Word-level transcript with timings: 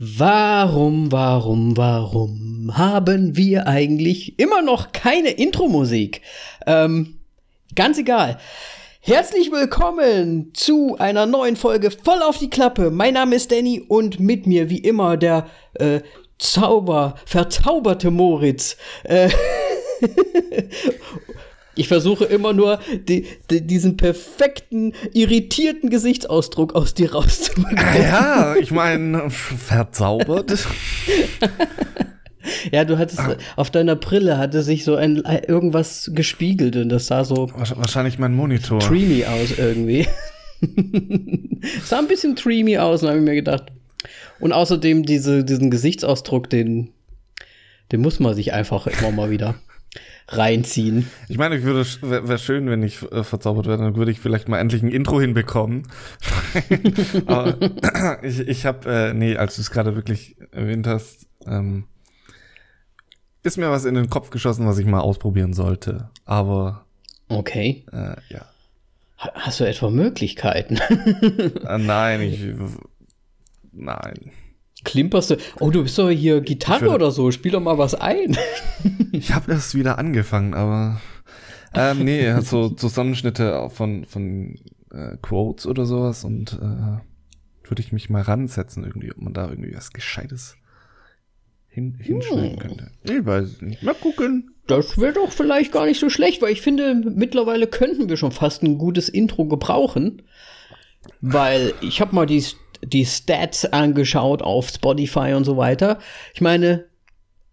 Warum, 0.00 1.10
warum, 1.10 1.76
warum 1.76 2.70
haben 2.72 3.36
wir 3.36 3.66
eigentlich 3.66 4.38
immer 4.38 4.62
noch 4.62 4.92
keine 4.92 5.30
Intro-Musik? 5.30 6.22
Ähm, 6.68 7.18
ganz 7.74 7.98
egal. 7.98 8.38
Herzlich 9.00 9.50
willkommen 9.50 10.52
zu 10.54 10.94
einer 11.00 11.26
neuen 11.26 11.56
Folge 11.56 11.90
voll 11.90 12.22
auf 12.22 12.38
die 12.38 12.48
Klappe. 12.48 12.92
Mein 12.92 13.14
Name 13.14 13.34
ist 13.34 13.50
Danny 13.50 13.80
und 13.88 14.20
mit 14.20 14.46
mir 14.46 14.70
wie 14.70 14.78
immer 14.78 15.16
der 15.16 15.48
äh, 15.74 16.02
Zauber, 16.38 17.16
verzauberte 17.26 18.12
Moritz. 18.12 18.76
Äh, 19.02 19.30
Ich 21.78 21.86
versuche 21.86 22.24
immer 22.24 22.52
nur 22.52 22.80
die, 23.08 23.24
die, 23.50 23.64
diesen 23.64 23.96
perfekten, 23.96 24.94
irritierten 25.12 25.90
Gesichtsausdruck 25.90 26.74
aus 26.74 26.92
dir 26.92 27.12
rauszubekommen. 27.12 28.02
Ja, 28.02 28.56
ich 28.56 28.72
meine, 28.72 29.30
verzaubert. 29.30 30.50
ja, 32.72 32.84
du 32.84 32.98
hattest 32.98 33.20
ah. 33.20 33.36
auf 33.54 33.70
deiner 33.70 33.94
Brille 33.94 34.38
hatte 34.38 34.64
sich 34.64 34.84
so 34.84 34.96
ein 34.96 35.22
irgendwas 35.46 36.10
gespiegelt 36.12 36.74
und 36.74 36.88
das 36.88 37.06
sah 37.06 37.24
so 37.24 37.48
wahrscheinlich 37.54 38.18
mein 38.18 38.34
Monitor. 38.34 38.80
Dreamy 38.80 39.24
aus 39.24 39.56
irgendwie. 39.56 40.08
sah 41.84 42.00
ein 42.00 42.08
bisschen 42.08 42.34
dreamy 42.34 42.78
aus, 42.78 43.04
habe 43.04 43.18
ich 43.18 43.22
mir 43.22 43.36
gedacht. 43.36 43.66
Und 44.40 44.52
außerdem 44.52 45.04
diese, 45.04 45.44
diesen 45.44 45.70
Gesichtsausdruck, 45.70 46.50
den, 46.50 46.90
den 47.92 48.00
muss 48.00 48.18
man 48.18 48.34
sich 48.34 48.52
einfach 48.52 48.88
immer 48.88 49.12
mal 49.12 49.30
wieder 49.30 49.54
reinziehen. 50.28 51.10
Ich 51.28 51.38
meine, 51.38 51.56
ich 51.56 51.64
würde 51.64 51.84
wäre 52.02 52.38
schön, 52.38 52.68
wenn 52.68 52.82
ich 52.82 53.02
äh, 53.10 53.24
verzaubert 53.24 53.66
werde, 53.66 53.84
dann 53.84 53.96
würde 53.96 54.10
ich 54.10 54.20
vielleicht 54.20 54.48
mal 54.48 54.58
endlich 54.58 54.82
ein 54.82 54.90
Intro 54.90 55.20
hinbekommen. 55.20 55.84
Aber 57.26 57.56
ich, 58.22 58.40
ich 58.40 58.66
habe, 58.66 58.90
äh, 58.90 59.14
nee, 59.14 59.36
als 59.36 59.56
du 59.56 59.62
es 59.62 59.70
gerade 59.70 59.96
wirklich 59.96 60.36
erwähnt 60.52 60.86
hast, 60.86 61.26
ähm, 61.46 61.84
ist 63.42 63.56
mir 63.56 63.70
was 63.70 63.86
in 63.86 63.94
den 63.94 64.10
Kopf 64.10 64.30
geschossen, 64.30 64.66
was 64.66 64.78
ich 64.78 64.86
mal 64.86 65.00
ausprobieren 65.00 65.54
sollte. 65.54 66.10
Aber 66.26 66.84
okay, 67.28 67.84
äh, 67.92 68.16
ja. 68.28 68.44
Hast 69.16 69.58
du 69.58 69.64
etwa 69.64 69.90
Möglichkeiten? 69.90 70.76
äh, 70.76 71.78
nein, 71.78 72.20
ich 72.20 72.40
nein. 73.72 74.30
Klimperst 74.84 75.30
du? 75.30 75.36
Oh, 75.60 75.70
du 75.70 75.82
bist 75.82 75.98
doch 75.98 76.10
hier 76.10 76.40
Gitarre 76.40 76.82
würde, 76.82 76.94
oder 76.94 77.10
so. 77.10 77.30
Spiel 77.30 77.52
doch 77.52 77.60
mal 77.60 77.78
was 77.78 77.94
ein. 77.94 78.36
ich 79.12 79.32
habe 79.34 79.52
erst 79.52 79.74
wieder 79.74 79.98
angefangen, 79.98 80.54
aber 80.54 81.00
ähm, 81.74 82.04
nee, 82.04 82.20
er 82.20 82.36
hat 82.36 82.46
so 82.46 82.70
Zusammenschnitte 82.70 83.68
von 83.70 84.04
von 84.04 84.58
äh, 84.92 85.16
Quotes 85.20 85.66
oder 85.66 85.84
sowas 85.84 86.24
und 86.24 86.52
äh, 86.54 87.68
würde 87.68 87.80
ich 87.80 87.92
mich 87.92 88.08
mal 88.08 88.22
ransetzen 88.22 88.84
irgendwie, 88.84 89.10
ob 89.10 89.20
man 89.20 89.34
da 89.34 89.48
irgendwie 89.48 89.74
was 89.74 89.92
Gescheites 89.92 90.56
hin, 91.68 91.98
hinschneiden 92.00 92.52
hm. 92.52 92.58
könnte. 92.58 92.90
Ich 93.02 93.24
weiß 93.24 93.62
nicht. 93.62 93.82
Mal 93.82 93.94
gucken. 93.94 94.54
Das 94.66 94.98
wäre 94.98 95.14
doch 95.14 95.32
vielleicht 95.32 95.72
gar 95.72 95.86
nicht 95.86 95.98
so 95.98 96.10
schlecht, 96.10 96.42
weil 96.42 96.52
ich 96.52 96.60
finde, 96.60 96.94
mittlerweile 96.94 97.66
könnten 97.66 98.08
wir 98.08 98.16
schon 98.16 98.32
fast 98.32 98.62
ein 98.62 98.78
gutes 98.78 99.08
Intro 99.08 99.46
gebrauchen. 99.46 100.22
Weil 101.20 101.72
ich 101.80 102.00
habe 102.00 102.14
mal 102.14 102.26
die 102.26 102.44
die 102.82 103.04
Stats 103.04 103.64
angeschaut 103.64 104.42
auf 104.42 104.68
Spotify 104.68 105.34
und 105.34 105.44
so 105.44 105.56
weiter. 105.56 105.98
Ich 106.34 106.40
meine, 106.40 106.84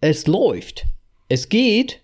es 0.01 0.27
läuft. 0.27 0.85
Es 1.29 1.49
geht. 1.49 2.01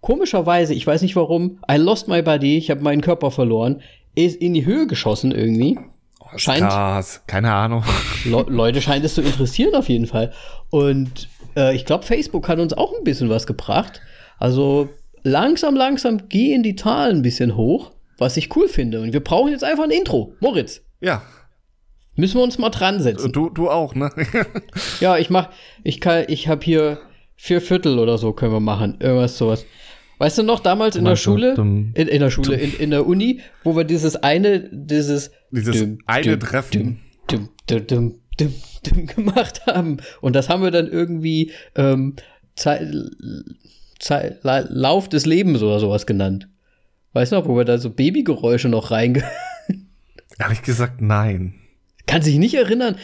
Komischerweise, 0.00 0.74
ich 0.74 0.84
weiß 0.84 1.02
nicht 1.02 1.14
warum, 1.14 1.60
I 1.70 1.76
lost 1.76 2.08
my 2.08 2.22
body, 2.22 2.58
ich 2.58 2.70
habe 2.70 2.82
meinen 2.82 3.02
Körper 3.02 3.30
verloren, 3.30 3.82
ist 4.16 4.40
in 4.42 4.52
die 4.52 4.66
Höhe 4.66 4.88
geschossen 4.88 5.30
irgendwie. 5.30 5.78
Oh, 6.18 6.38
scheint, 6.38 6.62
krass, 6.62 7.22
keine 7.28 7.52
Ahnung. 7.52 7.84
Le 8.24 8.44
Leute 8.48 8.82
scheint 8.82 9.04
es 9.04 9.14
zu 9.14 9.22
interessieren 9.22 9.76
auf 9.76 9.88
jeden 9.88 10.06
Fall. 10.06 10.32
Und 10.70 11.28
äh, 11.56 11.76
ich 11.76 11.84
glaube, 11.84 12.04
Facebook 12.04 12.48
hat 12.48 12.58
uns 12.58 12.72
auch 12.72 12.92
ein 12.98 13.04
bisschen 13.04 13.28
was 13.28 13.46
gebracht. 13.46 14.00
Also 14.38 14.88
langsam, 15.22 15.76
langsam 15.76 16.28
gehen 16.28 16.64
die 16.64 16.74
Zahlen 16.74 17.18
ein 17.18 17.22
bisschen 17.22 17.56
hoch, 17.56 17.92
was 18.18 18.36
ich 18.36 18.54
cool 18.56 18.68
finde. 18.68 19.02
Und 19.02 19.12
wir 19.12 19.22
brauchen 19.22 19.52
jetzt 19.52 19.62
einfach 19.62 19.84
ein 19.84 19.90
Intro. 19.90 20.34
Moritz. 20.40 20.82
Ja, 21.00 21.22
Müssen 22.14 22.38
wir 22.38 22.42
uns 22.42 22.58
mal 22.58 22.70
dran 22.70 23.00
setzen. 23.00 23.32
Du, 23.32 23.48
du 23.48 23.70
auch, 23.70 23.94
ne? 23.94 24.10
ja, 25.00 25.16
ich 25.16 25.30
mach, 25.30 25.48
ich 25.82 26.00
kann, 26.00 26.24
ich 26.28 26.46
habe 26.46 26.62
hier 26.64 26.98
vier 27.36 27.60
Viertel 27.60 27.98
oder 27.98 28.18
so 28.18 28.32
können 28.32 28.52
wir 28.52 28.60
machen. 28.60 28.96
Irgendwas 29.00 29.38
sowas. 29.38 29.64
Weißt 30.18 30.38
du 30.38 30.42
noch, 30.42 30.60
damals 30.60 30.94
in 30.94 31.04
der 31.04 31.16
Schule, 31.16 31.54
in, 31.54 31.94
in 31.94 32.20
der 32.20 32.30
Schule, 32.30 32.54
in, 32.54 32.74
in 32.74 32.90
der 32.90 33.06
Uni, 33.06 33.40
wo 33.64 33.74
wir 33.74 33.84
dieses 33.84 34.14
eine, 34.14 34.68
dieses, 34.70 35.32
dieses 35.50 35.74
düm, 35.74 35.98
eine 36.06 36.22
düm, 36.22 36.40
Treffen 36.40 37.00
düm, 37.28 37.48
düm, 37.68 37.86
düm, 37.86 38.20
düm, 38.38 38.54
düm, 38.86 39.06
gemacht 39.06 39.66
haben. 39.66 39.96
Und 40.20 40.36
das 40.36 40.48
haben 40.48 40.62
wir 40.62 40.70
dann 40.70 40.86
irgendwie 40.86 41.50
ähm, 41.74 42.14
Zeit, 42.54 42.86
Zeit, 43.98 44.38
Lauf 44.44 45.08
des 45.08 45.26
Lebens 45.26 45.62
oder 45.62 45.80
sowas 45.80 46.06
genannt. 46.06 46.46
Weißt 47.14 47.32
du 47.32 47.36
noch, 47.36 47.48
wo 47.48 47.56
wir 47.56 47.64
da 47.64 47.78
so 47.78 47.90
Babygeräusche 47.90 48.68
noch 48.68 48.90
reinge... 48.90 49.24
Ehrlich 50.38 50.62
gesagt, 50.62 51.00
nein 51.00 51.61
kann 52.06 52.22
sich 52.22 52.38
nicht 52.38 52.54
erinnern. 52.54 52.96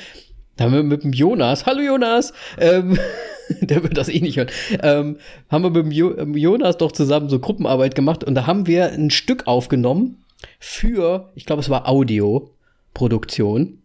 Da 0.56 0.64
haben 0.64 0.72
wir 0.72 0.82
mit 0.82 1.04
dem 1.04 1.12
Jonas, 1.12 1.66
hallo 1.66 1.80
Jonas, 1.80 2.32
ähm, 2.58 2.98
der 3.60 3.82
wird 3.82 3.96
das 3.96 4.08
eh 4.08 4.20
nicht 4.20 4.36
hören, 4.36 4.50
ähm, 4.82 5.18
haben 5.48 5.62
wir 5.62 5.70
mit 5.70 5.84
dem 5.84 5.92
jo 5.92 6.20
Jonas 6.34 6.78
doch 6.78 6.90
zusammen 6.90 7.28
so 7.28 7.38
Gruppenarbeit 7.38 7.94
gemacht 7.94 8.24
und 8.24 8.34
da 8.34 8.46
haben 8.46 8.66
wir 8.66 8.90
ein 8.90 9.10
Stück 9.10 9.46
aufgenommen 9.46 10.24
für, 10.58 11.30
ich 11.34 11.46
glaube, 11.46 11.62
es 11.62 11.70
war 11.70 11.88
Audioproduktion. 11.88 13.78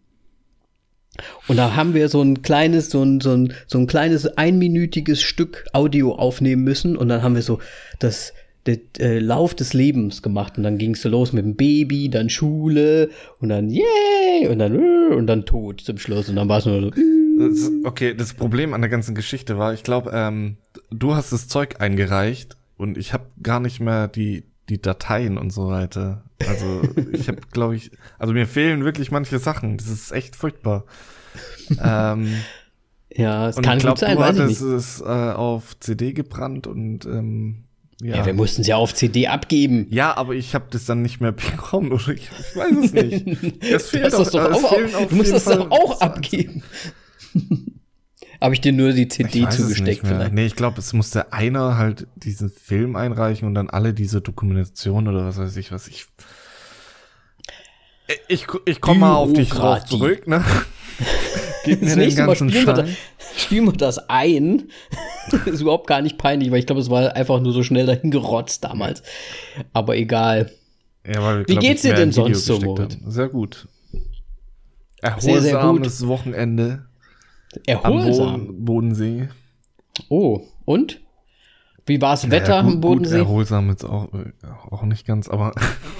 Und 1.46 1.56
da 1.56 1.76
haben 1.76 1.94
wir 1.94 2.08
so 2.08 2.20
ein 2.22 2.42
kleines, 2.42 2.90
so 2.90 3.02
ein, 3.02 3.20
so 3.20 3.32
ein, 3.34 3.54
so 3.68 3.78
ein 3.78 3.86
kleines 3.86 4.26
einminütiges 4.26 5.22
Stück 5.22 5.64
Audio 5.72 6.16
aufnehmen 6.16 6.64
müssen. 6.64 6.96
Und 6.96 7.08
dann 7.08 7.22
haben 7.22 7.36
wir 7.36 7.42
so 7.42 7.60
das, 8.00 8.32
den 8.66 8.80
äh, 8.98 9.18
Lauf 9.18 9.54
des 9.54 9.74
Lebens 9.74 10.22
gemacht 10.22 10.56
und 10.56 10.64
dann 10.64 10.78
ging 10.78 10.92
es 10.92 11.02
so 11.02 11.08
los 11.08 11.32
mit 11.32 11.44
dem 11.44 11.54
Baby, 11.56 12.08
dann 12.08 12.30
Schule 12.30 13.10
und 13.40 13.50
dann 13.50 13.68
yay 13.68 14.48
und 14.48 14.58
dann 14.58 14.74
äh, 14.74 15.14
und 15.14 15.26
dann 15.26 15.44
Tod 15.44 15.80
zum 15.80 15.98
Schluss 15.98 16.28
und 16.28 16.36
dann 16.36 16.48
war 16.48 16.58
es 16.58 16.66
nur 16.66 16.80
so. 16.80 16.90
Das, 16.90 17.70
okay, 17.84 18.14
das 18.14 18.32
Problem 18.34 18.74
an 18.74 18.80
der 18.80 18.90
ganzen 18.90 19.14
Geschichte 19.14 19.58
war, 19.58 19.74
ich 19.74 19.82
glaube, 19.82 20.12
ähm, 20.14 20.56
du 20.90 21.14
hast 21.14 21.32
das 21.32 21.48
Zeug 21.48 21.80
eingereicht 21.80 22.56
und 22.76 22.96
ich 22.96 23.12
habe 23.12 23.26
gar 23.42 23.60
nicht 23.60 23.80
mehr 23.80 24.08
die 24.08 24.44
die 24.68 24.80
Dateien 24.80 25.38
und 25.38 25.50
so 25.50 25.68
weiter. 25.68 26.24
Also 26.46 26.82
ich 27.12 27.28
habe, 27.28 27.40
glaube 27.52 27.76
ich, 27.76 27.90
also 28.18 28.32
mir 28.32 28.46
fehlen 28.46 28.84
wirklich 28.84 29.10
manche 29.10 29.38
Sachen. 29.38 29.76
Das 29.76 29.88
ist 29.88 30.12
echt 30.12 30.36
furchtbar. 30.36 30.84
ähm, 31.82 32.34
ja, 33.10 33.48
es 33.48 33.56
kann 33.56 33.78
ich 33.78 33.84
glaub, 33.84 33.94
gut 33.94 34.00
sein. 34.00 34.16
Du 34.16 34.24
hattest 34.24 34.62
es 34.62 35.00
äh, 35.00 35.04
auf 35.04 35.78
CD 35.80 36.12
gebrannt 36.12 36.66
und 36.66 37.04
ähm, 37.06 37.63
ja. 38.00 38.16
ja, 38.16 38.26
wir 38.26 38.34
mussten 38.34 38.62
es 38.62 38.66
ja 38.66 38.76
auf 38.76 38.94
CD 38.94 39.28
abgeben. 39.28 39.86
Ja, 39.90 40.16
aber 40.16 40.34
ich 40.34 40.54
habe 40.54 40.66
das 40.70 40.84
dann 40.84 41.02
nicht 41.02 41.20
mehr 41.20 41.32
bekommen 41.32 41.92
oder 41.92 42.08
ich, 42.08 42.28
ich 42.38 42.56
weiß 42.56 42.72
es 42.84 42.92
nicht. 42.92 43.62
Das 43.72 43.88
fehlt 43.88 44.12
das 44.12 44.30
doch, 44.30 44.50
doch 44.50 44.64
auch, 44.64 45.08
Du 45.08 45.16
musst 45.16 45.32
das 45.32 45.44
doch 45.44 45.70
auch 45.70 46.00
abgeben. 46.00 46.62
habe 48.40 48.54
ich 48.54 48.60
dir 48.60 48.72
nur 48.72 48.92
die 48.92 49.08
CD 49.08 49.48
zugesteckt 49.48 50.06
vielleicht? 50.06 50.32
Nee, 50.32 50.46
ich 50.46 50.56
glaube, 50.56 50.78
es 50.78 50.92
musste 50.92 51.32
einer 51.32 51.78
halt 51.78 52.06
diesen 52.16 52.50
Film 52.50 52.96
einreichen 52.96 53.48
und 53.48 53.54
dann 53.54 53.70
alle 53.70 53.94
diese 53.94 54.20
Dokumentation 54.20 55.08
oder 55.08 55.24
was 55.24 55.38
weiß 55.38 55.56
ich, 55.56 55.72
was 55.72 55.88
ich. 55.88 56.06
Ich, 58.28 58.46
ich 58.66 58.80
komme 58.82 59.00
mal 59.00 59.14
auf 59.14 59.32
dich 59.32 59.48
drauf 59.48 59.86
zurück, 59.86 60.26
ne? 60.26 60.44
Gib 61.64 61.80
das 61.80 61.96
ganzen 61.96 62.26
Mal 62.26 62.36
spielen, 62.36 62.66
wir, 62.66 62.74
da, 62.74 62.86
spielen 63.36 63.64
wir 63.66 63.72
das 63.72 64.08
ein. 64.08 64.64
ist 65.46 65.60
überhaupt 65.60 65.86
gar 65.86 66.02
nicht 66.02 66.18
peinlich, 66.18 66.50
weil 66.50 66.58
ich 66.58 66.66
glaube, 66.66 66.80
es 66.80 66.90
war 66.90 67.14
einfach 67.16 67.40
nur 67.40 67.52
so 67.52 67.62
schnell 67.62 67.86
dahin 67.86 68.10
gerotzt 68.10 68.64
damals. 68.64 69.02
Aber 69.72 69.96
egal. 69.96 70.50
Ja, 71.06 71.22
weil 71.22 71.48
Wie 71.48 71.56
geht's 71.56 71.82
dir 71.82 71.94
denn 71.94 72.12
sonst 72.12 72.44
so, 72.46 72.58
Moritz? 72.60 72.98
Sehr 73.06 73.28
gut. 73.28 73.68
Erholsames 75.00 75.42
sehr, 75.42 75.42
sehr 75.42 75.62
gut. 75.62 76.08
Wochenende. 76.08 76.86
Erholsam? 77.66 78.28
Am 78.28 78.46
Boden, 78.46 78.64
Bodensee. 78.64 79.28
Oh, 80.08 80.42
und? 80.64 81.00
Wie 81.86 82.00
war 82.00 82.12
das 82.12 82.30
Wetter 82.30 82.48
naja, 82.48 82.62
gut, 82.62 82.72
am 82.72 82.80
Bodensee? 82.80 83.18
Gut, 83.18 83.26
erholsam 83.26 83.68
jetzt 83.68 83.84
auch, 83.84 84.08
auch 84.70 84.82
nicht 84.84 85.06
ganz, 85.06 85.28
aber 85.28 85.52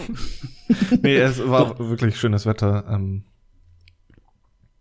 nee, 1.03 1.17
es 1.17 1.47
war 1.47 1.79
wirklich 1.79 2.17
schönes 2.17 2.47
Wetter. 2.47 2.85
Ähm, 2.91 3.25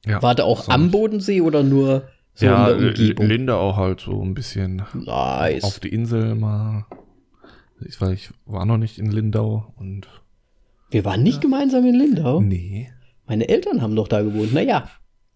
ja, 0.05 0.21
War 0.21 0.35
der 0.35 0.45
auch 0.45 0.67
am 0.67 0.91
Bodensee 0.91 1.41
oder 1.41 1.63
nur 1.63 2.09
so 2.33 2.45
ja, 2.45 2.69
in 2.69 2.79
der 2.79 2.87
Umgebung? 2.89 3.25
Linda 3.25 3.55
auch 3.55 3.77
halt 3.77 4.01
so 4.01 4.21
ein 4.21 4.33
bisschen 4.33 4.81
nice. 4.93 5.63
auf 5.63 5.79
die 5.79 5.89
Insel 5.89 6.35
mal. 6.35 6.85
Ich, 7.85 7.99
weil 8.01 8.13
ich 8.13 8.29
war 8.45 8.65
noch 8.65 8.77
nicht 8.77 8.99
in 8.99 9.11
Lindau 9.11 9.73
und. 9.77 10.07
Wir 10.91 11.05
waren 11.05 11.23
nicht 11.23 11.35
ja. 11.35 11.41
gemeinsam 11.41 11.85
in 11.85 11.95
Lindau? 11.95 12.41
Nee. 12.41 12.91
Meine 13.25 13.47
Eltern 13.47 13.81
haben 13.81 13.95
doch 13.95 14.07
da 14.07 14.21
gewohnt. 14.21 14.53
Naja, 14.53 14.89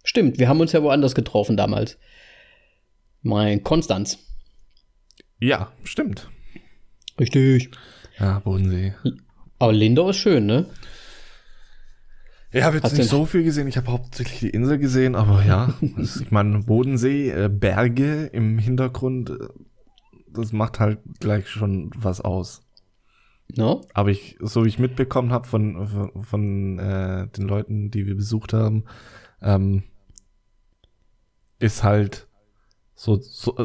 stimmt. 0.03 0.37
Wir 0.37 0.49
haben 0.49 0.59
uns 0.59 0.71
ja 0.71 0.83
woanders 0.83 1.15
getroffen 1.15 1.57
damals. 1.57 1.97
Mein 3.21 3.63
Konstanz. 3.63 4.19
Ja, 5.39 5.71
stimmt. 5.83 6.29
Richtig. 7.19 7.71
Ja, 8.19 8.39
Bodensee. 8.39 8.93
Aber 9.59 9.73
Lindau 9.73 10.09
ist 10.09 10.17
schön, 10.17 10.45
ne? 10.45 10.65
Ich 12.51 12.63
habe 12.63 12.77
jetzt 12.77 12.97
nicht 12.97 13.09
so 13.09 13.25
viel 13.25 13.43
gesehen. 13.43 13.67
Ich 13.67 13.77
habe 13.77 13.91
hauptsächlich 13.91 14.39
die 14.39 14.49
Insel 14.49 14.77
gesehen, 14.77 15.15
aber 15.15 15.43
ja, 15.43 15.73
das, 15.97 16.17
ich 16.17 16.31
meine 16.31 16.59
Bodensee, 16.59 17.29
äh, 17.29 17.49
Berge 17.49 18.27
im 18.27 18.57
Hintergrund, 18.57 19.31
äh, 19.31 19.47
das 20.29 20.53
macht 20.53 20.79
halt 20.79 20.99
gleich 21.19 21.49
schon 21.49 21.91
was 21.95 22.21
aus. 22.21 22.61
No? 23.55 23.85
Aber 23.93 24.09
ich, 24.09 24.37
so 24.39 24.65
wie 24.65 24.69
ich 24.69 24.79
mitbekommen 24.79 25.31
habe 25.31 25.47
von 25.47 25.87
von, 25.87 26.23
von 26.23 26.79
äh, 26.79 27.27
den 27.27 27.47
Leuten, 27.47 27.91
die 27.91 28.05
wir 28.05 28.15
besucht 28.15 28.53
haben, 28.53 28.83
ähm, 29.41 29.83
ist 31.59 31.83
halt 31.83 32.27
so, 32.93 33.19
so 33.21 33.57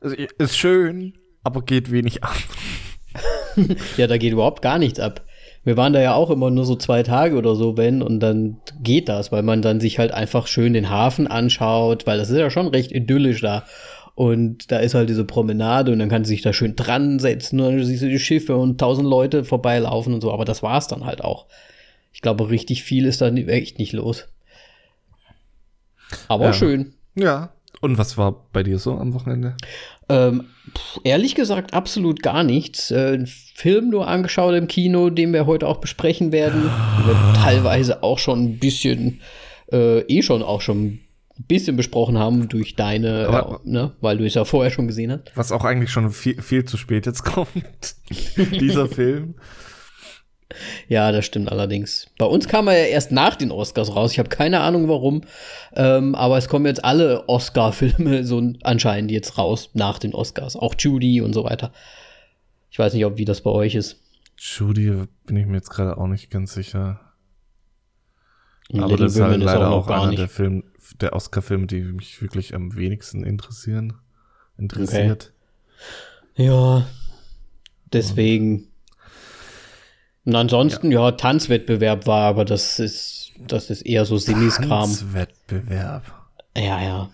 äh, 0.00 0.26
ist 0.38 0.56
schön, 0.56 1.18
aber 1.42 1.62
geht 1.62 1.90
wenig 1.90 2.22
ab. 2.24 2.36
Ja, 3.96 4.06
da 4.06 4.18
geht 4.18 4.34
überhaupt 4.34 4.60
gar 4.60 4.78
nichts 4.78 5.00
ab. 5.00 5.24
Wir 5.66 5.76
waren 5.76 5.92
da 5.92 6.00
ja 6.00 6.14
auch 6.14 6.30
immer 6.30 6.50
nur 6.50 6.64
so 6.64 6.76
zwei 6.76 7.02
Tage 7.02 7.36
oder 7.36 7.56
so, 7.56 7.76
wenn, 7.76 8.00
und 8.00 8.20
dann 8.20 8.58
geht 8.82 9.08
das, 9.08 9.32
weil 9.32 9.42
man 9.42 9.62
dann 9.62 9.80
sich 9.80 9.98
halt 9.98 10.12
einfach 10.12 10.46
schön 10.46 10.72
den 10.72 10.88
Hafen 10.90 11.26
anschaut, 11.26 12.06
weil 12.06 12.18
das 12.18 12.30
ist 12.30 12.38
ja 12.38 12.50
schon 12.50 12.68
recht 12.68 12.92
idyllisch 12.92 13.40
da. 13.40 13.64
Und 14.14 14.70
da 14.70 14.78
ist 14.78 14.94
halt 14.94 15.08
diese 15.10 15.24
Promenade 15.24 15.92
und 15.92 15.98
dann 15.98 16.08
kann 16.08 16.24
sie 16.24 16.30
sich 16.34 16.42
da 16.42 16.52
schön 16.52 16.76
dran 16.76 17.18
setzen 17.18 17.60
und 17.60 17.76
dann 17.78 17.84
siehst 17.84 18.02
du 18.02 18.08
die 18.08 18.18
Schiffe 18.20 18.56
und 18.56 18.78
tausend 18.78 19.06
Leute 19.08 19.44
vorbeilaufen 19.44 20.14
und 20.14 20.20
so, 20.22 20.32
aber 20.32 20.44
das 20.44 20.62
war's 20.62 20.86
dann 20.86 21.04
halt 21.04 21.22
auch. 21.22 21.46
Ich 22.12 22.22
glaube, 22.22 22.48
richtig 22.48 22.82
viel 22.84 23.04
ist 23.04 23.20
da 23.20 23.30
ni- 23.30 23.44
echt 23.46 23.78
nicht 23.78 23.92
los. 23.92 24.26
Aber 26.28 26.46
Ja. 26.46 26.52
schön. 26.52 26.94
Ja. 27.16 27.50
Und 27.80 27.98
was 27.98 28.16
war 28.16 28.46
bei 28.52 28.62
dir 28.62 28.78
so 28.78 28.92
am 28.96 29.12
Wochenende? 29.14 29.56
Ähm, 30.08 30.44
pff, 30.76 31.00
ehrlich 31.04 31.34
gesagt, 31.34 31.74
absolut 31.74 32.22
gar 32.22 32.44
nichts. 32.44 32.90
Äh, 32.90 33.14
einen 33.14 33.26
Film 33.26 33.90
nur 33.90 34.06
angeschaut 34.08 34.54
im 34.54 34.68
Kino, 34.68 35.10
den 35.10 35.32
wir 35.32 35.46
heute 35.46 35.66
auch 35.66 35.78
besprechen 35.78 36.30
werden. 36.32 36.62
Den 36.62 37.06
wir 37.06 37.34
teilweise 37.42 38.02
auch 38.02 38.18
schon 38.18 38.42
ein 38.44 38.58
bisschen, 38.58 39.20
äh, 39.72 40.00
eh 40.02 40.22
schon 40.22 40.42
auch 40.42 40.60
schon 40.60 41.00
ein 41.38 41.44
bisschen 41.48 41.76
besprochen 41.76 42.18
haben 42.18 42.48
durch 42.48 42.76
deine, 42.76 43.28
Aber- 43.28 43.60
äh, 43.64 43.68
ne, 43.68 43.92
weil 44.00 44.16
du 44.18 44.24
es 44.24 44.34
ja 44.34 44.44
vorher 44.44 44.70
schon 44.70 44.86
gesehen 44.86 45.12
hast. 45.12 45.32
Was 45.36 45.52
auch 45.52 45.64
eigentlich 45.64 45.90
schon 45.90 46.10
viel, 46.10 46.40
viel 46.40 46.64
zu 46.64 46.76
spät 46.76 47.04
jetzt 47.06 47.24
kommt. 47.24 47.96
Dieser 48.36 48.88
Film. 48.88 49.34
Ja, 50.88 51.12
das 51.12 51.24
stimmt 51.24 51.50
allerdings. 51.50 52.08
Bei 52.18 52.26
uns 52.26 52.48
kam 52.48 52.68
er 52.68 52.78
ja 52.78 52.84
erst 52.86 53.12
nach 53.12 53.36
den 53.36 53.50
Oscars 53.50 53.94
raus. 53.94 54.12
Ich 54.12 54.18
habe 54.18 54.28
keine 54.28 54.60
Ahnung 54.60 54.88
warum. 54.88 55.22
Ähm, 55.74 56.14
aber 56.14 56.38
es 56.38 56.48
kommen 56.48 56.66
jetzt 56.66 56.84
alle 56.84 57.28
Oscar-Filme 57.28 58.24
so 58.24 58.42
anscheinend 58.62 59.10
jetzt 59.10 59.38
raus 59.38 59.70
nach 59.74 59.98
den 59.98 60.14
Oscars. 60.14 60.56
Auch 60.56 60.74
Judy 60.78 61.20
und 61.20 61.32
so 61.32 61.44
weiter. 61.44 61.72
Ich 62.70 62.78
weiß 62.78 62.94
nicht, 62.94 63.04
ob 63.04 63.16
wie 63.16 63.24
das 63.24 63.40
bei 63.40 63.50
euch 63.50 63.74
ist. 63.74 64.00
Judy 64.38 65.04
bin 65.24 65.36
ich 65.36 65.46
mir 65.46 65.56
jetzt 65.56 65.70
gerade 65.70 65.96
auch 65.96 66.06
nicht 66.06 66.30
ganz 66.30 66.52
sicher. 66.52 67.00
Und 68.68 68.80
Aber 68.80 68.90
Little 68.90 69.06
das 69.06 69.14
ist 69.14 69.20
halt 69.20 69.34
Women 69.34 69.42
leider 69.42 69.70
noch 69.70 69.88
auch 69.88 69.90
einer 69.90 70.16
der 70.16 70.28
Film, 70.28 70.64
der 71.00 71.12
Oscar-Filme, 71.14 71.66
die 71.66 71.82
mich 71.82 72.20
wirklich 72.20 72.54
am 72.54 72.76
wenigsten 72.76 73.24
interessieren. 73.24 73.94
Interessiert. 74.58 75.32
Ja, 76.34 76.86
deswegen. 77.92 78.54
Und 78.56 78.68
ansonsten, 80.34 80.90
ja. 80.90 81.12
Tanzwettbewerb 81.12 82.06
war, 82.06 82.22
aber 82.22 82.44
das 82.44 82.78
ist, 82.78 83.32
das 83.46 83.70
ist 83.70 83.82
eher 83.82 84.04
so 84.04 84.16
Simis-Kram. 84.16 84.68
Tanzwettbewerb. 84.68 86.02
Ja, 86.56 86.82
ja. 86.82 87.10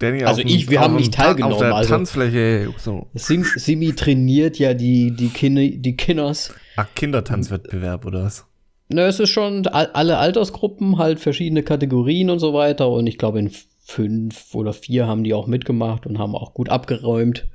Danny 0.00 0.22
Also 0.24 0.42
dem- 0.42 0.48
ich- 0.48 0.70
wir 0.70 0.80
haben 0.80 0.94
nicht 0.96 1.14
teilgenommen, 1.14 1.54
Auf 1.54 1.60
der 1.60 1.74
also- 1.74 1.90
Tanzfläche. 1.90 2.72
So. 2.78 3.06
Sim, 3.14 3.44
Simi 3.44 3.94
trainiert 3.94 4.58
ja 4.58 4.74
die, 4.74 5.10
die, 5.10 5.28
Kinne, 5.28 5.70
die 5.70 5.96
Kinders. 5.96 6.52
Ach, 6.76 6.86
Kindertanzwettbewerb 6.94 8.04
oder 8.06 8.24
was? 8.24 8.44
Na, 8.90 9.06
es 9.06 9.18
ist 9.20 9.30
schon 9.30 9.66
all, 9.66 9.86
alle 9.92 10.18
Altersgruppen, 10.18 10.98
halt 10.98 11.20
verschiedene 11.20 11.62
Kategorien 11.62 12.30
und 12.30 12.38
so 12.38 12.54
weiter. 12.54 12.88
Und 12.90 13.06
ich 13.06 13.18
glaube, 13.18 13.38
in 13.40 13.50
fünf 13.84 14.54
oder 14.54 14.72
vier 14.72 15.06
haben 15.06 15.24
die 15.24 15.34
auch 15.34 15.46
mitgemacht 15.46 16.06
und 16.06 16.18
haben 16.18 16.34
auch 16.36 16.54
gut 16.54 16.68
abgeräumt 16.68 17.46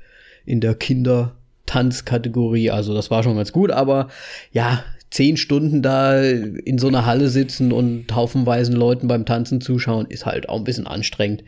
in 0.46 0.60
der 0.62 0.76
Kindertanzkategorie. 1.66 2.72
Also 2.72 2.94
das 2.94 3.12
war 3.12 3.24
schon 3.24 3.36
ganz 3.36 3.52
gut, 3.52 3.72
aber 3.72 4.10
ja, 4.52 4.84
zehn 5.10 5.38
Stunden 5.38 5.82
da 5.82 6.22
in 6.22 6.78
so 6.78 6.88
einer 6.88 7.06
Halle 7.06 7.30
sitzen 7.30 7.72
und 7.72 8.14
haufenweisen 8.16 8.76
Leuten 8.76 9.08
beim 9.08 9.26
Tanzen 9.26 9.62
zuschauen, 9.62 10.08
ist 10.08 10.26
halt 10.26 10.50
auch 10.50 10.58
ein 10.58 10.64
bisschen 10.64 10.88
anstrengend. 10.88 11.44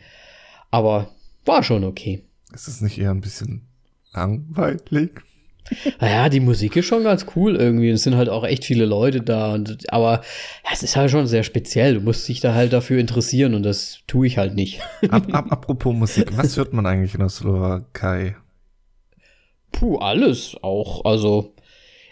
Aber 0.70 1.10
war 1.44 1.62
schon 1.62 1.84
okay. 1.84 2.24
Ist 2.52 2.68
es 2.68 2.80
nicht 2.80 2.98
eher 2.98 3.10
ein 3.10 3.20
bisschen 3.20 3.62
langweilig? 4.12 5.10
Naja, 6.00 6.28
die 6.28 6.38
Musik 6.38 6.76
ist 6.76 6.86
schon 6.86 7.02
ganz 7.02 7.26
cool 7.34 7.56
irgendwie. 7.56 7.90
Es 7.90 8.04
sind 8.04 8.14
halt 8.14 8.28
auch 8.28 8.44
echt 8.44 8.64
viele 8.64 8.84
Leute 8.84 9.20
da. 9.20 9.52
Und, 9.52 9.92
aber 9.92 10.22
es 10.72 10.84
ist 10.84 10.94
halt 10.94 11.10
schon 11.10 11.26
sehr 11.26 11.42
speziell. 11.42 11.94
Du 11.94 12.00
musst 12.00 12.28
dich 12.28 12.38
da 12.38 12.54
halt 12.54 12.72
dafür 12.72 13.00
interessieren 13.00 13.52
und 13.52 13.64
das 13.64 13.98
tue 14.06 14.28
ich 14.28 14.38
halt 14.38 14.54
nicht. 14.54 14.80
Ab, 15.08 15.26
ab, 15.32 15.46
apropos 15.50 15.92
Musik, 15.92 16.36
was 16.36 16.56
hört 16.56 16.72
man 16.72 16.86
eigentlich 16.86 17.14
in 17.14 17.20
der 17.20 17.30
Slowakei? 17.30 18.36
Puh, 19.72 19.98
alles 19.98 20.56
auch. 20.62 21.04
Also, 21.04 21.54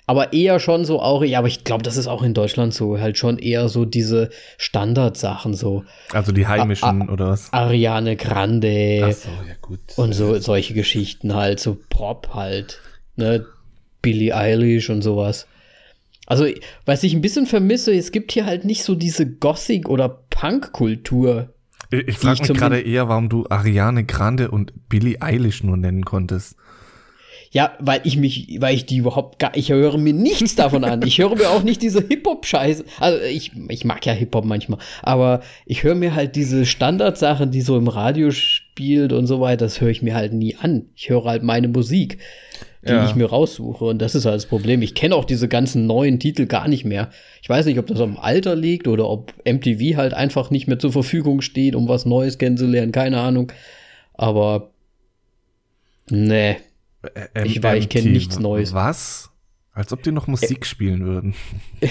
aber 0.06 0.33
eher 0.35 0.61
schon 0.61 0.85
so 0.85 1.01
auch, 1.01 1.25
ja, 1.25 1.39
aber 1.39 1.49
ich 1.49 1.65
glaube, 1.65 1.83
das 1.83 1.97
ist 1.97 2.09
auch 2.09 2.23
in 2.23 2.35
Deutschland 2.35 2.75
so, 2.75 2.99
halt 2.99 3.17
schon 3.17 3.39
eher 3.39 3.69
so 3.69 3.85
diese 3.87 4.31
Standardsachen, 4.59 5.55
so 5.55 5.85
Also 6.12 6.33
die 6.33 6.47
heimischen 6.47 7.09
oder 7.09 7.31
was? 7.31 7.53
Ariane 7.53 8.17
Grande 8.17 9.12
so, 9.12 9.31
ja 9.31 9.55
gut. 9.62 9.81
und 9.97 10.12
so 10.12 10.39
solche 10.39 10.75
Geschichten 10.75 11.35
halt, 11.35 11.59
so 11.59 11.79
Pop 11.89 12.31
halt, 12.35 12.81
ne, 13.17 13.47
Billie 14.03 14.37
Eilish 14.37 14.91
und 14.91 15.01
sowas. 15.01 15.47
Also, 16.27 16.47
was 16.85 17.03
ich 17.03 17.15
ein 17.15 17.21
bisschen 17.21 17.47
vermisse, 17.47 17.95
es 17.95 18.12
gibt 18.12 18.33
hier 18.33 18.47
halt 18.47 18.65
nicht 18.65 18.83
so 18.83 18.95
diese 18.95 19.27
Gothic- 19.27 19.89
oder 19.89 20.09
Punk-Kultur. 20.09 21.51
Ich, 21.91 22.09
ich 22.09 22.19
frage 22.19 22.43
ich 22.43 22.49
mich 22.49 22.59
gerade 22.59 22.81
eher, 22.81 23.09
warum 23.09 23.29
du 23.29 23.47
Ariane 23.49 24.05
Grande 24.05 24.51
und 24.51 24.73
Billie 24.89 25.21
Eilish 25.21 25.62
nur 25.62 25.77
nennen 25.77 26.05
konntest. 26.05 26.56
Ja, 27.55 27.73
weil 27.79 28.01
ich 28.03 28.17
mich, 28.17 28.56
weil 28.59 28.75
ich 28.75 28.85
die 28.85 28.97
überhaupt 28.97 29.39
gar, 29.39 29.56
ich 29.56 29.71
höre 29.71 29.97
mir 29.97 30.12
nichts 30.12 30.56
davon 30.56 30.83
an. 30.83 31.03
Ich 31.06 31.19
höre 31.19 31.37
mir 31.37 31.51
auch 31.51 31.62
nicht 31.62 31.83
diese 31.83 32.01
Hip-Hop-Scheiße. 32.05 32.85
Also 32.99 33.25
ich, 33.25 33.53
ich 33.69 33.85
mag 33.85 34.05
ja 34.05 34.12
Hip-Hop 34.12 34.45
manchmal, 34.45 34.81
aber 35.05 35.41
ich 35.65 35.85
höre 35.85 35.95
mir 35.95 36.17
halt 36.17 36.35
diese 36.35 36.67
Standardsachen, 36.67 37.53
die 37.53 37.61
so 37.61 37.79
im 37.79 37.87
Radio 37.87 38.33
spielt 38.33 39.12
und 39.12 39.29
so 39.29 39.41
weiter, 39.41 39.67
das 39.67 39.81
höre 39.81 39.91
ich 39.91 40.03
mir 40.03 40.17
halt 40.17 40.33
nie 40.33 40.56
an. 40.56 40.87
Ich 40.97 41.11
höre 41.11 41.25
halt 41.27 41.45
meine 41.45 41.69
Musik, 41.69 42.19
die 42.83 42.91
Ja. 42.91 43.09
ich 43.09 43.15
mir 43.15 43.27
raussuche. 43.27 43.85
Und 43.85 44.03
das 44.03 44.17
ist 44.17 44.25
halt 44.25 44.35
das 44.35 44.47
Problem. 44.47 44.83
Ich 44.83 44.97
kenne 44.97 45.15
auch 45.15 45.25
diese 45.25 45.47
ganzen 45.47 45.87
neuen 45.87 46.19
Titel 46.19 46.47
gar 46.47 46.67
nicht 46.67 46.85
mehr. 46.85 47.11
Ich 47.41 47.49
weiß 47.49 47.67
nicht, 47.67 47.79
ob 47.79 47.87
das 47.87 48.01
am 48.01 48.17
Alter 48.17 48.56
liegt 48.56 48.89
oder 48.89 49.09
ob 49.09 49.33
MTV 49.47 49.97
halt 49.97 50.12
einfach 50.12 50.51
nicht 50.51 50.67
mehr 50.67 50.81
zur 50.81 50.91
Verfügung 50.91 51.41
steht, 51.41 51.77
um 51.77 51.87
was 51.87 52.05
Neues 52.05 52.37
kennenzulernen. 52.39 52.91
Keine 52.91 53.21
Ahnung. 53.21 53.53
Aber 54.12 54.71
nee. 56.11 56.56
Ä- 57.05 57.44
Ich 57.44 57.63
weiß, 57.63 57.82
ich 57.84 57.89
kenn 57.89 58.03
MTV, 58.05 58.13
nichts 58.15 58.39
Neues. 58.39 58.73
Was? 58.75 59.31
Als 59.73 59.93
ob 59.93 60.03
die 60.05 60.13
noch 60.13 60.27
Musik 60.29 60.67
spielen 60.67 61.05
würden. 61.05 61.34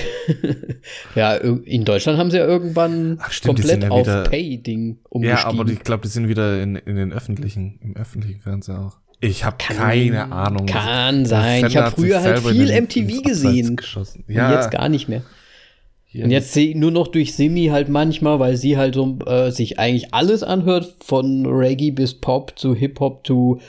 Ja, 1.16 1.36
in 1.36 1.86
Deutschland 1.86 2.18
haben 2.18 2.32
sie 2.32 2.38
ja 2.38 2.46
irgendwann 2.46 3.18
Ach, 3.22 3.32
stimmt, 3.32 3.58
komplett 3.60 3.84
ja 3.84 3.90
auf 3.90 4.06
Pay-Ding 4.30 4.98
umgestiegen. 5.10 5.54
Ja, 5.56 5.60
aber 5.62 5.70
ich 5.72 5.80
glaube, 5.82 6.04
die 6.04 6.08
sind 6.10 6.28
wieder 6.28 6.62
in, 6.62 6.76
in 6.76 6.96
den 6.96 7.12
öffentlichen, 7.14 7.80
im 7.82 7.96
öffentlichen 7.96 8.40
Fernsehen 8.40 8.78
auch. 8.78 8.98
Ich 9.20 9.46
habe 9.46 9.56
keine 9.58 10.32
Ahnung. 10.32 10.66
Kann 10.66 11.26
sein. 11.26 11.66
Ich 11.66 11.78
habe 11.78 11.92
früher 11.96 12.22
halt 12.22 12.40
viel 12.40 12.68
den- 12.68 12.84
MTV 12.86 13.22
gesehen. 13.24 13.76
geschossen. 13.78 14.24
Und 14.28 14.34
Ja, 14.34 14.54
jetzt 14.54 14.72
gar 14.72 14.90
nicht 14.90 15.08
mehr. 15.08 15.22
hier 16.06 16.26
Und 16.26 16.32
jetzt 16.32 16.52
sehe 16.54 16.70
ich 16.72 16.76
nur 16.76 16.92
noch 16.92 17.08
durch 17.08 17.34
Simi 17.36 17.68
halt 17.68 17.88
manchmal, 17.90 18.40
weil 18.40 18.58
sie 18.58 18.78
halt 18.78 18.96
so 18.96 19.18
äh, 19.26 19.52
sich 19.52 19.80
eigentlich 19.80 20.14
alles 20.14 20.44
anhört, 20.44 20.96
von 21.06 21.46
Reggae 21.46 21.92
bis 21.92 22.16
Pop 22.16 22.54
zu 22.58 22.76
Hip-Hop 22.76 23.26
zu 23.26 23.62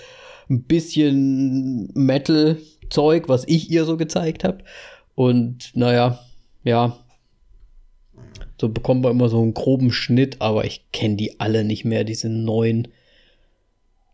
ein 0.49 0.63
bisschen 0.65 1.91
Metal-Zeug, 1.95 3.29
was 3.29 3.45
ich 3.47 3.71
ihr 3.71 3.85
so 3.85 3.97
gezeigt 3.97 4.45
habe. 4.45 4.65
Und 5.15 5.71
naja, 5.75 6.19
ja. 6.63 6.99
So 8.61 8.69
bekommen 8.69 9.03
wir 9.03 9.11
immer 9.11 9.29
so 9.29 9.43
einen 9.43 9.55
groben 9.55 9.91
Schnitt, 9.93 10.41
aber 10.41 10.65
ich 10.65 10.85
kenne 10.93 11.17
die 11.17 11.41
alle 11.41 11.65
nicht 11.65 11.85
mehr, 11.85 12.05
diese 12.05 12.29
neuen 12.29 12.89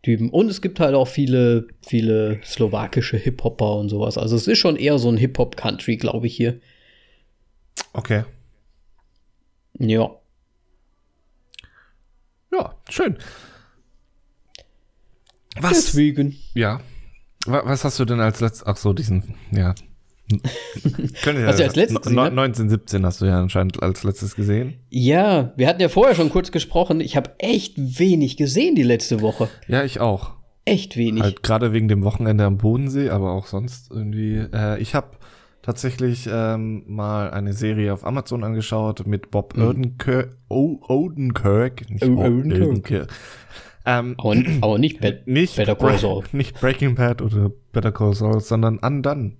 Typen. 0.03 0.29
Und 0.29 0.49
es 0.49 0.61
gibt 0.61 0.79
halt 0.79 0.95
auch 0.95 1.07
viele, 1.07 1.67
viele 1.81 2.41
slowakische 2.43 3.17
Hip-Hopper 3.17 3.75
und 3.75 3.89
sowas. 3.89 4.17
Also 4.17 4.35
es 4.35 4.47
ist 4.47 4.57
schon 4.57 4.75
eher 4.75 4.97
so 4.97 5.09
ein 5.09 5.17
Hip-Hop-Country, 5.17 5.97
glaube 5.97 6.27
ich, 6.27 6.35
hier. 6.35 6.59
Okay. 7.93 8.23
Ja. 9.77 10.11
Ja, 12.51 12.75
schön. 12.89 13.17
Was? 15.59 15.85
Deswegen. 15.85 16.35
Ja. 16.53 16.79
Wa- 17.45 17.63
Was 17.65 17.83
hast 17.83 17.99
du 17.99 18.05
denn 18.05 18.19
als 18.19 18.39
letztes? 18.39 18.65
Ach 18.65 18.77
so, 18.77 18.93
diesen, 18.93 19.35
ja. 19.51 19.73
Können 21.23 21.45
Was 21.45 21.57
du 21.57 21.63
als 21.63 21.75
letztes 21.75 22.01
gesehen 22.01 22.15
No- 22.15 22.21
hast? 22.21 22.29
1917 22.31 23.05
hast 23.05 23.21
du 23.21 23.25
ja 23.25 23.39
anscheinend 23.39 23.83
als 23.83 24.03
letztes 24.03 24.35
gesehen. 24.35 24.75
Ja, 24.89 25.51
wir 25.57 25.67
hatten 25.67 25.81
ja 25.81 25.89
vorher 25.89 26.15
schon 26.15 26.29
kurz 26.29 26.51
gesprochen. 26.51 27.01
Ich 27.01 27.15
habe 27.17 27.31
echt 27.39 27.73
wenig 27.77 28.37
gesehen 28.37 28.75
die 28.75 28.83
letzte 28.83 29.19
Woche. 29.21 29.49
Ja, 29.67 29.83
ich 29.83 29.99
auch. 29.99 30.33
Echt 30.63 30.95
wenig. 30.95 31.23
Halt 31.23 31.43
gerade 31.43 31.73
wegen 31.73 31.87
dem 31.87 32.03
Wochenende 32.03 32.45
am 32.45 32.57
Bodensee, 32.57 33.09
aber 33.09 33.31
auch 33.33 33.47
sonst 33.47 33.89
irgendwie. 33.91 34.37
Äh, 34.53 34.79
ich 34.79 34.93
habe 34.95 35.17
tatsächlich 35.63 36.29
ähm, 36.31 36.83
mal 36.87 37.31
eine 37.31 37.53
Serie 37.53 37.91
auf 37.93 38.05
Amazon 38.05 38.43
angeschaut 38.43 39.05
mit 39.05 39.31
Bob 39.31 39.57
Mhm. 39.57 39.63
Odenkirk, 39.67 40.37
Odenkirk, 40.49 41.89
nicht 41.89 42.03
Odenkirk. 42.05 42.61
Odenkirk. 42.67 43.09
Ähm, 43.85 44.15
Aber, 44.17 44.35
aber 44.61 44.77
nicht 44.77 44.99
Bad, 44.99 45.25
nicht, 45.27 45.55
Better 45.55 45.75
Call 45.75 45.97
Saul. 45.97 46.23
nicht 46.31 46.59
Breaking 46.59 46.95
Bad 46.95 47.21
oder 47.21 47.51
Better 47.71 47.91
Call 47.91 48.13
Saul, 48.13 48.39
sondern 48.39 48.77
Undone. 48.79 49.37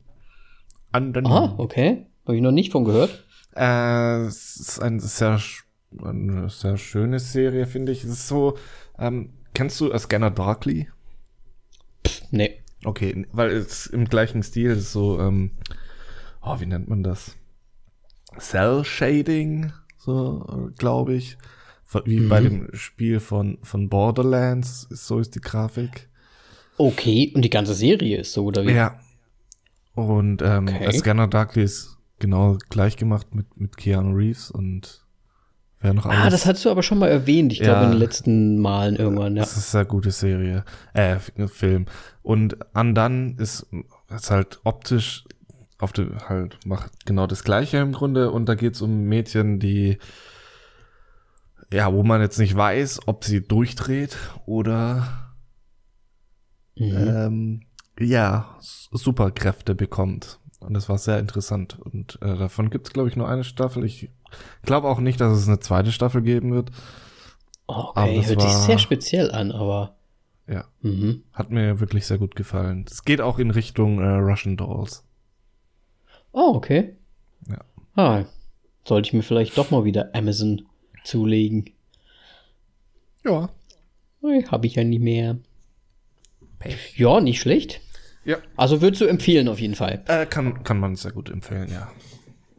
Undone. 0.94 1.30
Ah, 1.30 1.56
okay. 1.58 2.06
Habe 2.26 2.36
ich 2.36 2.42
noch 2.42 2.52
nicht 2.52 2.72
von 2.72 2.86
gehört. 2.86 3.26
Äh, 3.56 4.22
es 4.22 4.56
ist 4.58 4.82
ein 4.82 5.00
sehr, 5.00 5.40
eine 6.04 6.50
sehr 6.50 6.78
schöne 6.78 7.20
Serie, 7.20 7.68
finde 7.68 7.92
ich. 7.92 8.04
Es 8.04 8.12
ist 8.12 8.28
so, 8.28 8.58
ähm, 8.98 9.34
kennst 9.54 9.80
du 9.82 9.96
Scanner 9.98 10.32
Darkly? 10.32 10.88
Nee. 12.32 12.62
Okay, 12.84 13.28
weil 13.32 13.52
es 13.52 13.86
im 13.86 14.06
gleichen 14.06 14.42
Stil 14.42 14.72
ist 14.72 14.92
so, 14.92 15.20
ähm, 15.20 15.52
oh, 16.42 16.60
wie 16.60 16.66
nennt 16.66 16.88
man 16.88 17.04
das? 17.04 17.36
Cell 18.40 18.84
Shading, 18.84 19.72
so, 19.98 20.72
glaube 20.78 21.14
ich. 21.14 21.38
Wie 22.06 22.22
bei 22.28 22.40
dem 22.42 22.70
Spiel 22.74 23.20
von, 23.20 23.58
von 23.64 23.90
Borderlands, 23.90 24.88
so 24.90 25.20
ist 25.20 25.36
die 25.36 25.42
Grafik. 25.42 26.10
Okay, 26.78 27.32
und 27.36 27.42
die 27.44 27.50
ganze 27.50 27.74
Serie 27.74 28.20
ist 28.20 28.34
so, 28.34 28.46
oder 28.46 28.66
wie? 28.66 28.72
Ja. 28.72 29.00
Und 29.94 30.42
ähm, 30.42 30.68
Okay. 30.70 30.92
Scanner 30.94 31.28
Darkly 31.28 31.64
ist 31.64 31.98
genau 32.20 32.58
gleich 32.70 32.96
gemacht 32.98 33.36
mit, 33.36 33.58
mit 33.60 33.76
Keanu 33.78 34.16
Reeves 34.16 34.50
und 34.52 35.06
wer 35.82 35.94
noch 35.94 36.06
Ah, 36.06 36.30
das 36.30 36.46
hast 36.46 36.64
du 36.64 36.70
aber 36.70 36.82
schon 36.84 37.00
mal 37.00 37.10
erwähnt, 37.10 37.52
ich 37.52 37.60
Ja. 37.60 37.66
glaube 37.66 37.86
in 37.86 37.92
den 37.92 38.00
letzten 38.00 38.60
Malen 38.60 38.96
irgendwann, 38.96 39.36
ja. 39.36 39.42
Das 39.42 39.52
ist 39.58 39.76
eine 39.76 39.84
sehr 39.84 39.86
gute 39.86 40.12
Serie, 40.12 40.64
äh, 40.94 41.18
Film. 41.48 41.88
Und 42.24 42.58
Undone 42.74 43.36
ist, 43.38 43.66
ist 44.16 44.32
halt 44.32 44.60
optisch 44.64 45.26
auf 45.80 45.92
dem, 45.92 46.18
halt, 46.30 46.58
macht 46.66 47.06
genau 47.06 47.28
das 47.28 47.44
Gleiche 47.44 47.78
im 47.78 47.92
Grunde. 47.92 48.32
Und 48.32 48.48
da 48.48 48.56
geht's 48.56 48.82
um 48.82 49.04
Mädchen, 49.06 49.60
die, 49.60 49.98
ja, 51.72 51.92
wo 51.94 52.04
man 52.04 52.22
jetzt 52.22 52.40
nicht 52.40 52.56
weiß, 52.56 53.02
ob 53.08 53.24
sie 53.24 53.42
durchdreht 53.46 54.18
oder, 54.46 55.34
Mhm. 56.78 56.96
ähm, 56.96 57.62
ja, 58.00 58.56
Superkräfte 58.60 59.76
bekommt. 59.76 60.40
Und 60.60 60.74
das 60.74 60.90
war 60.90 60.98
sehr 60.98 61.20
interessant. 61.20 61.78
Und 61.80 62.20
äh, 62.22 62.38
davon 62.38 62.70
gibt's 62.70 62.94
glaube 62.94 63.10
ich, 63.10 63.16
nur 63.16 63.28
eine 63.28 63.44
Staffel. 63.44 63.84
Ich 63.84 64.10
glaube 64.64 64.88
auch 64.88 65.00
nicht, 65.00 65.20
dass 65.20 65.38
es 65.38 65.48
eine 65.48 65.60
zweite 65.60 65.92
Staffel 65.92 66.22
geben 66.22 66.54
wird. 66.54 66.72
aber 67.68 67.90
Okay, 68.04 68.18
das 68.18 68.28
hört 68.30 68.42
sich 68.42 68.52
war- 68.52 68.62
sehr 68.62 68.78
speziell 68.80 69.32
an, 69.32 69.52
aber. 69.52 69.96
Ja. 70.48 70.66
Mhm. 70.82 71.24
Hat 71.34 71.50
mir 71.52 71.80
wirklich 71.80 72.06
sehr 72.06 72.18
gut 72.18 72.36
gefallen. 72.36 72.86
Es 72.90 73.04
geht 73.06 73.22
auch 73.22 73.40
in 73.40 73.52
Richtung 73.52 74.00
äh, 74.00 74.08
Russian 74.16 74.58
Dolls. 74.58 75.04
Oh, 76.32 76.54
okay. 76.56 76.96
Ja. 77.48 77.60
Ah, 77.96 78.26
sollte 78.86 79.08
ich 79.08 79.14
mir 79.14 79.24
vielleicht 79.24 79.58
doch 79.58 79.72
mal 79.72 79.84
wieder 79.84 80.10
Amazon 80.14 80.64
zulegen. 81.04 81.70
Ja. 83.26 83.50
Habe 84.50 84.68
ich 84.68 84.76
ja 84.76 84.84
nicht 84.84 85.02
mehr. 85.02 85.38
Ja, 86.96 87.20
nicht 87.22 87.42
schlecht. 87.42 87.82
Ja. 88.24 88.38
Also 88.56 88.82
würdest 88.82 89.02
du 89.02 89.06
empfehlen 89.06 89.48
auf 89.48 89.60
jeden 89.60 89.76
Fall. 89.76 90.04
Äh, 90.08 90.26
kann, 90.28 90.64
kann 90.64 90.80
man 90.80 90.96
sehr 90.96 91.12
gut 91.12 91.30
empfehlen, 91.30 91.70
ja. 91.72 91.92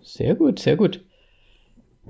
Sehr 0.02 0.34
gut, 0.34 0.58
sehr 0.58 0.76
gut. 0.76 1.04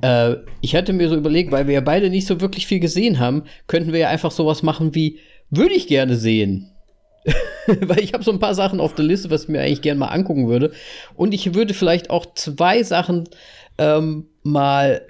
Äh, 0.00 0.36
ich 0.62 0.74
hatte 0.74 0.94
mir 0.94 1.08
so 1.10 1.16
überlegt, 1.16 1.52
weil 1.52 1.66
wir 1.66 1.74
ja 1.74 1.80
beide 1.82 2.08
nicht 2.08 2.26
so 2.26 2.40
wirklich 2.40 2.66
viel 2.66 2.80
gesehen 2.80 3.18
haben, 3.18 3.44
könnten 3.66 3.92
wir 3.92 4.00
ja 4.00 4.08
einfach 4.08 4.30
sowas 4.30 4.62
machen 4.62 4.94
wie, 4.94 5.18
würde 5.50 5.74
ich 5.74 5.86
gerne 5.86 6.16
sehen. 6.16 6.70
weil 7.66 8.00
ich 8.00 8.14
habe 8.14 8.24
so 8.24 8.32
ein 8.32 8.40
paar 8.40 8.54
Sachen 8.54 8.80
auf 8.80 8.94
der 8.94 9.04
Liste, 9.04 9.30
was 9.30 9.44
ich 9.44 9.48
mir 9.48 9.60
eigentlich 9.60 9.82
gerne 9.82 10.00
mal 10.00 10.08
angucken 10.08 10.48
würde. 10.48 10.72
Und 11.14 11.32
ich 11.34 11.54
würde 11.54 11.74
vielleicht 11.74 12.10
auch 12.10 12.34
zwei 12.34 12.82
Sachen 12.82 13.28
ähm, 13.78 14.28
mal 14.42 15.06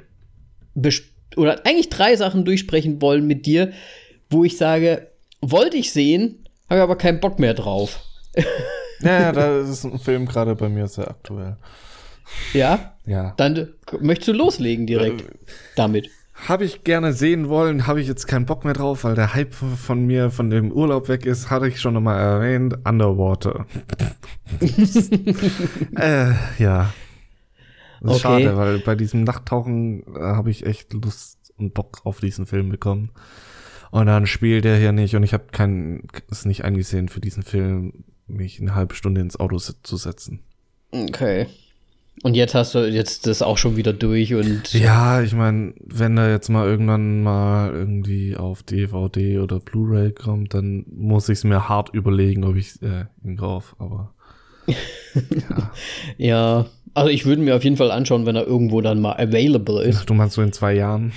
bes- 0.76 1.04
oder 1.36 1.66
eigentlich 1.66 1.88
drei 1.88 2.16
Sachen 2.16 2.44
durchsprechen 2.44 3.00
wollen 3.00 3.26
mit 3.26 3.46
dir, 3.46 3.72
wo 4.30 4.44
ich 4.44 4.56
sage, 4.56 5.08
wollte 5.40 5.76
ich 5.76 5.92
sehen, 5.92 6.44
habe 6.70 6.82
aber 6.82 6.96
keinen 6.96 7.20
Bock 7.20 7.38
mehr 7.38 7.54
drauf. 7.54 8.00
Ja, 9.04 9.32
da 9.32 9.58
ist 9.58 9.82
ein 9.82 9.98
Film 9.98 10.26
gerade 10.26 10.54
bei 10.54 10.68
mir 10.68 10.86
sehr 10.86 11.08
aktuell. 11.08 11.56
Ja? 12.52 12.94
Ja. 13.04 13.34
Dann 13.36 13.56
äh, 13.56 13.66
möchtest 14.00 14.28
du 14.28 14.32
loslegen 14.32 14.86
direkt 14.86 15.24
damit. 15.74 16.08
Habe 16.34 16.64
ich 16.64 16.82
gerne 16.82 17.12
sehen 17.12 17.48
wollen, 17.48 17.86
habe 17.86 18.00
ich 18.00 18.08
jetzt 18.08 18.26
keinen 18.26 18.46
Bock 18.46 18.64
mehr 18.64 18.74
drauf, 18.74 19.04
weil 19.04 19.14
der 19.14 19.34
Hype 19.34 19.54
von 19.54 19.76
von 19.76 20.06
mir 20.06 20.30
von 20.30 20.50
dem 20.50 20.72
Urlaub 20.72 21.08
weg 21.08 21.26
ist, 21.26 21.50
hatte 21.50 21.68
ich 21.68 21.80
schon 21.80 21.94
nochmal 21.94 22.20
erwähnt. 22.20 22.78
Underwater. 22.84 23.66
äh, 25.96 26.32
ja. 26.58 26.92
Das 28.02 28.16
ist 28.16 28.24
Okay. 28.24 28.42
schade, 28.44 28.56
weil 28.56 28.78
bei 28.80 28.94
diesem 28.94 29.24
Nachttauchen 29.24 30.02
äh, 30.16 30.20
habe 30.20 30.50
ich 30.50 30.66
echt 30.66 30.92
Lust 30.92 31.38
und 31.56 31.74
Bock 31.74 32.00
auf 32.04 32.20
diesen 32.20 32.46
Film 32.46 32.68
bekommen. 32.68 33.10
Und 33.90 34.06
dann 34.06 34.26
spielt 34.26 34.64
er 34.64 34.78
hier 34.78 34.92
nicht 34.92 35.14
und 35.16 35.22
ich 35.22 35.34
habe 35.34 35.44
kein, 35.52 36.04
es 36.30 36.44
nicht 36.44 36.64
eingesehen 36.64 37.08
für 37.08 37.20
diesen 37.20 37.42
Film, 37.42 38.04
mich 38.26 38.60
eine 38.60 38.74
halbe 38.74 38.94
Stunde 38.94 39.20
ins 39.20 39.38
Auto 39.38 39.58
zu 39.58 39.96
setzen. 39.96 40.40
Okay. 40.90 41.46
Und 42.22 42.34
jetzt 42.34 42.54
hast 42.54 42.74
du 42.74 42.86
jetzt 42.88 43.26
das 43.26 43.42
auch 43.42 43.56
schon 43.58 43.76
wieder 43.76 43.92
durch 43.92 44.34
und 44.34 44.72
Ja, 44.74 45.22
ich 45.22 45.34
meine, 45.34 45.74
wenn 45.84 46.16
er 46.18 46.30
jetzt 46.30 46.48
mal 46.48 46.66
irgendwann 46.66 47.22
mal 47.22 47.72
irgendwie 47.72 48.36
auf 48.36 48.62
DVD 48.62 49.38
oder 49.38 49.60
Blu-ray 49.60 50.12
kommt, 50.12 50.54
dann 50.54 50.84
muss 50.90 51.28
ich 51.28 51.38
es 51.38 51.44
mir 51.44 51.68
hart 51.68 51.94
überlegen, 51.94 52.44
ob 52.44 52.56
ich 52.56 52.80
äh, 52.82 53.06
ihn 53.24 53.36
kauf. 53.38 53.76
Aber 53.78 54.14
ja, 56.18 56.66
also 56.94 57.10
ich 57.10 57.24
würde 57.26 57.42
mir 57.42 57.56
auf 57.56 57.64
jeden 57.64 57.76
Fall 57.76 57.90
anschauen, 57.90 58.26
wenn 58.26 58.36
er 58.36 58.46
irgendwo 58.46 58.80
dann 58.80 59.00
mal 59.00 59.12
available 59.14 59.82
ist. 59.82 60.08
du 60.08 60.14
meinst 60.14 60.34
so 60.34 60.42
in 60.42 60.52
zwei 60.52 60.74
Jahren? 60.74 61.12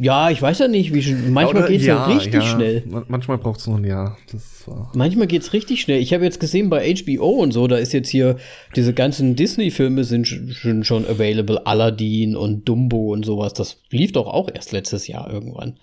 Ja, 0.00 0.30
ich 0.30 0.40
weiß 0.40 0.60
ja 0.60 0.68
nicht, 0.68 0.94
wie 0.94 1.12
manchmal 1.28 1.64
Oder- 1.64 1.72
geht's 1.72 1.84
ja, 1.84 2.06
richtig 2.06 2.44
schnell. 2.44 2.84
Man- 2.88 3.04
Manchmal 3.08 3.36
braucht 3.38 3.58
es 3.58 3.66
nur 3.66 3.78
ein 3.78 3.84
Jahr. 3.84 4.16
Das 4.30 4.62
war 4.68 4.92
Manchmal 4.94 5.26
geht's 5.26 5.52
richtig 5.52 5.80
schnell. 5.80 5.98
Ich 6.00 6.14
habe 6.14 6.22
jetzt 6.22 6.38
gesehen 6.38 6.70
bei 6.70 6.94
HBO 6.94 7.30
und 7.30 7.50
so, 7.50 7.66
da 7.66 7.76
ist 7.78 7.92
jetzt 7.92 8.08
hier 8.08 8.36
diese 8.76 8.94
ganzen 8.94 9.34
Disney-Filme 9.34 10.04
sind 10.04 10.24
sch- 10.26 10.52
schon 10.52 10.84
schon 10.84 11.04
available, 11.04 11.66
Aladdin 11.66 12.36
und 12.36 12.68
Dumbo 12.68 13.12
und 13.12 13.26
sowas. 13.26 13.54
Das 13.54 13.82
lief 13.90 14.12
doch 14.12 14.28
auch 14.28 14.48
erst 14.54 14.70
letztes 14.70 15.08
Jahr 15.08 15.32
irgendwann. 15.32 15.80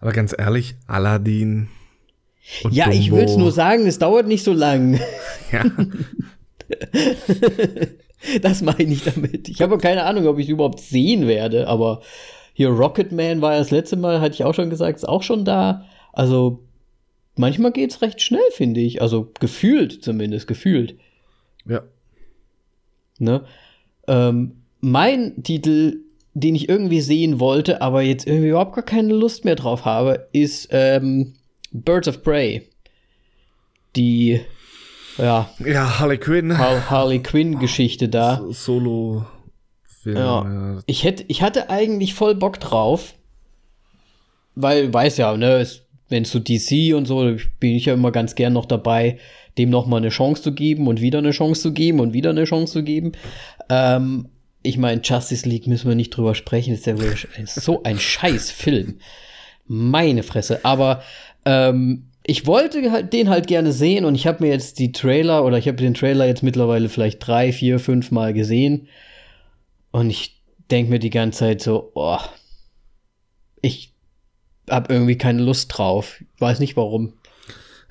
Aber 0.00 0.10
ganz 0.10 0.34
ehrlich, 0.36 0.74
Aladdin. 0.88 1.68
Und 2.64 2.74
ja, 2.74 2.90
ich 2.90 3.06
Dumbo. 3.08 3.18
will's 3.18 3.36
nur 3.36 3.52
sagen, 3.52 3.86
es 3.86 4.00
dauert 4.00 4.26
nicht 4.26 4.42
so 4.42 4.52
lang. 4.52 4.98
Ja. 5.52 5.64
Das 8.42 8.62
meine 8.62 8.92
ich 8.92 9.04
damit. 9.04 9.48
Ich 9.48 9.60
habe 9.60 9.78
keine 9.78 10.04
Ahnung, 10.04 10.26
ob 10.26 10.38
ich 10.38 10.48
überhaupt 10.48 10.80
sehen 10.80 11.26
werde, 11.26 11.68
aber 11.68 12.00
hier 12.52 12.68
Rocketman 12.68 13.40
war 13.40 13.52
ja 13.52 13.58
das 13.58 13.70
letzte 13.70 13.96
Mal, 13.96 14.20
hatte 14.20 14.34
ich 14.34 14.44
auch 14.44 14.54
schon 14.54 14.70
gesagt, 14.70 14.96
ist 14.96 15.08
auch 15.08 15.22
schon 15.22 15.44
da. 15.44 15.84
Also 16.12 16.64
manchmal 17.36 17.72
geht's 17.72 18.00
recht 18.02 18.20
schnell, 18.22 18.48
finde 18.52 18.80
ich. 18.80 19.02
Also 19.02 19.32
gefühlt 19.40 20.02
zumindest, 20.04 20.46
gefühlt. 20.46 20.96
ja. 21.66 21.82
Ne? 23.18 23.44
Ähm, 24.06 24.62
mein 24.80 25.42
Titel, 25.42 26.00
den 26.34 26.54
ich 26.54 26.68
irgendwie 26.68 27.00
sehen 27.00 27.40
wollte, 27.40 27.80
aber 27.80 28.02
jetzt 28.02 28.26
irgendwie 28.26 28.48
überhaupt 28.48 28.74
gar 28.74 28.84
keine 28.84 29.14
Lust 29.14 29.44
mehr 29.44 29.54
drauf 29.54 29.84
habe, 29.84 30.28
ist 30.32 30.68
ähm, 30.72 31.34
Birds 31.72 32.08
of 32.08 32.22
Prey. 32.22 32.68
Die, 33.96 34.40
ja, 35.18 35.50
Ja, 35.64 35.98
Harley 35.98 36.18
Quinn. 36.18 36.56
Har 36.58 36.90
Harley 36.90 37.20
Quinn-Geschichte 37.20 38.08
da. 38.08 38.42
Solo. 38.50 39.26
Film, 40.04 40.16
Ja. 40.16 40.82
Ich 40.86 41.04
hätte, 41.04 41.24
ich 41.28 41.42
hatte 41.42 41.70
eigentlich 41.70 42.14
voll 42.14 42.34
Bock 42.34 42.60
drauf, 42.60 43.14
weil, 44.54 44.92
weiß 44.92 45.16
ja, 45.16 45.36
ne, 45.36 45.66
wenn 46.08 46.24
so 46.24 46.38
DC 46.38 46.94
und 46.94 47.06
so, 47.06 47.36
bin 47.58 47.74
ich 47.74 47.86
ja 47.86 47.94
immer 47.94 48.12
ganz 48.12 48.34
gern 48.34 48.52
noch 48.52 48.66
dabei, 48.66 49.18
dem 49.56 49.70
noch 49.70 49.86
mal 49.86 49.96
eine 49.96 50.10
Chance 50.10 50.42
zu 50.42 50.52
geben 50.52 50.86
und 50.88 51.00
wieder 51.00 51.18
eine 51.18 51.30
Chance 51.30 51.62
zu 51.62 51.72
geben 51.72 52.00
und 52.00 52.12
wieder 52.12 52.30
eine 52.30 52.44
Chance 52.44 52.74
zu 52.74 52.82
geben. 52.82 53.12
Ähm, 53.68 54.28
ich 54.62 54.78
meine, 54.78 55.00
Justice 55.02 55.48
League 55.48 55.66
müssen 55.66 55.88
wir 55.88 55.94
nicht 55.94 56.10
drüber 56.10 56.34
sprechen, 56.34 56.74
ist 56.74 56.86
ja 56.86 56.96
so 57.44 57.82
ein 57.82 57.98
scheiß 57.98 58.50
Film. 58.50 58.98
Meine 59.66 60.22
Fresse. 60.22 60.64
Aber 60.64 61.02
ähm, 61.44 62.10
ich 62.26 62.46
wollte 62.46 62.90
halt 62.90 63.12
den 63.12 63.28
halt 63.28 63.46
gerne 63.46 63.72
sehen 63.72 64.06
und 64.06 64.14
ich 64.14 64.26
habe 64.26 64.42
mir 64.42 64.50
jetzt 64.50 64.78
die 64.78 64.92
Trailer 64.92 65.44
oder 65.44 65.58
ich 65.58 65.68
habe 65.68 65.76
den 65.76 65.92
Trailer 65.92 66.26
jetzt 66.26 66.42
mittlerweile 66.42 66.88
vielleicht 66.88 67.24
drei, 67.26 67.52
vier, 67.52 67.78
fünf 67.78 68.10
Mal 68.10 68.32
gesehen. 68.32 68.88
Und 69.90 70.08
ich 70.08 70.42
denke 70.70 70.90
mir 70.90 70.98
die 70.98 71.10
ganze 71.10 71.40
Zeit 71.40 71.60
so, 71.60 71.92
oh, 71.94 72.18
ich 73.60 73.92
habe 74.70 74.92
irgendwie 74.92 75.18
keine 75.18 75.42
Lust 75.42 75.76
drauf. 75.76 76.22
Ich 76.34 76.40
weiß 76.40 76.60
nicht 76.60 76.76
warum. 76.78 77.12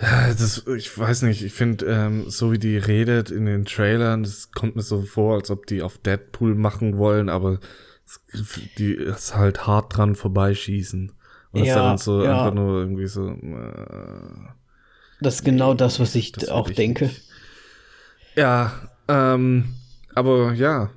Ja, 0.02 0.28
Das, 0.28 0.66
ich 0.76 0.98
weiß 0.98 1.22
nicht, 1.22 1.44
ich 1.44 1.54
finde, 1.54 1.86
ähm, 1.86 2.28
so 2.28 2.52
wie 2.52 2.58
die 2.58 2.78
redet 2.78 3.30
in 3.30 3.46
den 3.46 3.66
Trailern, 3.66 4.24
das 4.24 4.52
kommt 4.52 4.76
mir 4.76 4.82
so 4.82 5.04
vor, 5.04 5.36
als 5.36 5.52
ob 5.52 5.68
die 5.68 5.84
auf 5.84 6.00
Deadpool 6.00 6.56
machen 6.56 6.98
wollen, 6.98 7.30
aber 7.30 7.60
die 8.80 8.94
ist 8.94 9.36
halt 9.36 9.68
hart 9.68 9.96
dran 9.96 10.16
vorbeischießen. 10.16 11.12
Und 11.54 11.62
das 11.62 11.70
ist 11.70 11.76
Ja, 11.76 11.84
dann 11.90 11.98
so 11.98 12.24
ja. 12.24 12.32
einfach 12.46 12.54
nur 12.54 12.80
irgendwie 12.82 13.08
so. 13.08 13.30
Äh, 13.30 14.50
Das 15.22 15.36
ist 15.36 15.46
genau 15.46 15.74
das, 15.74 16.00
was 16.00 16.16
ich 16.16 16.32
das 16.34 16.50
auch 16.50 16.70
ich 16.70 16.76
denke. 16.76 17.06
nicht. 17.06 17.22
ja, 18.36 18.74
ähm, 19.08 19.76
aber 20.16 20.54
ja, 20.54 20.90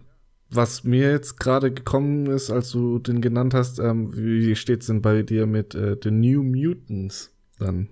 was 0.50 0.84
mir 0.84 1.10
jetzt 1.10 1.38
gerade 1.38 1.72
gekommen 1.72 2.26
ist, 2.26 2.50
als 2.50 2.70
du 2.70 2.98
den 2.98 3.20
genannt 3.20 3.52
hast, 3.54 3.78
ähm, 3.78 4.16
wie 4.16 4.56
steht's 4.56 4.86
denn 4.86 5.02
bei 5.02 5.22
dir 5.22 5.46
mit 5.46 5.74
äh, 5.74 5.96
The 6.02 6.10
New 6.10 6.42
Mutants 6.42 7.32
dann? 7.58 7.88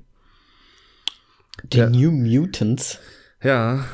Die 1.65 1.79
Ja. 1.79 1.91
New 1.91 2.11
Mutants. 2.11 2.99
Ja. 3.43 3.85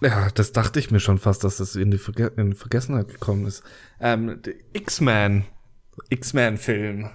Ja, 0.00 0.28
das 0.34 0.52
dachte 0.52 0.78
ich 0.80 0.90
mir 0.90 1.00
schon 1.00 1.18
fast, 1.18 1.44
dass 1.44 1.58
das 1.58 1.76
in 1.76 1.90
die, 1.90 1.98
Verge 1.98 2.32
in 2.36 2.54
Vergessenheit 2.54 3.08
gekommen 3.08 3.46
ist. 3.46 3.62
Ähm, 4.00 4.40
X-Men. 4.72 5.44
X-Men-Film. 6.10 7.10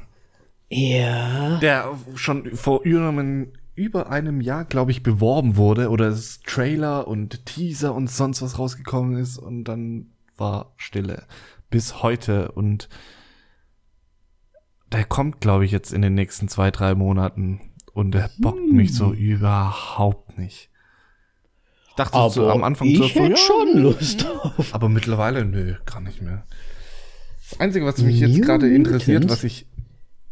Ja. 0.70 1.58
Der 1.60 1.98
schon 2.16 2.56
vor 2.56 2.82
über 2.84 4.10
einem, 4.10 4.42
Jahr, 4.42 4.66
glaube 4.66 4.92
ich, 4.92 5.04
beworben 5.04 5.56
wurde. 5.56 5.90
Oder 5.90 6.08
es 6.08 6.42
Trailer 6.42 7.08
und 7.08 7.46
Teaser 7.46 7.94
und 7.94 8.10
sonst 8.10 8.42
was 8.42 8.60
rausgekommen 8.60 9.18
ist. 9.18 9.38
Und 9.38 9.66
dann 9.66 10.12
war 10.36 10.74
Stille. 10.78 11.24
Bis 11.70 12.04
heute. 12.04 12.52
Und 12.52 12.90
der 14.92 15.06
kommt, 15.06 15.42
glaube 15.42 15.66
ich, 15.66 15.72
jetzt 15.72 15.94
in 15.94 16.02
den 16.02 16.14
nächsten 16.16 16.48
zwei, 16.48 16.72
drei 16.72 16.96
Monaten. 16.96 17.62
Und 17.94 18.12
der 18.12 18.30
bockt 18.40 18.72
mich 18.72 18.94
so 18.94 19.14
überhaupt 19.14 20.38
nicht. 20.38 20.70
Ich 21.90 21.96
dachte 21.96 22.16
Aber 22.16 22.30
so 22.30 22.50
am 22.50 22.64
Anfang 22.64 22.88
ich 22.88 22.98
zuerst 22.98 23.16
so, 23.16 23.20
hätte 23.22 23.32
ja, 23.32 23.38
schon 23.38 23.82
Lust 23.82 24.24
drauf. 24.24 24.74
aber 24.74 24.88
mittlerweile, 24.88 25.46
nö, 25.46 25.76
gar 25.86 26.00
nicht 26.00 26.22
mehr. 26.22 26.46
Das 27.50 27.60
Einzige, 27.60 27.86
was 27.86 27.98
mich 28.00 28.20
jetzt 28.20 28.42
gerade 28.44 28.70
interessiert, 28.70 29.28
was 29.30 29.44
ich 29.44 29.66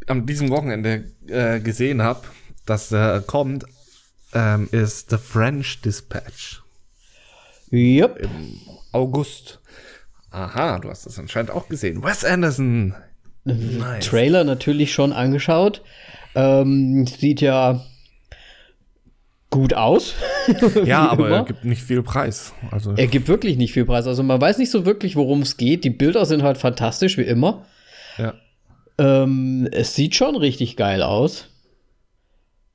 am 0.07 0.25
diesem 0.25 0.49
Wochenende 0.49 1.05
äh, 1.27 1.59
gesehen 1.59 2.01
habe, 2.01 2.21
dass 2.65 2.91
äh, 2.91 3.21
kommt, 3.25 3.65
ähm, 4.33 4.67
ist 4.71 5.09
The 5.09 5.17
French 5.17 5.81
Dispatch 5.81 6.61
Yep. 7.71 8.17
im 8.21 8.59
August. 8.91 9.59
Aha, 10.31 10.79
du 10.79 10.89
hast 10.89 11.05
das 11.05 11.17
anscheinend 11.19 11.51
auch 11.51 11.67
gesehen. 11.69 12.03
Wes 12.03 12.23
Anderson. 12.25 12.93
Nice. 13.43 14.05
Trailer 14.07 14.43
natürlich 14.43 14.93
schon 14.93 15.13
angeschaut. 15.13 15.81
Ähm, 16.35 17.05
sieht 17.07 17.41
ja 17.41 17.81
gut 19.49 19.73
aus. 19.73 20.13
Ja, 20.85 21.07
aber 21.09 21.27
immer. 21.27 21.35
er 21.37 21.43
gibt 21.45 21.65
nicht 21.65 21.81
viel 21.81 22.03
Preis. 22.03 22.53
Also 22.69 22.93
Er 22.95 23.07
gibt 23.07 23.27
wirklich 23.27 23.57
nicht 23.57 23.73
viel 23.73 23.85
Preis. 23.85 24.05
Also 24.05 24.21
man 24.21 24.39
weiß 24.39 24.57
nicht 24.59 24.69
so 24.69 24.85
wirklich, 24.85 25.15
worum 25.15 25.41
es 25.41 25.57
geht. 25.57 25.83
Die 25.83 25.89
Bilder 25.89 26.25
sind 26.27 26.43
halt 26.43 26.57
fantastisch, 26.59 27.17
wie 27.17 27.23
immer. 27.23 27.65
ja. 28.17 28.35
Ähm, 28.97 29.67
es 29.71 29.95
sieht 29.95 30.15
schon 30.15 30.35
richtig 30.35 30.75
geil 30.77 31.01
aus. 31.03 31.47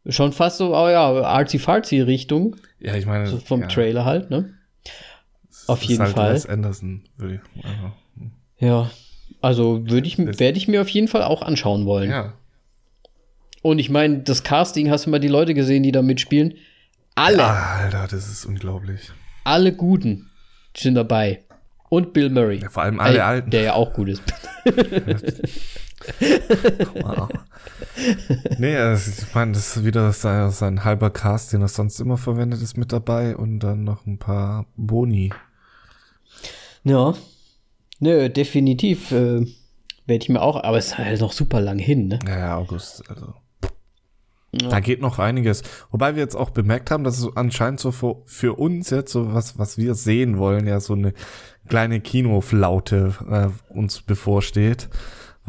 Schon 0.07 0.33
fast 0.33 0.59
so, 0.59 0.75
oh 0.77 0.89
ja, 0.89 1.11
artsy-fartsy-Richtung. 1.23 2.57
ja, 2.79 2.95
ich 2.95 3.07
meine, 3.07 3.27
So 3.27 3.39
vom 3.39 3.62
ja, 3.62 3.67
Trailer 3.69 4.05
halt, 4.05 4.31
ne? 4.31 4.55
Auf 5.67 5.83
ist 5.83 5.89
jeden 5.91 6.03
halt 6.03 6.15
Fall. 6.15 6.41
Anderson, 6.49 7.03
würde 7.17 7.35
ich. 7.35 7.65
Also, 7.65 7.93
Ja. 8.59 8.91
Also 9.43 9.89
würde 9.89 10.07
ich, 10.07 10.17
Das- 10.17 10.39
werde 10.39 10.59
ich 10.59 10.69
mir 10.69 10.81
auf 10.83 10.89
jeden 10.89 11.09
Fall 11.09 11.23
auch 11.23 11.43
anschauen 11.43 11.87
wollen. 11.87 12.11
ja. 12.11 12.35
Und 13.62 13.79
ich 13.79 13.91
meine, 13.91 14.21
das 14.21 14.43
Casting, 14.43 14.91
hast 14.91 15.05
du 15.05 15.11
mal 15.11 15.19
die 15.21 15.29
Leute 15.29 15.53
gesehen, 15.53 15.83
die 15.83 15.93
da 15.93 16.00
mitspielen? 16.00 16.55
Alle, 17.15 17.45
Alter, 17.45 18.07
das 18.11 18.27
ist 18.31 18.47
unglaublich. 18.47 19.11
alle 19.45 19.73
Guten 19.75 20.31
sind 20.75 20.95
dabei. 20.95 21.45
Und 21.91 22.15
Bill 22.15 22.31
Murray. 22.31 22.57
Ja, 22.62 22.71
vor 22.71 22.85
allem 22.85 22.99
alle 23.00 23.23
Alten. 23.23 23.50
Der 23.50 23.62
ja 23.62 23.73
auch 23.75 23.93
gut 23.93 24.09
ist. 24.09 24.23
Wow. 27.00 27.29
nee, 28.59 28.76
also 28.76 29.11
ich 29.11 29.35
meine, 29.35 29.52
das 29.52 29.76
ist 29.76 29.85
wieder 29.85 30.12
sein, 30.12 30.50
sein 30.50 30.85
halber 30.85 31.11
Cast, 31.11 31.52
den 31.52 31.62
er 31.62 31.69
sonst 31.69 32.00
immer 32.00 32.17
verwendet, 32.17 32.62
ist 32.62 32.76
mit 32.76 32.93
dabei 32.93 33.37
und 33.37 33.61
dann 33.61 33.85
noch 33.85 34.07
ein 34.07 34.19
paar 34.19 34.67
Boni. 34.76 35.33
Ja. 36.85 37.14
Nö, 37.99 38.29
definitiv 38.31 39.12
äh, 39.12 39.47
werde 40.07 40.23
ich 40.23 40.29
mir 40.29 40.40
auch, 40.40 40.62
aber 40.62 40.79
es 40.79 40.88
ist 40.88 40.99
halt 40.99 41.21
noch 41.21 41.33
super 41.33 41.61
lang 41.61 41.79
hin, 41.79 42.09
ne? 42.09 42.19
Ja, 42.26 42.38
ja, 42.38 42.57
August, 42.57 43.09
also. 43.09 43.35
Da 44.52 44.81
geht 44.81 45.00
noch 45.00 45.21
einiges. 45.21 45.62
Wobei 45.93 46.17
wir 46.17 46.23
jetzt 46.23 46.35
auch 46.35 46.50
bemerkt 46.50 46.90
haben, 46.90 47.05
dass 47.05 47.19
es 47.19 47.37
anscheinend 47.37 47.79
so 47.79 47.93
für, 47.93 48.16
für 48.25 48.59
uns 48.59 48.90
jetzt 48.90 49.12
so 49.12 49.33
was, 49.33 49.59
was 49.61 49.79
wir 49.79 49.94
sehen 49.94 50.38
wollen, 50.38 50.66
ja 50.66 50.81
so 50.81 50.94
eine 50.94 51.14
kleine 51.68 52.01
Kinoflaute 52.01 53.14
äh, 53.31 53.73
uns 53.73 54.03
bevorsteht. 54.03 54.88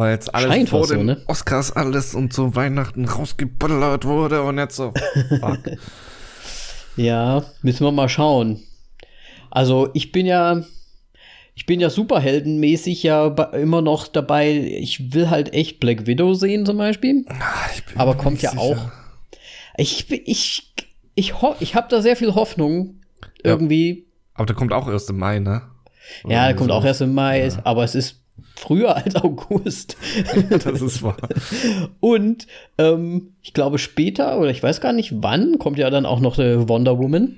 Weil 0.01 0.13
jetzt 0.13 0.33
alles 0.33 0.47
Scheint 0.51 0.69
vor 0.69 0.79
fast 0.79 0.89
so, 0.89 0.95
den 0.97 1.05
ne? 1.05 1.21
Oscars 1.27 1.71
alles 1.73 2.15
und 2.15 2.33
so 2.33 2.55
Weihnachten 2.55 3.05
rausgeballert 3.05 4.03
wurde 4.03 4.41
und 4.41 4.57
jetzt 4.57 4.75
so, 4.75 4.91
fuck. 5.39 5.59
Ja, 6.95 7.43
müssen 7.61 7.85
wir 7.85 7.91
mal 7.91 8.09
schauen. 8.09 8.63
Also 9.51 9.89
ich 9.93 10.11
bin 10.11 10.25
ja, 10.25 10.63
ich 11.53 11.67
bin 11.67 11.79
ja 11.79 11.91
superheldenmäßig 11.91 13.03
ja 13.03 13.27
immer 13.53 13.81
noch 13.83 14.07
dabei. 14.07 14.51
Ich 14.51 15.13
will 15.13 15.29
halt 15.29 15.53
echt 15.53 15.79
Black 15.79 16.07
Widow 16.07 16.33
sehen 16.33 16.65
zum 16.65 16.77
Beispiel. 16.77 17.23
Ah, 17.29 17.43
Aber 17.95 18.15
kommt 18.15 18.41
ja 18.41 18.49
sicher. 18.51 18.61
auch. 18.61 18.77
Ich, 19.77 20.09
ich, 20.09 20.73
ich, 21.13 21.33
ich 21.59 21.75
habe 21.75 21.87
da 21.89 22.01
sehr 22.01 22.15
viel 22.15 22.33
Hoffnung. 22.33 23.01
Irgendwie. 23.43 24.07
Aber 24.33 24.47
der 24.47 24.55
kommt 24.55 24.73
auch 24.73 24.89
erst 24.89 25.11
im 25.11 25.19
Mai, 25.19 25.37
ne? 25.39 25.61
Oder 26.23 26.33
Ja, 26.33 26.45
der 26.47 26.55
kommt 26.55 26.71
auch 26.71 26.81
so. 26.81 26.87
erst 26.87 27.01
im 27.01 27.13
Mai, 27.13 27.47
aber 27.63 27.83
es 27.83 27.93
ist 27.95 28.20
früher 28.61 28.95
als 28.95 29.15
August. 29.15 29.97
Das 30.63 30.81
ist 30.81 31.01
wahr. 31.01 31.17
Und 31.99 32.47
ähm, 32.77 33.33
ich 33.41 33.53
glaube 33.53 33.79
später, 33.79 34.39
oder 34.39 34.49
ich 34.49 34.61
weiß 34.61 34.81
gar 34.81 34.93
nicht 34.93 35.23
wann, 35.23 35.57
kommt 35.59 35.77
ja 35.77 35.89
dann 35.89 36.05
auch 36.05 36.19
noch 36.19 36.35
der 36.35 36.69
Wonder 36.69 36.99
Woman, 36.99 37.37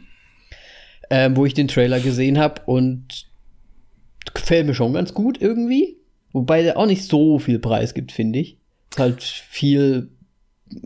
ähm, 1.09 1.35
wo 1.37 1.45
ich 1.45 1.53
den 1.53 1.67
Trailer 1.67 1.99
gesehen 1.99 2.37
habe 2.37 2.61
und 2.65 3.27
gefällt 4.33 4.67
mir 4.67 4.73
schon 4.73 4.93
ganz 4.93 5.13
gut 5.13 5.41
irgendwie. 5.41 5.97
Wobei 6.33 6.63
der 6.63 6.77
auch 6.77 6.85
nicht 6.85 7.07
so 7.07 7.39
viel 7.39 7.59
Preis 7.59 7.93
gibt, 7.93 8.11
finde 8.11 8.39
ich. 8.39 8.57
Ist 8.91 8.99
halt 8.99 9.23
viel, 9.23 10.09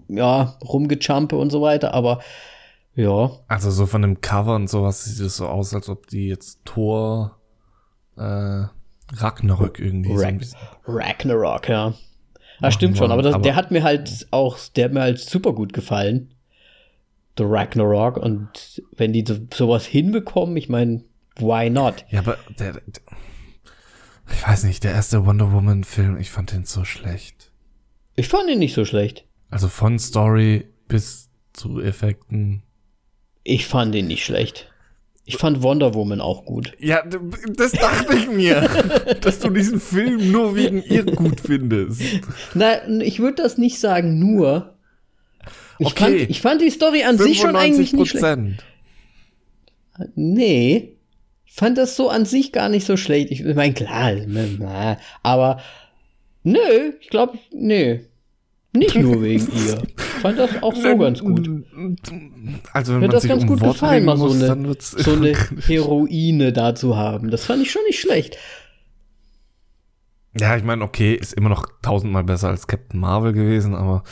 ja, 0.08 0.58
rumgejumpe 0.63 1.36
und 1.36 1.50
so 1.50 1.62
weiter, 1.62 1.93
aber 1.93 2.19
ja, 2.95 3.32
Also 3.47 3.69
so 3.69 3.86
von 3.86 4.02
dem 4.02 4.21
Cover 4.21 4.56
und 4.56 4.69
sowas 4.69 5.06
sieht 5.06 5.19
es 5.26 5.38
so 5.38 5.47
aus, 5.47 5.73
als 5.73 5.88
ob 5.88 6.08
die 6.08 6.28
jetzt 6.28 6.65
Thor 6.65 7.38
äh, 8.17 8.63
Ragnarök 9.13 9.80
irgendwie 9.80 10.10
so 10.15 10.20
ein 10.22 10.26
Rag 10.34 10.39
bisschen. 10.39 10.60
Ragnarok, 10.86 11.70
ja. 11.70 11.93
Das 12.60 12.74
stimmt 12.74 12.98
schon, 12.98 13.12
aber, 13.12 13.22
das, 13.22 13.36
aber- 13.36 13.43
der 13.43 13.56
hat 13.56 13.72
mir 13.72 13.84
halt 13.84 14.28
auch, 14.32 14.58
der 14.76 14.86
hat 14.86 14.93
mir 14.93 15.02
halt 15.02 15.20
super 15.20 15.54
gut 15.54 15.74
gefallen. 15.74 16.34
The 17.38 17.43
Ragnarok. 17.46 18.17
Und 18.17 18.82
wenn 18.93 19.13
die 19.13 19.24
so, 19.28 19.38
sowas 19.54 19.86
hinbekommen, 19.86 20.58
ich 20.58 20.70
meine, 20.70 21.04
why 21.38 21.70
not? 21.70 22.04
Ja, 22.10 22.20
aber 22.20 22.38
der, 22.60 22.74
der, 22.74 22.82
ich 24.32 24.48
weiß 24.48 24.63
nicht, 24.63 24.84
der 24.84 24.91
erste 24.91 25.26
Wonder 25.26 25.52
Woman 25.52 25.84
Film, 25.84 26.17
ich 26.17 26.32
fand 26.32 26.52
den 26.52 26.65
so 26.65 26.84
schlecht. 26.84 27.52
Ich 28.15 28.28
fand 28.28 28.50
ihn 28.50 28.60
nicht 28.60 28.74
so 28.74 28.86
schlecht. 28.86 29.26
Also 29.52 29.67
von 29.67 30.00
Story 30.00 30.67
bis 30.88 31.30
zu 31.54 31.80
Effekten. 31.80 32.63
Ich 33.43 33.67
fand 33.67 33.93
ihn 33.96 34.08
nicht 34.08 34.26
schlecht. 34.26 34.72
Ich 35.30 35.36
fand 35.36 35.62
Wonder 35.62 35.94
Woman 35.94 36.22
auch 36.22 36.46
gut. 36.46 36.72
Ja, 36.80 37.04
das 37.56 37.74
dachte 37.74 38.16
ich 38.16 38.30
mir, 38.30 38.62
dass 39.22 39.40
du 39.40 39.50
diesen 39.50 39.82
Film 39.82 40.32
nur 40.32 40.56
wegen 40.56 40.82
ihr 40.82 41.04
gut 41.04 41.42
findest. 41.42 42.02
Nein, 42.54 43.02
ich 43.02 43.20
würde 43.20 43.44
das 43.44 43.58
nicht 43.58 43.78
sagen, 43.80 44.20
nur. 44.20 44.74
Ich, 45.80 45.88
Okay. 45.88 46.20
fand, 46.20 46.30
ich 46.30 46.42
fand 46.42 46.62
die 46.62 46.70
Story 46.70 47.04
an 47.04 47.18
sich 47.18 47.40
schon 47.40 47.58
eigentlich 47.58 47.92
nicht 47.92 48.12
schlecht. 48.12 48.63
Nee. 50.16 50.94
Ich 51.46 51.54
fand 51.54 51.78
das 51.78 51.98
so 51.98 52.10
an 52.10 52.24
sich 52.26 52.54
gar 52.54 52.70
nicht 52.70 52.86
so 52.86 52.96
schlecht. 52.96 53.30
Ich 53.30 53.44
meine, 53.44 53.74
klar, 53.74 54.98
aber 55.24 55.60
nö, 56.44 56.94
ich 57.02 57.10
glaube, 57.10 57.38
nee. 57.52 58.06
Nicht 58.78 58.96
nur 58.96 59.22
wegen 59.22 59.48
ihr. 59.48 59.82
Ich 59.98 60.04
fand 60.22 60.38
das 60.38 60.62
auch 60.62 60.76
so 60.76 60.98
ganz 60.98 61.20
gut. 61.20 61.50
Also 62.74 62.94
wenn 62.94 63.00
Mir 63.00 63.08
man 63.08 63.10
hat 63.10 63.13
das 63.13 63.22
sich 63.24 63.30
ganz 63.30 63.44
um 63.44 63.48
gut 63.50 63.62
Worte 63.62 63.74
gefallen, 63.74 64.06
mal 64.06 64.18
so 64.18 64.32
eine, 64.32 64.76
so 64.80 65.13
eine 65.13 65.34
Heroine 65.66 66.54
da 66.54 66.76
zu 66.76 66.98
haben. 66.98 67.30
Das 67.32 67.46
fand 67.46 67.62
ich 67.62 67.72
schon 67.72 67.84
nicht 67.88 68.00
schlecht. 68.00 68.38
Ja, 70.40 70.56
ich 70.56 70.63
meine, 70.63 70.84
okay, 70.84 71.16
ist 71.16 71.34
immer 71.34 71.50
noch 71.50 71.68
tausendmal 71.82 72.24
besser 72.24 72.50
als 72.50 72.68
Captain 72.68 73.00
Marvel 73.00 73.34
gewesen, 73.34 73.76
aber 73.76 74.04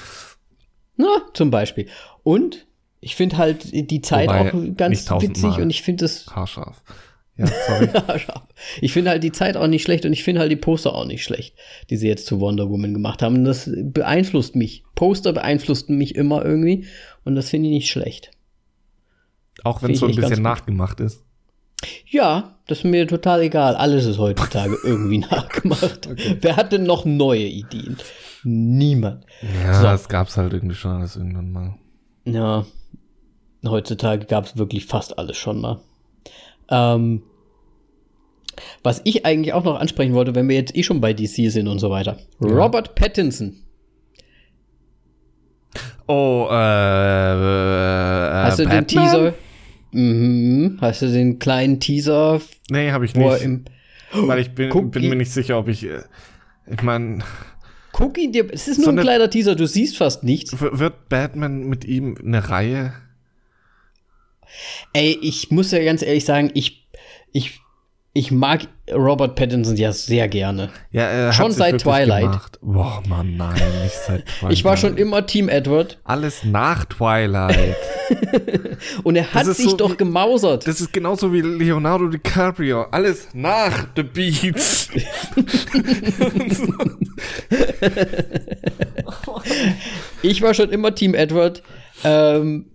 Na, 0.95 1.21
zum 1.33 1.51
Beispiel. 1.51 1.87
Und 2.23 2.65
ich 2.99 3.15
finde 3.15 3.37
halt 3.37 3.71
die 3.71 4.01
Zeit 4.01 4.29
Wobei, 4.29 4.51
auch 4.51 4.77
ganz 4.77 5.09
witzig 5.11 5.57
und 5.57 5.69
ich 5.69 5.83
finde 5.83 6.05
es. 6.05 6.25
haarscharf. 6.35 6.81
Ja, 7.37 7.47
sorry. 7.67 7.89
ich 8.81 8.93
finde 8.93 9.11
halt 9.11 9.23
die 9.23 9.31
Zeit 9.31 9.57
auch 9.57 9.67
nicht 9.67 9.83
schlecht 9.83 10.05
und 10.05 10.13
ich 10.13 10.23
finde 10.23 10.41
halt 10.41 10.51
die 10.51 10.55
Poster 10.55 10.95
auch 10.95 11.05
nicht 11.05 11.23
schlecht, 11.23 11.55
die 11.89 11.97
sie 11.97 12.07
jetzt 12.07 12.25
zu 12.27 12.39
Wonder 12.39 12.69
Woman 12.69 12.93
gemacht 12.93 13.21
haben. 13.21 13.43
Das 13.43 13.69
beeinflusst 13.75 14.55
mich. 14.55 14.83
Poster 14.95 15.33
beeinflussten 15.33 15.97
mich 15.97 16.15
immer 16.15 16.45
irgendwie 16.45 16.85
und 17.25 17.35
das 17.35 17.49
finde 17.49 17.69
ich 17.69 17.73
nicht 17.75 17.89
schlecht. 17.91 18.31
Auch 19.63 19.81
wenn 19.83 19.91
es 19.91 19.99
so 19.99 20.07
ein 20.07 20.15
bisschen 20.15 20.41
nachgemacht 20.41 20.99
ist. 20.99 21.23
Ja, 22.07 22.57
das 22.67 22.79
ist 22.79 22.83
mir 22.85 23.07
total 23.07 23.41
egal. 23.41 23.75
Alles 23.75 24.05
ist 24.05 24.17
heutzutage 24.17 24.77
irgendwie 24.83 25.19
nachgemacht. 25.19 26.07
Wer 26.41 26.55
hat 26.55 26.71
denn 26.71 26.83
noch 26.83 27.05
neue 27.05 27.45
Ideen? 27.45 27.97
Niemand. 28.43 29.25
Ja, 29.63 29.73
So. 29.73 29.83
das 29.83 30.07
gab's 30.07 30.37
halt 30.37 30.53
irgendwie 30.53 30.75
schon 30.75 30.91
alles 30.91 31.15
irgendwann 31.15 31.51
mal. 31.51 31.75
Ja, 32.25 32.65
heutzutage 33.65 34.25
gab 34.25 34.45
es 34.45 34.57
wirklich 34.57 34.85
fast 34.85 35.17
alles 35.19 35.37
schon 35.37 35.59
mal. 35.61 35.81
Ähm, 36.69 37.21
Was 38.83 39.01
ich 39.03 39.25
eigentlich 39.25 39.53
auch 39.53 39.63
noch 39.63 39.79
ansprechen 39.79 40.13
wollte, 40.13 40.35
wenn 40.35 40.47
wir 40.47 40.55
jetzt 40.55 40.75
eh 40.75 40.83
schon 40.83 41.01
bei 41.01 41.13
DC 41.13 41.51
sind 41.51 41.67
und 41.67 41.79
so 41.79 41.89
weiter. 41.89 42.17
Ja. 42.39 42.47
Robert 42.47 42.95
Pattinson. 42.95 43.57
Oh, 46.07 46.47
äh, 46.49 46.53
äh 46.53 48.43
Hast 48.43 48.59
du 48.59 48.63
Batman? 48.63 48.83
den 48.83 48.87
Teaser? 48.87 49.33
Mhm. 49.91 50.77
Hast 50.81 51.01
du 51.01 51.07
den 51.07 51.39
kleinen 51.39 51.79
Teaser? 51.79 52.41
Nee, 52.69 52.91
habe 52.91 53.05
ich 53.05 53.15
nicht. 53.15 53.41
Im, 53.41 53.65
weil 54.13 54.39
ich 54.39 54.51
bin, 54.51 54.91
bin 54.91 55.09
mir 55.09 55.15
nicht 55.15 55.31
sicher, 55.31 55.57
ob 55.57 55.67
ich. 55.67 55.83
Äh, 55.85 56.03
ich 56.67 56.81
meine. 56.81 57.19
Guck 57.91 58.17
ihn 58.17 58.31
dir. 58.31 58.47
Es 58.51 58.67
ist 58.67 58.77
nur 58.77 58.85
so 58.85 58.91
ein 58.91 58.97
kleiner 58.97 59.29
Teaser, 59.29 59.55
du 59.55 59.65
siehst 59.65 59.97
fast 59.97 60.23
nichts. 60.23 60.59
Wird 60.59 61.07
Batman 61.09 61.67
mit 61.67 61.85
ihm 61.85 62.17
eine 62.21 62.49
Reihe? 62.49 62.93
Ey, 64.93 65.17
ich 65.21 65.51
muss 65.51 65.71
ja 65.71 65.83
ganz 65.83 66.01
ehrlich 66.01 66.25
sagen, 66.25 66.51
ich, 66.53 66.87
ich 67.31 67.59
ich 68.17 68.31
mag 68.31 68.61
Robert 68.93 69.35
Pattinson 69.35 69.75
ja 69.75 69.91
sehr 69.91 70.29
gerne. 70.29 70.69
Ja, 70.91 71.01
er 71.03 71.33
schon 71.33 71.51
seit 71.51 71.81
Twilight. 71.81 72.21
Gemacht. 72.21 72.59
Boah, 72.61 73.03
Mann, 73.09 73.35
nein, 73.35 73.61
nicht 73.83 73.93
seit 73.93 74.25
Twilight. 74.25 74.53
ich 74.53 74.63
war 74.63 74.77
schon 74.77 74.95
immer 74.95 75.25
Team 75.25 75.49
Edward. 75.49 75.99
Alles 76.05 76.45
nach 76.45 76.85
Twilight. 76.85 77.75
Und 79.03 79.17
er 79.17 79.33
hat 79.33 79.47
sich 79.47 79.69
so 79.69 79.75
doch 79.75 79.91
wie, 79.91 79.97
gemausert. 79.97 80.65
Das 80.65 80.79
ist 80.79 80.93
genauso 80.93 81.33
wie 81.33 81.41
Leonardo 81.41 82.07
DiCaprio. 82.07 82.83
Alles 82.83 83.27
nach 83.33 83.87
The 83.97 84.03
Beach. 84.03 84.89
ich 90.21 90.41
war 90.41 90.53
schon 90.53 90.69
immer 90.69 90.95
Team 90.95 91.13
Edward. 91.15 91.63
Ähm, 92.05 92.67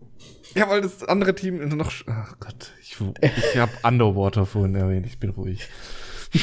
ja, 0.54 0.68
weil 0.68 0.80
das 0.80 1.04
andere 1.04 1.34
Team 1.34 1.68
noch. 1.76 1.92
Ach 2.06 2.34
Gott, 2.40 2.72
ich, 2.80 2.96
ich 3.20 3.56
habe 3.56 3.72
Underwater 3.82 4.46
vorhin 4.46 4.74
erwähnt, 4.74 5.06
ich 5.06 5.18
bin 5.18 5.30
ruhig. 5.30 5.68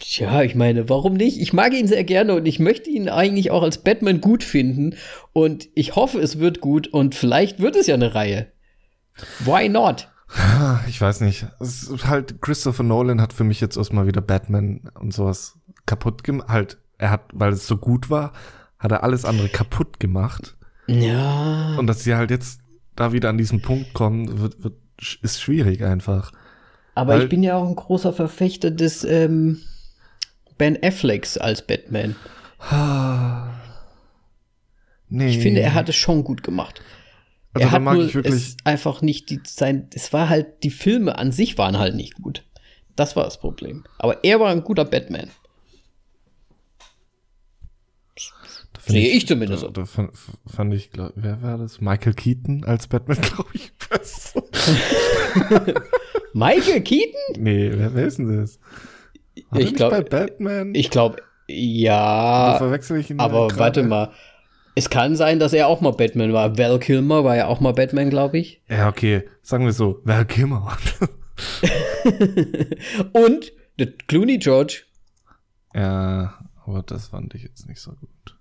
Tja, 0.00 0.42
ich 0.42 0.54
meine, 0.54 0.88
warum 0.88 1.14
nicht? 1.14 1.40
Ich 1.40 1.52
mag 1.52 1.72
ihn 1.72 1.88
sehr 1.88 2.04
gerne 2.04 2.34
und 2.34 2.46
ich 2.46 2.58
möchte 2.58 2.90
ihn 2.90 3.08
eigentlich 3.08 3.50
auch 3.50 3.62
als 3.62 3.78
Batman 3.78 4.20
gut 4.20 4.44
finden. 4.44 4.96
Und 5.32 5.68
ich 5.74 5.96
hoffe, 5.96 6.20
es 6.20 6.38
wird 6.38 6.60
gut 6.60 6.88
und 6.88 7.14
vielleicht 7.14 7.60
wird 7.60 7.76
es 7.76 7.86
ja 7.86 7.94
eine 7.94 8.14
Reihe. 8.14 8.52
Why 9.40 9.68
not? 9.68 10.08
Ich 10.88 11.00
weiß 11.00 11.20
nicht. 11.20 11.46
Es 11.60 11.84
ist 11.84 12.06
halt, 12.06 12.40
Christopher 12.40 12.82
Nolan 12.82 13.20
hat 13.20 13.32
für 13.32 13.44
mich 13.44 13.60
jetzt 13.60 13.76
erstmal 13.76 14.06
wieder 14.06 14.20
Batman 14.20 14.90
und 14.98 15.12
sowas 15.12 15.58
kaputt 15.86 16.24
gemacht. 16.24 16.48
Halt, 16.48 16.78
er 16.98 17.10
hat, 17.10 17.22
weil 17.32 17.52
es 17.52 17.66
so 17.66 17.76
gut 17.76 18.08
war, 18.10 18.32
hat 18.78 18.92
er 18.92 19.02
alles 19.02 19.24
andere 19.24 19.48
kaputt 19.48 20.00
gemacht. 20.00 20.56
Ja. 20.86 21.76
Und 21.78 21.86
dass 21.86 22.04
sie 22.04 22.14
halt 22.14 22.30
jetzt 22.30 22.60
da 22.96 23.12
wieder 23.12 23.28
an 23.28 23.38
diesen 23.38 23.62
Punkt 23.62 23.92
kommen, 23.94 24.40
wird, 24.40 24.62
wird, 24.62 24.74
ist 25.22 25.40
schwierig 25.40 25.82
einfach. 25.82 26.32
Aber 26.94 27.14
Weil, 27.14 27.22
ich 27.22 27.28
bin 27.28 27.42
ja 27.42 27.56
auch 27.56 27.66
ein 27.66 27.76
großer 27.76 28.12
Verfechter 28.12 28.70
des 28.70 29.04
ähm, 29.04 29.60
Ben 30.58 30.78
Afflecks 30.82 31.38
als 31.38 31.66
Batman. 31.66 32.16
nee. 35.08 35.28
Ich 35.28 35.38
finde, 35.38 35.60
er 35.60 35.74
hat 35.74 35.88
es 35.88 35.96
schon 35.96 36.24
gut 36.24 36.42
gemacht. 36.42 36.82
Also 37.54 37.68
er 37.68 37.72
hat 37.72 37.82
mag 37.82 37.94
nur 37.94 38.06
ich 38.06 38.14
wirklich 38.14 38.34
es 38.34 38.56
einfach 38.64 39.02
nicht 39.02 39.30
die 39.30 39.40
sein. 39.44 39.88
Es 39.94 40.12
war 40.12 40.28
halt 40.28 40.62
die 40.62 40.70
Filme 40.70 41.18
an 41.18 41.32
sich 41.32 41.58
waren 41.58 41.78
halt 41.78 41.94
nicht 41.94 42.14
gut. 42.14 42.44
Das 42.96 43.16
war 43.16 43.24
das 43.24 43.38
Problem. 43.38 43.84
Aber 43.98 44.22
er 44.24 44.40
war 44.40 44.50
ein 44.50 44.64
guter 44.64 44.84
Batman. 44.84 45.30
Sehe 48.86 49.08
ich, 49.08 49.16
ich, 49.16 49.26
zumindest. 49.26 49.62
Da, 49.62 49.68
da 49.68 49.84
fand, 49.84 50.10
fand, 50.46 50.74
ich, 50.74 50.90
glaub, 50.90 51.12
wer 51.14 51.40
war 51.42 51.58
das? 51.58 51.80
Michael 51.80 52.14
Keaton 52.14 52.64
als 52.64 52.88
Batman, 52.88 53.20
glaube 53.22 53.50
ich, 53.52 53.72
besser. 53.88 54.42
Michael 56.32 56.80
Keaton? 56.82 57.42
Nee, 57.42 57.70
wer, 57.74 57.94
wer 57.94 58.06
ist 58.06 58.18
denn 58.18 58.36
das? 58.36 58.58
War 59.50 59.60
ich 59.60 59.74
glaube, 59.74 60.02
Batman. 60.02 60.74
Ich 60.74 60.90
glaube, 60.90 61.22
ja. 61.46 62.56
verwechsel 62.58 62.98
ich 62.98 63.10
ihn 63.10 63.20
aber 63.20 63.48
grade? 63.48 63.58
warte 63.58 63.82
mal. 63.82 64.12
Es 64.74 64.88
kann 64.88 65.16
sein, 65.16 65.38
dass 65.38 65.52
er 65.52 65.68
auch 65.68 65.80
mal 65.82 65.92
Batman 65.92 66.32
war. 66.32 66.56
Val 66.56 66.78
Kilmer 66.78 67.24
war 67.24 67.36
ja 67.36 67.46
auch 67.46 67.60
mal 67.60 67.72
Batman, 67.72 68.08
glaube 68.08 68.38
ich. 68.38 68.62
Ja, 68.68 68.88
okay. 68.88 69.24
Sagen 69.42 69.66
wir 69.66 69.72
so. 69.72 70.00
Val 70.04 70.24
Kilmer. 70.24 70.76
Und 73.12 73.52
Clooney 74.08 74.38
George. 74.38 74.84
Ja, 75.74 76.38
aber 76.64 76.82
das 76.82 77.08
fand 77.08 77.34
ich 77.34 77.42
jetzt 77.42 77.68
nicht 77.68 77.80
so 77.80 77.92
gut. 77.92 78.38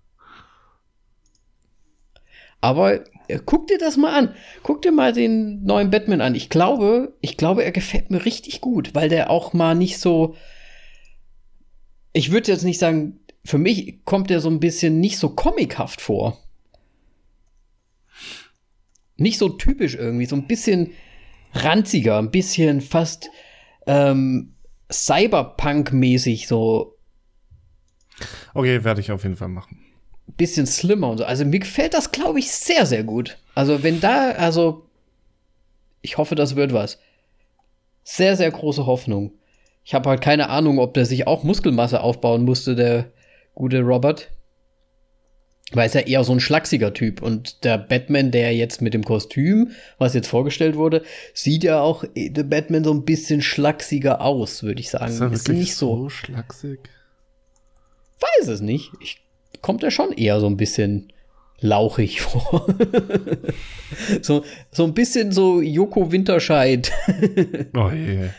Aber 2.62 3.04
äh, 3.28 3.40
guck 3.44 3.68
dir 3.68 3.80
das 3.80 3.98
mal 3.98 4.18
an. 4.18 4.36
Guck 4.64 4.84
dir 4.84 4.92
mal 4.92 5.12
den 5.12 5.64
neuen 5.64 5.90
Batman 5.90 6.22
an. 6.22 6.36
Ich 6.36 6.50
glaube, 6.50 7.18
ich 7.20 7.36
glaube, 7.36 7.64
er 7.64 7.72
gefällt 7.72 8.12
mir 8.12 8.24
richtig 8.24 8.62
gut, 8.62 8.94
weil 8.94 9.10
der 9.10 9.30
auch 9.30 9.54
mal 9.54 9.76
nicht 9.76 9.98
so. 9.98 10.36
Ich 12.14 12.32
würde 12.32 12.52
jetzt 12.52 12.64
nicht 12.64 12.80
sagen, 12.80 13.20
für 13.44 13.58
mich 13.58 14.06
kommt 14.06 14.30
er 14.30 14.40
so 14.40 14.50
ein 14.50 14.60
bisschen 14.60 15.00
nicht 15.00 15.18
so 15.18 15.30
comichaft 15.30 16.02
vor. 16.02 16.38
Nicht 19.18 19.38
so 19.38 19.50
typisch 19.50 19.96
irgendwie, 19.96 20.26
so 20.26 20.36
ein 20.36 20.48
bisschen 20.48 20.92
ranziger, 21.54 22.18
ein 22.20 22.32
bisschen 22.32 22.82
fast 22.82 23.30
ähm, 23.88 24.56
Cyberpunk-mäßig 24.92 26.48
so. 26.48 26.98
Okay, 28.54 28.84
werde 28.84 29.02
ich 29.02 29.12
auf 29.12 29.24
jeden 29.24 29.36
Fall 29.36 29.48
machen 29.48 29.81
bisschen 30.28 30.66
slimmer 30.66 31.10
und 31.10 31.18
so. 31.20 31.26
Also 31.26 31.46
mir 31.46 31.60
gefällt 31.60 31.94
das, 31.94 32.12
glaube 32.12 32.40
ich, 32.40 32.52
sehr, 32.52 32.86
sehr 32.86 33.04
gut. 33.04 33.38
Also 33.56 33.84
wenn 33.84 34.00
da, 34.00 34.32
also 34.32 34.86
ich 36.02 36.18
hoffe, 36.18 36.36
das 36.36 36.56
wird 36.56 36.74
was. 36.74 37.00
Sehr, 38.04 38.36
sehr 38.36 38.52
große 38.52 38.86
Hoffnung. 38.86 39.34
Ich 39.84 39.94
habe 39.94 40.10
halt 40.10 40.22
keine 40.22 40.50
Ahnung, 40.50 40.80
ob 40.80 40.94
der 40.94 41.06
sich 41.06 41.28
auch 41.28 41.44
Muskelmasse 41.44 42.02
aufbauen 42.02 42.44
musste, 42.44 42.76
der 42.76 43.12
gute 43.56 43.82
Robert. 43.82 44.32
Weil 45.74 45.88
es 45.88 45.94
ja 45.94 46.02
eher 46.02 46.24
so 46.24 46.34
ein 46.34 46.42
schlachsiger 46.42 46.94
Typ. 46.94 47.22
Und 47.22 47.64
der 47.64 47.78
Batman, 47.78 48.32
der 48.32 48.54
jetzt 48.54 48.82
mit 48.82 48.94
dem 48.94 49.06
Kostüm, 49.06 49.72
was 49.98 50.14
jetzt 50.14 50.28
vorgestellt 50.28 50.76
wurde, 50.76 51.04
sieht 51.34 51.64
ja 51.64 51.80
auch 51.80 52.04
äh, 52.14 52.30
der 52.30 52.44
Batman 52.44 52.84
so 52.84 52.94
ein 52.94 53.06
bisschen 53.06 53.42
schlachsiger 53.42 54.22
aus, 54.22 54.64
würde 54.64 54.82
ich 54.82 54.90
sagen. 54.90 55.14
Ist 55.14 55.22
er 55.22 55.32
wirklich 55.32 55.40
ist 55.40 55.48
nicht 55.50 55.76
so, 55.76 55.96
so 55.96 56.10
schlachsig? 56.10 56.90
Weiß 58.20 58.50
es 58.50 58.60
nicht. 58.60 58.92
Ich 59.00 59.21
kommt 59.62 59.84
er 59.84 59.92
schon 59.92 60.12
eher 60.12 60.40
so 60.40 60.48
ein 60.48 60.58
bisschen 60.58 61.12
lauchig 61.60 62.22
vor. 62.22 62.68
so, 64.22 64.44
so 64.72 64.84
ein 64.84 64.94
bisschen 64.94 65.32
so 65.32 65.62
Joko 65.62 66.12
Winterscheid. 66.12 66.92
oh 67.76 67.90
je. 67.90 68.30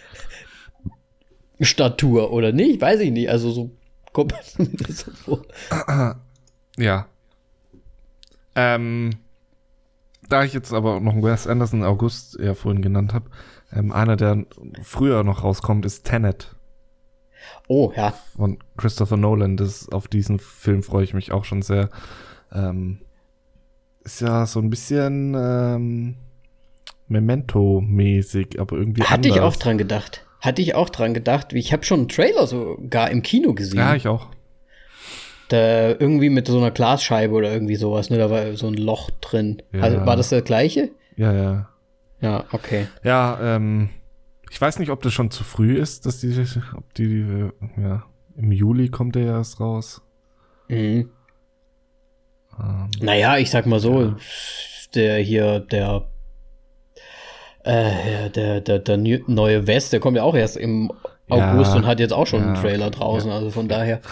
Statur, 1.61 2.33
oder 2.33 2.53
nicht? 2.53 2.81
Weiß 2.81 3.01
ich 3.01 3.13
nicht. 3.13 3.31
Also 3.31 3.51
so 3.51 3.71
kommt 4.13 4.35
mir 4.59 4.93
so 4.93 5.11
vor. 5.11 5.43
Ja. 6.79 7.07
Ähm, 8.55 9.11
da 10.31 10.43
ich 10.43 10.55
jetzt 10.55 10.73
aber 10.73 11.01
noch 11.01 11.23
Wes 11.23 11.47
Anderson 11.47 11.85
August 11.85 12.39
ja 12.41 12.55
vorhin 12.55 12.81
genannt 12.81 13.13
habe, 13.13 13.29
ähm, 13.73 13.93
einer, 13.93 14.17
der 14.17 14.47
früher 14.83 15.23
noch 15.23 15.45
rauskommt, 15.45 15.85
ist 15.85 16.05
Tenet. 16.05 16.57
Oh, 17.69 17.93
ja. 17.97 18.13
Von 18.37 18.59
Christopher 18.77 19.17
Nolan. 19.17 19.57
Das, 19.57 19.89
auf 19.91 20.09
diesen 20.09 20.39
Film 20.39 20.83
freue 20.83 21.05
ich 21.05 21.15
mich 21.15 21.33
auch 21.33 21.45
schon 21.45 21.63
sehr. 21.63 21.91
Ähm, 22.53 23.01
ist 24.05 24.21
ja 24.21 24.47
so 24.47 24.61
ein 24.61 24.71
bisschen 24.71 25.35
ähm, 25.37 26.17
Memento-mäßig, 27.09 28.61
aber 28.61 28.77
irgendwie 28.77 29.03
Hatte 29.03 29.15
anders. 29.15 29.37
ich 29.37 29.41
auch 29.41 29.57
dran 29.57 29.79
gedacht. 29.79 30.27
Hatte 30.41 30.61
ich 30.63 30.75
auch 30.75 30.91
dran 30.91 31.15
gedacht. 31.15 31.53
Ich 31.53 31.73
habe 31.73 31.85
schon 31.85 32.01
einen 32.01 32.09
Trailer 32.09 32.47
sogar 32.47 33.11
im 33.11 33.23
Kino 33.23 33.55
gesehen. 33.55 33.79
Ja, 33.79 33.95
ich 33.95 34.09
auch. 34.09 34.27
Da 35.49 35.91
irgendwie 35.91 36.31
mit 36.31 36.47
so 36.49 36.59
einer 36.59 36.71
Glasscheibe 36.71 37.35
oder 37.35 37.53
irgendwie 37.53 37.77
sowas, 37.77 38.11
ne? 38.11 38.19
Da 38.19 38.31
war 38.31 38.57
so 38.57 38.67
ein 38.67 38.75
Loch 38.75 39.11
drin. 39.21 39.63
Ja. 39.73 39.83
Also, 39.83 40.05
war 40.05 40.17
das 40.17 40.31
der 40.31 40.43
gleiche? 40.43 40.91
Ja, 41.17 41.33
ja. 41.33 41.69
Ja, 42.21 42.45
okay. 42.53 42.87
Ja, 43.05 43.39
ähm, 43.41 43.91
ich 44.53 44.61
weiß 44.61 44.79
nicht, 44.81 44.91
ob 44.91 45.03
das 45.03 45.15
schon 45.15 45.31
zu 45.31 45.45
früh 45.45 45.79
ist, 45.79 46.05
dass 46.05 46.21
die, 46.21 46.39
ob 46.77 46.93
die, 46.93 47.49
ja, 47.79 48.05
im 48.37 48.53
Juli 48.53 48.91
kommt 48.91 49.15
der 49.15 49.25
erst 49.25 49.61
raus. 49.61 50.03
Mhm. 50.69 51.09
Ähm, 52.61 52.91
naja, 53.01 53.39
ich 53.39 53.51
sag 53.51 53.65
mal 53.65 53.81
so, 53.81 54.03
ja. 54.03 54.17
der 54.95 55.19
hier, 55.21 55.61
der, 55.61 56.07
äh, 57.65 58.29
der, 58.29 58.61
der, 58.61 58.79
der 58.79 58.97
neue 58.99 59.67
West, 59.67 59.95
der 59.95 60.01
kommt 60.01 60.19
ja 60.19 60.23
auch 60.23 60.35
erst 60.35 60.59
im 60.59 60.93
August 61.31 61.71
ja, 61.71 61.77
und 61.79 61.87
hat 61.87 61.99
jetzt 61.99 62.13
auch 62.13 62.27
schon 62.27 62.43
ja, 62.43 62.47
einen 62.49 62.57
Trailer 62.57 62.91
draußen, 62.91 63.31
also 63.31 63.51
von 63.51 63.69
daher. 63.69 64.03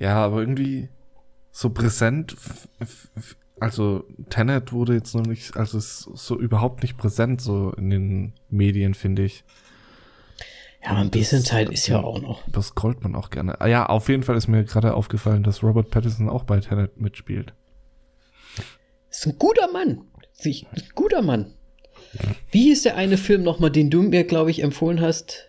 Ja, 0.00 0.16
aber 0.16 0.40
irgendwie 0.40 0.88
so 1.52 1.70
präsent, 1.70 2.34
also 3.60 4.02
Tenet 4.28 4.72
wurde 4.72 4.94
jetzt 4.94 5.14
noch 5.14 5.24
nicht, 5.24 5.56
also 5.56 5.78
ist 5.78 6.00
so 6.14 6.36
überhaupt 6.36 6.82
nicht 6.82 6.96
präsent 6.96 7.40
so 7.40 7.70
in 7.74 7.90
den 7.90 8.32
Medien, 8.50 8.94
finde 8.94 9.22
ich. 9.22 9.44
Ja, 10.84 10.90
aber 10.90 11.00
ein 11.00 11.10
bisschen 11.10 11.40
das, 11.40 11.48
Zeit 11.48 11.70
ist 11.70 11.86
ja 11.88 12.02
auch 12.02 12.20
noch. 12.20 12.42
Das 12.48 12.68
scrollt 12.68 13.02
man 13.02 13.14
auch 13.14 13.30
gerne. 13.30 13.60
Ah 13.60 13.66
ja, 13.66 13.86
auf 13.86 14.08
jeden 14.08 14.22
Fall 14.22 14.36
ist 14.36 14.48
mir 14.48 14.64
gerade 14.64 14.94
aufgefallen, 14.94 15.42
dass 15.42 15.62
Robert 15.62 15.90
Pattinson 15.90 16.28
auch 16.28 16.44
bei 16.44 16.60
Tenet 16.60 17.00
mitspielt. 17.00 17.54
Ist 19.10 19.26
ein 19.26 19.38
guter 19.38 19.70
Mann. 19.72 20.02
Ein 20.44 20.82
guter 20.94 21.22
Mann. 21.22 21.54
Wie 22.50 22.64
hieß 22.64 22.82
der 22.82 22.96
eine 22.96 23.16
Film 23.16 23.42
nochmal, 23.42 23.70
den 23.70 23.88
du 23.90 24.02
mir, 24.02 24.24
glaube 24.24 24.50
ich, 24.50 24.62
empfohlen 24.62 25.00
hast? 25.00 25.46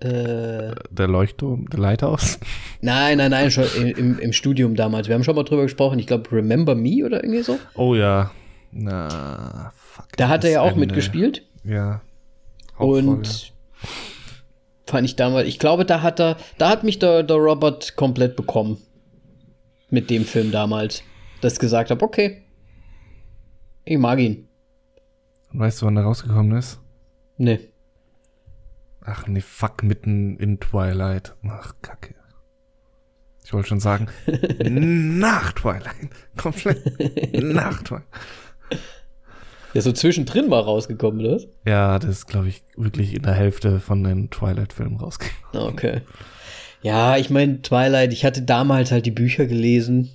Äh, 0.00 0.74
Der 0.90 1.08
Leuchtturm, 1.08 1.68
der 1.68 1.80
Lighthouse? 1.80 2.38
nein, 2.80 3.18
nein, 3.18 3.30
nein, 3.32 3.50
schon 3.50 3.64
im, 3.74 4.18
im 4.18 4.32
Studium 4.32 4.74
damals. 4.74 5.08
Wir 5.08 5.14
haben 5.16 5.24
schon 5.24 5.34
mal 5.36 5.42
drüber 5.42 5.62
gesprochen. 5.62 5.98
Ich 5.98 6.06
glaube, 6.06 6.30
Remember 6.32 6.74
Me 6.74 7.04
oder 7.04 7.22
irgendwie 7.22 7.42
so. 7.42 7.58
Oh 7.74 7.94
ja. 7.94 8.30
Na, 8.70 9.72
fuck. 9.76 10.06
Da 10.16 10.28
hat 10.28 10.44
er 10.44 10.50
ja 10.50 10.60
auch 10.62 10.68
Ende. 10.68 10.80
mitgespielt. 10.80 11.44
Ja. 11.64 12.00
Hauptfolge. 12.78 13.08
Und 13.08 13.52
fand 14.88 15.06
ich 15.06 15.16
damals, 15.16 15.46
ich 15.48 15.58
glaube, 15.58 15.84
da 15.84 16.02
hat 16.02 16.20
er, 16.20 16.36
da 16.56 16.70
hat 16.70 16.84
mich 16.84 16.98
der, 16.98 17.22
der 17.22 17.36
Robert 17.36 17.96
komplett 17.96 18.36
bekommen. 18.36 18.78
Mit 19.90 20.10
dem 20.10 20.24
Film 20.24 20.50
damals. 20.50 21.02
Dass 21.40 21.54
ich 21.54 21.58
gesagt 21.58 21.90
habe, 21.90 22.04
okay. 22.04 22.42
Ich 23.84 23.98
mag 23.98 24.18
ihn. 24.18 24.48
Weißt 25.52 25.80
du, 25.80 25.86
wann 25.86 25.94
der 25.94 26.04
rausgekommen 26.04 26.58
ist? 26.58 26.80
Nee. 27.38 27.60
Ach 29.00 29.26
nee, 29.26 29.40
fuck, 29.40 29.82
mitten 29.82 30.36
in 30.36 30.60
Twilight. 30.60 31.34
Ach, 31.48 31.74
kacke. 31.80 32.14
Ich 33.44 33.54
wollte 33.54 33.68
schon 33.68 33.80
sagen, 33.80 34.08
nach 34.60 35.52
Twilight. 35.52 36.10
Komplett 36.36 37.32
nach 37.42 37.82
Twilight. 37.82 38.04
Ja, 39.74 39.82
so 39.82 39.92
zwischendrin 39.92 40.48
mal 40.48 40.60
rausgekommen, 40.60 41.24
oder? 41.24 41.36
was? 41.36 41.46
Ja, 41.66 41.98
das 41.98 42.10
ist, 42.10 42.26
glaube 42.26 42.48
ich, 42.48 42.62
wirklich 42.76 43.14
in 43.14 43.22
der 43.22 43.34
Hälfte 43.34 43.80
von 43.80 44.02
den 44.02 44.30
Twilight-Filmen 44.30 44.96
rausgekommen. 44.98 45.68
Okay. 45.72 46.00
Ja, 46.82 47.16
ich 47.16 47.28
meine, 47.28 47.60
Twilight, 47.60 48.12
ich 48.12 48.24
hatte 48.24 48.42
damals 48.42 48.92
halt 48.92 49.04
die 49.04 49.10
Bücher 49.10 49.46
gelesen. 49.46 50.10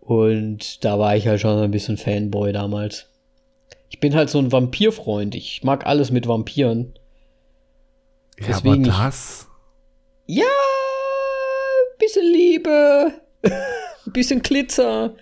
Und 0.00 0.84
da 0.84 0.98
war 0.98 1.16
ich 1.16 1.26
halt 1.26 1.40
schon 1.40 1.58
ein 1.58 1.70
bisschen 1.70 1.96
Fanboy 1.96 2.52
damals. 2.52 3.06
Ich 3.88 4.00
bin 4.00 4.14
halt 4.14 4.30
so 4.30 4.38
ein 4.38 4.52
Vampirfreund. 4.52 5.34
Ich 5.34 5.62
mag 5.62 5.86
alles 5.86 6.10
mit 6.10 6.26
Vampiren. 6.28 6.94
Ja, 8.38 8.46
Deswegen 8.48 8.88
aber 8.90 9.04
das. 9.04 9.46
Ja, 10.26 10.44
bisschen 11.98 12.24
Liebe, 12.24 13.12
bisschen 14.06 14.42
Glitzer. 14.42 15.14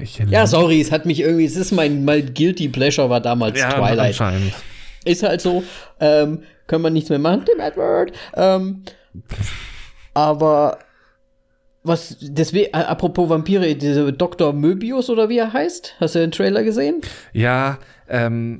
Welche 0.00 0.24
Ja, 0.24 0.46
sorry, 0.46 0.80
es 0.80 0.90
hat 0.90 1.04
mich 1.04 1.20
irgendwie, 1.20 1.44
es 1.44 1.56
ist 1.56 1.72
mein, 1.72 2.04
mein 2.06 2.32
Guilty 2.32 2.68
Pleasure 2.68 3.10
war 3.10 3.20
damals 3.20 3.58
ja, 3.58 3.70
Twilight. 3.70 3.98
anscheinend. 4.08 4.54
Ist 5.04 5.22
halt 5.22 5.42
so, 5.42 5.62
ähm, 6.00 6.42
können 6.66 6.82
wir 6.82 6.90
nichts 6.90 7.10
mehr 7.10 7.18
machen, 7.18 7.44
dem 7.44 7.60
Edward. 7.60 8.12
Ähm, 8.34 8.82
aber 10.14 10.78
was, 11.82 12.16
deswegen, 12.20 12.72
äh, 12.72 12.78
apropos 12.78 13.28
Vampire, 13.28 13.74
dieser 13.74 14.10
Dr. 14.12 14.54
Möbius 14.54 15.10
oder 15.10 15.28
wie 15.28 15.38
er 15.38 15.52
heißt, 15.52 15.96
hast 16.00 16.14
du 16.14 16.20
den 16.20 16.30
Trailer 16.30 16.62
gesehen? 16.62 17.02
Ja, 17.34 17.78
ähm, 18.08 18.56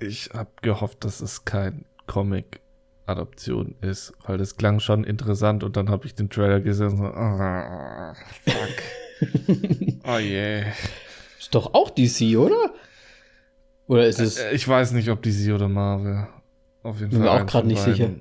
ich 0.00 0.28
habe 0.34 0.50
gehofft, 0.60 1.04
dass 1.04 1.22
es 1.22 1.46
kein 1.46 1.86
Comic-Adaption 2.06 3.74
ist, 3.80 4.12
weil 4.26 4.36
das 4.36 4.56
klang 4.56 4.80
schon 4.80 5.04
interessant 5.04 5.64
und 5.64 5.78
dann 5.78 5.88
habe 5.88 6.06
ich 6.06 6.14
den 6.14 6.28
Trailer 6.28 6.60
gesehen 6.60 6.88
und 6.88 6.96
so, 6.98 7.04
ah, 7.04 8.14
fuck. 8.46 9.07
Oh 10.06 10.18
je. 10.18 10.62
Ist 11.38 11.54
doch 11.54 11.74
auch 11.74 11.90
DC, 11.90 12.36
oder? 12.36 12.72
Oder 13.86 14.06
ist 14.06 14.20
es. 14.20 14.38
Äh, 14.38 14.54
Ich 14.54 14.66
weiß 14.68 14.92
nicht, 14.92 15.08
ob 15.08 15.22
DC 15.22 15.52
oder 15.54 15.68
Marvel. 15.68 16.26
Auf 16.82 16.98
jeden 17.00 17.10
Bin 17.10 17.22
Fall. 17.24 17.38
mir 17.38 17.44
auch 17.44 17.50
von 17.50 17.66
nicht 17.66 17.84
beiden. 17.84 18.20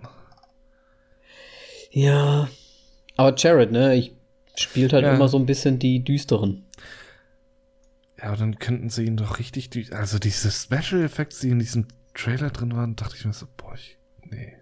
Ja. 1.92 2.50
Aber 3.16 3.34
Jared, 3.36 3.72
ne? 3.72 3.96
Ich 3.96 4.14
spielt 4.56 4.94
halt 4.94 5.04
Ja. 5.06 5.14
immer 5.14 5.28
so 5.28 5.38
ein 5.38 5.46
bisschen 5.46 5.80
die 5.80 6.04
düsteren. 6.04 6.66
Ja, 8.18 8.26
aber 8.30 8.38
dann 8.38 8.58
könnten 8.60 8.90
sie 8.90 9.06
ihn 9.06 9.18
doch 9.18 9.38
richtig, 9.40 9.94
also 9.94 10.18
diese 10.18 10.50
Special 10.52 11.04
Effects, 11.04 11.40
die 11.40 11.50
in 11.50 11.60
diesem 11.60 11.88
Trailer 12.16 12.50
drin 12.50 12.76
waren, 12.76 12.96
dachte 12.96 13.16
ich 13.16 13.26
mir 13.26 13.34
so, 13.34 13.46
boah, 13.58 13.76
ich, 13.76 13.98
nee. 14.24 14.54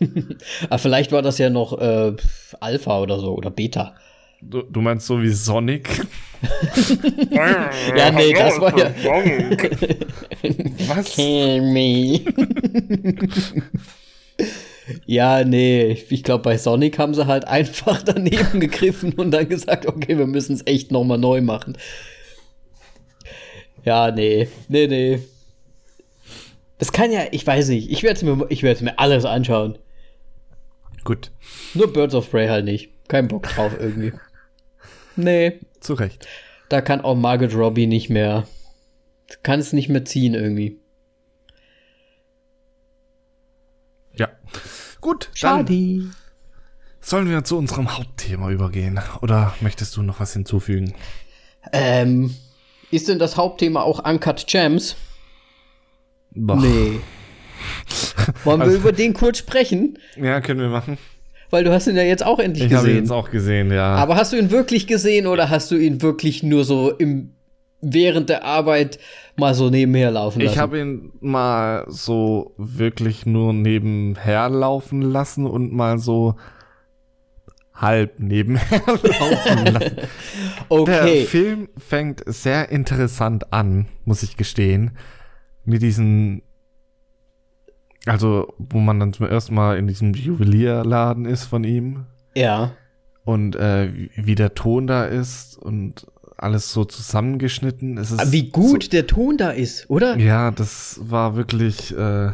Aber 0.00 0.36
Ah, 0.70 0.78
vielleicht 0.78 1.10
war 1.12 1.22
das 1.22 1.38
ja 1.38 1.48
noch 1.48 1.78
äh, 1.80 2.14
Alpha 2.60 3.00
oder 3.00 3.18
so 3.18 3.34
oder 3.34 3.50
Beta. 3.50 3.96
Du, 4.40 4.62
du 4.62 4.80
meinst 4.80 5.06
so 5.06 5.20
wie 5.20 5.30
Sonic? 5.30 5.88
Ja, 7.32 8.12
nee, 8.12 8.32
das 8.32 8.60
war 8.60 8.78
ja. 8.78 8.94
Was? 10.86 11.16
Kill 11.16 11.62
me. 11.62 12.20
ja, 15.04 15.42
nee, 15.42 16.04
ich 16.08 16.22
glaube, 16.22 16.44
bei 16.44 16.56
Sonic 16.56 16.96
haben 17.00 17.12
sie 17.14 17.26
halt 17.26 17.44
einfach 17.48 18.02
daneben 18.02 18.60
gegriffen 18.60 19.14
und 19.14 19.32
dann 19.32 19.48
gesagt, 19.48 19.86
okay, 19.86 20.16
wir 20.16 20.28
müssen 20.28 20.54
es 20.54 20.64
echt 20.64 20.92
nochmal 20.92 21.18
neu 21.18 21.40
machen. 21.40 21.76
Ja, 23.84 24.12
nee, 24.12 24.46
nee, 24.68 24.86
nee. 24.86 25.18
Das 26.78 26.92
kann 26.92 27.10
ja, 27.10 27.22
ich 27.32 27.44
weiß 27.44 27.70
nicht, 27.70 27.90
ich 27.90 28.04
werde 28.04 28.24
mir, 28.24 28.46
ich 28.48 28.62
mir 28.62 28.96
alles 28.96 29.24
anschauen. 29.24 29.76
Gut, 31.02 31.32
Nur 31.74 31.92
Birds 31.92 32.14
of 32.14 32.30
Prey 32.30 32.46
halt 32.46 32.64
nicht. 32.64 32.90
Kein 33.08 33.26
Bock 33.26 33.44
drauf 33.44 33.72
irgendwie. 33.80 34.12
Nee, 35.18 35.58
zu 35.80 35.94
Recht. 35.94 36.26
da 36.68 36.80
kann 36.80 37.00
auch 37.00 37.14
Margaret 37.16 37.54
Robbie 37.54 37.86
nicht 37.86 38.08
mehr, 38.08 38.46
kann 39.42 39.58
es 39.60 39.72
nicht 39.72 39.88
mehr 39.88 40.04
ziehen 40.04 40.34
irgendwie. 40.34 40.78
Ja. 44.14 44.28
Gut, 45.00 45.26
dann 45.40 45.66
Schade. 45.66 46.10
sollen 47.00 47.28
wir 47.30 47.44
zu 47.44 47.56
unserem 47.56 47.96
Hauptthema 47.96 48.50
übergehen. 48.50 49.00
Oder 49.22 49.54
möchtest 49.60 49.96
du 49.96 50.02
noch 50.02 50.20
was 50.20 50.32
hinzufügen? 50.32 50.94
Ähm, 51.72 52.34
ist 52.90 53.08
denn 53.08 53.18
das 53.18 53.36
Hauptthema 53.36 53.82
auch 53.82 54.04
Uncut 54.08 54.46
Gems? 54.46 54.96
Boah. 56.30 56.56
Nee. 56.56 57.00
Wollen 58.44 58.60
wir 58.60 58.64
Also- 58.66 58.76
über 58.78 58.92
den 58.92 59.14
kurz 59.14 59.38
sprechen? 59.38 59.98
Ja, 60.16 60.40
können 60.40 60.60
wir 60.60 60.68
machen. 60.68 60.98
Weil 61.50 61.64
du 61.64 61.72
hast 61.72 61.86
ihn 61.86 61.96
ja 61.96 62.02
jetzt 62.02 62.24
auch 62.24 62.38
endlich 62.38 62.66
Ich 62.66 62.72
habe 62.72 62.86
ihn 62.86 62.90
gesehen. 62.90 63.04
jetzt 63.04 63.12
auch 63.12 63.30
gesehen, 63.30 63.72
ja. 63.72 63.94
Aber 63.94 64.16
hast 64.16 64.32
du 64.32 64.36
ihn 64.36 64.50
wirklich 64.50 64.86
gesehen 64.86 65.26
oder 65.26 65.48
hast 65.50 65.70
du 65.70 65.76
ihn 65.76 66.02
wirklich 66.02 66.42
nur 66.42 66.64
so 66.64 66.90
im 66.90 67.34
während 67.80 68.28
der 68.28 68.44
Arbeit 68.44 68.98
mal 69.36 69.54
so 69.54 69.70
nebenher 69.70 70.10
laufen 70.10 70.40
lassen? 70.40 70.52
ich 70.52 70.58
habe 70.58 70.80
ihn 70.80 71.12
mal 71.20 71.84
so 71.88 72.54
wirklich 72.58 73.24
nur 73.24 73.52
nebenher 73.52 74.48
laufen 74.48 75.00
lassen 75.00 75.46
und 75.46 75.72
mal 75.72 75.98
so 75.98 76.34
halb 77.72 78.18
nebenher 78.18 78.62
laufen 78.86 79.66
lassen. 79.66 79.96
Der 79.96 80.06
okay. 80.68 81.24
Film 81.24 81.68
fängt 81.78 82.22
sehr 82.26 82.70
interessant 82.70 83.52
an, 83.52 83.86
muss 84.04 84.22
ich 84.22 84.36
gestehen. 84.36 84.90
Mit 85.64 85.82
diesen, 85.82 86.42
also 88.08 88.52
wo 88.58 88.78
man 88.78 88.98
dann 89.00 89.12
zum 89.12 89.26
ersten 89.26 89.54
Mal 89.54 89.78
in 89.78 89.86
diesem 89.86 90.14
Juwelierladen 90.14 91.24
ist 91.24 91.44
von 91.44 91.64
ihm 91.64 92.06
Ja. 92.34 92.72
und 93.24 93.56
äh, 93.56 93.90
wie- 94.16 94.34
der 94.34 94.54
Ton 94.54 94.86
da 94.86 95.04
ist 95.04 95.56
und 95.58 96.06
alles 96.36 96.72
so 96.72 96.84
zusammengeschnitten. 96.84 97.98
Es 97.98 98.10
ist 98.12 98.20
Aber 98.20 98.30
Wie 98.32 98.50
gut 98.50 98.92
der 98.92 99.06
Ton 99.06 99.36
da 99.36 99.50
ist, 99.50 99.90
oder? 99.90 100.14
So, 100.14 100.20
ja, 100.20 100.50
das 100.52 101.00
war 101.02 101.34
wirklich 101.36 101.96
äh, 101.96 102.30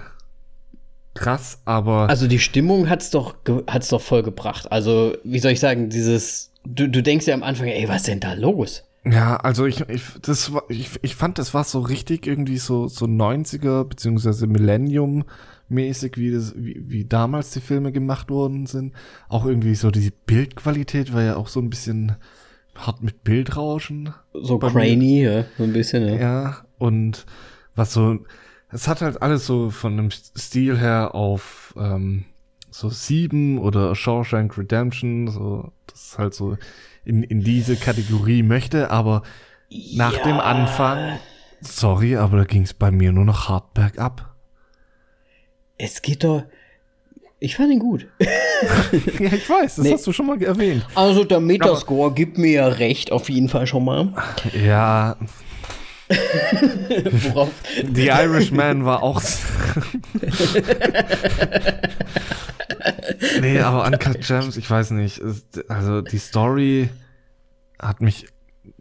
krass, 1.14 1.58
aber 1.64 2.08
Also 2.10 2.26
die 2.26 2.38
Stimmung 2.38 2.88
hat's 2.90 3.10
doch 3.10 3.34
hat's 3.68 3.88
doch 3.88 4.00
voll 4.00 4.22
gebracht. 4.22 4.70
Also, 4.72 5.14
wie 5.24 5.38
soll 5.38 5.52
ich 5.52 5.60
sagen, 5.60 5.88
dieses 5.88 6.50
du, 6.64 6.88
du 6.88 7.02
denkst 7.02 7.26
ja 7.26 7.34
am 7.34 7.42
Anfang, 7.42 7.68
ey, 7.68 7.88
was 7.88 7.98
ist 7.98 8.08
denn 8.08 8.20
da 8.20 8.34
los? 8.34 8.84
Ja, 9.06 9.36
also 9.36 9.66
ich, 9.66 9.82
ich, 9.90 10.02
das 10.22 10.52
war, 10.54 10.62
ich, 10.70 10.90
ich 11.02 11.14
fand, 11.14 11.38
das 11.38 11.52
war 11.52 11.64
so 11.64 11.80
richtig 11.80 12.26
irgendwie 12.26 12.56
so, 12.56 12.88
so 12.88 13.04
90er 13.04 13.84
beziehungsweise 13.84 14.46
Millennium-mäßig, 15.68 16.16
wie, 16.16 16.30
das, 16.30 16.54
wie, 16.56 16.76
wie 16.88 17.04
damals 17.04 17.50
die 17.50 17.60
Filme 17.60 17.92
gemacht 17.92 18.30
worden 18.30 18.66
sind. 18.66 18.94
Auch 19.28 19.46
irgendwie 19.46 19.74
so 19.74 19.90
die 19.90 20.12
Bildqualität 20.26 21.12
war 21.12 21.22
ja 21.22 21.36
auch 21.36 21.48
so 21.48 21.60
ein 21.60 21.70
bisschen 21.70 22.16
hart 22.74 23.02
mit 23.02 23.24
Bildrauschen. 23.24 24.14
So 24.32 24.58
crainy, 24.58 25.22
ja, 25.22 25.44
so 25.56 25.64
ein 25.64 25.72
bisschen, 25.72 26.08
ja. 26.08 26.14
Ja, 26.16 26.56
und 26.78 27.26
was 27.74 27.92
so, 27.92 28.18
es 28.70 28.88
hat 28.88 29.00
halt 29.00 29.22
alles 29.22 29.46
so 29.46 29.70
von 29.70 29.96
dem 29.96 30.10
Stil 30.10 30.78
her 30.78 31.14
auf 31.14 31.74
ähm, 31.76 32.24
so 32.70 32.88
Sieben 32.88 33.58
oder 33.58 33.94
Shawshank 33.94 34.58
Redemption, 34.58 35.28
so, 35.28 35.72
das 35.86 36.06
ist 36.06 36.18
halt 36.18 36.34
so 36.34 36.56
in, 37.04 37.22
in 37.22 37.40
diese 37.40 37.76
Kategorie 37.76 38.42
möchte, 38.42 38.90
aber 38.90 39.22
nach 39.94 40.18
dem 40.18 40.40
Anfang, 40.40 41.18
sorry, 41.60 42.16
aber 42.16 42.38
da 42.38 42.44
ging 42.44 42.62
es 42.62 42.74
bei 42.74 42.90
mir 42.90 43.12
nur 43.12 43.24
noch 43.24 43.48
hart 43.48 43.74
bergab. 43.74 44.33
Es 45.78 46.02
geht 46.02 46.24
doch. 46.24 46.44
Ich 47.40 47.56
fand 47.56 47.72
ihn 47.72 47.78
gut. 47.80 48.06
ja, 48.20 49.32
ich 49.32 49.48
weiß, 49.50 49.76
das 49.76 49.84
Nee. 49.84 49.92
hast 49.92 50.06
du 50.06 50.12
schon 50.12 50.26
mal 50.26 50.42
erwähnt. 50.42 50.86
Also 50.94 51.24
der 51.24 51.40
Metascore 51.40 52.12
gibt 52.12 52.38
mir 52.38 52.52
ja 52.52 52.68
recht, 52.68 53.12
auf 53.12 53.28
jeden 53.28 53.48
Fall 53.48 53.66
schon 53.66 53.84
mal. 53.84 54.14
Ja, 54.64 55.16
Worauf? 57.10 57.50
The 57.94 58.08
Irishman 58.08 58.84
war 58.84 59.02
auch. 59.02 59.22
nee, 63.40 63.58
aber 63.60 63.86
Uncut 63.86 64.20
Gems, 64.20 64.56
ich 64.56 64.68
weiß 64.70 64.90
nicht. 64.90 65.20
Also 65.68 66.02
die 66.02 66.18
Story 66.18 66.90
hat 67.80 68.00
mich 68.00 68.26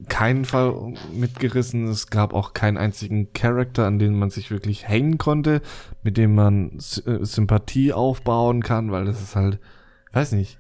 keinen 0.10 0.46
Fall 0.46 0.94
mitgerissen. 1.14 1.88
Es 1.88 2.08
gab 2.08 2.34
auch 2.34 2.54
keinen 2.54 2.78
einzigen 2.78 3.34
Charakter, 3.34 3.86
an 3.86 4.00
den 4.00 4.18
man 4.18 4.30
sich 4.30 4.52
wirklich 4.52 4.88
hängen 4.88 5.18
konnte, 5.18 5.62
mit 6.04 6.18
dem 6.18 6.36
man 6.36 6.78
äh, 7.06 7.24
Sympathie 7.24 7.94
aufbauen 7.94 8.64
kann, 8.64 8.92
weil 8.92 9.06
das 9.06 9.22
ist 9.22 9.36
halt, 9.36 9.60
weiß 10.12 10.34
nicht, 10.34 10.58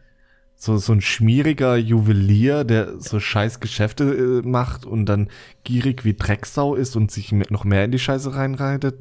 so, 0.55 0.77
so 0.77 0.93
ein 0.93 1.01
schmieriger 1.01 1.75
Juwelier, 1.75 2.63
der 2.63 2.99
so 2.99 3.19
scheiß 3.19 3.59
Geschäfte 3.59 4.05
äh, 4.05 4.47
macht 4.47 4.85
und 4.85 5.05
dann 5.05 5.29
gierig 5.63 6.05
wie 6.05 6.13
Drecksau 6.13 6.75
ist 6.75 6.95
und 6.95 7.11
sich 7.11 7.31
noch 7.31 7.65
mehr 7.65 7.83
in 7.83 7.91
die 7.91 7.99
Scheiße 7.99 8.33
reinreitet. 8.35 8.95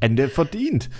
Ende 0.00 0.28
verdient. 0.28 0.90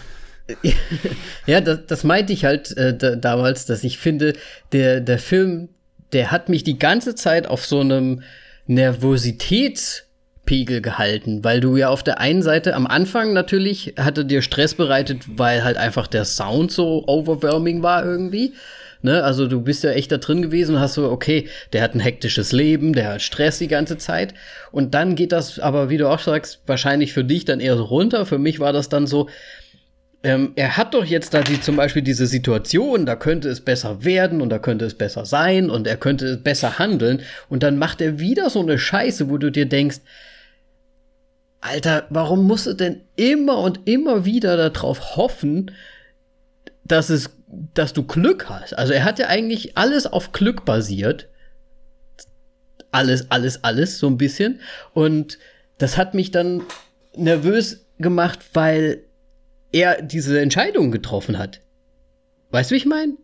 ja, 1.47 1.61
das, 1.61 1.87
das 1.87 2.05
meinte 2.05 2.33
ich 2.33 2.45
halt 2.45 2.77
äh, 2.77 2.97
da, 2.97 3.17
damals, 3.17 3.67
dass 3.67 3.83
ich 3.83 3.99
finde, 3.99 4.35
der, 4.73 5.01
der 5.01 5.19
Film, 5.19 5.71
der 6.15 6.31
hat 6.31 6.49
mich 6.49 6.65
die 6.65 6.79
ganze 6.79 7.15
Zeit 7.15 7.47
auf 7.47 7.67
so 7.67 7.81
einem 7.81 8.23
Nervositätspegel 8.67 10.81
gehalten, 10.81 11.45
weil 11.45 11.61
du 11.61 11.77
ja 11.77 11.91
auf 11.91 12.03
der 12.03 12.19
einen 12.21 12.41
Seite 12.43 12.75
am 12.75 12.87
Anfang 12.87 13.35
natürlich 13.35 13.93
hatte 13.99 14.25
dir 14.25 14.41
Stress 14.41 14.73
bereitet, 14.75 15.25
weil 15.27 15.65
halt 15.65 15.77
einfach 15.77 16.07
der 16.07 16.25
Sound 16.25 16.73
so 16.73 17.05
overwhelming 17.07 17.83
war 17.83 18.03
irgendwie. 18.05 18.55
Ne, 19.03 19.23
also 19.23 19.47
du 19.47 19.61
bist 19.61 19.85
ja 19.85 19.91
echt 19.91 20.11
da 20.13 20.17
drin 20.17 20.41
gewesen 20.41 20.77
und 20.77 20.81
hast 20.81 20.95
so, 20.95 21.11
okay, 21.11 21.51
der 21.75 21.83
hat 21.83 21.95
ein 21.95 22.01
hektisches 22.01 22.53
Leben, 22.53 22.95
der 22.95 23.13
hat 23.13 23.21
Stress 23.21 23.59
die 23.59 23.69
ganze 23.69 23.99
Zeit. 23.99 24.33
Und 24.73 24.95
dann 24.95 25.15
geht 25.15 25.33
das 25.33 25.59
aber, 25.59 25.91
wie 25.91 25.99
du 25.99 26.09
auch 26.09 26.21
sagst, 26.21 26.61
wahrscheinlich 26.67 27.13
für 27.13 27.23
dich 27.23 27.45
dann 27.45 27.61
eher 27.61 27.77
so 27.77 27.85
runter. 27.85 28.25
Für 28.25 28.39
mich 28.39 28.61
war 28.61 28.73
das 28.73 28.89
dann 28.89 29.07
so, 29.07 29.29
ähm, 30.25 30.53
er 30.57 30.79
hat 30.79 30.95
doch 30.95 31.05
jetzt 31.05 31.35
da 31.35 31.43
die, 31.43 31.61
zum 31.61 31.77
Beispiel 31.77 32.01
diese 32.01 32.27
Situation, 32.27 33.05
da 33.05 33.15
könnte 33.15 33.51
es 33.51 33.61
besser 33.61 34.05
werden 34.05 34.41
und 34.41 34.49
da 34.49 34.59
könnte 34.59 34.87
es 34.87 34.95
besser 34.95 35.27
sein 35.27 35.69
und 35.69 35.87
er 35.87 35.99
könnte 35.99 36.39
besser 36.39 36.79
handeln. 36.79 37.21
Und 37.51 37.63
dann 37.63 37.77
macht 37.77 38.01
er 38.01 38.19
wieder 38.19 38.49
so 38.49 38.61
eine 38.61 38.79
Scheiße, 38.79 39.29
wo 39.29 39.37
du 39.37 39.53
dir 39.53 39.67
denkst, 39.67 39.99
Alter, 41.61 42.07
warum 42.09 42.45
musst 42.47 42.67
du 42.67 42.73
denn 42.73 43.03
immer 43.17 43.59
und 43.59 43.87
immer 43.87 44.25
wieder 44.25 44.57
darauf 44.57 45.17
hoffen, 45.17 45.71
dass 46.85 47.11
es, 47.11 47.29
dass 47.75 47.93
du 47.93 48.03
Glück 48.03 48.49
hast? 48.49 48.77
Also 48.77 48.95
er 48.95 49.05
hat 49.05 49.19
ja 49.19 49.27
eigentlich 49.27 49.77
alles 49.77 50.07
auf 50.07 50.33
Glück 50.33 50.65
basiert. 50.65 51.29
Alles, 52.93 53.31
alles, 53.31 53.63
alles, 53.63 53.99
so 53.99 54.07
ein 54.07 54.17
bisschen. 54.17 54.61
Und 54.95 55.39
das 55.77 55.99
hat 55.99 56.15
mich 56.15 56.31
dann 56.31 56.63
nervös 57.15 57.85
gemacht, 57.99 58.39
weil 58.55 59.03
er 59.75 60.01
diese 60.01 60.41
Entscheidung 60.41 60.93
getroffen 60.93 61.39
hat. 61.39 61.61
Weißt 62.53 62.71
du, 62.71 62.75
wie 62.75 62.79
ich 62.79 62.87
meine? 62.87 63.15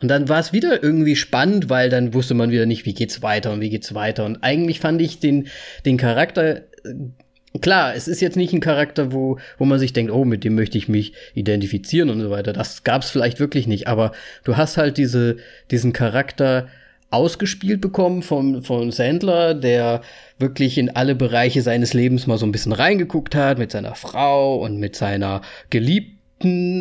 Und 0.00 0.08
dann 0.08 0.28
war 0.28 0.38
es 0.38 0.52
wieder 0.52 0.82
irgendwie 0.82 1.16
spannend, 1.16 1.68
weil 1.68 1.90
dann 1.90 2.14
wusste 2.14 2.34
man 2.34 2.50
wieder 2.50 2.66
nicht, 2.66 2.86
wie 2.86 2.94
geht's 2.94 3.22
weiter 3.22 3.52
und 3.52 3.60
wie 3.60 3.70
geht's 3.70 3.94
weiter. 3.94 4.24
Und 4.24 4.42
eigentlich 4.42 4.78
fand 4.78 5.00
ich 5.02 5.18
den, 5.18 5.48
den 5.84 5.96
Charakter, 5.96 6.58
äh, 6.58 7.58
klar, 7.60 7.94
es 7.94 8.06
ist 8.06 8.20
jetzt 8.20 8.36
nicht 8.36 8.52
ein 8.52 8.60
Charakter, 8.60 9.12
wo, 9.12 9.38
wo 9.58 9.64
man 9.64 9.80
sich 9.80 9.92
denkt, 9.92 10.12
oh, 10.12 10.24
mit 10.24 10.44
dem 10.44 10.54
möchte 10.54 10.78
ich 10.78 10.88
mich 10.88 11.14
identifizieren 11.34 12.10
und 12.10 12.20
so 12.20 12.30
weiter. 12.30 12.52
Das 12.52 12.84
gab's 12.84 13.10
vielleicht 13.10 13.40
wirklich 13.40 13.66
nicht. 13.66 13.88
Aber 13.88 14.12
du 14.44 14.56
hast 14.56 14.76
halt 14.76 14.98
diese, 14.98 15.38
diesen 15.70 15.92
Charakter 15.92 16.68
ausgespielt 17.10 17.80
bekommen 17.80 18.22
von, 18.22 18.62
von 18.62 18.92
Sandler, 18.92 19.54
der 19.54 20.02
wirklich 20.38 20.78
in 20.78 20.90
alle 20.90 21.14
Bereiche 21.14 21.62
seines 21.62 21.94
Lebens 21.94 22.26
mal 22.26 22.38
so 22.38 22.46
ein 22.46 22.52
bisschen 22.52 22.72
reingeguckt 22.72 23.34
hat, 23.34 23.58
mit 23.58 23.72
seiner 23.72 23.94
Frau 23.94 24.56
und 24.56 24.78
mit 24.78 24.96
seiner 24.96 25.40
Geliebten 25.70 26.16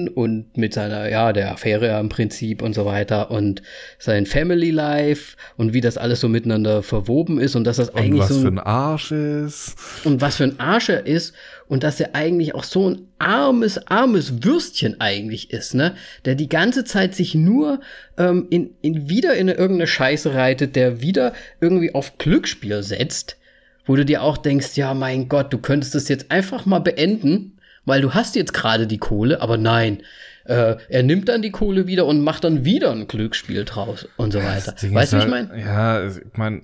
und 0.10 0.58
mit 0.58 0.74
seiner, 0.74 1.10
ja, 1.10 1.32
der 1.32 1.54
Affäre 1.54 1.88
ja 1.88 2.00
im 2.02 2.10
Prinzip 2.10 2.62
und 2.62 2.74
so 2.74 2.86
weiter 2.86 3.32
und 3.32 3.62
sein 3.98 4.26
Family 4.26 4.70
Life 4.70 5.38
und 5.56 5.74
wie 5.74 5.80
das 5.80 5.98
alles 5.98 6.20
so 6.20 6.28
miteinander 6.28 6.84
verwoben 6.84 7.40
ist 7.40 7.56
und 7.56 7.64
dass 7.64 7.78
das 7.78 7.90
und 7.90 8.00
eigentlich 8.00 8.20
was 8.20 8.30
so. 8.30 8.36
Was 8.36 8.42
für 8.42 8.48
ein 8.50 8.60
Arsch 8.60 9.12
ist. 9.14 9.76
Und 10.04 10.20
was 10.20 10.36
für 10.36 10.44
ein 10.44 10.60
Arsch 10.60 10.90
er 10.90 11.06
ist 11.06 11.34
und 11.70 11.84
dass 11.84 12.02
er 12.02 12.14
eigentlich 12.16 12.54
auch 12.54 12.66
so 12.66 12.90
ein 12.90 13.08
armes, 13.18 13.88
armes 13.88 14.44
Würstchen 14.44 15.00
eigentlich 15.00 15.52
ist, 15.52 15.74
ne? 15.74 15.96
Der 16.26 16.36
die 16.36 16.50
ganze 16.50 16.84
Zeit 16.84 17.16
sich 17.16 17.34
nur 17.34 17.80
ähm, 18.18 18.48
in, 18.50 18.72
in 18.82 19.10
wieder 19.10 19.36
in 19.36 19.48
irgendeine 19.48 19.88
Scheiße 19.88 20.34
reitet, 20.34 20.76
der 20.76 21.00
wieder 21.00 21.32
irgendwie 21.62 21.96
auf 21.96 22.18
Glücksspiel 22.18 22.84
setzt, 22.84 23.38
wo 23.86 23.96
du 23.96 24.06
dir 24.06 24.24
auch 24.24 24.38
denkst, 24.38 24.76
ja, 24.76 24.94
mein 24.94 25.30
Gott, 25.30 25.54
du 25.54 25.58
könntest 25.58 25.96
es 25.96 26.08
jetzt 26.08 26.32
einfach 26.32 26.66
mal 26.66 26.80
beenden 26.80 27.56
weil 27.86 28.02
du 28.02 28.14
hast 28.14 28.36
jetzt 28.36 28.54
gerade 28.54 28.88
die 28.88 28.98
Kohle, 28.98 29.42
aber 29.42 29.58
nein, 29.58 30.02
äh, 30.46 30.76
er 30.90 31.04
nimmt 31.04 31.30
dann 31.30 31.42
die 31.42 31.52
Kohle 31.52 31.88
wieder 31.88 32.06
und 32.06 32.22
macht 32.22 32.44
dann 32.44 32.66
wieder 32.66 32.92
ein 32.92 33.08
Glücksspiel 33.08 33.66
draus 33.66 34.08
und 34.18 34.34
so 34.34 34.40
weiter. 34.40 34.74
Weißt 34.74 35.14
du, 35.14 35.18
halt, 35.18 35.26
ich 35.26 35.32
meine? 35.32 35.60
Ja, 35.60 36.08
ich 36.08 36.22
meine, 36.36 36.62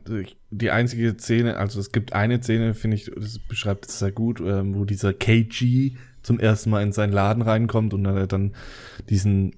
die 0.50 0.72
einzige 0.72 1.16
Szene, 1.18 1.58
also 1.58 1.80
es 1.80 1.92
gibt 1.92 2.14
eine 2.14 2.42
Szene, 2.42 2.74
finde 2.74 2.98
ich, 2.98 3.12
das 3.16 3.40
beschreibt 3.40 3.88
es 3.88 4.00
sehr 4.00 4.12
gut, 4.12 4.40
äh, 4.40 4.76
wo 4.76 4.86
dieser 4.86 5.14
KG 5.14 5.94
zum 6.22 6.40
ersten 6.40 6.70
Mal 6.70 6.84
in 6.84 6.92
seinen 6.92 7.14
Laden 7.14 7.42
reinkommt 7.42 7.94
und 7.94 8.04
dann, 8.04 8.28
dann 8.28 8.54
diesen 9.10 9.56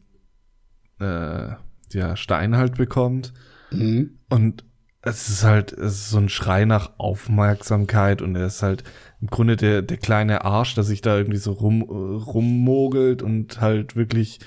äh, 0.99 1.49
ja, 1.91 2.15
Stein 2.15 2.55
halt 2.55 2.75
bekommt. 2.75 3.33
Mhm. 3.71 4.11
Und 4.29 4.63
es 5.05 5.27
ist 5.27 5.43
halt, 5.43 5.73
es 5.73 5.95
ist 5.95 6.09
so 6.09 6.17
ein 6.17 6.29
Schrei 6.29 6.63
nach 6.63 6.93
Aufmerksamkeit 6.97 8.21
und 8.21 8.35
er 8.35 8.47
ist 8.47 8.63
halt 8.63 8.83
im 9.21 9.27
Grunde 9.27 9.57
der, 9.57 9.81
der 9.81 9.97
kleine 9.97 10.45
Arsch, 10.45 10.75
der 10.75 10.85
sich 10.85 11.01
da 11.01 11.17
irgendwie 11.17 11.37
so 11.37 11.51
rum, 11.51 11.81
rummogelt 11.81 13.21
und 13.21 13.59
halt 13.59 13.97
wirklich 13.97 14.39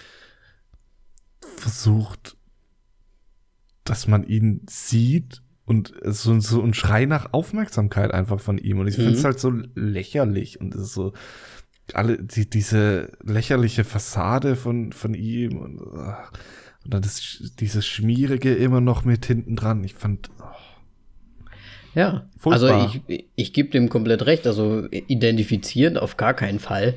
versucht, 1.58 2.36
dass 3.84 4.08
man 4.08 4.24
ihn 4.24 4.62
sieht 4.68 5.42
und 5.66 5.92
so, 6.04 6.38
so 6.40 6.62
ein 6.62 6.74
Schrei 6.74 7.04
nach 7.04 7.32
Aufmerksamkeit 7.32 8.12
einfach 8.12 8.40
von 8.40 8.56
ihm. 8.56 8.78
Und 8.78 8.86
ich 8.86 8.96
mhm. 8.96 9.02
finde 9.02 9.18
es 9.18 9.24
halt 9.24 9.38
so 9.38 9.52
lächerlich 9.74 10.58
und 10.60 10.74
es 10.74 10.80
ist 10.82 10.94
so, 10.94 11.12
alle, 11.92 12.22
die, 12.22 12.48
diese 12.48 13.12
lächerliche 13.22 13.84
Fassade 13.84 14.56
von, 14.56 14.92
von 14.92 15.14
ihm 15.14 15.58
und, 15.58 15.78
und 15.78 16.94
dann 16.94 17.02
ist 17.02 17.60
dieses 17.60 17.86
Schmierige 17.86 18.54
immer 18.54 18.80
noch 18.80 19.04
mit 19.04 19.26
hinten 19.26 19.56
dran. 19.56 19.84
Ich 19.84 19.94
fand, 19.94 20.30
ja, 21.96 22.26
Furchtbar. 22.38 22.82
also 22.82 23.00
ich, 23.08 23.24
ich 23.34 23.52
gebe 23.54 23.70
dem 23.70 23.88
komplett 23.88 24.26
recht. 24.26 24.46
Also 24.46 24.86
identifizieren 24.90 25.96
auf 25.96 26.18
gar 26.18 26.34
keinen 26.34 26.58
Fall. 26.58 26.94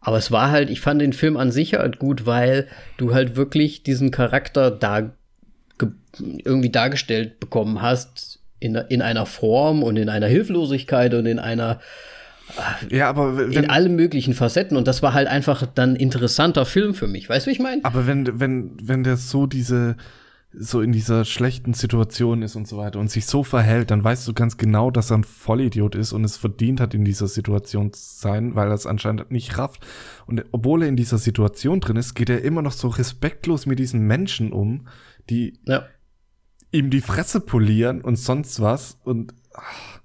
Aber 0.00 0.16
es 0.16 0.32
war 0.32 0.50
halt, 0.50 0.70
ich 0.70 0.80
fand 0.80 1.02
den 1.02 1.12
Film 1.12 1.36
an 1.36 1.52
sich 1.52 1.74
halt 1.74 1.98
gut, 1.98 2.24
weil 2.24 2.66
du 2.96 3.12
halt 3.12 3.36
wirklich 3.36 3.82
diesen 3.82 4.10
Charakter 4.10 4.70
da 4.70 5.12
irgendwie 6.18 6.70
dargestellt 6.70 7.38
bekommen 7.38 7.82
hast 7.82 8.40
in, 8.60 8.76
in 8.76 9.02
einer 9.02 9.26
Form 9.26 9.82
und 9.82 9.96
in 9.96 10.08
einer 10.08 10.26
Hilflosigkeit 10.26 11.12
und 11.12 11.26
in 11.26 11.38
einer 11.38 11.78
ja, 12.90 13.08
aber 13.08 13.36
wenn, 13.36 13.52
in 13.52 13.70
allen 13.70 13.94
möglichen 13.94 14.34
Facetten 14.34 14.76
und 14.76 14.88
das 14.88 15.02
war 15.02 15.12
halt 15.12 15.28
einfach 15.28 15.66
dann 15.66 15.94
interessanter 15.94 16.64
Film 16.66 16.94
für 16.94 17.06
mich. 17.06 17.28
Weißt 17.28 17.46
du, 17.46 17.50
wie 17.50 17.54
ich 17.54 17.60
meine? 17.60 17.84
Aber 17.84 18.06
wenn 18.08 18.40
wenn 18.40 18.72
wenn 18.82 19.04
der 19.04 19.16
so 19.16 19.46
diese 19.46 19.96
so 20.52 20.80
in 20.80 20.90
dieser 20.90 21.24
schlechten 21.24 21.74
Situation 21.74 22.42
ist 22.42 22.56
und 22.56 22.66
so 22.66 22.76
weiter 22.76 22.98
und 22.98 23.10
sich 23.10 23.26
so 23.26 23.44
verhält, 23.44 23.90
dann 23.90 24.02
weißt 24.02 24.26
du 24.26 24.32
ganz 24.32 24.56
genau, 24.56 24.90
dass 24.90 25.10
er 25.10 25.18
ein 25.18 25.24
Vollidiot 25.24 25.94
ist 25.94 26.12
und 26.12 26.24
es 26.24 26.36
verdient 26.36 26.80
hat, 26.80 26.92
in 26.92 27.04
dieser 27.04 27.28
Situation 27.28 27.92
zu 27.92 28.02
sein, 28.02 28.56
weil 28.56 28.68
er 28.68 28.74
es 28.74 28.86
anscheinend 28.86 29.30
nicht 29.30 29.58
rafft. 29.58 29.86
Und 30.26 30.44
obwohl 30.50 30.82
er 30.82 30.88
in 30.88 30.96
dieser 30.96 31.18
Situation 31.18 31.80
drin 31.80 31.96
ist, 31.96 32.14
geht 32.14 32.30
er 32.30 32.42
immer 32.42 32.62
noch 32.62 32.72
so 32.72 32.88
respektlos 32.88 33.66
mit 33.66 33.78
diesen 33.78 34.00
Menschen 34.00 34.52
um, 34.52 34.88
die 35.28 35.60
ja. 35.66 35.86
ihm 36.72 36.90
die 36.90 37.00
Fresse 37.00 37.40
polieren 37.40 38.00
und 38.00 38.16
sonst 38.16 38.60
was 38.60 38.98
und 39.04 39.32
ach. 39.54 40.00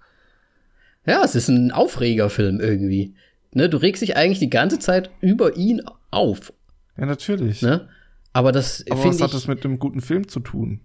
Ja, 1.07 1.23
es 1.23 1.35
ist 1.35 1.49
ein 1.49 1.71
Aufregerfilm 1.71 2.59
irgendwie. 2.59 3.15
Ne, 3.51 3.69
du 3.69 3.77
regst 3.77 4.01
dich 4.01 4.17
eigentlich 4.17 4.39
die 4.39 4.49
ganze 4.49 4.79
Zeit 4.79 5.11
über 5.21 5.55
ihn 5.55 5.81
auf. 6.11 6.51
Ja, 6.97 7.05
natürlich. 7.05 7.61
Ne? 7.61 7.87
Aber 8.35 8.51
das 8.51 8.83
Aber 8.89 9.05
was 9.05 9.21
hat 9.21 9.33
das 9.33 9.47
mit 9.47 9.63
einem 9.63 9.79
guten 9.79 10.01
Film 10.01 10.27
zu 10.27 10.41
tun? 10.41 10.81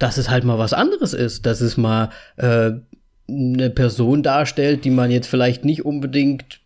Dass 0.00 0.16
es 0.16 0.28
halt 0.28 0.42
mal 0.42 0.58
was 0.58 0.72
anderes 0.72 1.14
ist, 1.14 1.46
dass 1.46 1.60
es 1.60 1.76
mal 1.76 2.10
äh, 2.34 2.72
eine 3.28 3.70
Person 3.70 4.24
darstellt, 4.24 4.84
die 4.84 4.90
man 4.90 5.12
jetzt 5.12 5.28
vielleicht 5.28 5.64
nicht 5.64 5.84
unbedingt 5.84 6.58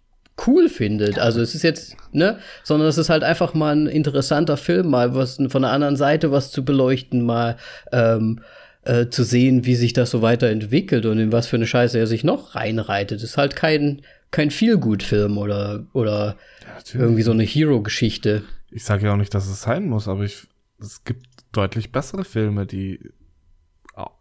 cool 0.46 0.70
findet. 0.70 1.18
Also 1.18 1.42
es 1.42 1.54
ist 1.54 1.64
jetzt, 1.64 1.96
ne, 2.12 2.38
sondern 2.62 2.88
es 2.88 2.96
ist 2.96 3.10
halt 3.10 3.24
einfach 3.24 3.52
mal 3.52 3.76
ein 3.76 3.88
interessanter 3.88 4.56
Film, 4.56 4.88
mal 4.88 5.14
was 5.14 5.36
von 5.48 5.60
der 5.60 5.70
anderen 5.70 5.96
Seite 5.96 6.32
was 6.32 6.50
zu 6.50 6.64
beleuchten, 6.64 7.20
mal 7.20 7.58
ähm, 7.92 8.40
äh, 8.84 9.08
zu 9.08 9.22
sehen, 9.22 9.66
wie 9.66 9.74
sich 9.74 9.92
das 9.92 10.10
so 10.10 10.22
weiterentwickelt 10.22 11.04
und 11.04 11.18
in 11.18 11.30
was 11.30 11.46
für 11.46 11.56
eine 11.56 11.66
Scheiße 11.66 11.98
er 11.98 12.06
sich 12.06 12.24
noch 12.24 12.54
reinreitet. 12.54 13.18
Es 13.18 13.32
ist 13.32 13.36
halt 13.36 13.54
kein 13.54 14.00
kein 14.30 14.50
Feelgood-Film 14.50 15.36
oder 15.36 15.84
oder 15.92 16.36
ja, 16.62 17.00
irgendwie 17.00 17.22
so 17.22 17.32
eine 17.32 17.44
Hero-Geschichte 17.44 18.44
ich 18.72 18.84
sage 18.84 19.06
ja 19.06 19.12
auch 19.12 19.16
nicht, 19.16 19.34
dass 19.34 19.46
es 19.46 19.62
sein 19.62 19.88
muss, 19.88 20.08
aber 20.08 20.24
ich, 20.24 20.48
es 20.80 21.04
gibt 21.04 21.26
deutlich 21.52 21.92
bessere 21.92 22.24
Filme, 22.24 22.66
die 22.66 23.12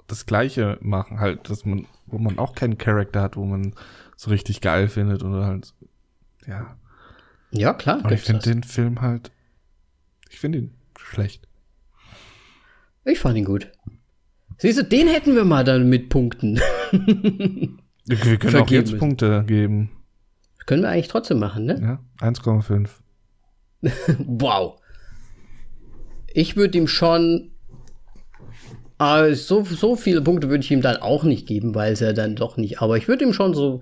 das 0.08 0.26
Gleiche 0.26 0.78
machen, 0.82 1.22
halt, 1.22 1.50
dass 1.50 1.66
man, 1.66 1.88
wo 2.06 2.18
man 2.18 2.38
auch 2.38 2.54
keinen 2.54 2.78
Charakter 2.78 3.22
hat, 3.22 3.38
wo 3.38 3.46
man 3.46 3.74
so 4.18 4.30
richtig 4.30 4.60
geil 4.60 4.90
findet 4.90 5.24
oder 5.24 5.46
halt, 5.46 5.74
ja. 6.46 6.76
Ja, 7.52 7.74
klar. 7.74 8.00
Aber 8.04 8.12
ich 8.12 8.22
finde 8.22 8.42
den 8.42 8.64
Film 8.64 9.00
halt, 9.02 9.32
ich 10.30 10.40
finde 10.40 10.60
ihn 10.60 10.74
schlecht. 10.98 11.48
Ich 13.06 13.20
fand 13.20 13.38
ihn 13.38 13.46
gut. 13.46 13.72
Siehst 14.58 14.80
du, 14.80 14.84
den 14.84 15.08
hätten 15.08 15.34
wir 15.34 15.46
mal 15.46 15.64
dann 15.64 15.90
mit 15.90 16.10
Punkten. 16.10 16.60
Wir 18.06 18.38
können 18.38 18.56
auch 18.56 18.60
Vergeben 18.60 18.74
jetzt 18.74 18.92
müssen. 18.92 19.00
Punkte 19.00 19.44
geben. 19.48 19.92
Können 20.66 20.84
wir 20.84 20.90
eigentlich 20.90 21.08
trotzdem 21.08 21.40
machen, 21.40 21.66
ne? 21.66 21.80
Ja, 22.22 22.28
1,5. 22.28 22.90
Wow. 24.20 24.80
Ich 26.34 26.56
würde 26.56 26.78
ihm 26.78 26.88
schon. 26.88 27.52
Ah, 28.98 29.34
so, 29.34 29.64
so 29.64 29.96
viele 29.96 30.22
Punkte 30.22 30.50
würde 30.50 30.64
ich 30.64 30.72
ihm 30.72 30.82
dann 30.82 30.98
auch 30.98 31.24
nicht 31.24 31.48
geben, 31.48 31.74
weil 31.74 31.94
es 31.94 32.02
ja 32.02 32.14
dann 32.14 32.36
doch 32.36 32.58
nicht. 32.58 32.82
Aber 32.82 32.98
ich 32.98 33.08
würde 33.08 33.26
ihm 33.26 33.34
schon 33.34 33.56
so 33.56 33.82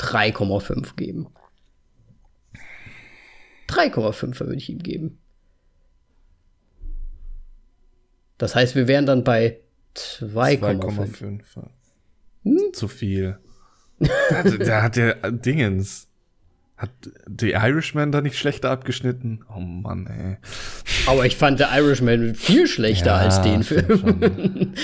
3,5 0.00 0.96
geben. 0.96 1.28
3,5 3.68 4.40
würde 4.40 4.56
ich 4.56 4.70
ihm 4.70 4.78
geben. 4.78 5.18
Das 8.38 8.54
heißt, 8.54 8.74
wir 8.74 8.88
wären 8.88 9.06
dann 9.06 9.22
bei 9.22 9.60
2,5. 9.94 10.60
2,5. 11.20 11.40
ja. 11.56 11.70
Hm? 12.44 12.72
Zu 12.72 12.88
viel. 12.88 13.38
Da, 14.28 14.42
da 14.42 14.82
hat 14.82 14.96
der 14.96 15.14
Dingens. 15.30 16.08
Hat 16.84 16.90
The 17.38 17.52
Irishman 17.52 18.12
da 18.12 18.20
nicht 18.20 18.36
schlechter 18.38 18.70
abgeschnitten? 18.70 19.42
Oh 19.54 19.58
Mann, 19.60 20.06
ey. 20.06 20.36
Aber 21.06 21.24
ich 21.24 21.36
fand 21.36 21.58
der 21.60 21.70
Irishman 21.74 22.34
viel 22.34 22.66
schlechter 22.66 23.06
Ja, 23.12 23.16
als 23.16 23.40
den 23.40 23.62
Film. 23.62 24.74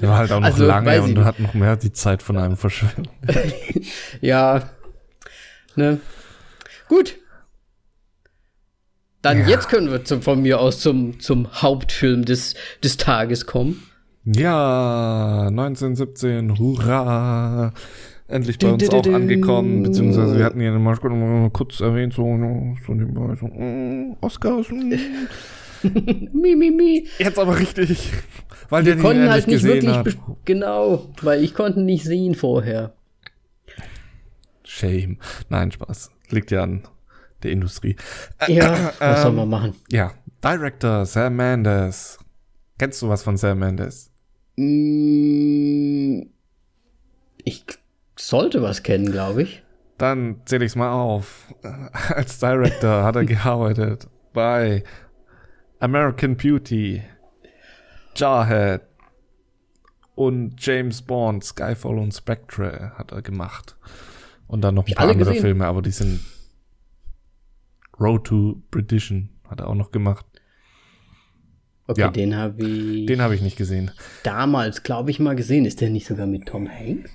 Der 0.00 0.08
war 0.08 0.18
halt 0.18 0.32
auch 0.32 0.40
noch 0.40 0.46
Also, 0.46 0.66
lange 0.66 1.00
und 1.02 1.24
hat 1.24 1.38
noch 1.38 1.54
mehr 1.54 1.76
die 1.76 1.92
Zeit 1.92 2.22
von 2.22 2.36
einem 2.36 2.56
verschwendet. 2.56 3.08
Ja. 4.20 4.70
Ne? 5.76 6.00
Gut. 6.88 7.14
Dann 9.22 9.40
Ja. 9.40 9.46
jetzt 9.46 9.68
können 9.68 9.90
wir 9.92 10.04
zum, 10.04 10.22
von 10.22 10.42
mir 10.42 10.58
aus 10.58 10.80
zum, 10.80 11.20
zum 11.20 11.52
Hauptfilm 11.62 12.24
des, 12.24 12.54
des 12.82 12.96
Tages 12.96 13.46
kommen. 13.46 13.82
Ja, 14.24 15.46
1917, 15.48 16.58
hurra. 16.58 17.72
Endlich 18.28 18.58
bei 18.58 18.72
uns 18.72 18.88
auch 18.90 19.06
angekommen, 19.06 19.84
beziehungsweise 19.84 20.36
wir 20.36 20.44
hatten 20.44 20.60
ja 20.60 20.76
mal 20.76 21.50
kurz 21.50 21.80
erwähnt, 21.80 22.12
so, 22.12 22.24
so 22.84 22.94
nebenbei, 22.94 23.36
so, 23.36 23.46
mm, 23.46 24.16
Oscars. 24.20 24.68
mm. 24.70 24.94
Mi, 26.32 26.56
mi, 26.56 26.70
mi. 26.70 27.06
Jetzt 27.18 27.38
aber 27.38 27.58
richtig, 27.58 28.12
weil 28.70 28.82
der 28.82 28.94
Wir 28.94 28.96
den 28.96 29.02
konnten 29.02 29.22
endlich 29.22 29.44
halt 29.44 29.48
nicht 29.48 29.64
wirklich. 29.64 30.16
hat. 30.16 30.16
Genau, 30.44 31.12
weil 31.22 31.44
ich 31.44 31.54
konnte 31.54 31.80
nicht 31.80 32.04
sehen 32.04 32.34
vorher. 32.34 32.94
Shame. 34.64 35.18
Nein, 35.48 35.70
Spaß. 35.70 36.10
Liegt 36.30 36.50
ja 36.50 36.64
an 36.64 36.82
der 37.42 37.52
Industrie. 37.52 37.94
Ja, 38.48 38.92
was 38.98 39.22
soll 39.22 39.30
ähm, 39.30 39.36
man 39.36 39.48
machen? 39.48 39.74
Ja, 39.90 40.12
Director 40.42 41.06
Sam 41.06 41.36
Mendes. 41.36 42.18
Kennst 42.78 43.00
du 43.02 43.08
was 43.08 43.22
von 43.22 43.36
Sam 43.36 43.60
Mendes? 43.60 44.10
Mm, 44.56 46.22
Ich 47.44 47.64
sollte 48.16 48.62
was 48.62 48.82
kennen, 48.82 49.10
glaube 49.10 49.42
ich. 49.42 49.62
Dann 49.98 50.40
zähle 50.44 50.64
ich 50.64 50.72
es 50.72 50.76
mal 50.76 50.90
auf. 50.92 51.52
Als 52.08 52.38
Director 52.38 53.04
hat 53.04 53.16
er 53.16 53.24
gearbeitet 53.26 54.08
bei 54.32 54.84
American 55.80 56.36
Beauty, 56.36 57.02
Jarhead 58.14 58.82
und 60.14 60.54
James 60.64 61.02
Bond, 61.02 61.44
Skyfall 61.44 61.98
und 61.98 62.12
Spectre 62.12 62.92
hat 62.96 63.12
er 63.12 63.22
gemacht. 63.22 63.76
Und 64.48 64.62
dann 64.62 64.74
noch 64.74 64.86
ein 64.86 64.94
paar 64.94 65.08
andere 65.08 65.30
gesehen? 65.30 65.42
Filme, 65.42 65.66
aber 65.66 65.82
die 65.82 65.90
sind 65.90 66.20
Road 67.98 68.24
to 68.24 68.62
Perdition 68.70 69.30
hat 69.48 69.60
er 69.60 69.68
auch 69.68 69.74
noch 69.74 69.90
gemacht. 69.90 70.24
Okay, 71.86 72.00
Ja. 72.02 72.10
den 72.10 72.36
habe 72.36 72.62
ich 72.66 73.06
Den 73.06 73.20
habe 73.22 73.34
ich 73.34 73.42
nicht 73.42 73.56
gesehen. 73.56 73.90
damals, 74.22 74.82
glaube 74.82 75.10
ich, 75.10 75.20
mal 75.20 75.36
gesehen. 75.36 75.64
Ist 75.64 75.80
der 75.80 75.88
nicht 75.90 76.06
sogar 76.06 76.26
mit 76.26 76.46
Tom 76.46 76.68
Hanks? 76.68 77.10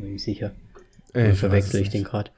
Bin 0.00 0.14
ich 0.16 0.22
sicher. 0.22 0.52
Ey, 1.12 1.32
ich 1.32 1.38
verwechsel 1.38 1.80
ich 1.82 1.90
den 1.90 2.04
gerade? 2.04 2.30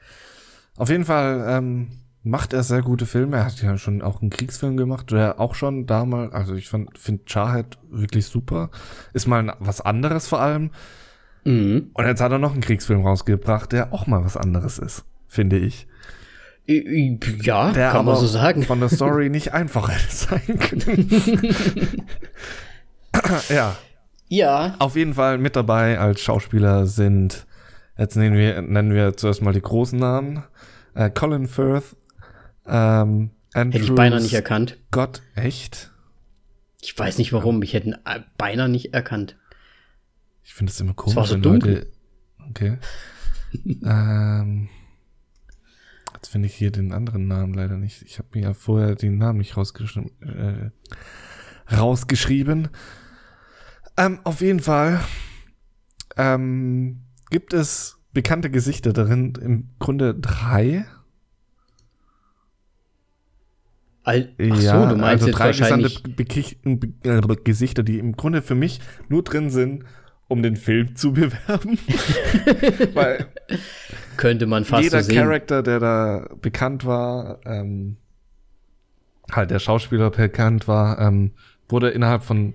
Auf 0.77 0.89
jeden 0.89 1.05
Fall 1.05 1.45
ähm, 1.49 1.89
macht 2.23 2.53
er 2.53 2.63
sehr 2.63 2.83
gute 2.83 3.07
Filme. 3.07 3.37
Er 3.37 3.45
hat 3.45 3.61
ja 3.63 3.77
schon 3.77 4.03
auch 4.03 4.21
einen 4.23 4.31
Kriegsfilm 4.31 4.77
gemacht, 4.77 5.11
der 5.11 5.39
auch 5.41 5.55
schon 5.55 5.87
damals, 5.87 6.33
also 6.33 6.55
ich 6.55 6.69
finde 6.69 7.23
Jarhead 7.27 7.79
wirklich 7.91 8.27
super. 8.27 8.71
Ist 9.13 9.27
mal 9.27 9.49
ein- 9.51 9.57
was 9.61 9.81
anderes 9.81 10.27
vor 10.29 10.41
allem. 10.41 10.71
Mhm. 11.45 11.91
Und 11.93 12.07
jetzt 12.07 12.21
hat 12.21 12.33
er 12.33 12.39
noch 12.39 12.53
einen 12.53 12.61
Kriegsfilm 12.63 13.05
rausgebracht, 13.07 13.73
der 13.73 13.93
auch 13.93 14.07
mal 14.07 14.25
was 14.25 14.37
anderes 14.37 14.79
ist, 14.79 15.05
finde 15.29 15.59
ich. 15.59 15.87
Ja, 16.65 17.73
Der 17.73 17.91
kann 17.91 18.05
man 18.07 18.17
so 18.17 18.27
sagen. 18.27 18.63
von 18.63 18.79
der 18.79 18.89
Story 18.89 19.29
nicht 19.29 19.53
einfacher 19.55 19.99
sein 20.09 20.59
können. 20.61 21.11
ja, 23.49 23.77
Ja, 24.29 24.75
auf 24.79 24.97
jeden 24.97 25.15
Fall 25.15 25.39
mit 25.39 25.57
dabei 25.57 25.99
als 25.99 26.21
Schauspieler 26.21 26.87
sind, 26.87 27.47
jetzt 28.03 28.17
nennen 28.17 28.37
wir, 28.37 28.61
nennen 28.63 28.93
wir 28.93 29.17
zuerst 29.17 29.43
mal 29.43 29.53
die 29.53 29.63
großen 29.63 29.99
Namen. 29.99 30.45
Äh, 30.95 31.11
Colin 31.11 31.47
Firth, 31.47 31.97
ähm, 32.67 33.31
Andrew 33.55 33.79
hätte 33.79 33.85
ich 33.85 33.95
beinahe 33.95 34.21
nicht 34.21 34.35
erkannt. 34.35 34.79
Scott, 34.89 35.23
echt? 35.35 35.91
Ich 36.81 36.99
weiß 36.99 37.19
nicht 37.19 37.33
warum, 37.33 37.63
ich 37.63 37.75
hätte 37.75 37.89
ihn 37.89 37.97
äh, 38.05 38.21
beinahe 38.37 38.69
nicht 38.69 38.93
erkannt. 38.93 39.39
Ich 40.43 40.55
finde 40.55 40.71
es 40.71 40.81
immer 40.81 40.95
komisch, 40.95 41.17
war 41.17 41.27
so 41.27 41.35
wenn 41.35 41.43
dunkel. 41.43 41.91
Leute. 42.39 42.49
Okay. 42.51 42.79
ähm, 43.85 44.69
jetzt 46.15 46.29
finde 46.29 46.49
ich 46.49 46.55
hier 46.55 46.71
den 46.71 46.93
anderen 46.93 47.29
Namen 47.29 47.55
leider 47.55 47.77
nicht. 47.77 48.03
Ich 48.03 48.19
habe 48.19 48.29
mir 48.35 48.43
ja 48.43 48.55
vorher 48.55 48.97
den 48.97 49.19
Namen 49.19 49.39
nicht 49.39 49.57
rausgeschrieben. 49.57 50.11
Äh, 50.23 50.71
rausgeschrieben. 51.75 52.69
Ähm, 53.97 54.21
auf 54.25 54.41
jeden 54.41 54.61
Fall 54.61 55.01
ähm, 56.17 57.03
gibt 57.33 57.55
es 57.55 57.99
bekannte 58.13 58.51
Gesichter 58.51 58.93
darin. 58.93 59.33
Im 59.41 59.71
Grunde 59.81 60.15
drei. 60.15 60.85
Al 64.05 64.35
Ach 64.39 64.57
so, 64.57 64.87
du 64.87 64.97
meinst 64.97 65.25
also 65.25 65.37
drei 65.37 65.47
wahrscheinlich. 65.47 66.03
Be 66.03 66.25
äh, 66.25 67.37
Gesichter, 67.43 67.83
die 67.83 67.99
im 67.99 68.17
Grunde 68.17 68.43
für 68.43 68.55
mich 68.55 68.81
nur 69.09 69.25
drin 69.25 69.49
sind, 69.49 69.85
um 70.29 70.43
den 70.43 70.57
Film 70.57 70.95
zu 70.95 71.13
bewerben. 71.15 71.79
Weil 72.95 73.27
Könnte 74.17 74.47
man 74.47 74.65
fast 74.65 74.85
jeder 74.85 75.03
so. 75.03 75.13
Charakter, 75.13 75.63
der 75.63 75.81
da 75.81 76.29
bekannt 76.41 76.85
war, 76.85 77.41
ähm, 77.47 77.97
halt 79.31 79.51
der 79.51 79.59
Schauspieler 79.59 80.11
bekannt 80.11 80.69
war, 80.69 80.99
ähm, 81.01 81.33
wurde 81.69 81.91
innerhalb 81.91 82.25
von 82.25 82.55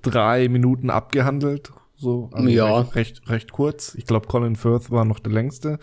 drei 0.00 0.48
Minuten 0.48 0.88
abgehandelt. 0.88 1.72
So, 1.98 2.30
also 2.32 2.48
Ja. 2.48 2.78
recht, 2.80 2.94
recht, 2.94 3.28
recht 3.30 3.52
kurz. 3.52 3.94
Ich 3.96 4.06
glaube, 4.06 4.26
Colin 4.28 4.56
Firth 4.56 4.90
war 4.90 5.04
noch 5.04 5.18
der 5.18 5.32
längste, 5.32 5.78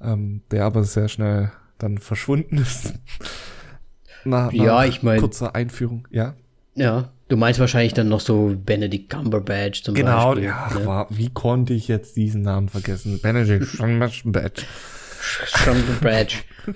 ähm, 0.00 0.42
der 0.50 0.64
aber 0.64 0.84
sehr 0.84 1.08
schnell 1.08 1.52
dann 1.78 1.98
verschwunden 1.98 2.58
ist. 2.62 2.94
nach, 4.24 4.52
Ja, 4.52 4.84
ich 4.84 5.02
mein- 5.02 5.20
kurzer 5.20 5.54
Einführung, 5.54 6.06
ja. 6.10 6.34
Ja, 6.74 7.10
du 7.28 7.36
meinst 7.36 7.58
wahrscheinlich 7.58 7.94
dann 7.94 8.08
noch 8.08 8.20
so 8.20 8.54
Benedict 8.56 9.10
Cumberbatch 9.10 9.82
zum 9.82 9.94
Genau, 9.94 10.28
Beispiel. 10.30 10.44
ja, 10.44 10.70
ne? 10.74 10.86
war, 10.86 11.06
wie 11.10 11.28
konnte 11.30 11.72
ich 11.74 11.88
jetzt 11.88 12.16
diesen 12.16 12.42
Namen 12.42 12.68
vergessen? 12.68 13.20
Benedict 13.20 13.66
Cumberbatch. 13.78 14.64
Cumberbatch. 15.64 16.44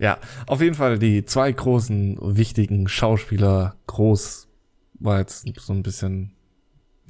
Ja, 0.00 0.18
auf 0.48 0.60
jeden 0.60 0.74
Fall 0.74 0.98
die 0.98 1.24
zwei 1.24 1.52
großen, 1.52 2.18
wichtigen 2.20 2.88
Schauspieler, 2.88 3.76
groß 3.86 4.48
war 4.98 5.20
jetzt 5.20 5.46
so 5.60 5.72
ein 5.72 5.84
bisschen, 5.84 6.32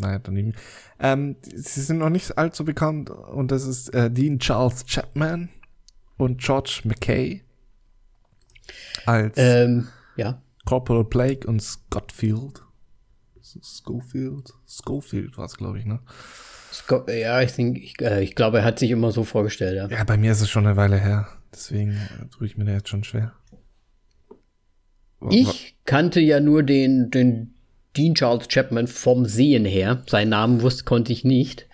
naja, 0.03 0.18
daneben. 0.18 0.55
Ähm, 0.98 1.36
sie 1.42 1.80
sind 1.80 1.98
noch 1.98 2.11
nicht 2.11 2.36
allzu 2.36 2.64
bekannt 2.64 3.11
und 3.11 3.50
das 3.50 3.66
ist 3.66 3.88
äh, 3.94 4.11
Dean 4.11 4.38
Charles 4.38 4.84
Chapman 4.86 5.48
und 6.16 6.40
George 6.40 6.82
McKay 6.84 7.42
als 9.07 9.34
ähm, 9.36 9.88
ja. 10.16 10.42
Corporal 10.64 11.05
Blake 11.05 11.46
und 11.46 11.62
Scottfield. 11.62 12.62
Schofield? 13.62 14.53
Schofield 14.66 15.36
war 15.36 15.46
es, 15.46 15.57
glaube 15.57 15.78
ich, 15.78 15.84
ne? 15.84 16.00
Sco 16.72 17.05
ja, 17.09 17.42
ich, 17.42 17.53
denk, 17.53 17.76
ich, 17.76 18.00
äh, 18.00 18.22
ich 18.22 18.34
glaube, 18.34 18.59
er 18.59 18.64
hat 18.64 18.78
sich 18.78 18.90
immer 18.90 19.12
so 19.12 19.24
vorgestellt, 19.24 19.76
ja. 19.76 19.88
Ja, 19.88 20.05
bei 20.05 20.16
mir 20.16 20.32
ist 20.32 20.40
es 20.40 20.48
schon 20.48 20.66
eine 20.66 20.76
Weile 20.76 20.98
her. 20.98 21.28
Deswegen 21.53 21.92
äh, 21.92 22.28
tue 22.30 22.46
ich 22.46 22.57
mir 22.57 22.64
da 22.64 22.72
jetzt 22.72 22.88
schon 22.88 23.05
schwer. 23.05 23.34
Ich 25.30 25.76
kannte 25.84 26.20
ja 26.20 26.40
nur 26.40 26.62
den, 26.62 27.11
den 27.11 27.51
Dean 27.97 28.14
Charles 28.14 28.49
Chapman 28.49 28.86
vom 28.86 29.26
Sehen 29.26 29.64
her. 29.64 30.03
Seinen 30.07 30.30
Namen 30.30 30.62
wusste, 30.62 30.84
konnte 30.84 31.12
ich 31.12 31.24
nicht. 31.24 31.66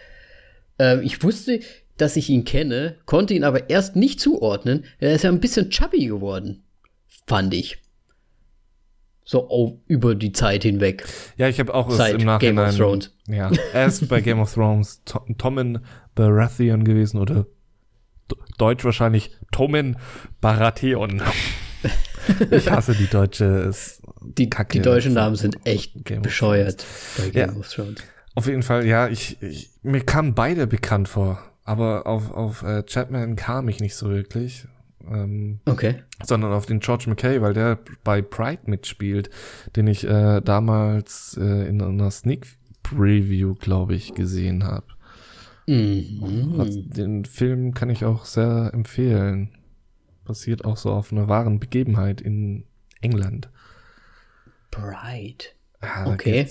Ähm, 0.78 1.02
ich 1.02 1.22
wusste, 1.22 1.60
dass 1.96 2.16
ich 2.16 2.30
ihn 2.30 2.44
kenne, 2.44 2.96
konnte 3.06 3.34
ihn 3.34 3.44
aber 3.44 3.70
erst 3.70 3.96
nicht 3.96 4.20
zuordnen. 4.20 4.84
Er 4.98 5.14
ist 5.14 5.24
ja 5.24 5.30
ein 5.30 5.40
bisschen 5.40 5.70
chubby 5.70 6.06
geworden, 6.06 6.62
fand 7.26 7.54
ich. 7.54 7.78
So 9.24 9.46
oh, 9.50 9.82
über 9.86 10.14
die 10.14 10.32
Zeit 10.32 10.62
hinweg. 10.62 11.04
Ja, 11.36 11.48
ich 11.48 11.60
habe 11.60 11.74
auch 11.74 11.90
es 11.90 11.98
Seit 11.98 12.14
im 12.14 12.24
Nachhinein. 12.24 12.56
Game 12.56 12.64
of 12.66 12.76
Thrones. 12.76 13.14
Ja, 13.28 13.50
er 13.74 13.86
ist 13.86 14.08
bei 14.08 14.22
Game 14.22 14.40
of 14.40 14.54
Thrones 14.54 15.02
To- 15.04 15.26
Tommen 15.36 15.84
Baratheon 16.14 16.82
gewesen 16.82 17.20
oder 17.20 17.46
Deutsch 18.56 18.84
wahrscheinlich 18.84 19.30
Tommen 19.52 19.98
Baratheon. 20.40 21.20
ich 22.50 22.70
hasse 22.70 22.94
die 22.94 23.06
deutsche 23.06 23.70
Die, 24.36 24.50
Kacke 24.50 24.78
die 24.78 24.82
deutschen 24.82 25.14
Namen 25.14 25.36
sind 25.36 25.58
echt 25.64 25.94
bescheuert 26.22 26.84
bei 27.16 27.30
Game 27.30 27.50
Ja. 27.52 27.56
of 27.56 27.68
Thrones. 27.68 28.00
Auf 28.34 28.46
jeden 28.46 28.62
Fall, 28.62 28.86
ja, 28.86 29.08
ich, 29.08 29.40
ich 29.42 29.70
mir 29.82 30.00
kamen 30.00 30.34
beide 30.34 30.66
bekannt 30.66 31.08
vor, 31.08 31.42
aber 31.64 32.06
auf, 32.06 32.30
auf 32.30 32.62
äh, 32.62 32.82
Chapman 32.84 33.34
kam 33.36 33.68
ich 33.68 33.80
nicht 33.80 33.94
so 33.96 34.10
wirklich. 34.10 34.66
Ähm, 35.10 35.60
Okay. 35.64 36.02
sondern 36.22 36.52
auf 36.52 36.66
den 36.66 36.80
George 36.80 37.04
McKay, 37.08 37.40
weil 37.40 37.54
der 37.54 37.78
bei 38.04 38.20
Pride 38.20 38.62
mitspielt, 38.66 39.30
den 39.74 39.86
ich 39.86 40.04
äh, 40.06 40.40
damals 40.42 41.38
äh, 41.40 41.66
in 41.68 41.80
einer 41.80 42.10
Sneak 42.10 42.46
Preview, 42.82 43.54
glaube 43.54 43.94
ich, 43.94 44.14
gesehen 44.14 44.64
habe. 44.64 44.84
Mhm. 45.66 46.90
Den 46.94 47.24
Film 47.24 47.74
kann 47.74 47.90
ich 47.90 48.04
auch 48.04 48.24
sehr 48.24 48.70
empfehlen. 48.72 49.50
Basiert 50.24 50.64
auch 50.64 50.76
so 50.76 50.90
auf 50.90 51.12
einer 51.12 51.28
wahren 51.28 51.58
Begebenheit 51.60 52.20
in 52.20 52.64
England. 53.00 53.48
Pride. 54.70 55.44
Ja, 55.82 56.04
da 56.04 56.12
Okay. 56.12 56.46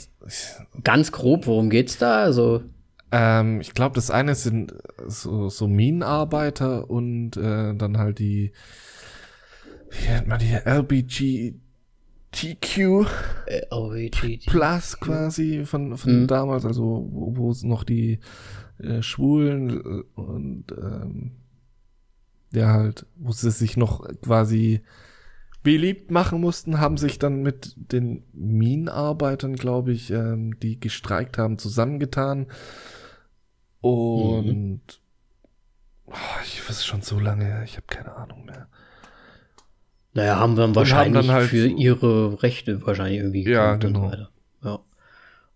Ganz 0.83 1.11
grob, 1.11 1.47
worum 1.47 1.69
geht's 1.69 1.97
da? 1.97 2.23
Also, 2.23 2.63
Ähm, 3.11 3.61
ich 3.61 3.73
glaube, 3.73 3.95
das 3.95 4.11
eine 4.11 4.35
sind 4.35 4.73
so, 5.07 5.47
so 5.49 5.67
Minenarbeiter 5.67 6.89
und 6.89 7.37
äh, 7.37 7.73
dann 7.73 7.97
halt 7.97 8.19
die, 8.19 8.51
wie 9.91 10.07
nennt 10.09 10.27
man 10.27 10.39
die, 10.39 10.53
LBGTQ 10.65 11.57
äh. 13.45 14.39
Plus 14.45 14.99
quasi 14.99 15.65
von, 15.65 15.97
von 15.97 16.23
Mhm. 16.23 16.27
damals, 16.27 16.65
also 16.65 17.07
wo, 17.09 17.37
wo 17.37 17.51
es 17.51 17.63
noch 17.63 17.83
die 17.85 18.19
äh, 18.79 19.01
Schwulen 19.01 19.69
äh, 19.69 20.03
und 20.19 20.65
ähm, 20.71 21.31
ja 22.53 22.73
halt, 22.73 23.05
wo 23.15 23.31
sie 23.31 23.51
sich 23.51 23.77
noch 23.77 24.05
quasi 24.21 24.81
beliebt 25.67 26.11
machen 26.11 26.39
mussten, 26.39 26.79
haben 26.79 26.95
sich 26.95 27.19
dann 27.19 27.41
mit 27.43 27.73
den 27.75 28.23
Minenarbeitern, 28.31 29.57
glaube 29.57 29.91
ich, 29.91 30.11
ähm, 30.11 30.57
die 30.61 30.79
gestreikt 30.79 31.37
haben, 31.37 31.57
zusammengetan. 31.57 32.47
Und 33.81 34.81
oh, 36.05 36.13
ich 36.45 36.67
weiß 36.69 36.85
schon 36.85 37.01
so 37.01 37.19
lange, 37.19 37.65
ich 37.65 37.75
habe 37.75 37.85
keine 37.87 38.15
Ahnung 38.15 38.45
mehr. 38.45 38.69
Naja, 40.13 40.37
haben 40.37 40.55
wir 40.55 40.63
haben 40.63 40.73
wahrscheinlich 40.73 41.25
dann 41.25 41.35
halt 41.35 41.49
für 41.49 41.67
ihre 41.67 42.41
Rechte 42.41 42.87
wahrscheinlich 42.87 43.17
irgendwie 43.17 43.43
Ja, 43.43 43.75
genau. 43.75 44.09
so. 44.09 44.67
Ja. 44.69 44.79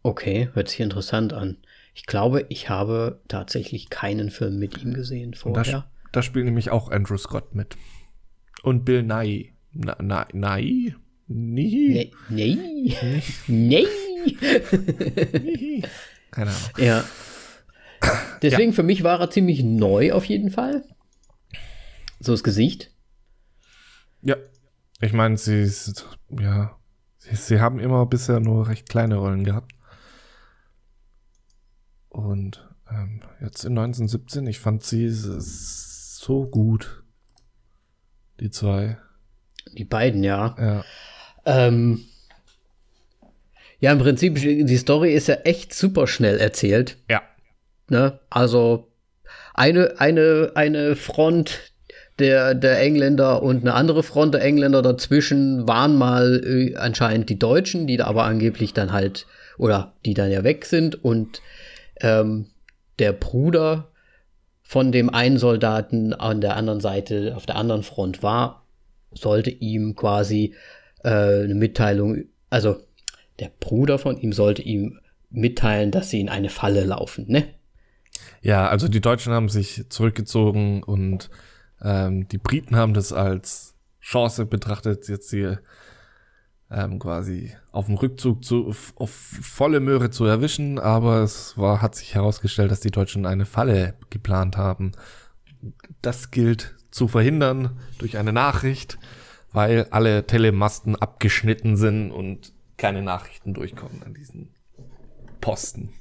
Okay, 0.04 0.50
hört 0.52 0.68
sich 0.68 0.82
interessant 0.82 1.32
an. 1.32 1.56
Ich 1.94 2.06
glaube, 2.06 2.46
ich 2.50 2.68
habe 2.68 3.22
tatsächlich 3.30 3.90
keinen 3.90 4.30
Film 4.30 4.60
mit 4.60 4.84
ihm 4.84 4.94
gesehen 4.94 5.34
Und 5.46 5.54
da, 5.56 5.64
vorher. 5.64 5.92
da 6.12 6.22
spielt 6.22 6.44
nämlich 6.44 6.70
auch 6.70 6.92
Andrew 6.92 7.18
Scott 7.18 7.56
mit. 7.56 7.78
Und 8.62 8.84
Bill 8.84 9.04
Nye. 9.04 9.52
Na, 9.74 9.98
na, 10.02 10.28
Nye? 10.34 10.96
Nie? 11.28 12.12
Nee. 12.30 12.98
Nee. 13.48 13.88
nee. 15.38 15.84
Keine 16.32 16.52
Ahnung. 16.52 16.70
Ja. 16.78 17.04
Deswegen 18.42 18.74
für 18.74 18.84
mich 18.84 19.04
war 19.04 19.20
er 19.20 19.30
ziemlich 19.30 19.64
neu 19.64 20.14
auf 20.14 20.26
jeden 20.26 20.50
Fall. 20.50 20.84
So 22.20 22.34
das 22.34 22.44
Gesicht. 22.44 22.92
Ja. 24.22 24.36
Ich 25.00 25.14
meine, 25.14 25.38
sie 25.38 25.62
ist, 25.62 26.06
ja, 26.30 26.78
sie, 27.18 27.36
sie 27.36 27.60
haben 27.60 27.80
immer 27.80 28.06
bisher 28.06 28.40
nur 28.40 28.68
recht 28.68 28.88
kleine 28.88 29.16
Rollen 29.16 29.44
gehabt. 29.44 29.72
Und 32.10 32.70
ähm, 32.90 33.22
jetzt 33.42 33.64
in 33.64 33.78
1917, 33.78 34.46
ich 34.48 34.60
fand 34.60 34.84
sie 34.84 35.10
so 35.10 36.46
gut. 36.46 37.04
Die 38.40 38.52
zwei. 38.52 38.98
Die 39.74 39.84
beiden, 39.84 40.24
ja. 40.24 40.56
Ja. 40.60 40.86
Ähm, 41.46 42.06
ja, 43.80 43.92
im 43.92 44.00
Prinzip, 44.00 44.36
die 44.36 44.78
Story 44.78 45.14
ist 45.14 45.28
ja 45.28 45.36
echt 45.44 45.74
super 45.74 46.06
schnell 46.06 46.38
erzählt. 46.38 46.98
Ja. 47.10 47.22
Ne? 47.90 48.20
Also 48.30 48.88
eine, 49.54 49.96
eine, 50.00 50.52
eine 50.56 50.96
Front 50.96 51.72
der, 52.20 52.54
der 52.54 52.80
Engländer 52.80 53.42
und 53.42 53.62
eine 53.62 53.74
andere 53.74 54.04
Front 54.04 54.36
der 54.36 54.44
Engländer 54.44 54.84
dazwischen 54.84 55.68
waren 55.68 55.96
mal 55.96 56.42
äh, 56.46 56.76
anscheinend 56.76 57.30
die 57.30 57.40
Deutschen, 57.40 57.88
die 57.88 57.98
da 57.98 58.06
aber 58.06 58.26
angeblich 58.26 58.74
dann 58.74 58.92
halt, 58.92 59.26
oder 59.58 59.94
die 60.06 60.14
dann 60.14 60.32
ja 60.32 60.44
weg 60.44 60.66
sind 60.66 61.04
und 61.04 61.42
ähm, 62.02 62.46
der 63.00 63.14
Bruder 63.14 63.88
von 64.62 64.92
dem 64.92 65.10
einen 65.10 65.38
Soldaten 65.38 66.14
an 66.14 66.40
der 66.40 66.56
anderen 66.56 66.80
Seite, 66.80 67.34
auf 67.36 67.46
der 67.46 67.56
anderen 67.56 67.84
Front 67.84 68.22
war, 68.22 68.61
sollte 69.12 69.50
ihm 69.50 69.96
quasi 69.96 70.56
äh, 71.04 71.44
eine 71.44 71.56
Mitteilung, 71.56 72.26
also 72.50 72.78
der 73.40 73.52
Bruder 73.60 73.98
von 74.00 74.18
ihm 74.18 74.34
sollte 74.34 74.62
ihm 74.62 75.00
mitteilen, 75.30 75.92
dass 75.92 76.10
sie 76.10 76.20
in 76.20 76.30
eine 76.30 76.50
Falle 76.50 76.84
laufen, 76.84 77.26
ne? 77.28 77.48
Ja, 78.42 78.68
also 78.68 78.88
die 78.88 79.02
Deutschen 79.02 79.34
haben 79.34 79.50
sich 79.50 79.86
zurückgezogen 79.90 80.84
und 80.84 81.30
ähm, 81.82 82.28
die 82.28 82.38
Briten 82.38 82.76
haben 82.76 82.94
das 82.94 83.14
als 83.14 83.76
Chance 84.02 84.46
betrachtet, 84.46 85.08
jetzt 85.08 85.30
hier 85.30 85.62
ähm, 86.70 87.00
quasi 87.00 87.54
auf 87.72 87.86
dem 87.86 87.96
Rückzug 87.96 88.44
zu, 88.44 88.74
auf 88.96 89.10
volle 89.10 89.80
Möhre 89.80 90.10
zu 90.10 90.26
erwischen, 90.26 90.80
aber 90.80 91.22
es 91.22 91.58
war, 91.58 91.82
hat 91.82 91.96
sich 91.96 92.16
herausgestellt, 92.16 92.72
dass 92.72 92.80
die 92.80 92.92
Deutschen 92.92 93.26
eine 93.26 93.46
Falle 93.46 93.96
geplant 94.10 94.58
haben. 94.58 94.92
Das 96.02 96.32
gilt 96.32 96.76
zu 96.92 97.08
verhindern 97.08 97.80
durch 97.98 98.18
eine 98.18 98.34
Nachricht, 98.34 98.98
weil 99.54 99.88
alle 99.92 100.26
Telemasten 100.28 100.96
abgeschnitten 100.96 101.78
sind 101.78 102.12
und 102.12 102.54
keine 102.78 103.02
Nachrichten 103.02 103.54
durchkommen 103.54 104.02
an 104.04 104.14
diesen 104.14 104.50
Posten. 105.40 105.94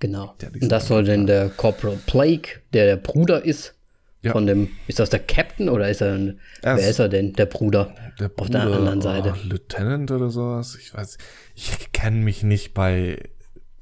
Genau. 0.00 0.34
Und 0.60 0.68
das 0.70 0.86
soll 0.88 1.04
denn 1.04 1.26
der 1.26 1.48
Corporal 1.50 1.98
Plague, 2.06 2.60
der 2.72 2.86
der 2.86 2.96
Bruder 2.96 3.44
ist, 3.44 3.74
Ja. 4.22 4.32
von 4.32 4.46
dem, 4.46 4.68
ist 4.86 4.98
das 5.00 5.10
der 5.10 5.20
Captain 5.20 5.68
oder 5.68 5.88
ist 5.88 6.00
er 6.00 6.14
ein, 6.14 6.40
Er 6.62 6.76
wer 6.76 6.88
ist- 6.90 6.98
er 6.98 7.08
denn, 7.08 7.32
der 7.34 7.46
Bruder? 7.46 7.94
Der 8.20 8.30
Auf 8.36 8.50
der 8.50 8.62
anderen 8.62 9.00
Seite. 9.00 9.34
Oh, 9.36 9.46
Lieutenant 9.48 10.10
oder 10.10 10.28
sowas. 10.30 10.76
Ich 10.80 10.92
weiß, 10.94 11.18
ich 11.54 11.92
kenne 11.92 12.16
mich 12.18 12.42
nicht 12.42 12.74
bei. 12.74 13.18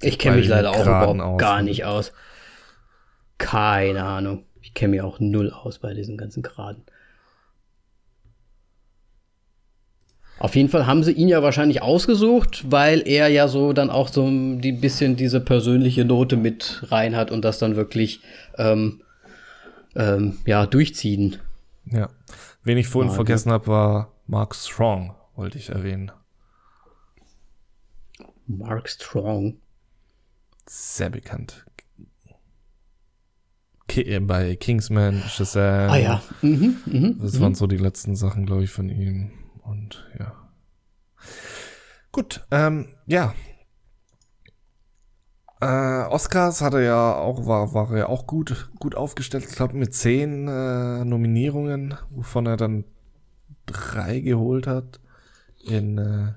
Ich 0.03 0.19
kenne 0.19 0.37
mich 0.37 0.49
leider 0.49 0.71
auch 0.73 0.83
überhaupt 0.83 1.21
aus. 1.21 1.39
gar 1.39 1.63
nicht 1.63 1.85
aus. 1.87 2.13
Keine 3.39 4.05
Ahnung. 4.05 4.45
Ich 4.67 4.75
kenne 4.75 4.91
mich 4.91 5.01
auch 5.01 5.21
null 5.21 5.53
aus 5.53 5.79
bei 5.79 5.95
diesen 5.95 6.17
ganzen 6.17 6.43
Graden. 6.43 6.83
Auf 10.41 10.57
jeden 10.57 10.69
Fall 10.69 10.89
haben 10.89 11.05
sie 11.05 11.13
ihn 11.13 11.29
ja 11.29 11.41
wahrscheinlich 11.41 11.83
ausgesucht, 11.83 12.65
weil 12.69 13.07
er 13.07 13.29
ja 13.29 13.47
so 13.47 13.73
dann 13.73 13.91
auch 13.91 14.09
so 14.09 14.27
ein 14.27 14.61
die 14.61 14.73
bisschen 14.73 15.15
diese 15.15 15.41
persönliche 15.41 16.05
Note 16.05 16.37
mit 16.37 16.83
rein 16.91 17.15
hat 17.15 17.31
und 17.31 17.45
das 17.45 17.61
dann 17.61 17.77
wirklich 17.77 18.23
ähm, 18.59 19.03
ähm, 19.95 20.39
ja 20.47 20.67
durchziehen. 20.67 21.37
Ja. 21.85 22.09
Wen 22.65 22.77
ich 22.77 22.89
vorhin 22.89 23.13
Ah, 23.13 23.15
vergessen 23.15 23.53
habe, 23.53 23.69
war 23.69 24.13
Mark 24.27 24.57
Strong, 24.57 25.15
wollte 25.37 25.59
ich 25.59 25.69
erwähnen. 25.69 26.11
Mark 28.49 28.89
Strong. 28.89 29.59
Sehr 30.67 31.11
bekannt. 31.11 31.66
Ki 33.89 34.03
äh, 34.03 34.21
bei 34.21 34.57
Kingsman, 34.57 35.23
Shazam. 35.29 35.91
Ah 35.91 35.97
ja. 35.97 36.23
Mhm, 36.43 36.77
mhm. 36.87 37.19
Das 37.21 37.41
waren 37.41 37.55
so 37.55 37.67
die 37.67 37.77
letzten 37.77 38.17
Sachen, 38.17 38.47
glaube 38.47 38.65
ich, 38.65 38.71
von 38.71 38.89
ihm. 38.89 39.31
Und 39.63 40.07
ja. 40.19 40.33
Gut, 42.13 42.47
ähm, 42.51 42.89
ja. 43.07 43.35
Äh, 45.61 46.07
Oscars 46.09 46.61
hat 46.61 46.75
er 46.75 46.83
ja 46.83 47.15
auch, 47.15 47.47
war, 47.47 47.73
war 47.73 47.91
er 47.93 47.99
ja 47.99 48.09
auch 48.09 48.27
gut, 48.27 48.71
gut 48.79 48.95
aufgestellt. 48.95 49.45
Ich 49.49 49.55
glaube 49.55 49.77
mit 49.77 49.95
zehn 49.95 50.49
äh, 50.49 51.05
Nominierungen, 51.05 51.95
wovon 52.11 52.47
er 52.47 52.57
dann 52.57 52.85
drei 53.67 54.21
geholt 54.21 54.67
hat. 54.67 55.01
In 55.65 55.99
äh, 55.99 56.33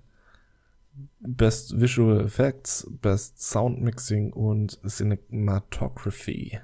Best 1.20 1.80
Visual 1.80 2.26
Effects, 2.26 2.88
Best 3.02 3.42
Sound 3.42 3.82
Mixing 3.82 4.32
und 4.34 4.80
Cinematography. 4.88 6.60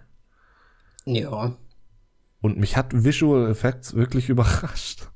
Ja. 1.06 1.56
Und 2.42 2.58
mich 2.58 2.76
hat 2.78 2.92
Visual 3.04 3.50
Effects 3.50 3.94
wirklich 3.96 4.30
überrascht. 4.30 5.08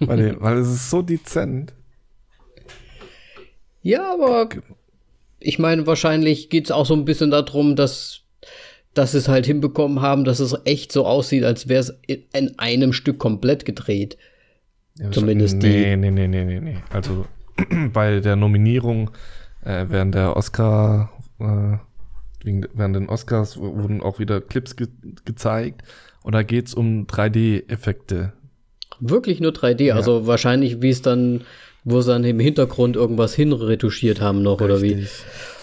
weil, 0.00 0.32
die- 0.32 0.40
weil 0.40 0.58
es 0.58 0.68
ist 0.68 0.90
so 0.90 1.02
dezent. 1.02 1.74
Ja, 3.82 4.12
aber 4.14 4.48
ich 5.40 5.58
meine, 5.58 5.86
wahrscheinlich 5.86 6.50
geht 6.50 6.66
es 6.66 6.70
auch 6.70 6.86
so 6.86 6.94
ein 6.94 7.04
bisschen 7.04 7.30
darum, 7.30 7.74
dass, 7.74 8.20
dass 8.94 9.12
sie 9.12 9.18
es 9.18 9.28
halt 9.28 9.44
hinbekommen 9.46 10.00
haben, 10.00 10.24
dass 10.24 10.38
es 10.40 10.54
echt 10.64 10.92
so 10.92 11.04
aussieht, 11.06 11.44
als 11.44 11.68
wäre 11.68 11.80
es 11.80 11.94
in 12.06 12.58
einem 12.58 12.92
Stück 12.92 13.18
komplett 13.18 13.64
gedreht. 13.64 14.16
Ja, 14.98 15.10
Zumindest 15.10 15.56
nee, 15.56 15.96
Nee, 15.96 16.10
nee, 16.10 16.28
nee, 16.28 16.44
nee, 16.44 16.60
nee. 16.60 16.76
Also 16.90 17.26
bei 17.92 18.20
der 18.20 18.36
Nominierung 18.36 19.10
äh, 19.64 19.86
während 19.88 20.14
der 20.14 20.36
Oscar, 20.36 21.10
äh, 21.40 21.76
wegen, 22.44 22.66
während 22.74 22.96
den 22.96 23.08
Oscars 23.08 23.56
wurden 23.58 24.02
auch 24.02 24.18
wieder 24.18 24.40
Clips 24.40 24.76
ge 24.76 24.88
gezeigt. 25.24 25.82
Und 26.22 26.32
da 26.34 26.42
geht's 26.42 26.74
um 26.74 27.06
3D-Effekte. 27.06 28.32
Wirklich 29.00 29.40
nur 29.40 29.52
3D, 29.52 29.92
also 29.92 30.26
wahrscheinlich, 30.26 30.80
wie 30.80 30.90
es 30.90 31.02
dann 31.02 31.42
Wo 31.84 32.00
sie 32.00 32.12
dann 32.12 32.24
im 32.24 32.38
Hintergrund 32.38 32.94
irgendwas 32.94 33.34
hinretuschiert 33.34 34.20
haben 34.20 34.42
noch, 34.42 34.60
oder 34.60 34.82
wie? 34.82 35.06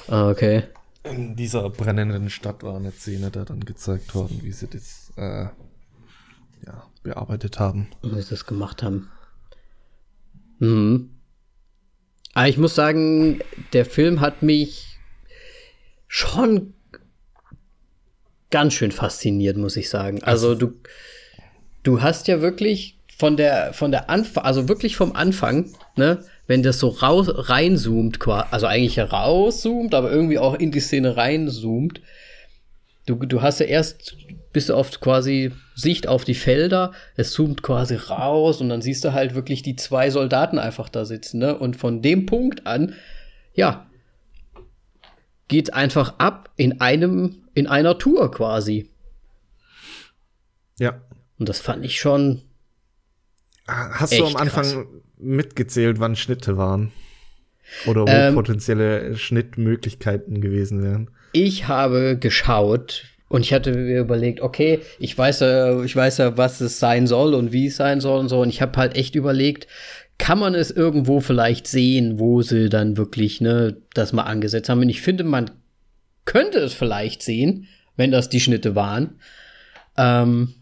Ah, 0.07 0.29
okay. 0.29 0.63
In 1.03 1.35
dieser 1.35 1.69
brennenden 1.69 2.29
Stadt 2.29 2.61
war 2.63 2.75
eine 2.75 2.91
Szene 2.91 3.31
da 3.31 3.45
dann 3.45 3.61
gezeigt 3.61 4.13
worden, 4.15 4.39
wie 4.43 4.51
sie 4.51 4.67
das 4.67 5.13
äh, 5.15 5.47
ja, 6.65 6.83
bearbeitet 7.03 7.59
haben. 7.59 7.87
Wie 8.01 8.21
sie 8.21 8.31
das 8.31 8.45
gemacht 8.45 8.83
haben. 8.83 9.09
Mhm. 10.59 11.11
Aber 12.33 12.49
ich 12.49 12.57
muss 12.57 12.75
sagen, 12.75 13.39
der 13.71 13.85
Film 13.85 14.19
hat 14.19 14.43
mich 14.43 14.88
schon 16.09 16.73
ganz 18.49 18.73
schön 18.73 18.91
fasziniert, 18.91 19.55
muss 19.55 19.77
ich 19.77 19.89
sagen. 19.89 20.21
Also 20.23 20.55
du, 20.55 20.73
du 21.83 22.01
hast 22.01 22.27
ja 22.27 22.41
wirklich 22.41 22.97
von 23.15 23.37
der, 23.37 23.73
von 23.73 23.91
der 23.91 24.09
Anfang, 24.09 24.43
also 24.43 24.67
wirklich 24.67 24.97
vom 24.97 25.15
Anfang, 25.15 25.71
ne, 25.95 26.25
wenn 26.47 26.63
das 26.63 26.79
so 26.79 26.89
raus, 26.89 27.27
reinzoomt, 27.29 28.19
also 28.27 28.65
eigentlich 28.65 28.99
rauszoomt, 28.99 29.93
aber 29.93 30.11
irgendwie 30.11 30.39
auch 30.39 30.55
in 30.55 30.71
die 30.71 30.79
Szene 30.79 31.15
reinzoomt, 31.15 32.01
du, 33.05 33.15
du 33.15 33.41
hast 33.41 33.59
ja 33.59 33.67
erst 33.67 34.17
bist 34.51 34.69
du 34.69 34.75
oft 34.75 34.99
quasi 34.99 35.51
Sicht 35.75 36.07
auf 36.07 36.23
die 36.23 36.33
Felder, 36.33 36.91
es 37.15 37.31
zoomt 37.33 37.61
quasi 37.61 37.95
raus 37.95 38.61
und 38.61 38.69
dann 38.69 38.81
siehst 38.81 39.03
du 39.03 39.13
halt 39.13 39.35
wirklich 39.35 39.61
die 39.61 39.75
zwei 39.75 40.09
Soldaten 40.09 40.57
einfach 40.57 40.89
da 40.89 41.05
sitzen, 41.05 41.37
ne? 41.37 41.55
Und 41.55 41.75
von 41.75 42.01
dem 42.01 42.25
Punkt 42.25 42.65
an, 42.65 42.95
ja, 43.53 43.88
geht 45.49 45.73
einfach 45.73 46.15
ab 46.19 46.49
in 46.55 46.79
einem, 46.79 47.43
in 47.53 47.67
einer 47.67 47.97
Tour 47.97 48.31
quasi. 48.31 48.89
Ja. 50.79 51.01
Und 51.37 51.49
das 51.49 51.59
fand 51.59 51.83
ich 51.83 51.99
schon. 51.99 52.43
Hast 53.67 54.17
du 54.17 54.25
am 54.25 54.37
Anfang 54.37 54.63
krass. 54.63 54.85
mitgezählt, 55.17 55.99
wann 55.99 56.15
Schnitte 56.15 56.57
waren? 56.57 56.91
Oder 57.85 58.03
wo 58.03 58.07
ähm, 58.07 58.33
potenzielle 58.33 59.15
Schnittmöglichkeiten 59.15 60.41
gewesen 60.41 60.81
wären? 60.81 61.11
Ich 61.33 61.67
habe 61.67 62.17
geschaut 62.17 63.05
und 63.27 63.41
ich 63.41 63.53
hatte 63.53 63.73
mir 63.73 63.99
überlegt, 63.99 64.41
okay, 64.41 64.79
ich 64.97 65.15
weiß 65.15 65.41
ja, 65.41 65.83
ich 65.83 65.95
weiß 65.95 66.17
ja, 66.17 66.37
was 66.37 66.61
es 66.61 66.79
sein 66.79 67.05
soll 67.05 67.35
und 67.35 67.51
wie 67.51 67.67
es 67.67 67.75
sein 67.75 68.01
soll 68.01 68.19
und 68.19 68.29
so. 68.29 68.41
Und 68.41 68.49
ich 68.49 68.61
habe 68.61 68.77
halt 68.77 68.95
echt 68.95 69.13
überlegt, 69.13 69.67
kann 70.19 70.37
man 70.37 70.53
es 70.53 70.69
irgendwo 70.69 71.21
vielleicht 71.21 71.65
sehen, 71.65 72.19
wo 72.19 72.43
sie 72.43 72.69
dann 72.69 72.97
wirklich 72.97 73.41
ne, 73.41 73.77
das 73.95 74.13
mal 74.13 74.23
angesetzt 74.23 74.69
haben. 74.69 74.81
Und 74.81 74.89
ich 74.89 75.01
finde, 75.01 75.23
man 75.23 75.49
könnte 76.25 76.59
es 76.59 76.73
vielleicht 76.73 77.23
sehen, 77.23 77.65
wenn 77.95 78.11
das 78.11 78.29
die 78.29 78.39
Schnitte 78.39 78.75
waren. 78.75 79.15
Ähm, 79.97 80.53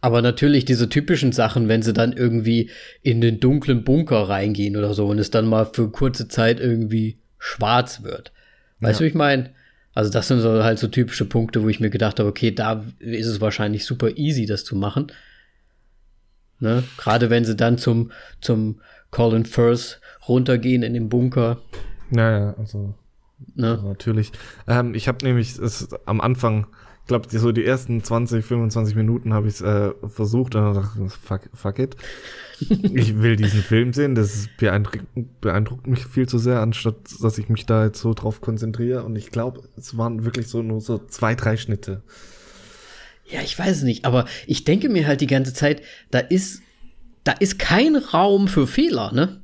aber 0.00 0.22
natürlich 0.22 0.64
diese 0.64 0.88
typischen 0.88 1.32
Sachen, 1.32 1.68
wenn 1.68 1.82
sie 1.82 1.92
dann 1.92 2.12
irgendwie 2.12 2.70
in 3.02 3.20
den 3.20 3.40
dunklen 3.40 3.84
Bunker 3.84 4.28
reingehen 4.28 4.76
oder 4.76 4.94
so 4.94 5.06
und 5.08 5.18
es 5.18 5.30
dann 5.30 5.46
mal 5.46 5.66
für 5.66 5.90
kurze 5.90 6.28
Zeit 6.28 6.60
irgendwie 6.60 7.18
schwarz 7.38 8.02
wird. 8.02 8.32
Weißt 8.80 9.00
du, 9.00 9.04
ja. 9.04 9.06
wie 9.06 9.10
ich 9.10 9.14
meine? 9.14 9.50
Also 9.94 10.10
das 10.10 10.28
sind 10.28 10.40
so 10.40 10.62
halt 10.62 10.78
so 10.78 10.88
typische 10.88 11.24
Punkte, 11.24 11.62
wo 11.62 11.68
ich 11.68 11.80
mir 11.80 11.90
gedacht 11.90 12.18
habe, 12.18 12.28
okay, 12.28 12.50
da 12.50 12.84
ist 12.98 13.26
es 13.26 13.40
wahrscheinlich 13.40 13.84
super 13.84 14.16
easy, 14.16 14.46
das 14.46 14.64
zu 14.64 14.76
machen. 14.76 15.08
Ne? 16.60 16.84
Gerade 16.96 17.30
wenn 17.30 17.44
sie 17.44 17.56
dann 17.56 17.78
zum, 17.78 18.10
zum 18.40 18.80
Colin 19.10 19.44
Firth 19.44 20.00
runtergehen 20.28 20.82
in 20.82 20.94
den 20.94 21.08
Bunker. 21.08 21.58
Naja, 22.10 22.54
also, 22.58 22.94
ne? 23.54 23.72
also 23.72 23.88
natürlich. 23.88 24.32
Ähm, 24.66 24.94
ich 24.94 25.08
habe 25.08 25.24
nämlich 25.24 25.58
es 25.58 25.88
am 26.06 26.20
Anfang, 26.20 26.66
ich 27.02 27.08
glaube, 27.08 27.28
so 27.30 27.52
die 27.52 27.64
ersten 27.64 28.02
20, 28.02 28.44
25 28.44 28.96
Minuten 28.96 29.34
habe 29.34 29.46
ich 29.46 29.54
es 29.54 29.60
äh, 29.60 29.92
versucht 30.06 30.54
und 30.54 30.62
dann 30.62 30.74
dachte 30.74 31.04
ich, 31.04 31.12
fuck, 31.12 31.42
fuck 31.52 31.78
it. 31.78 31.96
ich 32.60 33.20
will 33.20 33.36
diesen 33.36 33.60
Film 33.60 33.92
sehen, 33.92 34.14
das 34.14 34.48
beeindruckt, 34.58 35.04
beeindruckt 35.40 35.86
mich 35.86 36.06
viel 36.06 36.28
zu 36.28 36.38
sehr, 36.38 36.60
anstatt 36.60 36.96
dass 37.20 37.38
ich 37.38 37.48
mich 37.48 37.66
da 37.66 37.84
jetzt 37.84 38.00
so 38.00 38.14
drauf 38.14 38.40
konzentriere. 38.40 39.04
Und 39.04 39.16
ich 39.16 39.30
glaube, 39.30 39.62
es 39.76 39.96
waren 39.98 40.24
wirklich 40.24 40.48
so 40.48 40.62
nur 40.62 40.80
so 40.80 40.98
zwei, 40.98 41.34
drei 41.34 41.56
Schnitte. 41.56 42.02
Ja, 43.26 43.40
ich 43.42 43.58
weiß 43.58 43.78
es 43.78 43.82
nicht, 43.82 44.04
aber 44.04 44.26
ich 44.46 44.64
denke 44.64 44.88
mir 44.88 45.06
halt 45.06 45.20
die 45.20 45.26
ganze 45.26 45.54
Zeit, 45.54 45.82
da 46.10 46.18
ist, 46.18 46.62
da 47.24 47.32
ist 47.32 47.58
kein 47.58 47.96
Raum 47.96 48.48
für 48.48 48.66
Fehler, 48.66 49.12
ne? 49.12 49.40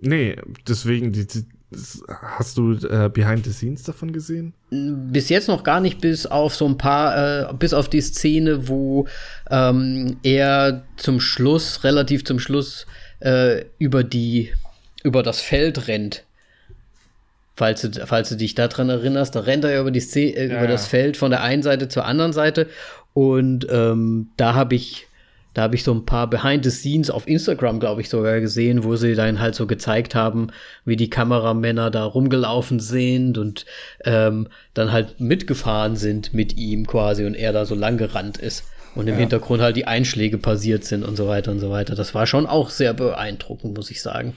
Nee, 0.00 0.36
deswegen, 0.66 1.12
die, 1.12 1.26
die 1.26 1.44
hast 2.08 2.56
du 2.56 2.74
äh, 2.74 3.08
Behind 3.08 3.44
the 3.44 3.52
Scenes 3.52 3.82
davon 3.82 4.12
gesehen? 4.12 4.54
Bis 4.70 5.28
jetzt 5.28 5.48
noch 5.48 5.64
gar 5.64 5.80
nicht, 5.80 6.00
bis 6.00 6.26
auf 6.26 6.54
so 6.54 6.66
ein 6.66 6.78
paar, 6.78 7.50
äh, 7.50 7.54
bis 7.54 7.74
auf 7.74 7.88
die 7.88 8.00
Szene, 8.00 8.68
wo 8.68 9.06
ähm, 9.50 10.18
er 10.22 10.84
zum 10.96 11.20
Schluss, 11.20 11.84
relativ 11.84 12.24
zum 12.24 12.38
Schluss, 12.38 12.86
äh, 13.20 13.64
über 13.78 14.04
die, 14.04 14.52
über 15.02 15.22
das 15.22 15.40
Feld 15.40 15.88
rennt. 15.88 16.24
Falls 17.56 17.82
du, 17.82 18.06
falls 18.06 18.28
du 18.30 18.36
dich 18.36 18.54
daran 18.54 18.90
erinnerst, 18.90 19.36
da 19.36 19.40
rennt 19.40 19.64
er 19.64 19.72
ja 19.72 19.80
über, 19.80 19.92
die 19.92 20.00
Szene, 20.00 20.32
äh, 20.32 20.48
ja, 20.48 20.58
über 20.58 20.66
das 20.66 20.86
Feld 20.86 21.16
von 21.16 21.30
der 21.30 21.42
einen 21.42 21.62
Seite 21.62 21.88
zur 21.88 22.04
anderen 22.04 22.32
Seite. 22.32 22.68
Und 23.12 23.66
ähm, 23.70 24.30
da 24.36 24.54
habe 24.54 24.74
ich, 24.74 25.06
da 25.54 25.62
habe 25.62 25.76
ich 25.76 25.84
so 25.84 25.94
ein 25.94 26.04
paar 26.04 26.28
Behind 26.28 26.64
the 26.64 26.70
Scenes 26.70 27.10
auf 27.10 27.28
Instagram, 27.28 27.78
glaube 27.78 28.00
ich, 28.00 28.08
sogar 28.08 28.40
gesehen, 28.40 28.82
wo 28.82 28.96
sie 28.96 29.14
dann 29.14 29.38
halt 29.38 29.54
so 29.54 29.68
gezeigt 29.68 30.16
haben, 30.16 30.48
wie 30.84 30.96
die 30.96 31.10
Kameramänner 31.10 31.92
da 31.92 32.04
rumgelaufen 32.04 32.80
sind 32.80 33.38
und 33.38 33.66
ähm, 34.04 34.48
dann 34.74 34.90
halt 34.90 35.20
mitgefahren 35.20 35.94
sind 35.94 36.34
mit 36.34 36.56
ihm 36.56 36.88
quasi 36.88 37.24
und 37.24 37.36
er 37.36 37.52
da 37.52 37.66
so 37.66 37.76
lang 37.76 37.98
gerannt 37.98 38.36
ist. 38.36 38.64
Und 38.96 39.06
im 39.06 39.14
ja. 39.14 39.20
Hintergrund 39.20 39.62
halt 39.62 39.76
die 39.76 39.86
Einschläge 39.86 40.38
passiert 40.38 40.84
sind 40.84 41.04
und 41.04 41.16
so 41.16 41.28
weiter 41.28 41.52
und 41.52 41.60
so 41.60 41.70
weiter. 41.70 41.94
Das 41.94 42.14
war 42.14 42.26
schon 42.26 42.46
auch 42.46 42.70
sehr 42.70 42.94
beeindruckend, 42.94 43.76
muss 43.76 43.92
ich 43.92 44.02
sagen. 44.02 44.36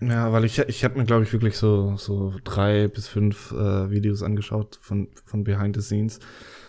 Ja, 0.00 0.32
weil 0.32 0.44
ich, 0.44 0.58
ich 0.58 0.84
habe 0.84 0.98
mir, 0.98 1.04
glaube 1.04 1.24
ich, 1.24 1.32
wirklich 1.32 1.56
so, 1.56 1.96
so 1.96 2.34
drei 2.44 2.88
bis 2.88 3.08
fünf 3.08 3.52
äh, 3.52 3.90
Videos 3.90 4.22
angeschaut 4.22 4.78
von, 4.80 5.08
von 5.24 5.44
Behind 5.44 5.74
the 5.76 5.82
Scenes. 5.82 6.18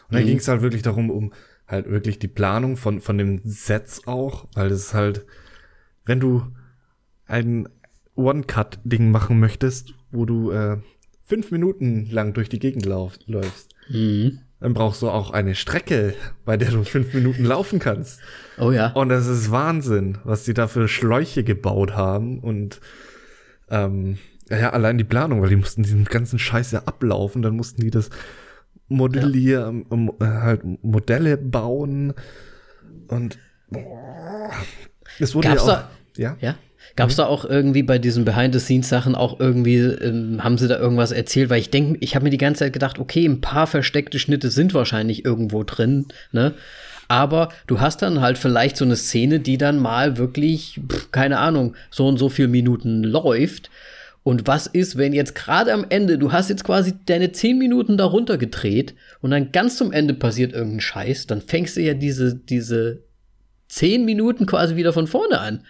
Und 0.09 0.11
mhm. 0.11 0.15
da 0.15 0.21
ging 0.21 0.37
es 0.37 0.47
halt 0.47 0.61
wirklich 0.61 0.83
darum, 0.83 1.09
um 1.09 1.33
halt 1.67 1.89
wirklich 1.89 2.19
die 2.19 2.27
Planung 2.27 2.77
von, 2.77 3.01
von 3.01 3.17
den 3.17 3.41
Sets 3.43 4.07
auch, 4.07 4.47
weil 4.53 4.71
es 4.71 4.93
halt, 4.93 5.25
wenn 6.05 6.19
du 6.19 6.43
ein 7.25 7.67
One-Cut-Ding 8.15 9.09
machen 9.09 9.39
möchtest, 9.39 9.93
wo 10.11 10.25
du 10.25 10.51
äh, 10.51 10.77
fünf 11.23 11.51
Minuten 11.51 12.07
lang 12.09 12.33
durch 12.33 12.49
die 12.49 12.59
Gegend 12.59 12.85
lauf, 12.85 13.17
läufst, 13.25 13.73
mhm. 13.89 14.39
dann 14.59 14.73
brauchst 14.75 15.01
du 15.01 15.09
auch 15.09 15.31
eine 15.31 15.55
Strecke, 15.55 16.13
bei 16.45 16.55
der 16.55 16.69
du 16.69 16.83
fünf 16.83 17.13
Minuten 17.13 17.43
laufen 17.43 17.79
kannst. 17.79 18.21
Oh 18.59 18.71
ja. 18.71 18.91
Und 18.93 19.09
das 19.09 19.25
ist 19.25 19.49
Wahnsinn, 19.49 20.19
was 20.23 20.43
die 20.43 20.53
da 20.53 20.67
für 20.67 20.87
Schläuche 20.87 21.43
gebaut 21.43 21.93
haben 21.93 22.39
und 22.39 22.79
ähm, 23.69 24.17
ja, 24.49 24.71
allein 24.71 24.97
die 24.97 25.03
Planung, 25.03 25.41
weil 25.41 25.49
die 25.49 25.55
mussten 25.55 25.83
diesen 25.83 26.05
ganzen 26.05 26.39
Scheiß 26.39 26.71
ja 26.71 26.83
ablaufen, 26.85 27.41
dann 27.41 27.55
mussten 27.55 27.81
die 27.81 27.89
das 27.89 28.09
modellieren, 28.87 29.85
ja. 30.19 30.25
Äh, 30.25 30.41
halt 30.41 30.61
Modelle 30.83 31.37
bauen 31.37 32.13
und 33.07 33.39
boah, 33.69 34.51
es 35.19 35.33
wurde 35.33 35.47
Gab's 35.47 35.65
ja 35.65 35.73
auch, 35.73 35.77
da, 35.77 35.89
ja? 36.17 36.37
ja? 36.39 36.55
Gab 36.95 37.09
es 37.09 37.15
da 37.17 37.25
auch 37.25 37.43
irgendwie 37.43 37.83
bei 37.83 37.97
diesen 37.97 38.23
Behind-the-Scenes-Sachen 38.23 39.15
auch 39.15 39.39
irgendwie, 39.39 39.79
ähm, 39.79 40.43
haben 40.43 40.57
sie 40.57 40.67
da 40.67 40.77
irgendwas 40.77 41.11
erzählt? 41.11 41.49
Weil 41.49 41.59
ich 41.59 41.69
denke, 41.69 41.97
ich 41.99 42.15
habe 42.15 42.23
mir 42.23 42.29
die 42.29 42.37
ganze 42.37 42.59
Zeit 42.59 42.73
gedacht, 42.73 42.99
okay, 42.99 43.25
ein 43.25 43.41
paar 43.41 43.67
versteckte 43.67 44.19
Schnitte 44.19 44.49
sind 44.49 44.73
wahrscheinlich 44.73 45.25
irgendwo 45.25 45.63
drin, 45.63 46.05
ne? 46.31 46.53
Aber 47.07 47.49
du 47.67 47.79
hast 47.79 48.01
dann 48.01 48.21
halt 48.21 48.37
vielleicht 48.37 48.77
so 48.77 48.85
eine 48.85 48.95
Szene, 48.95 49.39
die 49.39 49.57
dann 49.57 49.79
mal 49.79 50.17
wirklich, 50.17 50.79
pff, 50.87 51.11
keine 51.11 51.39
Ahnung, 51.39 51.75
so 51.91 52.07
und 52.07 52.17
so 52.17 52.29
viele 52.29 52.47
Minuten 52.47 53.03
läuft. 53.03 53.69
Und 54.23 54.47
was 54.47 54.65
ist, 54.65 54.97
wenn 54.97 55.13
jetzt 55.13 55.35
gerade 55.35 55.71
am 55.71 55.85
Ende, 55.89 56.17
du 56.17 56.31
hast 56.31 56.49
jetzt 56.49 56.63
quasi 56.63 56.95
deine 57.05 57.31
zehn 57.31 57.59
Minuten 57.59 57.95
darunter 57.95 58.39
gedreht 58.39 58.95
und 59.21 59.29
dann 59.29 59.51
ganz 59.51 59.77
zum 59.77 59.91
Ende 59.91 60.15
passiert 60.15 60.53
irgendein 60.53 60.81
Scheiß, 60.81 61.27
dann 61.27 61.41
fängst 61.41 61.77
du 61.77 61.81
ja 61.81 61.93
diese, 61.93 62.35
diese 62.35 63.03
zehn 63.67 64.03
Minuten 64.03 64.47
quasi 64.47 64.75
wieder 64.75 64.93
von 64.93 65.05
vorne 65.05 65.39
an. 65.39 65.63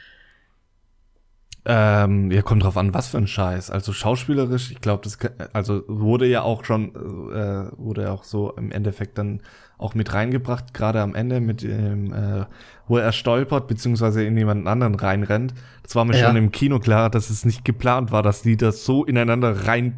Ähm, 1.67 2.29
ja, 2.29 2.43
kommt 2.43 2.63
drauf 2.63 2.77
an, 2.77 2.93
was 2.93 3.07
für 3.07 3.17
ein 3.17 3.25
Scheiß. 3.25 3.71
Also 3.71 3.91
schauspielerisch, 3.91 4.71
ich 4.71 4.81
glaube, 4.81 5.01
das 5.03 5.17
also 5.51 5.83
wurde 5.87 6.27
ja 6.27 6.43
auch 6.43 6.63
schon, 6.63 6.89
äh, 6.89 7.71
wurde 7.77 8.03
ja 8.03 8.11
auch 8.11 8.23
so 8.23 8.51
im 8.51 8.71
Endeffekt 8.71 9.17
dann 9.17 9.41
auch 9.79 9.95
mit 9.95 10.13
reingebracht, 10.13 10.75
gerade 10.75 11.01
am 11.01 11.15
Ende 11.15 11.41
mit 11.41 11.63
dem, 11.63 12.13
äh, 12.13 12.45
wo 12.87 12.97
er 12.97 13.11
stolpert, 13.11 13.67
beziehungsweise 13.67 14.23
in 14.23 14.37
jemanden 14.37 14.67
anderen 14.67 14.93
reinrennt. 14.93 15.55
Das 15.81 15.95
war 15.95 16.05
mir 16.05 16.15
ja. 16.15 16.27
schon 16.27 16.35
im 16.35 16.51
Kino 16.51 16.77
klar, 16.79 17.09
dass 17.09 17.31
es 17.31 17.45
nicht 17.45 17.65
geplant 17.65 18.11
war, 18.11 18.21
dass 18.21 18.43
die 18.43 18.57
das 18.57 18.85
so 18.85 19.03
ineinander 19.03 19.65
rein. 19.65 19.97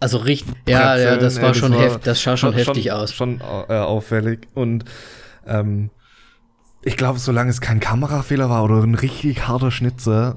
Also 0.00 0.18
richtig, 0.18 0.54
ja, 0.66 0.96
ja, 0.96 1.16
das 1.16 1.40
war 1.40 1.52
schon 1.52 1.74
heftig, 1.74 2.02
das 2.02 2.22
sah 2.22 2.36
schon, 2.36 2.52
schon 2.52 2.54
heftig 2.54 2.92
aus. 2.92 3.12
Schon 3.12 3.40
äh, 3.40 3.74
auffällig. 3.74 4.48
Und 4.54 4.86
ähm, 5.46 5.90
ich 6.84 6.96
glaube, 6.96 7.18
solange 7.18 7.50
es 7.50 7.60
kein 7.60 7.80
Kamerafehler 7.80 8.50
war 8.50 8.64
oder 8.64 8.82
ein 8.82 8.94
richtig 8.94 9.48
harter 9.48 9.70
Schnitzer, 9.70 10.36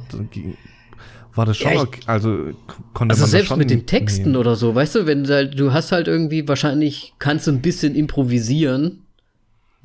war 1.36 1.46
das 1.46 1.58
schon, 1.58 1.74
ja, 1.74 1.84
ich, 1.84 2.10
also 2.10 2.52
konnte 2.94 3.14
also 3.14 3.24
man 3.24 3.30
selbst 3.30 3.56
mit 3.58 3.70
den 3.70 3.86
Texten 3.86 4.24
nehmen. 4.24 4.38
oder 4.38 4.56
so, 4.56 4.74
weißt 4.74 4.96
du, 4.96 5.06
wenn 5.06 5.24
du, 5.24 5.34
halt, 5.34 5.60
du 5.60 5.74
hast 5.74 5.92
halt 5.92 6.08
irgendwie 6.08 6.48
wahrscheinlich 6.48 7.14
kannst 7.20 7.48
du 7.48 7.52
ein 7.52 7.62
bisschen 7.62 7.96
improvisieren, 7.96 9.04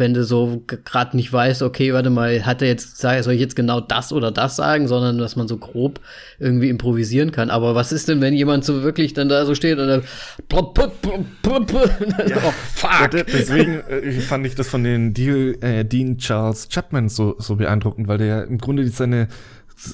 wenn 0.03 0.15
du 0.15 0.25
so 0.25 0.65
gerade 0.67 1.17
nicht 1.17 1.33
weißt, 1.33 1.63
okay, 1.63 1.95
warte 1.95 2.11
mal, 2.11 2.45
hat 2.45 2.61
er 2.61 2.69
jetzt, 2.69 2.99
soll 2.99 3.33
ich 3.33 3.41
jetzt 3.41 3.55
genau 3.55 3.81
das 3.81 4.13
oder 4.13 4.33
das 4.33 4.57
sagen, 4.57 4.89
sondern 4.89 5.17
dass 5.19 5.37
man 5.37 5.47
so 5.47 5.57
grob 5.57 6.01
irgendwie 6.41 6.69
improvisieren 6.69 7.31
kann. 7.31 7.51
Aber 7.51 7.77
was 7.77 7.93
ist 7.93 8.09
denn, 8.09 8.21
wenn 8.21 8.35
jemand 8.35 8.65
so 8.65 8.83
wirklich 8.83 9.15
dann 9.15 9.29
da 9.29 9.47
so 9.47 9.55
steht 9.55 9.79
und 9.79 9.87
dann 9.87 10.03
ja, 10.51 12.37
oh, 12.45 12.53
fuck. 12.75 13.11
deswegen 13.13 13.81
äh, 13.89 14.13
fand 14.21 14.45
ich 14.45 14.57
das 14.57 14.69
von 14.69 14.83
den 14.83 15.15
Deal, 15.15 15.57
äh, 15.61 15.85
Dean 15.85 16.19
Charles 16.19 16.69
Chapman 16.69 17.09
so, 17.09 17.37
so 17.39 17.55
beeindruckend, 17.57 18.09
weil 18.09 18.19
der 18.19 18.27
ja 18.27 18.43
im 18.43 18.59
Grunde 18.59 18.89
seine 18.89 19.29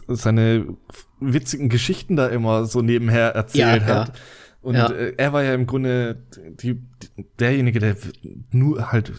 seine 0.09 0.67
witzigen 1.21 1.69
Geschichten 1.69 2.17
da 2.17 2.29
immer 2.29 2.65
so 2.65 2.83
nebenher 2.83 3.35
erzählt 3.35 3.83
ja, 3.83 3.87
hat. 3.87 4.09
Ja. 4.09 4.15
Und 4.61 4.75
ja. 4.75 4.91
Äh, 4.91 5.15
er 5.17 5.33
war 5.33 5.43
ja 5.43 5.55
im 5.55 5.67
Grunde 5.67 6.23
die, 6.61 6.81
derjenige, 7.39 7.79
der 7.79 7.97
nur 8.51 8.91
halt, 8.93 9.13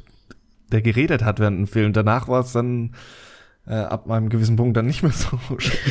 der 0.71 0.81
geredet 0.81 1.23
hat 1.23 1.39
während 1.39 1.57
dem 1.57 1.67
Film. 1.67 1.93
Danach 1.93 2.27
war 2.27 2.41
es 2.41 2.53
dann 2.53 2.95
äh, 3.67 3.73
ab 3.73 4.09
einem 4.09 4.29
gewissen 4.29 4.55
Punkt 4.55 4.75
dann 4.77 4.87
nicht 4.87 5.03
mehr 5.03 5.11
so, 5.11 5.39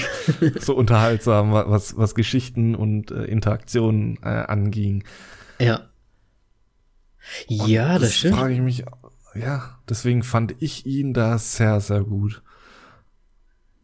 so 0.60 0.74
unterhaltsam, 0.74 1.52
was, 1.52 1.96
was 1.96 2.14
Geschichten 2.14 2.74
und 2.74 3.10
äh, 3.10 3.24
Interaktionen 3.24 4.18
äh, 4.22 4.28
anging. 4.28 5.04
Ja. 5.58 5.88
Ja, 7.46 7.94
das, 7.94 8.02
das 8.02 8.16
stimmt. 8.16 8.36
frage 8.36 8.54
ich 8.54 8.60
mich, 8.60 8.84
ja, 9.34 9.78
deswegen 9.88 10.22
fand 10.22 10.54
ich 10.60 10.86
ihn 10.86 11.12
da 11.14 11.38
sehr, 11.38 11.80
sehr 11.80 12.02
gut. 12.02 12.42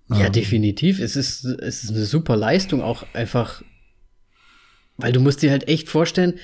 Ja, 0.09 0.27
ähm. 0.27 0.33
definitiv. 0.33 1.01
Es 1.01 1.17
ist, 1.17 1.45
es 1.45 1.85
ist 1.85 1.91
eine 1.91 2.05
super 2.05 2.37
Leistung, 2.37 2.83
auch 2.83 3.05
einfach, 3.15 3.63
weil 4.97 5.13
du 5.13 5.21
musst 5.21 5.43
dir 5.43 5.51
halt 5.51 5.69
echt 5.69 5.89
vorstellen, 5.89 6.39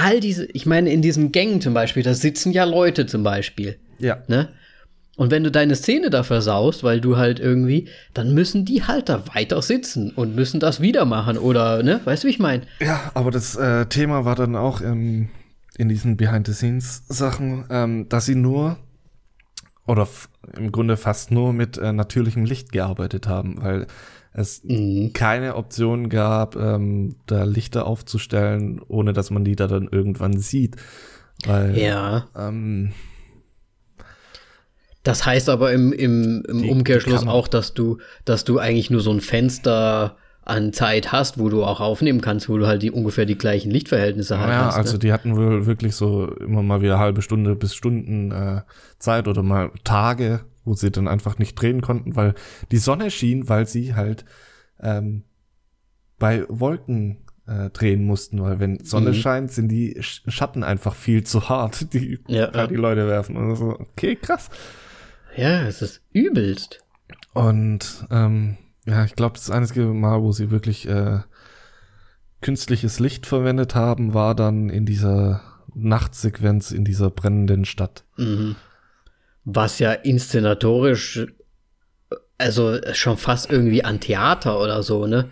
all 0.00 0.20
diese, 0.20 0.46
ich 0.46 0.66
meine, 0.66 0.90
in 0.90 1.02
diesen 1.02 1.32
Gängen 1.32 1.60
zum 1.60 1.74
Beispiel, 1.74 2.02
da 2.02 2.14
sitzen 2.14 2.52
ja 2.52 2.64
Leute 2.64 3.06
zum 3.06 3.22
Beispiel. 3.22 3.76
Ja. 3.98 4.22
Ne? 4.28 4.48
Und 5.16 5.30
wenn 5.30 5.44
du 5.44 5.50
deine 5.50 5.76
Szene 5.76 6.08
da 6.08 6.22
versaust, 6.22 6.82
weil 6.82 7.00
du 7.00 7.18
halt 7.18 7.38
irgendwie, 7.40 7.88
dann 8.14 8.32
müssen 8.32 8.64
die 8.64 8.84
halt 8.84 9.10
da 9.10 9.22
weiter 9.34 9.60
sitzen 9.60 10.12
und 10.12 10.34
müssen 10.34 10.60
das 10.60 10.80
wieder 10.80 11.04
machen 11.04 11.36
oder, 11.36 11.82
ne? 11.82 12.00
Weißt 12.04 12.24
du, 12.24 12.28
wie 12.28 12.32
ich 12.32 12.38
meine? 12.38 12.62
Ja, 12.80 13.10
aber 13.12 13.30
das 13.30 13.54
äh, 13.56 13.84
Thema 13.86 14.24
war 14.24 14.34
dann 14.34 14.56
auch 14.56 14.80
im, 14.80 15.28
in 15.76 15.90
diesen 15.90 16.16
Behind-the-Scenes-Sachen, 16.16 17.66
ähm, 17.68 18.08
dass 18.08 18.24
sie 18.24 18.34
nur 18.34 18.78
oder 19.86 20.08
im 20.56 20.72
Grunde 20.72 20.96
fast 20.96 21.30
nur 21.30 21.52
mit 21.52 21.76
äh, 21.76 21.92
natürlichem 21.92 22.46
Licht 22.46 22.72
gearbeitet 22.72 23.28
haben, 23.28 23.60
weil 23.60 23.88
es 24.32 24.62
mhm. 24.64 25.12
keine 25.12 25.56
Option 25.56 26.08
gab, 26.08 26.56
ähm, 26.56 27.16
da 27.26 27.44
Lichter 27.44 27.86
aufzustellen, 27.86 28.80
ohne 28.86 29.12
dass 29.12 29.30
man 29.30 29.44
die 29.44 29.56
da 29.56 29.66
dann 29.66 29.88
irgendwann 29.90 30.38
sieht. 30.38 30.76
Weil, 31.44 31.76
ja. 31.76 32.28
Ähm, 32.36 32.92
das 35.02 35.24
heißt 35.24 35.48
aber 35.48 35.72
im, 35.72 35.92
im, 35.92 36.44
im 36.46 36.62
die, 36.62 36.68
Umkehrschluss 36.68 37.22
die 37.22 37.28
auch, 37.28 37.48
dass 37.48 37.74
du, 37.74 37.98
dass 38.24 38.44
du 38.44 38.58
eigentlich 38.58 38.90
nur 38.90 39.00
so 39.00 39.10
ein 39.10 39.20
Fenster 39.20 40.16
an 40.44 40.72
Zeit 40.72 41.12
hast, 41.12 41.38
wo 41.38 41.48
du 41.48 41.64
auch 41.64 41.80
aufnehmen 41.80 42.20
kannst, 42.20 42.48
wo 42.48 42.58
du 42.58 42.66
halt 42.66 42.82
die 42.82 42.90
ungefähr 42.90 43.24
die 43.24 43.38
gleichen 43.38 43.70
Lichtverhältnisse 43.70 44.38
halt 44.38 44.50
ja, 44.50 44.66
hast. 44.66 44.74
Ja, 44.74 44.78
also 44.80 44.92
ne? 44.94 44.98
die 44.98 45.12
hatten 45.12 45.36
wohl 45.36 45.66
wirklich 45.66 45.94
so 45.94 46.26
immer 46.34 46.62
mal 46.62 46.82
wieder 46.82 46.98
halbe 46.98 47.22
Stunde 47.22 47.54
bis 47.56 47.74
Stunden 47.74 48.32
äh, 48.32 48.62
Zeit 48.98 49.28
oder 49.28 49.42
mal 49.42 49.70
Tage, 49.84 50.40
wo 50.64 50.74
sie 50.74 50.90
dann 50.90 51.08
einfach 51.08 51.38
nicht 51.38 51.54
drehen 51.60 51.80
konnten, 51.80 52.16
weil 52.16 52.34
die 52.70 52.78
Sonne 52.78 53.10
schien, 53.10 53.48
weil 53.48 53.66
sie 53.66 53.94
halt 53.94 54.24
ähm, 54.80 55.24
bei 56.18 56.44
Wolken 56.48 57.18
äh, 57.46 57.70
drehen 57.70 58.04
mussten, 58.04 58.40
weil 58.42 58.60
wenn 58.60 58.84
Sonne 58.84 59.10
mhm. 59.10 59.14
scheint, 59.14 59.50
sind 59.50 59.68
die 59.68 59.96
Schatten 60.00 60.62
einfach 60.62 60.94
viel 60.94 61.24
zu 61.24 61.48
hart, 61.48 61.86
die 61.92 62.20
ja, 62.28 62.50
ja. 62.52 62.66
die 62.66 62.76
Leute 62.76 63.06
werfen. 63.06 63.36
Und 63.36 63.56
so, 63.56 63.78
okay, 63.78 64.16
krass. 64.16 64.50
Ja, 65.36 65.62
es 65.62 65.82
ist 65.82 66.02
übelst. 66.12 66.84
Und 67.32 68.06
ähm, 68.10 68.56
ja, 68.86 69.04
ich 69.04 69.14
glaube, 69.14 69.34
das 69.34 69.50
einzige 69.50 69.86
Mal, 69.86 70.22
wo 70.22 70.32
sie 70.32 70.50
wirklich 70.50 70.88
äh, 70.88 71.20
künstliches 72.40 72.98
Licht 72.98 73.26
verwendet 73.26 73.74
haben, 73.74 74.14
war 74.14 74.34
dann 74.34 74.70
in 74.70 74.86
dieser 74.86 75.42
Nachtsequenz 75.74 76.72
in 76.72 76.84
dieser 76.84 77.10
brennenden 77.10 77.64
Stadt. 77.64 78.04
Mhm. 78.16 78.56
Was 79.44 79.78
ja 79.78 79.92
inszenatorisch, 79.92 81.26
also 82.38 82.78
schon 82.92 83.16
fast 83.16 83.50
irgendwie 83.50 83.84
an 83.84 84.00
Theater 84.00 84.60
oder 84.60 84.82
so, 84.82 85.06
ne? 85.06 85.30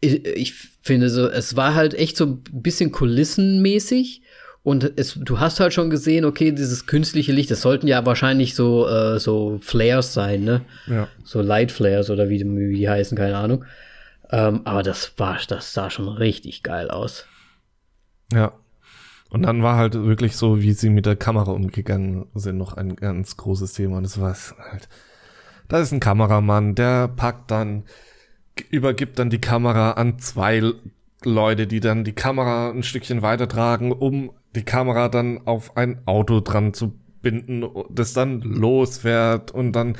Ich, 0.00 0.24
ich 0.24 0.54
finde 0.82 1.10
so, 1.10 1.28
es 1.28 1.56
war 1.56 1.74
halt 1.74 1.94
echt 1.94 2.16
so 2.16 2.26
ein 2.26 2.42
bisschen 2.50 2.90
kulissenmäßig 2.90 4.22
und 4.62 4.92
es, 4.96 5.14
du 5.14 5.40
hast 5.40 5.60
halt 5.60 5.72
schon 5.72 5.88
gesehen, 5.88 6.24
okay, 6.24 6.52
dieses 6.52 6.86
künstliche 6.86 7.32
Licht, 7.32 7.50
das 7.50 7.62
sollten 7.62 7.86
ja 7.86 8.04
wahrscheinlich 8.04 8.54
so, 8.54 8.86
äh, 8.88 9.18
so 9.18 9.58
Flares 9.62 10.12
sein, 10.12 10.44
ne? 10.44 10.62
Ja. 10.86 11.08
So 11.24 11.40
Light 11.40 11.72
Flares 11.72 12.10
oder 12.10 12.28
wie, 12.28 12.44
wie 12.44 12.76
die 12.76 12.88
heißen, 12.88 13.16
keine 13.16 13.36
Ahnung. 13.36 13.64
Ähm, 14.30 14.60
aber 14.64 14.82
das 14.82 15.14
war, 15.16 15.38
das 15.48 15.72
sah 15.72 15.90
schon 15.90 16.08
richtig 16.08 16.62
geil 16.62 16.90
aus. 16.90 17.26
Ja. 18.32 18.52
Und 19.30 19.42
dann 19.42 19.62
war 19.62 19.76
halt 19.76 19.94
wirklich 19.94 20.36
so, 20.36 20.60
wie 20.60 20.72
sie 20.72 20.90
mit 20.90 21.06
der 21.06 21.16
Kamera 21.16 21.52
umgegangen 21.52 22.26
sind, 22.34 22.58
noch 22.58 22.74
ein 22.74 22.96
ganz 22.96 23.36
großes 23.36 23.72
Thema. 23.74 23.98
Und 23.98 24.02
das 24.02 24.20
war 24.20 24.34
halt, 24.70 24.88
da 25.68 25.78
ist 25.78 25.92
ein 25.92 26.00
Kameramann, 26.00 26.74
der 26.74 27.08
packt 27.08 27.50
dann, 27.50 27.84
übergibt 28.70 29.18
dann 29.18 29.30
die 29.30 29.40
Kamera 29.40 29.92
an 29.92 30.18
zwei 30.18 30.72
Leute, 31.24 31.66
die 31.66 31.80
dann 31.80 32.02
die 32.02 32.12
Kamera 32.12 32.70
ein 32.70 32.82
Stückchen 32.82 33.22
weitertragen, 33.22 33.92
um 33.92 34.32
die 34.56 34.64
Kamera 34.64 35.08
dann 35.08 35.46
auf 35.46 35.76
ein 35.76 36.00
Auto 36.06 36.40
dran 36.40 36.74
zu 36.74 36.98
binden, 37.22 37.64
das 37.90 38.12
dann 38.12 38.40
losfährt 38.40 39.52
und 39.52 39.72
dann 39.72 39.96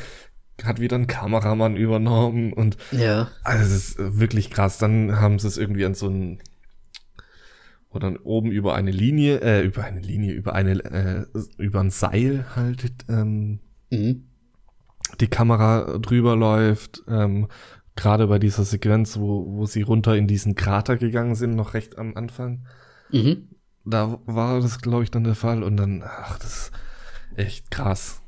hat 0.64 0.80
wieder 0.80 0.96
ein 0.96 1.06
Kameramann 1.06 1.76
übernommen 1.76 2.52
und 2.52 2.76
ja. 2.90 3.28
Also 3.44 3.64
es 3.64 3.70
ist 3.70 4.18
wirklich 4.18 4.50
krass. 4.50 4.78
Dann 4.78 5.20
haben 5.20 5.38
sie 5.38 5.48
es 5.48 5.56
irgendwie 5.56 5.84
an 5.84 5.94
so 5.94 6.10
ein 7.94 8.16
oder 8.16 8.26
oben 8.26 8.50
über 8.50 8.74
eine 8.74 8.90
Linie, 8.90 9.40
äh, 9.40 9.62
über 9.62 9.84
eine 9.84 10.00
Linie, 10.00 10.32
über 10.32 10.54
eine, 10.54 10.84
äh, 10.84 11.26
über 11.58 11.80
ein 11.80 11.90
Seil 11.90 12.44
halt 12.54 12.84
ähm, 13.08 13.60
mhm. 13.90 14.24
die 15.20 15.28
Kamera 15.28 15.98
drüber 15.98 16.36
läuft. 16.36 17.02
Ähm, 17.08 17.48
Gerade 17.96 18.28
bei 18.28 18.38
dieser 18.38 18.64
Sequenz, 18.64 19.18
wo, 19.18 19.44
wo 19.46 19.66
sie 19.66 19.82
runter 19.82 20.16
in 20.16 20.26
diesen 20.26 20.54
Krater 20.54 20.96
gegangen 20.96 21.34
sind, 21.34 21.54
noch 21.54 21.74
recht 21.74 21.98
am 21.98 22.16
Anfang. 22.16 22.66
Mhm 23.10 23.48
da 23.84 24.18
war 24.26 24.60
das, 24.60 24.80
glaube 24.80 25.04
ich, 25.04 25.10
dann 25.10 25.24
der 25.24 25.34
Fall. 25.34 25.62
Und 25.62 25.76
dann, 25.76 26.02
ach, 26.04 26.38
das 26.38 26.52
ist 26.52 26.72
echt 27.36 27.70
krass. 27.70 28.22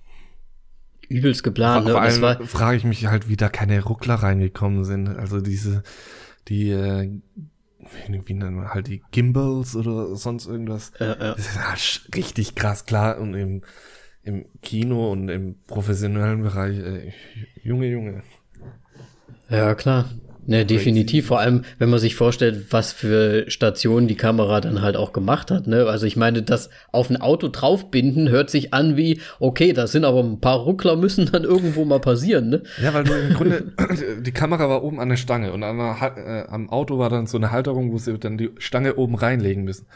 Übelst 1.08 1.42
geplant, 1.42 1.88
Vor, 1.88 2.00
ne? 2.00 2.10
Vor 2.10 2.26
allem 2.28 2.46
frage 2.46 2.76
ich 2.76 2.84
mich 2.84 3.06
halt, 3.06 3.28
wie 3.28 3.36
da 3.36 3.48
keine 3.48 3.82
Ruckler 3.82 4.14
reingekommen 4.14 4.84
sind. 4.84 5.08
Also 5.08 5.40
diese, 5.40 5.82
die, 6.48 6.70
äh, 6.70 7.20
wie 7.90 8.34
nennen 8.34 8.56
wir 8.56 8.74
halt 8.74 8.86
die 8.86 9.02
Gimbals 9.10 9.76
oder 9.76 10.14
sonst 10.16 10.46
irgendwas. 10.46 10.92
Ja, 10.98 11.08
ja. 11.08 11.34
Das 11.34 11.38
ist 11.38 11.58
halt 11.58 12.08
richtig 12.14 12.54
krass, 12.54 12.86
klar. 12.86 13.18
Und 13.18 13.34
im, 13.34 13.62
im 14.22 14.46
Kino 14.62 15.10
und 15.10 15.28
im 15.28 15.56
professionellen 15.66 16.42
Bereich, 16.42 16.78
äh, 16.78 17.12
Junge, 17.62 17.86
Junge. 17.88 18.22
Ja, 19.48 19.74
klar. 19.74 20.10
Ne, 20.44 20.66
definitiv. 20.66 21.26
Vor 21.26 21.38
allem, 21.38 21.62
wenn 21.78 21.88
man 21.88 22.00
sich 22.00 22.16
vorstellt, 22.16 22.66
was 22.70 22.92
für 22.92 23.48
Stationen 23.48 24.08
die 24.08 24.16
Kamera 24.16 24.60
dann 24.60 24.82
halt 24.82 24.96
auch 24.96 25.12
gemacht 25.12 25.52
hat. 25.52 25.68
Ne? 25.68 25.86
Also 25.86 26.06
ich 26.06 26.16
meine, 26.16 26.42
das 26.42 26.68
auf 26.90 27.10
ein 27.10 27.16
Auto 27.20 27.48
draufbinden 27.48 28.28
hört 28.28 28.50
sich 28.50 28.74
an 28.74 28.96
wie, 28.96 29.20
okay, 29.38 29.72
da 29.72 29.86
sind 29.86 30.04
aber 30.04 30.20
ein 30.20 30.40
paar 30.40 30.58
Ruckler 30.58 30.96
müssen 30.96 31.30
dann 31.30 31.44
irgendwo 31.44 31.84
mal 31.84 32.00
passieren. 32.00 32.48
Ne? 32.48 32.62
Ja, 32.82 32.92
weil 32.92 33.04
du 33.04 33.12
im 33.12 33.34
Grunde, 33.34 33.72
die 34.20 34.32
Kamera 34.32 34.68
war 34.68 34.82
oben 34.82 34.98
an 34.98 35.10
der 35.10 35.16
Stange 35.16 35.52
und 35.52 35.62
an 35.62 35.78
der, 35.78 36.16
äh, 36.16 36.50
am 36.50 36.70
Auto 36.70 36.98
war 36.98 37.08
dann 37.08 37.26
so 37.26 37.36
eine 37.36 37.52
Halterung, 37.52 37.92
wo 37.92 37.98
sie 37.98 38.18
dann 38.18 38.36
die 38.36 38.50
Stange 38.58 38.96
oben 38.96 39.14
reinlegen 39.14 39.62
müssen. 39.62 39.86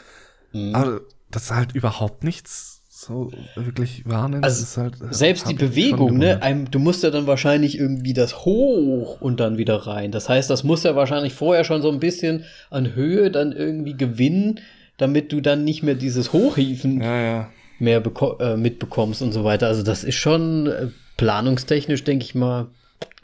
Mhm. 0.53 0.73
Aber 0.73 1.01
das 1.29 1.43
ist 1.43 1.51
halt 1.51 1.75
überhaupt 1.75 2.23
nichts 2.23 2.76
so 2.99 3.31
wirklich 3.55 4.03
wahrnimmst. 4.05 4.43
Also 4.43 4.63
ist 4.63 4.77
halt, 4.77 4.95
äh, 5.01 5.13
selbst 5.13 5.49
die 5.49 5.53
Bewegung, 5.53 6.17
ne? 6.17 6.41
Einem, 6.41 6.71
du 6.71 6.79
musst 6.79 7.03
ja 7.03 7.11
dann 7.11 7.27
wahrscheinlich 7.27 7.77
irgendwie 7.77 8.13
das 8.13 8.45
hoch 8.45 9.21
und 9.21 9.39
dann 9.39 9.57
wieder 9.57 9.75
rein. 9.87 10.11
Das 10.11 10.29
heißt, 10.29 10.49
das 10.49 10.63
muss 10.63 10.83
ja 10.83 10.95
wahrscheinlich 10.95 11.33
vorher 11.33 11.63
schon 11.63 11.81
so 11.81 11.91
ein 11.91 11.99
bisschen 11.99 12.45
an 12.69 12.95
Höhe 12.95 13.29
dann 13.29 13.51
irgendwie 13.51 13.95
gewinnen, 13.95 14.59
damit 14.97 15.31
du 15.31 15.41
dann 15.41 15.63
nicht 15.63 15.83
mehr 15.83 15.95
dieses 15.95 16.33
Hochhieven 16.33 17.01
ja, 17.01 17.21
ja. 17.21 17.49
mehr 17.77 18.01
äh, 18.39 18.57
mitbekommst 18.57 19.21
und 19.21 19.31
so 19.31 19.43
weiter. 19.43 19.67
Also 19.67 19.83
das 19.83 20.03
ist 20.03 20.15
schon 20.15 20.67
äh, 20.67 20.87
planungstechnisch, 21.17 22.03
denke 22.03 22.25
ich 22.25 22.33
mal, 22.33 22.67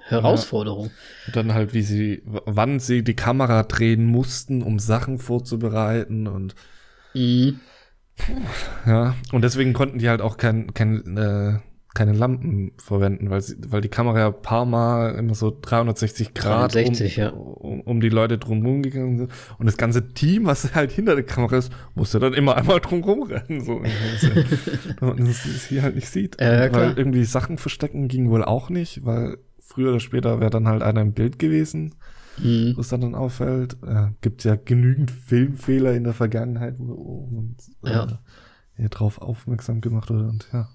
Herausforderung. 0.06 0.88
Ja. 0.88 0.92
Und 1.28 1.36
dann 1.36 1.54
halt, 1.54 1.74
wie 1.74 1.82
sie, 1.82 2.22
wann 2.26 2.80
sie 2.80 3.04
die 3.04 3.16
Kamera 3.16 3.64
drehen 3.64 4.06
mussten, 4.06 4.62
um 4.62 4.78
Sachen 4.78 5.18
vorzubereiten 5.18 6.28
und 6.28 6.54
mhm. 7.16 7.60
Ja, 8.86 9.16
und 9.32 9.44
deswegen 9.44 9.74
konnten 9.74 10.00
die 10.00 10.10
halt 10.10 10.22
auch 10.22 10.38
kein, 10.38 10.74
kein, 10.74 11.18
äh, 11.18 11.60
keine 11.94 12.14
Lampen 12.14 12.72
verwenden, 12.78 13.30
weil 13.30 13.42
sie, 13.42 13.56
weil 13.68 13.82
die 13.82 13.90
Kamera 13.90 14.20
ja 14.20 14.28
ein 14.28 14.42
paar 14.42 14.66
Mal 14.66 15.16
immer 15.16 15.36
so 15.36 15.56
360 15.62 16.34
Grad 16.34 16.74
360, 16.74 17.18
um, 17.18 17.24
ja. 17.24 17.30
um, 17.30 17.82
um 17.82 18.02
die 18.02 18.10
Leute 18.10 18.38
drumherum 18.38 18.82
gegangen 18.82 19.18
sind. 19.18 19.32
Und 19.60 19.66
das 19.68 19.78
ganze 19.78 20.14
Team, 20.14 20.46
was 20.46 20.74
halt 20.74 20.92
hinter 20.92 21.16
der 21.16 21.26
Kamera 21.26 21.58
ist, 21.58 21.72
musste 21.94 22.20
dann 22.20 22.34
immer 22.34 22.58
einmal 22.58 22.80
drumherum 22.80 23.24
rennen, 23.24 23.62
so. 23.62 23.82
Damit 25.00 25.20
man 25.20 25.28
es 25.28 25.66
hier 25.68 25.84
halt 25.84 25.96
nicht 25.96 26.10
sieht. 26.10 26.40
Klar. 26.70 26.82
weil 26.82 26.98
irgendwie 26.98 27.26
Sachen 27.26 27.58
verstecken 27.58 28.08
ging 28.08 28.30
wohl 28.30 28.44
auch 28.44 28.70
nicht, 28.70 29.06
weil 29.06 29.38
früher 29.60 29.90
oder 29.90 30.00
später 30.00 30.40
wäre 30.40 30.52
dann 30.52 30.68
halt 30.68 30.82
einer 30.82 31.02
im 31.02 31.14
Bild 31.14 31.40
gewesen, 31.40 31.96
Mhm. 32.38 32.74
wo 32.76 32.82
es 32.82 32.88
dann, 32.90 33.02
dann 33.02 33.16
auffällt. 33.16 33.78
Äh, 33.86 34.08
gibt 34.22 34.44
ja 34.44 34.56
genügend 34.56 35.12
Filmfehler 35.12 35.94
in 35.94 36.04
der 36.04 36.14
Vergangenheit, 36.14 36.76
wo, 36.80 37.28
man 37.32 37.56
äh, 37.86 37.92
Ja. 37.94 38.20
hier 38.76 38.90
drauf 38.90 39.22
aufmerksam 39.22 39.82
gemacht 39.82 40.10
wurde 40.10 40.28
und 40.28 40.48
ja. 40.52 40.70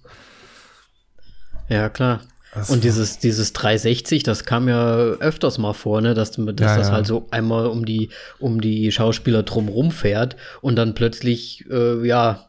Ja, 1.69 1.89
klar. 1.89 2.21
Das 2.55 2.71
Und 2.71 2.83
dieses, 2.83 3.19
dieses 3.19 3.53
360, 3.53 4.23
das 4.23 4.45
kam 4.45 4.69
ja 4.69 4.97
öfters 4.97 5.59
mal 5.59 5.75
vor, 5.75 6.01
ne, 6.01 6.15
dass, 6.15 6.31
dass 6.31 6.47
Ja, 6.47 6.55
das 6.79 6.89
ja. 6.89 6.93
halt 6.93 7.07
so 7.07 7.27
einmal 7.31 7.67
um 7.67 7.85
die, 7.85 8.09
um 8.39 8.61
die 8.63 8.91
Schauspieler 8.91 9.43
drumrum 9.43 9.91
fährt 9.91 10.37
und 10.63 10.77
dann 10.77 10.95
plötzlich, 10.95 11.67
äh, 11.71 12.07
ja, 12.07 12.49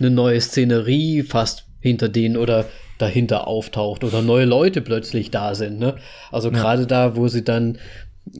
eine 0.00 0.10
neue 0.10 0.40
Szenerie 0.40 1.22
fast 1.22 1.66
hinter 1.78 2.08
denen 2.08 2.36
oder 2.36 2.64
dahinter 2.98 3.46
auftaucht 3.46 4.02
oder 4.02 4.20
neue 4.20 4.46
Leute 4.46 4.80
plötzlich 4.80 5.30
da 5.30 5.54
sind, 5.54 5.78
ne? 5.78 5.96
Also 6.32 6.50
gerade 6.50 6.86
da, 6.86 7.16
wo 7.16 7.28
sie 7.28 7.44
dann, 7.44 7.78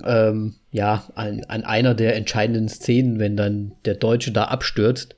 ähm, 0.04 0.54
ja, 0.70 1.04
an, 1.14 1.42
an 1.48 1.64
einer 1.64 1.94
der 1.94 2.16
entscheidenden 2.16 2.68
Szenen, 2.68 3.18
wenn 3.18 3.36
dann 3.36 3.72
der 3.84 3.94
Deutsche 3.94 4.32
da 4.32 4.44
abstürzt, 4.44 5.16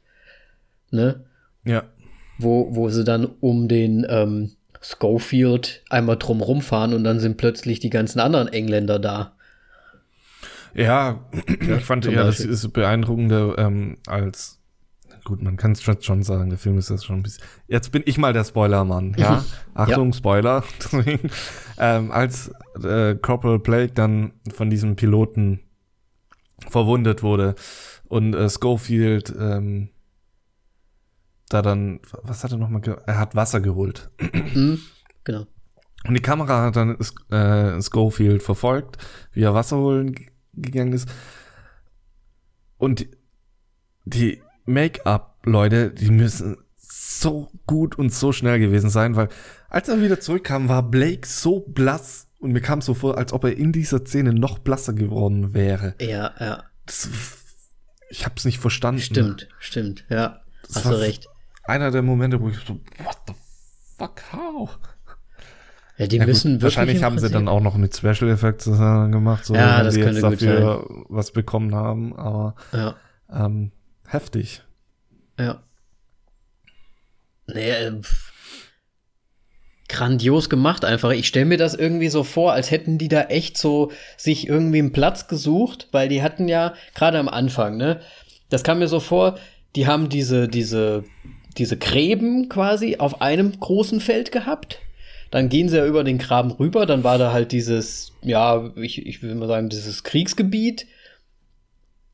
ne? 0.90 1.24
Ja. 1.64 1.84
wo, 2.38 2.74
wo 2.74 2.88
sie 2.88 3.04
dann 3.04 3.24
um 3.24 3.68
den 3.68 4.04
ähm, 4.08 4.52
Schofield 4.80 5.82
einmal 5.90 6.16
drum 6.16 6.40
rumfahren 6.40 6.92
und 6.92 7.04
dann 7.04 7.20
sind 7.20 7.36
plötzlich 7.36 7.78
die 7.78 7.90
ganzen 7.90 8.18
anderen 8.18 8.48
Engländer 8.48 8.98
da. 8.98 9.36
Ja, 10.74 11.24
ich 11.60 11.84
fand 11.84 12.04
ja, 12.06 12.24
das 12.24 12.40
ist 12.40 12.72
beeindruckender 12.72 13.56
ähm, 13.58 13.98
als 14.06 14.61
gut, 15.24 15.42
man 15.42 15.56
kann 15.56 15.72
es 15.72 15.82
schon 15.82 16.22
sagen, 16.22 16.50
der 16.50 16.58
Film 16.58 16.78
ist 16.78 16.90
das 16.90 17.04
schon 17.04 17.16
ein 17.16 17.22
bisschen. 17.22 17.44
Jetzt 17.68 17.92
bin 17.92 18.02
ich 18.06 18.18
mal 18.18 18.32
der 18.32 18.44
Spoilermann, 18.44 19.14
ja. 19.16 19.44
Achtung, 19.74 20.12
Spoiler. 20.12 20.64
Deswegen, 20.78 21.30
ähm, 21.78 22.10
als 22.10 22.50
äh, 22.82 23.14
Corporal 23.14 23.58
Blake 23.58 23.92
dann 23.92 24.32
von 24.52 24.70
diesem 24.70 24.96
Piloten 24.96 25.60
verwundet 26.68 27.22
wurde 27.22 27.54
und 28.08 28.34
äh, 28.34 28.48
Schofield 28.48 29.34
ähm, 29.38 29.90
da 31.48 31.62
dann, 31.62 32.00
was 32.22 32.44
hat 32.44 32.52
er 32.52 32.58
nochmal, 32.58 32.82
er 33.06 33.18
hat 33.18 33.34
Wasser 33.34 33.60
geholt. 33.60 34.10
Hm? 34.18 34.78
Genau. 35.24 35.46
Und 36.04 36.14
die 36.14 36.22
Kamera 36.22 36.62
hat 36.64 36.76
dann 36.76 36.96
äh, 37.30 37.80
Schofield 37.82 38.42
verfolgt, 38.42 38.96
wie 39.32 39.42
er 39.42 39.54
Wasser 39.54 39.76
holen 39.76 40.14
gegangen 40.54 40.92
ist. 40.92 41.08
Und 42.78 43.00
die, 43.00 43.10
die 44.04 44.42
Make-up-Leute, 44.64 45.90
die 45.90 46.10
müssen 46.10 46.56
so 46.76 47.50
gut 47.66 47.96
und 47.98 48.12
so 48.12 48.32
schnell 48.32 48.58
gewesen 48.58 48.90
sein, 48.90 49.16
weil 49.16 49.28
als 49.68 49.88
er 49.88 50.00
wieder 50.00 50.20
zurückkam, 50.20 50.68
war 50.68 50.82
Blake 50.82 51.26
so 51.26 51.60
blass 51.60 52.28
und 52.40 52.52
mir 52.52 52.60
kam 52.60 52.80
so 52.80 52.94
vor, 52.94 53.16
als 53.16 53.32
ob 53.32 53.44
er 53.44 53.56
in 53.56 53.72
dieser 53.72 54.04
Szene 54.04 54.32
noch 54.34 54.58
blasser 54.58 54.92
geworden 54.92 55.54
wäre. 55.54 55.94
Ja, 56.00 56.32
ja. 56.38 56.64
Das, 56.86 57.08
ich 58.10 58.26
hab's 58.26 58.44
nicht 58.44 58.58
verstanden. 58.58 59.00
Stimmt, 59.00 59.48
stimmt. 59.58 60.04
Ja, 60.10 60.40
Das 60.66 60.76
hast 60.84 60.90
du 60.90 61.00
recht. 61.00 61.28
Einer 61.64 61.90
der 61.90 62.02
Momente, 62.02 62.40
wo 62.40 62.48
ich 62.48 62.56
so, 62.58 62.74
what 63.04 63.16
the 63.28 63.34
fuck, 63.96 64.20
how? 64.32 64.78
Ja, 65.96 66.06
die 66.08 66.16
Ja, 66.16 66.26
müssen 66.26 66.54
wirklich 66.54 66.64
wahrscheinlich 66.76 67.02
haben 67.04 67.18
sie 67.18 67.30
dann 67.30 67.46
auch 67.48 67.60
noch 67.60 67.76
mit 67.76 67.96
Special 67.96 68.28
Effects 68.30 68.66
äh, 68.66 68.70
gemacht, 68.70 69.44
so 69.44 69.54
Ja, 69.54 69.82
das 69.84 69.94
die 69.94 70.00
gut 70.00 70.22
dafür 70.22 70.86
was 71.08 71.30
bekommen 71.30 71.74
haben, 71.74 72.16
aber 72.16 72.56
Ja, 72.72 72.96
ähm, 73.30 73.70
heftig. 74.12 74.62
ja. 75.38 75.62
Nee, 77.46 77.70
äh, 77.70 77.92
grandios 79.88 80.48
gemacht 80.48 80.84
einfach. 80.84 81.10
Ich 81.10 81.28
stelle 81.28 81.44
mir 81.44 81.58
das 81.58 81.74
irgendwie 81.74 82.08
so 82.08 82.24
vor, 82.24 82.52
als 82.52 82.70
hätten 82.70 82.98
die 82.98 83.08
da 83.08 83.24
echt 83.24 83.58
so 83.58 83.92
sich 84.16 84.48
irgendwie 84.48 84.78
einen 84.78 84.92
Platz 84.92 85.28
gesucht, 85.28 85.88
weil 85.92 86.08
die 86.08 86.22
hatten 86.22 86.48
ja 86.48 86.74
gerade 86.94 87.18
am 87.18 87.28
Anfang, 87.28 87.76
ne? 87.76 88.00
Das 88.48 88.64
kam 88.64 88.78
mir 88.78 88.88
so 88.88 89.00
vor, 89.00 89.38
die 89.76 89.86
haben 89.86 90.08
diese, 90.08 90.48
diese, 90.48 91.04
diese 91.58 91.76
Gräben 91.76 92.48
quasi 92.48 92.96
auf 92.98 93.20
einem 93.20 93.58
großen 93.58 94.00
Feld 94.00 94.32
gehabt. 94.32 94.78
Dann 95.30 95.48
gehen 95.48 95.68
sie 95.68 95.78
ja 95.78 95.86
über 95.86 96.04
den 96.04 96.18
Graben 96.18 96.50
rüber, 96.50 96.84
dann 96.84 97.04
war 97.04 97.16
da 97.16 97.32
halt 97.32 97.52
dieses, 97.52 98.12
ja, 98.22 98.70
ich, 98.76 99.06
ich 99.06 99.22
will 99.22 99.34
mal 99.34 99.48
sagen, 99.48 99.70
dieses 99.70 100.04
Kriegsgebiet, 100.04 100.86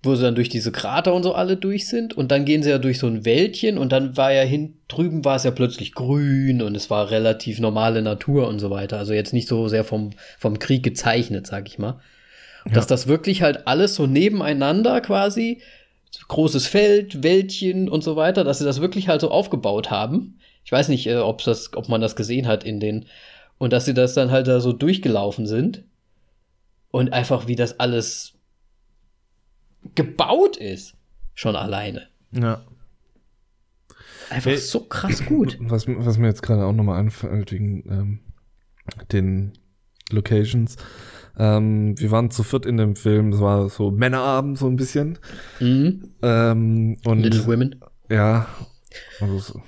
wo 0.03 0.15
sie 0.15 0.23
dann 0.23 0.37
durch 0.37 0.49
diese 0.49 0.71
Krater 0.71 1.13
und 1.13 1.25
so 1.25 1.35
alle 1.35 1.57
durch 1.57 1.89
sind. 1.89 2.17
Und 2.17 2.31
dann 2.31 2.45
gehen 2.45 2.63
sie 2.63 2.71
ja 2.71 2.79
durch 2.79 2.99
so 2.99 3.07
ein 3.07 3.25
Wäldchen 3.25 3.79
und 3.79 3.91
dann 3.91 4.17
war 4.17 4.33
ja 4.33 4.43
hin, 4.43 4.75
drüben 4.87 5.25
war 5.25 5.37
es 5.37 5.45
ja 5.45 5.51
plötzlich 5.51 5.93
grün 5.93 6.63
und 6.63 6.77
es 6.77 6.89
war 6.89 7.11
relativ 7.11 7.59
normale 7.59 8.03
Natur 8.03 8.47
und 8.47 8.61
so 8.61 8.71
weiter. 8.71 8.99
Also 8.99 9.13
jetzt 9.13 9.33
nicht 9.33 9.49
so 9.49 9.69
sehr 9.69 9.85
vom, 9.85 10.11
vom 10.39 10.59
Krieg 10.59 10.83
gezeichnet, 10.83 11.47
sag 11.47 11.69
ich 11.69 11.79
mal. 11.79 12.01
Und 12.65 12.77
Dass 12.77 12.87
das 12.87 13.07
wirklich 13.07 13.43
halt 13.43 13.67
alles 13.67 13.95
so 13.95 14.07
nebeneinander 14.07 15.01
quasi, 15.01 15.63
großes 16.29 16.67
Feld, 16.67 17.23
Wäldchen 17.23 17.89
und 17.89 18.05
so 18.05 18.15
weiter, 18.17 18.45
dass 18.45 18.59
sie 18.59 18.65
das 18.65 18.81
wirklich 18.81 19.09
halt 19.09 19.21
so 19.21 19.31
aufgebaut 19.31 19.91
haben. 19.91 20.39
Ich 20.65 20.73
weiß 20.73 20.89
nicht, 20.89 21.07
äh, 21.07 21.17
ob 21.17 21.43
das, 21.43 21.75
ob 21.75 21.89
man 21.89 22.01
das 22.01 22.15
gesehen 22.15 22.47
hat 22.47 22.63
in 22.63 22.79
den, 22.79 23.07
und 23.59 23.73
dass 23.73 23.85
sie 23.85 23.95
das 23.95 24.15
dann 24.15 24.31
halt 24.31 24.47
da 24.47 24.61
so 24.61 24.73
durchgelaufen 24.73 25.47
sind. 25.47 25.83
Und 26.91 27.13
einfach 27.13 27.47
wie 27.49 27.57
das 27.57 27.81
alles 27.81 28.38
gebaut 29.95 30.57
ist. 30.57 30.95
Schon 31.35 31.57
alleine. 31.57 32.09
Ja. 32.33 32.63
Einfach 34.31 34.51
Hey. 34.51 34.59
so 34.59 34.81
krass 34.81 35.25
gut. 35.25 35.57
Was, 35.61 35.87
was 35.89 36.19
mir 36.19 36.27
jetzt 36.27 36.43
gerade 36.43 36.65
auch 36.67 36.73
nochmal 36.73 37.01
einfällt 37.01 37.53
wegen 37.53 37.85
ähm, 37.91 38.21
den 39.13 39.53
Locations. 40.11 40.77
Ähm, 41.39 41.99
wir 41.99 42.11
waren 42.11 42.31
zu 42.31 42.43
viert 42.43 42.67
in 42.67 42.77
dem 42.77 42.97
Film, 42.97 43.33
es 43.33 43.41
war 43.41 43.69
so 43.71 43.91
Männerabend 43.91 44.59
so 44.59 44.67
ein 44.67 44.77
bisschen. 44.77 45.19
Mhm. 45.61 46.11
Ähm, 46.23 46.97
und 47.05 47.19
Little 47.21 47.47
Women. 47.47 47.81
Ja, 48.11 48.49
also 49.21 49.39
so, 49.39 49.63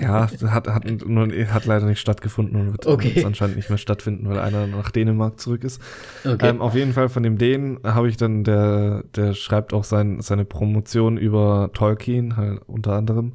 ja, 0.00 0.30
hat, 0.50 0.68
hat, 0.68 0.84
nur, 1.06 1.28
hat 1.28 1.66
leider 1.66 1.86
nicht 1.86 2.00
stattgefunden 2.00 2.60
und 2.60 2.72
wird 2.72 2.86
Okay. 2.86 3.12
jetzt 3.14 3.24
anscheinend 3.24 3.56
nicht 3.56 3.68
mehr 3.68 3.78
stattfinden, 3.78 4.28
weil 4.28 4.38
einer 4.38 4.66
nach 4.66 4.90
Dänemark 4.90 5.40
zurück 5.40 5.64
ist. 5.64 5.80
Okay. 6.24 6.48
Ähm, 6.48 6.60
auf 6.60 6.74
jeden 6.74 6.92
Fall 6.92 7.08
von 7.08 7.22
dem 7.22 7.38
Dänen 7.38 7.78
habe 7.84 8.08
ich 8.08 8.16
dann, 8.16 8.44
der, 8.44 9.04
der 9.14 9.34
schreibt 9.34 9.72
auch 9.72 9.84
sein, 9.84 10.20
seine 10.20 10.44
Promotion 10.44 11.16
über 11.16 11.70
Tolkien, 11.72 12.36
halt 12.36 12.62
unter 12.66 12.92
anderem. 12.94 13.34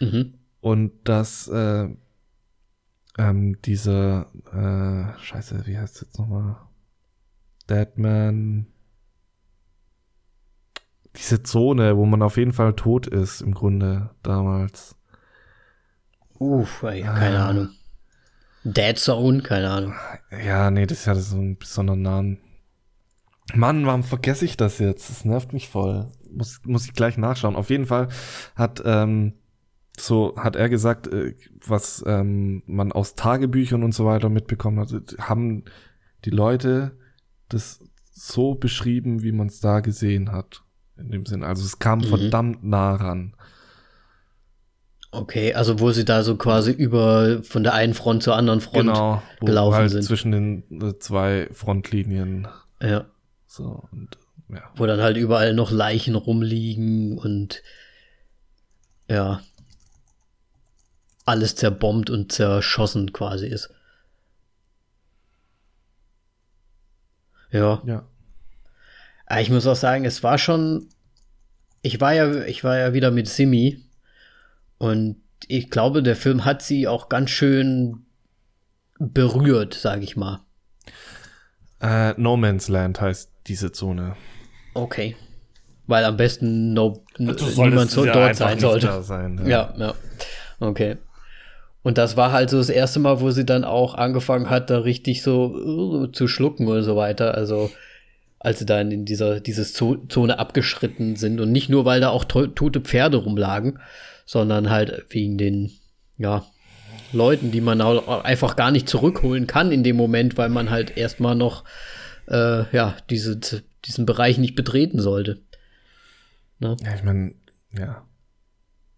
mhm. 0.00 0.34
Und 0.60 0.92
dass 1.04 1.48
äh, 1.48 1.88
ähm, 3.18 3.56
diese, 3.62 4.26
äh, 4.52 5.20
scheiße, 5.20 5.66
wie 5.66 5.76
heißt 5.76 5.96
es 5.96 6.00
jetzt 6.02 6.18
nochmal? 6.18 6.56
Deadman. 7.68 8.66
Diese 11.16 11.42
Zone, 11.42 11.96
wo 11.96 12.06
man 12.06 12.22
auf 12.22 12.36
jeden 12.36 12.52
Fall 12.52 12.72
tot 12.74 13.06
ist, 13.06 13.40
im 13.42 13.54
Grunde 13.54 14.10
damals. 14.22 14.96
Uff, 16.42 16.82
ey, 16.82 17.02
keine 17.02 17.38
Ah. 17.40 17.48
Ahnung. 17.48 17.68
Dead 18.64 18.98
Zone, 18.98 19.42
keine 19.42 19.70
Ahnung. 19.70 19.94
Ja, 20.44 20.70
nee, 20.70 20.86
das 20.86 21.06
hat 21.06 21.18
so 21.18 21.36
einen 21.36 21.56
besonderen 21.58 22.02
Namen. 22.02 22.38
Mann, 23.54 23.86
warum 23.86 24.02
vergesse 24.04 24.44
ich 24.44 24.56
das 24.56 24.78
jetzt? 24.78 25.10
Das 25.10 25.24
nervt 25.24 25.52
mich 25.52 25.68
voll. 25.68 26.10
Muss, 26.30 26.60
muss 26.64 26.84
ich 26.86 26.94
gleich 26.94 27.18
nachschauen. 27.18 27.56
Auf 27.56 27.70
jeden 27.70 27.86
Fall 27.86 28.08
hat, 28.54 28.82
ähm, 28.84 29.34
so 29.98 30.34
hat 30.36 30.56
er 30.56 30.68
gesagt, 30.68 31.06
äh, 31.08 31.34
was 31.66 32.02
ähm, 32.06 32.62
man 32.66 32.92
aus 32.92 33.14
Tagebüchern 33.14 33.82
und 33.82 33.92
so 33.94 34.06
weiter 34.06 34.28
mitbekommen 34.28 34.78
hat, 34.78 34.92
haben 35.20 35.64
die 36.24 36.30
Leute 36.30 36.96
das 37.48 37.80
so 38.12 38.54
beschrieben, 38.54 39.22
wie 39.22 39.32
man 39.32 39.48
es 39.48 39.60
da 39.60 39.80
gesehen 39.80 40.32
hat. 40.32 40.62
In 40.96 41.10
dem 41.10 41.26
Sinn. 41.26 41.42
Also 41.42 41.64
es 41.64 41.78
kam 41.78 41.98
Mhm. 41.98 42.04
verdammt 42.04 42.64
nah 42.64 42.94
ran. 42.94 43.34
Okay, 45.14 45.52
also 45.52 45.78
wo 45.78 45.92
sie 45.92 46.06
da 46.06 46.22
so 46.22 46.36
quasi 46.36 46.70
über 46.70 47.42
von 47.42 47.62
der 47.62 47.74
einen 47.74 47.92
Front 47.92 48.22
zur 48.22 48.34
anderen 48.34 48.60
Front. 48.62 48.86
genau, 48.88 49.22
wo 49.40 49.46
gelaufen 49.46 49.76
halt 49.76 49.90
sind. 49.90 50.02
zwischen 50.04 50.32
den 50.32 50.64
äh, 50.82 50.98
zwei 50.98 51.48
Frontlinien 51.52 52.48
Ja. 52.80 53.04
so 53.46 53.84
und 53.92 54.16
ja. 54.48 54.62
Wo 54.74 54.86
dann 54.86 55.00
halt 55.02 55.16
überall 55.18 55.52
noch 55.54 55.70
Leichen 55.70 56.14
rumliegen 56.14 57.18
und 57.18 57.62
ja. 59.08 59.42
Alles 61.26 61.54
zerbombt 61.56 62.08
und 62.10 62.32
zerschossen 62.32 63.12
quasi 63.12 63.46
ist. 63.46 63.70
Ja. 67.50 67.82
Ja. 67.84 67.94
Aber 67.96 68.06
Ah, 69.26 69.40
ich 69.40 69.50
muss 69.50 69.66
auch 69.66 69.76
sagen, 69.76 70.04
es 70.04 70.22
war 70.22 70.36
schon. 70.38 70.88
Ich 71.80 72.00
war 72.00 72.12
ja, 72.12 72.44
ich 72.44 72.64
war 72.64 72.76
ja 72.78 72.92
wieder 72.92 73.10
mit 73.10 73.28
Simi 73.28 73.82
und 74.82 75.22
ich 75.46 75.70
glaube, 75.70 76.02
der 76.02 76.16
Film 76.16 76.44
hat 76.44 76.60
sie 76.60 76.88
auch 76.88 77.08
ganz 77.08 77.30
schön 77.30 78.04
berührt, 78.98 79.74
sage 79.74 80.02
ich 80.02 80.16
mal. 80.16 80.40
Äh, 81.80 82.14
no 82.20 82.36
Man's 82.36 82.66
Land 82.66 83.00
heißt 83.00 83.30
diese 83.46 83.70
Zone. 83.70 84.16
Okay. 84.74 85.14
Weil 85.86 86.04
am 86.04 86.16
besten 86.16 86.72
no, 86.72 87.04
niemand 87.16 87.92
so 87.92 88.04
ja 88.04 88.12
dort 88.12 88.34
sein 88.34 88.58
sollte. 88.58 89.04
Sein, 89.04 89.38
ja. 89.44 89.48
ja, 89.48 89.74
ja. 89.78 89.94
Okay. 90.58 90.96
Und 91.84 91.96
das 91.96 92.16
war 92.16 92.32
halt 92.32 92.50
so 92.50 92.58
das 92.58 92.68
erste 92.68 92.98
Mal, 92.98 93.20
wo 93.20 93.30
sie 93.30 93.46
dann 93.46 93.62
auch 93.62 93.94
angefangen 93.94 94.50
hat, 94.50 94.68
da 94.68 94.78
richtig 94.78 95.22
so 95.22 95.54
uh, 95.54 96.06
zu 96.08 96.26
schlucken 96.26 96.66
und 96.66 96.82
so 96.82 96.96
weiter. 96.96 97.36
Also 97.36 97.70
als 98.40 98.58
sie 98.58 98.66
dann 98.66 98.90
in 98.90 99.04
dieser 99.04 99.38
dieses 99.38 99.74
Zone 99.74 100.40
abgeschritten 100.40 101.14
sind 101.14 101.38
und 101.38 101.52
nicht 101.52 101.68
nur, 101.68 101.84
weil 101.84 102.00
da 102.00 102.08
auch 102.08 102.24
to 102.24 102.48
tote 102.48 102.80
Pferde 102.80 103.18
rumlagen, 103.18 103.78
sondern 104.24 104.70
halt 104.70 105.06
wegen 105.10 105.38
den 105.38 105.72
ja 106.18 106.44
Leuten, 107.12 107.50
die 107.50 107.60
man 107.60 107.80
auch 107.80 108.24
einfach 108.24 108.56
gar 108.56 108.70
nicht 108.70 108.88
zurückholen 108.88 109.46
kann 109.46 109.72
in 109.72 109.84
dem 109.84 109.96
Moment, 109.96 110.36
weil 110.36 110.48
man 110.48 110.70
halt 110.70 110.96
erstmal 110.96 111.34
noch 111.34 111.64
äh, 112.28 112.64
ja 112.74 112.96
diese, 113.10 113.38
diesen 113.84 114.06
Bereich 114.06 114.38
nicht 114.38 114.54
betreten 114.54 115.00
sollte. 115.00 115.40
Ne? 116.58 116.76
Ja, 116.82 116.94
ich 116.94 117.02
meine, 117.02 117.34
ja. 117.76 118.06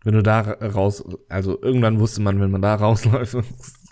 Wenn 0.05 0.15
du 0.15 0.23
da 0.23 0.41
raus, 0.41 1.03
also 1.31 1.61
irgendwann 1.63 1.99
wusste 1.99 2.21
man, 2.21 2.39
wenn 2.39 2.51
man 2.51 2.61
da 2.61 2.75
rausläuft, 2.75 3.37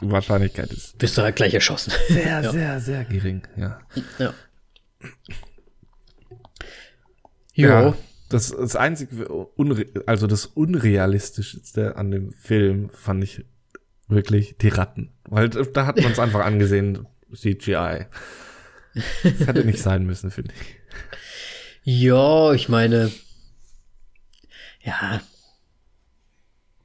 die 0.01 0.11
Wahrscheinlichkeit 0.11 0.71
ist. 0.71 0.99
Bist 0.99 1.17
du 1.17 1.23
halt 1.23 1.37
gleich 1.37 1.55
erschossen. 1.55 1.93
Sehr, 2.09 2.43
ja. 2.43 2.53
sehr, 2.53 2.81
sehr 2.81 3.05
gering, 3.05 3.47
ja. 3.57 3.81
Ja. 4.19 4.35
Jo. 7.55 7.69
Ja, 7.69 7.95
das, 8.33 8.51
das 8.51 8.77
einzige, 8.77 9.49
also 10.07 10.27
das 10.27 10.47
Unrealistischste 10.47 11.97
an 11.97 12.11
dem 12.11 12.33
Film 12.33 12.91
fand 12.91 13.23
ich 13.25 13.45
wirklich 14.09 14.57
die 14.59 14.69
Ratten. 14.69 15.13
Weil 15.29 15.49
da 15.49 15.87
hat 15.87 16.01
man 16.01 16.13
es 16.13 16.19
einfach 16.19 16.45
angesehen, 16.45 17.07
CGI. 17.35 18.07
Das 18.95 19.47
hätte 19.47 19.65
nicht 19.65 19.81
sein 19.81 20.05
müssen, 20.05 20.31
finde 20.31 20.53
ich. 20.55 20.77
Ja, 21.85 22.53
ich 22.53 22.69
meine, 22.69 23.11
ja. 24.83 25.21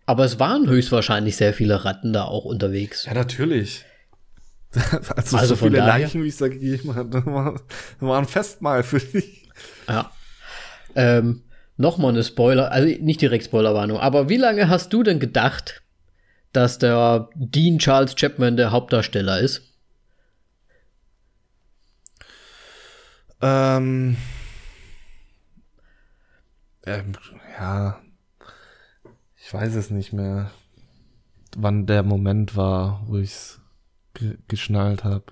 Aber 0.06 0.24
es 0.24 0.40
waren 0.40 0.70
höchstwahrscheinlich 0.70 1.36
sehr 1.36 1.54
viele 1.54 1.84
Ratten 1.84 2.14
da 2.14 2.24
auch 2.24 2.46
unterwegs. 2.46 3.06
Ja, 3.06 3.14
natürlich. 3.14 3.86
Also, 4.74 5.14
also 5.38 5.56
so 5.56 5.56
viele 5.56 5.78
daher, 5.78 6.00
Leichen, 6.00 6.24
wie 6.24 6.30
es 6.30 6.38
da 6.38 6.48
gegeben 6.48 6.96
hat, 6.96 7.14
war, 7.26 7.60
war 8.00 8.20
ein 8.20 8.26
Festmahl 8.28 8.84
für 8.84 9.00
dich. 9.00 9.50
Ja. 9.88 10.12
Ähm, 10.98 11.44
Nochmal 11.80 12.10
eine 12.10 12.24
Spoiler, 12.24 12.72
also 12.72 12.88
nicht 13.04 13.22
direkt 13.22 13.46
Spoilerwarnung, 13.46 14.00
aber 14.00 14.30
wie 14.30 14.38
lange 14.38 14.68
hast 14.68 14.92
du 14.94 15.04
denn 15.04 15.20
gedacht, 15.20 15.84
dass 16.52 16.80
der 16.80 17.30
Dean 17.36 17.78
Charles 17.78 18.16
Chapman 18.16 18.58
der 18.58 18.72
Hauptdarsteller 18.72 19.40
ist? 19.40 19.62
Ähm, 23.40 24.18
ähm, 26.88 27.12
ja, 27.60 28.02
ich 29.36 29.54
weiß 29.54 29.76
es 29.76 29.92
nicht 29.92 30.14
mehr, 30.14 30.50
wann 31.56 31.86
der 31.86 32.02
Moment 32.02 32.56
war, 32.56 33.04
wo 33.06 33.18
ich 33.18 33.30
es 33.30 33.62
ge 34.16 34.40
geschnallt 34.48 35.04
habe. 35.04 35.26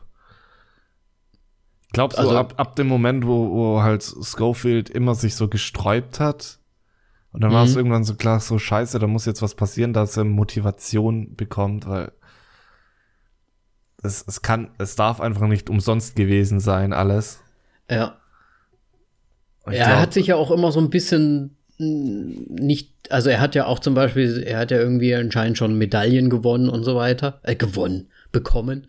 Ich 1.96 1.98
glaube, 1.98 2.14
so 2.14 2.22
also, 2.24 2.38
ab, 2.38 2.56
ab 2.58 2.76
dem 2.76 2.88
Moment, 2.88 3.26
wo, 3.26 3.52
wo 3.52 3.82
halt 3.82 4.04
Schofield 4.04 4.90
immer 4.90 5.16
sich 5.16 5.36
so 5.36 5.48
gesträubt 5.48 6.20
hat, 6.20 6.60
und 7.32 7.42
dann 7.42 7.54
war 7.54 7.64
es 7.64 7.72
mhm. 7.72 7.78
irgendwann 7.78 8.04
so 8.04 8.16
klar, 8.16 8.42
so 8.42 8.60
scheiße, 8.60 9.00
da 9.00 9.08
muss 9.08 9.26
jetzt 9.26 9.42
was 9.42 9.56
passieren, 9.56 9.94
dass 9.94 10.18
er 10.18 10.26
Motivation 10.26 11.38
bekommt, 11.38 11.88
weil 11.88 12.12
es, 14.04 14.26
es 14.28 14.42
kann, 14.42 14.72
es 14.78 14.98
darf 14.98 15.22
einfach 15.22 15.48
nicht 15.48 15.70
umsonst 15.70 16.18
gewesen 16.18 16.60
sein, 16.60 16.92
alles. 16.92 17.40
Ja. 17.90 18.18
er 19.66 19.72
glaub, 19.72 20.00
hat 20.00 20.14
sich 20.14 20.28
ja 20.28 20.36
auch 20.36 20.52
immer 20.52 20.74
so 20.74 20.82
ein 20.82 20.90
bisschen 20.90 21.56
nicht, 21.78 22.92
also 23.10 23.30
er 23.30 23.40
hat 23.40 23.56
ja 23.56 23.68
auch 23.68 23.80
zum 23.80 23.94
Beispiel, 23.94 24.44
er 24.46 24.60
hat 24.60 24.72
ja 24.72 24.80
irgendwie 24.80 25.16
anscheinend 25.16 25.58
schon 25.58 25.78
Medaillen 25.78 26.30
gewonnen 26.30 26.68
und 26.68 26.84
so 26.84 26.98
weiter, 26.98 27.40
äh, 27.44 27.56
gewonnen, 27.56 28.10
bekommen. 28.34 28.88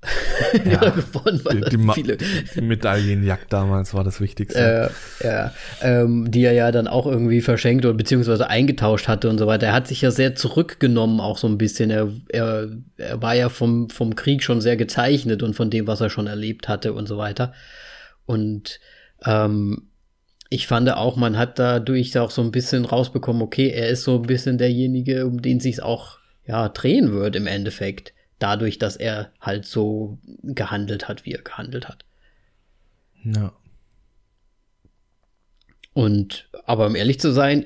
ja, 0.64 0.90
gewonnen, 0.90 1.40
weil 1.42 1.60
die, 1.62 1.76
die, 1.76 1.92
viele. 1.92 2.16
die 2.16 2.60
Medaillenjagd 2.60 3.52
damals 3.52 3.94
war 3.94 4.04
das 4.04 4.20
Wichtigste. 4.20 4.90
Äh, 5.20 5.26
ja, 5.26 5.52
ähm, 5.82 6.30
die 6.30 6.44
er 6.44 6.52
ja 6.52 6.70
dann 6.70 6.86
auch 6.86 7.06
irgendwie 7.06 7.40
verschenkt 7.40 7.84
oder 7.84 7.94
beziehungsweise 7.94 8.48
eingetauscht 8.48 9.08
hatte 9.08 9.28
und 9.28 9.38
so 9.38 9.48
weiter. 9.48 9.66
Er 9.66 9.72
hat 9.72 9.88
sich 9.88 10.00
ja 10.02 10.12
sehr 10.12 10.36
zurückgenommen, 10.36 11.20
auch 11.20 11.36
so 11.36 11.48
ein 11.48 11.58
bisschen. 11.58 11.90
Er, 11.90 12.12
er, 12.28 12.68
er 12.96 13.20
war 13.20 13.34
ja 13.34 13.48
vom, 13.48 13.90
vom 13.90 14.14
Krieg 14.14 14.44
schon 14.44 14.60
sehr 14.60 14.76
gezeichnet 14.76 15.42
und 15.42 15.54
von 15.54 15.68
dem, 15.68 15.88
was 15.88 16.00
er 16.00 16.10
schon 16.10 16.28
erlebt 16.28 16.68
hatte 16.68 16.92
und 16.92 17.08
so 17.08 17.18
weiter. 17.18 17.52
Und 18.24 18.78
ähm, 19.24 19.88
ich 20.48 20.68
fand 20.68 20.90
auch, 20.90 21.16
man 21.16 21.36
hat 21.36 21.58
dadurch 21.58 22.16
auch 22.18 22.30
so 22.30 22.42
ein 22.42 22.52
bisschen 22.52 22.84
rausbekommen, 22.84 23.42
okay, 23.42 23.70
er 23.70 23.88
ist 23.88 24.04
so 24.04 24.16
ein 24.16 24.22
bisschen 24.22 24.58
derjenige, 24.58 25.26
um 25.26 25.42
den 25.42 25.58
sich 25.58 25.82
auch 25.82 26.18
ja 26.46 26.68
drehen 26.68 27.12
wird 27.12 27.34
im 27.34 27.48
Endeffekt 27.48 28.14
dadurch, 28.38 28.78
dass 28.78 28.96
er 28.96 29.32
halt 29.40 29.64
so 29.66 30.18
gehandelt 30.42 31.08
hat, 31.08 31.24
wie 31.24 31.32
er 31.32 31.42
gehandelt 31.42 31.88
hat. 31.88 32.04
Ja. 33.24 33.52
Und, 35.92 36.48
aber 36.64 36.86
um 36.86 36.94
ehrlich 36.94 37.18
zu 37.18 37.32
sein, 37.32 37.64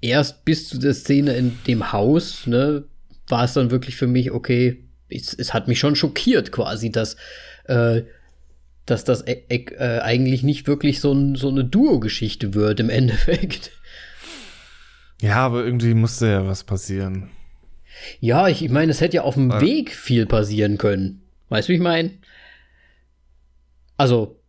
erst 0.00 0.44
bis 0.44 0.68
zu 0.68 0.78
der 0.78 0.94
Szene 0.94 1.34
in 1.34 1.58
dem 1.66 1.92
Haus, 1.92 2.46
ne, 2.46 2.84
war 3.28 3.44
es 3.44 3.52
dann 3.52 3.70
wirklich 3.70 3.96
für 3.96 4.06
mich, 4.06 4.30
okay, 4.30 4.84
es, 5.10 5.34
es 5.34 5.52
hat 5.52 5.68
mich 5.68 5.78
schon 5.78 5.96
schockiert 5.96 6.52
quasi, 6.52 6.90
dass, 6.90 7.16
äh, 7.64 8.02
dass 8.86 9.04
das 9.04 9.26
e 9.26 9.44
e 9.48 9.66
äh, 9.74 10.00
eigentlich 10.00 10.42
nicht 10.42 10.66
wirklich 10.66 11.00
so, 11.00 11.12
ein, 11.12 11.34
so 11.34 11.48
eine 11.48 11.64
Duo-Geschichte 11.64 12.54
wird 12.54 12.80
im 12.80 12.90
Endeffekt. 12.90 13.70
Ja, 15.20 15.36
aber 15.36 15.64
irgendwie 15.64 15.94
musste 15.94 16.28
ja 16.28 16.46
was 16.46 16.64
passieren. 16.64 17.30
Ja, 18.20 18.48
ich, 18.48 18.64
ich 18.64 18.70
meine, 18.70 18.90
es 18.90 19.00
hätte 19.00 19.16
ja 19.16 19.22
auf 19.22 19.34
dem 19.34 19.50
ja. 19.50 19.60
Weg 19.60 19.92
viel 19.92 20.26
passieren 20.26 20.78
können. 20.78 21.22
Weißt 21.48 21.68
du, 21.68 21.72
wie 21.72 21.76
ich 21.76 21.82
meine? 21.82 22.10
Also, 23.96 24.40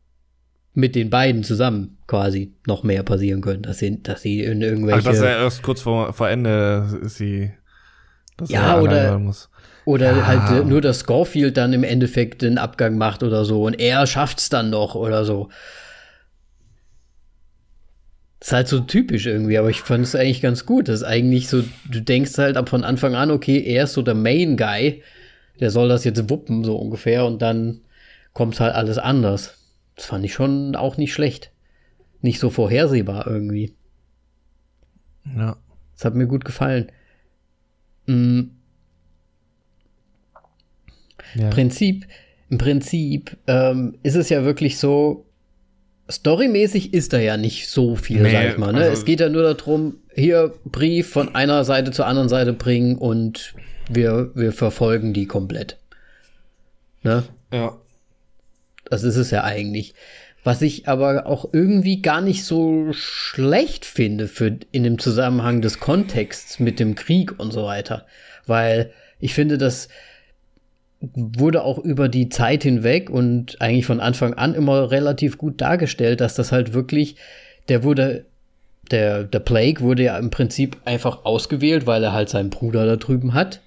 mit 0.73 0.95
den 0.95 1.09
beiden 1.09 1.43
zusammen 1.43 1.97
quasi 2.07 2.53
noch 2.65 2.83
mehr 2.83 3.03
passieren 3.03 3.41
können, 3.41 3.63
dass 3.63 3.79
sie, 3.79 4.01
dass 4.01 4.21
sie 4.21 4.41
in 4.41 4.61
irgendwelche. 4.61 4.97
Also, 4.97 5.11
dass 5.11 5.21
er 5.21 5.37
erst 5.39 5.63
kurz 5.63 5.81
vor, 5.81 6.13
vor 6.13 6.29
Ende 6.29 6.99
sie. 7.03 7.51
ja, 8.47 8.79
oder. 8.79 9.21
Oder 9.85 10.17
ja. 10.17 10.27
halt 10.27 10.67
nur, 10.67 10.81
dass 10.81 10.99
Scorfield 10.99 11.57
dann 11.57 11.73
im 11.73 11.83
Endeffekt 11.83 12.43
den 12.43 12.59
Abgang 12.59 12.97
macht 12.97 13.23
oder 13.23 13.43
so 13.43 13.63
und 13.63 13.79
er 13.79 14.05
schafft's 14.05 14.49
dann 14.49 14.69
noch 14.69 14.93
oder 14.93 15.25
so. 15.25 15.49
Das 18.39 18.49
ist 18.49 18.53
halt 18.53 18.67
so 18.69 18.79
typisch 18.79 19.25
irgendwie, 19.25 19.57
aber 19.57 19.69
ich 19.69 19.81
fand 19.81 20.05
es 20.05 20.15
eigentlich 20.15 20.41
ganz 20.41 20.65
gut. 20.65 20.87
Das 20.87 21.01
ist 21.01 21.07
eigentlich 21.07 21.49
so, 21.49 21.63
du 21.89 22.01
denkst 22.01 22.37
halt 22.37 22.55
ab 22.55 22.69
von 22.69 22.85
Anfang 22.85 23.15
an, 23.15 23.31
okay, 23.31 23.61
er 23.61 23.83
ist 23.83 23.93
so 23.93 24.01
der 24.01 24.15
Main 24.15 24.55
Guy, 24.55 25.03
der 25.59 25.71
soll 25.71 25.89
das 25.89 26.05
jetzt 26.05 26.29
wuppen, 26.29 26.63
so 26.63 26.77
ungefähr, 26.77 27.25
und 27.25 27.41
dann 27.41 27.81
kommt 28.33 28.57
halt 28.61 28.75
alles 28.75 28.97
anders. 28.97 29.57
Das 29.95 30.05
fand 30.05 30.23
ich 30.23 30.33
schon 30.33 30.75
auch 30.77 30.95
nicht 30.95 31.13
schlecht. 31.13 31.51
Nicht 32.21 32.39
so 32.39 32.49
vorhersehbar 32.49 33.27
irgendwie. 33.27 33.75
Ja. 35.35 35.57
Das 35.93 36.05
hat 36.05 36.15
mir 36.15 36.27
gut 36.27 36.45
gefallen. 36.45 36.89
Mhm. 38.05 38.51
Ja. 41.35 41.49
Prinzip, 41.49 42.07
Im 42.49 42.57
Prinzip 42.57 43.37
ähm, 43.47 43.97
ist 44.01 44.15
es 44.15 44.29
ja 44.29 44.43
wirklich 44.43 44.77
so, 44.77 45.28
Storymäßig 46.09 46.93
ist 46.93 47.13
da 47.13 47.19
ja 47.19 47.37
nicht 47.37 47.69
so 47.69 47.95
viel, 47.95 48.21
nee, 48.21 48.31
sag 48.31 48.49
ich 48.49 48.57
mal. 48.57 48.73
Ne? 48.73 48.79
Also 48.79 48.91
es 48.91 49.05
geht 49.05 49.19
ja 49.19 49.29
nur 49.29 49.53
darum, 49.53 49.97
hier 50.13 50.53
Brief 50.65 51.09
von 51.09 51.35
einer 51.35 51.63
Seite 51.63 51.91
zur 51.91 52.07
anderen 52.07 52.29
Seite 52.29 52.53
bringen 52.53 52.97
und 52.97 53.53
wir, 53.89 54.31
wir 54.33 54.51
verfolgen 54.51 55.13
die 55.13 55.27
komplett. 55.27 55.77
Ne? 57.03 57.23
Ja. 57.53 57.77
Das 58.85 59.03
ist 59.03 59.17
es 59.17 59.29
ja 59.31 59.43
eigentlich. 59.43 59.93
Was 60.43 60.61
ich 60.61 60.87
aber 60.87 61.27
auch 61.27 61.49
irgendwie 61.51 62.01
gar 62.01 62.21
nicht 62.21 62.43
so 62.45 62.91
schlecht 62.91 63.85
finde 63.85 64.27
für 64.27 64.57
in 64.71 64.83
dem 64.83 64.97
Zusammenhang 64.97 65.61
des 65.61 65.79
Kontexts 65.79 66.59
mit 66.59 66.79
dem 66.79 66.95
Krieg 66.95 67.39
und 67.39 67.51
so 67.51 67.65
weiter. 67.65 68.05
Weil 68.47 68.91
ich 69.19 69.33
finde, 69.33 69.57
dass 69.57 69.89
wurde 71.01 71.63
auch 71.63 71.77
über 71.77 72.09
die 72.09 72.29
Zeit 72.29 72.63
hinweg 72.63 73.09
und 73.09 73.61
eigentlich 73.61 73.85
von 73.85 73.99
Anfang 73.99 74.33
an 74.33 74.53
immer 74.53 74.91
relativ 74.91 75.37
gut 75.37 75.61
dargestellt, 75.61 76.21
dass 76.21 76.35
das 76.35 76.51
halt 76.51 76.73
wirklich, 76.73 77.15
der 77.69 77.83
wurde, 77.83 78.25
der, 78.91 79.23
der 79.23 79.39
Plague 79.39 79.81
wurde 79.81 80.03
ja 80.03 80.17
im 80.17 80.29
Prinzip 80.29 80.77
einfach 80.85 81.23
ausgewählt, 81.25 81.87
weil 81.87 82.03
er 82.03 82.13
halt 82.13 82.29
seinen 82.29 82.49
Bruder 82.49 82.85
da 82.85 82.97
drüben 82.97 83.33
hat. 83.33 83.61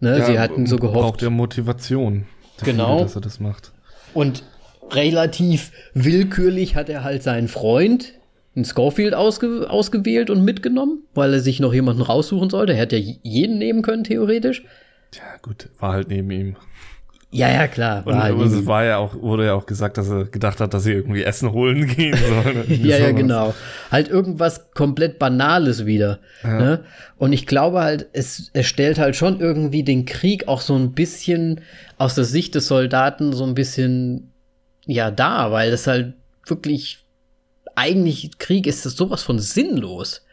Ne, 0.00 0.18
ja, 0.18 0.26
sie 0.26 0.38
hatten 0.38 0.66
so 0.66 0.76
gehofft. 0.76 1.00
Braucht 1.00 1.22
er 1.22 1.30
Motivation. 1.30 2.26
Genau. 2.62 3.00
dass 3.00 3.16
er 3.16 3.20
das 3.20 3.40
macht. 3.40 3.72
Und 4.12 4.44
relativ 4.90 5.72
willkürlich 5.94 6.76
hat 6.76 6.88
er 6.88 7.04
halt 7.04 7.22
seinen 7.22 7.48
Freund 7.48 8.12
einen 8.54 8.64
Schofield 8.64 9.14
ausge 9.14 9.68
ausgewählt 9.68 10.30
und 10.30 10.44
mitgenommen, 10.44 11.02
weil 11.14 11.32
er 11.32 11.40
sich 11.40 11.58
noch 11.58 11.74
jemanden 11.74 12.02
raussuchen 12.02 12.50
sollte. 12.50 12.72
Er 12.72 12.78
hätte 12.78 12.96
ja 12.96 13.14
jeden 13.22 13.58
nehmen 13.58 13.82
können, 13.82 14.04
theoretisch. 14.04 14.62
Ja, 15.16 15.36
gut, 15.42 15.68
war 15.78 15.92
halt 15.92 16.08
neben 16.08 16.30
ihm. 16.30 16.56
Ja, 17.34 17.50
ja, 17.50 17.66
klar. 17.66 18.06
Und 18.06 18.14
halt 18.14 18.40
es 18.40 18.64
war 18.64 18.84
ja 18.84 18.98
auch, 18.98 19.20
wurde 19.20 19.46
ja 19.46 19.54
auch 19.54 19.66
gesagt, 19.66 19.98
dass 19.98 20.08
er 20.08 20.26
gedacht 20.26 20.60
hat, 20.60 20.72
dass 20.72 20.84
sie 20.84 20.92
irgendwie 20.92 21.24
Essen 21.24 21.50
holen 21.50 21.88
gehen 21.88 22.16
sollen. 22.28 22.64
ja, 22.68 22.96
ja, 22.96 23.10
genau. 23.10 23.54
Halt 23.90 24.06
irgendwas 24.08 24.70
komplett 24.72 25.18
Banales 25.18 25.84
wieder. 25.84 26.20
Ja. 26.44 26.60
Ne? 26.60 26.84
Und 27.16 27.32
ich 27.32 27.48
glaube 27.48 27.80
halt, 27.80 28.06
es, 28.12 28.50
es 28.52 28.66
stellt 28.66 29.00
halt 29.00 29.16
schon 29.16 29.40
irgendwie 29.40 29.82
den 29.82 30.04
Krieg 30.04 30.46
auch 30.46 30.60
so 30.60 30.76
ein 30.76 30.92
bisschen 30.92 31.60
aus 31.98 32.14
der 32.14 32.24
Sicht 32.24 32.54
des 32.54 32.68
Soldaten 32.68 33.32
so 33.32 33.44
ein 33.44 33.56
bisschen, 33.56 34.32
ja, 34.86 35.10
da, 35.10 35.50
weil 35.50 35.72
es 35.72 35.88
halt 35.88 36.14
wirklich, 36.46 37.04
eigentlich 37.74 38.38
Krieg 38.38 38.68
ist 38.68 38.86
das 38.86 38.94
sowas 38.94 39.24
von 39.24 39.40
sinnlos. 39.40 40.23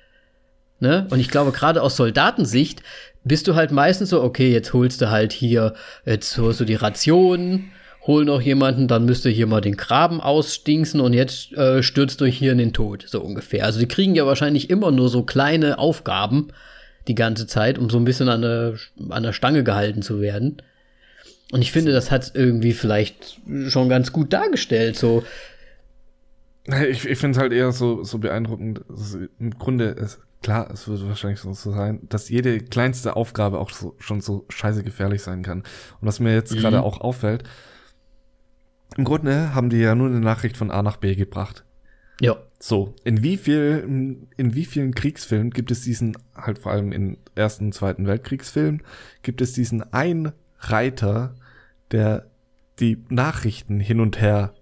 Ne? 0.81 1.05
Und 1.11 1.19
ich 1.19 1.29
glaube, 1.29 1.51
gerade 1.51 1.83
aus 1.83 1.95
Soldatensicht 1.95 2.81
bist 3.23 3.47
du 3.47 3.53
halt 3.53 3.71
meistens 3.71 4.09
so, 4.09 4.23
okay, 4.23 4.51
jetzt 4.51 4.73
holst 4.73 4.99
du 4.99 5.11
halt 5.11 5.31
hier, 5.31 5.75
jetzt 6.05 6.35
holst 6.39 6.59
du 6.59 6.65
die 6.65 6.75
Rationen, 6.75 7.71
hol 8.07 8.25
noch 8.25 8.41
jemanden, 8.41 8.87
dann 8.87 9.05
müsst 9.05 9.23
ihr 9.25 9.31
hier 9.31 9.45
mal 9.45 9.61
den 9.61 9.77
Graben 9.77 10.19
ausstinken 10.19 10.99
und 10.99 11.13
jetzt 11.13 11.53
äh, 11.53 11.83
stürzt 11.83 12.19
euch 12.23 12.35
hier 12.35 12.51
in 12.51 12.57
den 12.57 12.73
Tod, 12.73 13.05
so 13.07 13.21
ungefähr. 13.21 13.63
Also 13.63 13.79
die 13.79 13.87
kriegen 13.87 14.15
ja 14.15 14.25
wahrscheinlich 14.25 14.71
immer 14.71 14.89
nur 14.89 15.09
so 15.09 15.21
kleine 15.21 15.77
Aufgaben 15.77 16.47
die 17.07 17.15
ganze 17.15 17.45
Zeit, 17.45 17.77
um 17.77 17.91
so 17.91 17.99
ein 17.99 18.05
bisschen 18.05 18.27
an 18.27 18.41
der, 18.41 18.73
an 19.09 19.21
der 19.21 19.33
Stange 19.33 19.63
gehalten 19.63 20.01
zu 20.01 20.19
werden. 20.19 20.63
Und 21.51 21.61
ich 21.61 21.71
finde, 21.71 21.91
das 21.91 22.09
hat 22.09 22.31
irgendwie 22.33 22.73
vielleicht 22.73 23.39
schon 23.67 23.87
ganz 23.87 24.11
gut 24.11 24.33
dargestellt, 24.33 24.97
so. 24.97 25.23
Ich, 26.89 27.05
ich 27.05 27.17
finde 27.19 27.37
es 27.37 27.41
halt 27.41 27.53
eher 27.53 27.71
so, 27.71 28.03
so 28.03 28.17
beeindruckend. 28.17 28.81
Im 29.39 29.51
Grunde, 29.59 29.89
ist 29.89 30.19
klar, 30.41 30.69
es 30.71 30.87
wird 30.87 31.07
wahrscheinlich 31.07 31.39
so 31.39 31.53
sein, 31.53 32.01
dass 32.09 32.29
jede 32.29 32.59
kleinste 32.59 33.15
Aufgabe 33.15 33.59
auch 33.59 33.69
so, 33.69 33.95
schon 33.99 34.21
so 34.21 34.45
scheiße 34.49 34.83
gefährlich 34.83 35.21
sein 35.21 35.43
kann. 35.43 35.59
Und 35.59 36.07
was 36.07 36.19
mir 36.19 36.33
jetzt 36.33 36.53
mhm. 36.53 36.59
gerade 36.59 36.83
auch 36.83 37.01
auffällt, 37.01 37.43
im 38.97 39.03
Grunde 39.03 39.53
haben 39.53 39.69
die 39.69 39.77
ja 39.77 39.95
nur 39.95 40.07
eine 40.07 40.19
Nachricht 40.19 40.57
von 40.57 40.71
A 40.71 40.83
nach 40.83 40.97
B 40.97 41.15
gebracht. 41.15 41.63
Ja. 42.19 42.37
So, 42.59 42.93
in 43.03 43.23
wie 43.23 43.37
viel, 43.37 44.27
in 44.37 44.53
wie 44.53 44.65
vielen 44.65 44.93
Kriegsfilmen 44.93 45.49
gibt 45.49 45.71
es 45.71 45.81
diesen, 45.81 46.15
halt 46.35 46.59
vor 46.59 46.71
allem 46.71 46.91
in 46.91 47.17
ersten 47.33 47.65
und 47.65 47.73
zweiten 47.73 48.05
Weltkriegsfilmen, 48.05 48.83
gibt 49.23 49.41
es 49.41 49.53
diesen 49.53 49.91
einen 49.93 50.31
Reiter, 50.59 51.33
der 51.89 52.27
die 52.79 53.03
Nachrichten 53.09 53.79
hin 53.79 53.99
und 53.99 54.21
her 54.21 54.53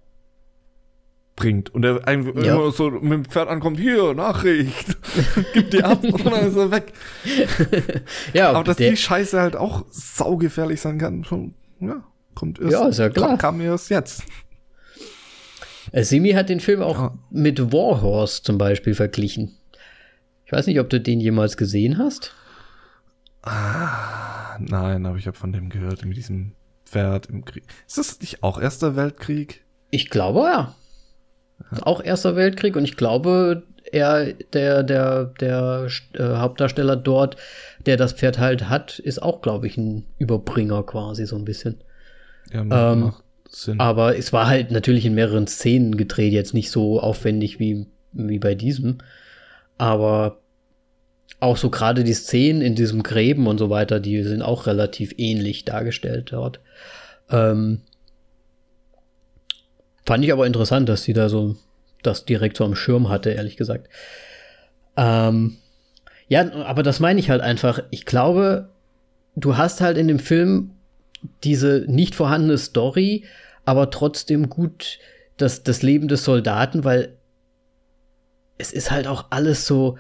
bringt 1.39 1.73
und 1.73 1.83
er 1.85 2.07
einfach 2.07 2.35
ja. 2.43 2.53
immer 2.53 2.71
so 2.71 2.91
mit 2.91 3.11
dem 3.11 3.25
Pferd 3.25 3.47
ankommt, 3.47 3.79
hier, 3.79 4.13
Nachricht, 4.13 4.97
gib 5.53 5.71
die 5.71 5.83
ab 5.83 6.03
und 6.03 6.25
dann 6.25 6.47
ist 6.47 6.57
er 6.57 6.69
weg. 6.69 6.93
ja, 8.33 8.51
aber 8.51 8.63
dass 8.65 8.77
die 8.77 8.95
Scheiße 8.95 9.39
halt 9.39 9.55
auch 9.55 9.85
saugefährlich 9.89 10.81
sein 10.81 10.99
kann, 10.99 11.23
schon, 11.23 11.55
ja, 11.79 12.03
kommt 12.35 12.59
erst, 12.59 12.73
ja, 12.73 12.87
ist 12.87 12.99
ja 12.99 13.09
klar. 13.09 13.37
kam 13.37 13.61
erst 13.61 13.89
jetzt. 13.89 14.23
Äh, 15.91 16.03
Simi 16.03 16.31
hat 16.31 16.49
den 16.49 16.59
Film 16.59 16.81
auch 16.81 16.99
ja. 16.99 17.17
mit 17.31 17.71
Warhorse 17.71 18.43
zum 18.43 18.57
Beispiel 18.57 18.93
verglichen. 18.93 19.57
Ich 20.45 20.51
weiß 20.51 20.67
nicht, 20.67 20.79
ob 20.79 20.89
du 20.89 20.99
den 20.99 21.21
jemals 21.21 21.57
gesehen 21.57 21.97
hast. 21.97 22.35
Ah, 23.43 24.57
nein, 24.59 25.05
aber 25.05 25.17
ich 25.17 25.25
habe 25.25 25.37
von 25.37 25.53
dem 25.53 25.69
gehört, 25.69 26.03
mit 26.03 26.17
diesem 26.17 26.53
Pferd 26.85 27.27
im 27.27 27.45
Krieg. 27.45 27.63
Ist 27.87 27.97
das 27.97 28.19
nicht 28.19 28.43
auch 28.43 28.59
Erster 28.59 28.97
Weltkrieg? 28.97 29.63
Ich 29.89 30.09
glaube 30.09 30.39
ja. 30.41 30.75
Ja. 31.71 31.85
Auch 31.85 32.03
Erster 32.03 32.35
Weltkrieg 32.35 32.75
und 32.75 32.83
ich 32.83 32.97
glaube, 32.97 33.63
er, 33.91 34.33
der, 34.53 34.83
der, 34.83 35.25
der 35.39 35.87
äh, 36.13 36.23
Hauptdarsteller 36.23 36.95
dort, 36.95 37.37
der 37.85 37.97
das 37.97 38.13
Pferd 38.13 38.39
halt 38.39 38.69
hat, 38.69 38.99
ist 38.99 39.21
auch, 39.21 39.41
glaube 39.41 39.67
ich, 39.67 39.77
ein 39.77 40.05
Überbringer 40.17 40.83
quasi 40.83 41.25
so 41.25 41.35
ein 41.35 41.45
bisschen. 41.45 41.81
Ja, 42.51 42.63
macht, 42.63 42.93
ähm, 42.93 42.99
macht 43.01 43.23
Sinn. 43.49 43.79
Aber 43.79 44.17
es 44.17 44.31
war 44.31 44.47
halt 44.47 44.71
natürlich 44.71 45.05
in 45.05 45.15
mehreren 45.15 45.47
Szenen 45.47 45.97
gedreht, 45.97 46.33
jetzt 46.33 46.53
nicht 46.53 46.71
so 46.71 46.99
aufwendig 46.99 47.59
wie, 47.59 47.87
wie 48.13 48.39
bei 48.39 48.55
diesem. 48.55 48.99
Aber 49.77 50.39
auch 51.39 51.57
so 51.57 51.69
gerade 51.69 52.03
die 52.03 52.13
Szenen 52.13 52.61
in 52.61 52.75
diesem 52.75 53.01
Gräben 53.01 53.47
und 53.47 53.57
so 53.57 53.69
weiter, 53.69 53.99
die 53.99 54.23
sind 54.23 54.41
auch 54.41 54.67
relativ 54.67 55.15
ähnlich 55.17 55.65
dargestellt 55.65 56.31
dort. 56.31 56.59
Ähm, 57.29 57.81
Fand 60.09 60.25
ich 60.25 60.33
aber 60.33 60.47
interessant, 60.47 60.89
dass 60.89 61.03
sie 61.03 61.13
da 61.13 61.29
so 61.29 61.55
das 62.01 62.25
direkt 62.25 62.57
so 62.57 62.65
am 62.65 62.73
Schirm 62.73 63.09
hatte, 63.09 63.29
ehrlich 63.29 63.57
gesagt. 63.57 63.89
Ähm, 64.97 65.57
ja, 66.27 66.51
aber 66.63 66.81
das 66.81 66.99
meine 66.99 67.19
ich 67.19 67.29
halt 67.29 67.41
einfach. 67.41 67.83
Ich 67.91 68.07
glaube, 68.07 68.69
du 69.35 69.55
hast 69.55 69.81
halt 69.81 69.99
in 69.99 70.07
dem 70.07 70.17
Film 70.17 70.71
diese 71.43 71.85
nicht 71.87 72.15
vorhandene 72.15 72.57
Story, 72.57 73.25
aber 73.65 73.91
trotzdem 73.91 74.49
gut 74.49 74.97
das, 75.37 75.61
das 75.61 75.83
Leben 75.83 76.07
des 76.07 76.23
Soldaten, 76.23 76.83
weil 76.83 77.13
es 78.57 78.71
ist 78.71 78.89
halt 78.89 79.05
auch 79.05 79.27
alles 79.29 79.67
so, 79.67 79.99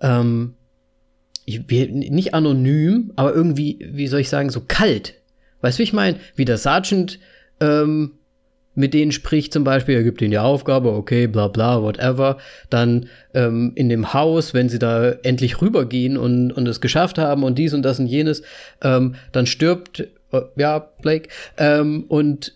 ähm, 0.00 0.54
ich, 1.44 1.66
nicht 1.66 2.34
anonym, 2.34 3.14
aber 3.16 3.34
irgendwie, 3.34 3.84
wie 3.90 4.06
soll 4.06 4.20
ich 4.20 4.28
sagen, 4.28 4.50
so 4.50 4.60
kalt. 4.60 5.14
Weißt 5.60 5.76
du, 5.76 5.80
wie 5.80 5.84
ich 5.88 5.92
meine? 5.92 6.20
Wie 6.36 6.44
der 6.44 6.56
Sergeant 6.56 7.18
ähm, 7.58 8.12
mit 8.74 8.94
denen 8.94 9.12
spricht 9.12 9.52
zum 9.52 9.64
Beispiel, 9.64 9.96
er 9.96 10.04
gibt 10.04 10.22
ihnen 10.22 10.30
die 10.30 10.38
Aufgabe, 10.38 10.92
okay, 10.92 11.26
bla 11.26 11.48
bla, 11.48 11.82
whatever. 11.82 12.38
Dann 12.70 13.06
ähm, 13.34 13.72
in 13.74 13.88
dem 13.88 14.14
Haus, 14.14 14.54
wenn 14.54 14.68
sie 14.68 14.78
da 14.78 15.10
endlich 15.22 15.60
rübergehen 15.60 16.16
und, 16.16 16.52
und 16.52 16.66
es 16.68 16.80
geschafft 16.80 17.18
haben 17.18 17.42
und 17.42 17.58
dies 17.58 17.74
und 17.74 17.82
das 17.82 17.98
und 17.98 18.06
jenes, 18.06 18.42
ähm, 18.82 19.16
dann 19.32 19.46
stirbt, 19.46 20.00
äh, 20.32 20.42
ja, 20.56 20.78
Blake, 21.02 21.28
ähm, 21.58 22.04
und 22.08 22.54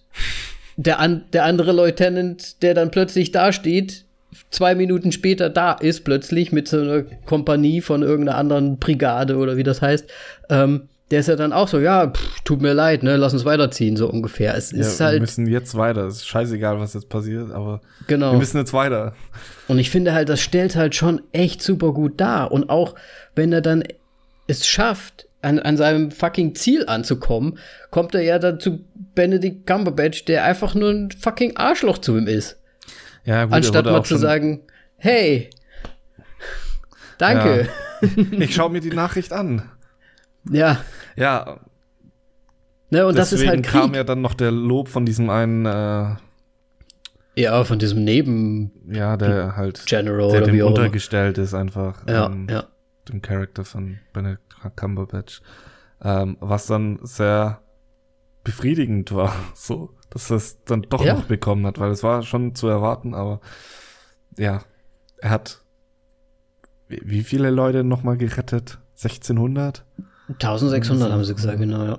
der, 0.77 1.01
an, 1.01 1.25
der 1.33 1.45
andere 1.45 1.73
Lieutenant, 1.73 2.62
der 2.62 2.75
dann 2.75 2.91
plötzlich 2.91 3.33
da 3.33 3.53
steht, 3.53 4.05
zwei 4.51 4.75
Minuten 4.75 5.12
später 5.12 5.51
da 5.51 5.73
ist, 5.73 6.05
plötzlich 6.05 6.53
mit 6.53 6.69
so 6.69 6.81
einer 6.81 7.03
Kompanie 7.03 7.81
von 7.81 8.03
irgendeiner 8.03 8.39
anderen 8.39 8.79
Brigade 8.79 9.37
oder 9.37 9.57
wie 9.57 9.62
das 9.62 9.83
heißt, 9.83 10.11
ähm, 10.51 10.89
der 11.15 11.21
ist 11.21 11.29
ja 11.29 11.37
dann 11.37 11.53
auch 11.53 11.69
so, 11.69 11.79
ja, 11.79 12.09
pff, 12.09 12.41
tut 12.43 12.61
mir 12.61 12.73
leid, 12.73 13.05
ne, 13.05 13.17
lass 13.17 13.33
uns 13.33 13.45
weiterziehen, 13.45 13.97
so 13.97 14.11
ungefähr. 14.11 14.57
Es 14.57 14.73
ja, 14.73 14.81
ist 14.81 14.99
halt. 14.99 15.15
Wir 15.15 15.21
müssen 15.21 15.47
jetzt 15.47 15.77
weiter. 15.77 16.09
Es 16.09 16.17
ist 16.17 16.27
scheißegal, 16.27 16.81
was 16.81 16.95
jetzt 16.95 17.09
passiert, 17.09 17.53
aber 17.53 17.83
genau. 18.09 18.33
wir 18.33 18.39
müssen 18.41 18.57
jetzt 18.57 18.73
weiter. 18.73 19.15
Und 19.69 19.79
ich 19.79 19.91
finde 19.91 20.12
halt, 20.12 20.29
das 20.29 20.41
stellt 20.41 20.75
halt 20.75 20.97
schon 20.97 21.23
echt 21.31 21.62
super 21.62 21.93
gut 21.93 22.21
dar. 22.21 22.51
Und 22.51 22.69
auch 22.69 22.97
wenn 23.37 23.53
er 23.53 23.61
dann 23.61 23.85
es 24.49 24.67
schafft, 24.67 25.29
an, 25.41 25.61
an 25.61 25.77
seinem 25.77 26.11
fucking 26.11 26.57
Ziel 26.57 26.85
anzukommen, 26.89 27.59
kommt 27.93 28.17
er 28.17 28.23
ja 28.23 28.41
dann 28.41 28.59
zu 28.59 28.85
Benedict 29.15 29.69
Cumberbatch, 29.69 30.25
der 30.25 30.43
einfach 30.43 30.75
nur 30.75 30.91
ein 30.91 31.12
fucking 31.12 31.57
Arschloch 31.57 31.99
zu 31.99 32.19
ihm 32.19 32.27
ist. 32.27 32.59
Ja, 33.25 33.45
gut, 33.45 33.55
Anstatt 33.55 33.85
mal 33.85 34.03
zu 34.03 34.17
sagen, 34.17 34.62
hey, 34.97 35.49
danke. 37.19 37.69
Ja. 37.69 38.15
Ich 38.33 38.55
schaue 38.55 38.71
mir 38.71 38.81
die 38.81 38.91
Nachricht 38.91 39.33
an. 39.33 39.62
Ja. 40.51 40.80
Ja. 41.16 41.61
Ne, 42.90 43.07
und 43.07 43.18
das 43.18 43.32
ist 43.32 43.47
halt 43.47 43.64
Krieg. 43.64 43.80
kam 43.80 43.95
ja 43.95 44.05
dann 44.05 44.20
noch 44.20 44.34
der 44.34 44.51
Lob 44.51 44.88
von 44.88 45.07
diesem 45.07 45.30
einen 45.30 45.66
äh, 45.66 46.16
ja, 47.36 47.64
von 47.64 47.78
diesem 47.78 48.05
Neben 48.05 48.70
ja, 48.86 49.16
der 49.16 49.57
halt 49.57 49.84
General 49.86 50.30
der 50.30 50.42
dem 50.42 50.64
untergestellt 50.64 51.38
ist 51.38 51.55
einfach 51.55 52.07
ja, 52.07 52.26
ähm, 52.26 52.47
ja. 52.49 52.64
dem 53.09 53.22
Charakter 53.22 53.64
von 53.64 53.98
Benedict 54.12 54.43
Cumberbatch. 54.77 55.43
Ähm, 56.02 56.36
was 56.40 56.66
dann 56.66 57.01
sehr 57.02 57.62
befriedigend 58.44 59.12
war, 59.12 59.35
so, 59.55 59.94
dass 60.10 60.31
er 60.31 60.36
es 60.36 60.62
dann 60.64 60.82
doch 60.82 61.05
ja. 61.05 61.14
noch 61.14 61.24
bekommen 61.24 61.66
hat, 61.66 61.81
weil 61.81 61.90
es 61.90 62.02
war 62.02 62.23
schon 62.23 62.55
zu 62.55 62.69
erwarten, 62.69 63.14
aber 63.14 63.40
ja, 64.36 64.60
er 65.19 65.31
hat 65.31 65.64
wie 66.89 67.24
viele 67.24 67.51
Leute 67.51 67.82
nochmal 67.82 68.16
gerettet? 68.16 68.78
1600? 68.97 69.85
1600 70.28 71.12
haben 71.12 71.24
sie 71.24 71.34
gesagt, 71.34 71.59
genau, 71.59 71.84
ja. 71.84 71.98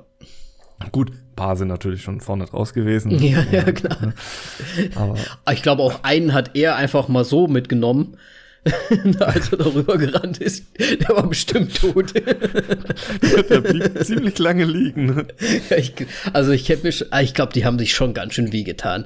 Gut, 0.92 1.12
ein 1.12 1.36
paar 1.36 1.56
sind 1.56 1.70
natürlich 1.70 2.02
schon 2.02 2.22
vorne 2.22 2.46
draus 2.46 2.74
gewesen. 2.74 3.12
Ja, 3.24 3.44
ja, 3.52 3.72
klar. 3.72 4.14
Aber 4.96 5.18
ich 5.52 5.62
glaube, 5.62 5.84
auch 5.84 6.04
einen 6.04 6.34
hat 6.34 6.56
er 6.56 6.76
einfach 6.76 7.08
mal 7.08 7.24
so 7.24 7.48
mitgenommen, 7.48 8.18
als 9.20 9.52
er 9.52 9.60
darüber 9.60 9.98
gerannt 9.98 10.40
ist. 10.40 10.66
Der 10.80 11.16
war 11.16 11.28
bestimmt 11.28 11.76
tot. 11.76 12.14
der 12.16 13.62
blieb 13.62 14.04
ziemlich 14.04 14.38
lange 14.40 14.66
liegen. 14.66 15.28
Ja, 15.70 15.78
ich, 15.78 15.94
also 16.34 16.52
ich 16.52 16.68
hätte 16.70 16.86
mich, 16.86 17.06
ich 17.22 17.34
glaube, 17.34 17.54
die 17.54 17.64
haben 17.64 17.78
sich 17.78 17.94
schon 17.94 18.14
ganz 18.14 18.34
schön 18.34 18.52
wehgetan. 18.52 19.06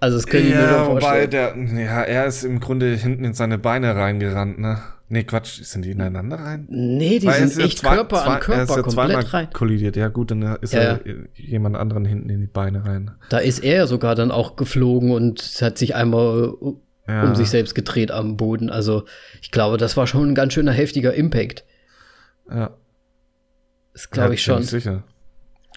Also 0.00 0.16
das 0.16 0.26
können 0.26 0.50
ja, 0.50 0.64
ich 0.64 0.70
mir 0.70 0.84
vorstellen. 0.84 1.02
Wobei 1.02 1.26
der, 1.26 1.84
ja, 1.84 2.02
er 2.02 2.26
ist 2.26 2.42
im 2.42 2.58
Grunde 2.58 2.94
hinten 2.96 3.24
in 3.24 3.34
seine 3.34 3.58
Beine 3.58 3.94
reingerannt, 3.94 4.58
ne? 4.58 4.82
Nee, 5.12 5.24
Quatsch, 5.24 5.64
sind 5.64 5.84
die 5.84 5.90
ineinander 5.90 6.36
rein? 6.36 6.68
Nee, 6.70 7.18
die 7.18 7.26
Weil 7.26 7.48
sind 7.48 7.64
echt 7.64 7.78
zwei, 7.78 7.96
Körper 7.96 8.22
zwei, 8.22 8.34
an 8.34 8.40
Körper 8.40 8.58
er 8.58 8.62
ist 8.62 8.76
ja 8.76 8.82
komplett 8.82 9.34
rein. 9.34 9.50
kollidiert. 9.52 9.96
Ja 9.96 10.06
gut, 10.06 10.30
dann 10.30 10.42
ist 10.60 10.72
ja, 10.72 10.80
er 10.80 11.00
jemand 11.34 11.76
anderen 11.76 12.04
hinten 12.04 12.30
in 12.30 12.40
die 12.40 12.46
Beine 12.46 12.84
rein. 12.84 13.10
Da 13.28 13.38
ist 13.38 13.58
er 13.58 13.88
sogar 13.88 14.14
dann 14.14 14.30
auch 14.30 14.54
geflogen 14.54 15.10
und 15.10 15.42
hat 15.60 15.78
sich 15.78 15.96
einmal 15.96 16.54
ja. 17.08 17.24
um 17.24 17.34
sich 17.34 17.50
selbst 17.50 17.74
gedreht 17.74 18.12
am 18.12 18.36
Boden. 18.36 18.70
Also 18.70 19.04
ich 19.42 19.50
glaube, 19.50 19.78
das 19.78 19.96
war 19.96 20.06
schon 20.06 20.28
ein 20.28 20.34
ganz 20.36 20.52
schöner 20.52 20.70
heftiger 20.70 21.12
Impact. 21.12 21.64
Ja. 22.48 22.70
Das 23.92 24.10
glaube 24.10 24.34
ich 24.34 24.42
schon. 24.44 24.62
Sicher. 24.62 25.02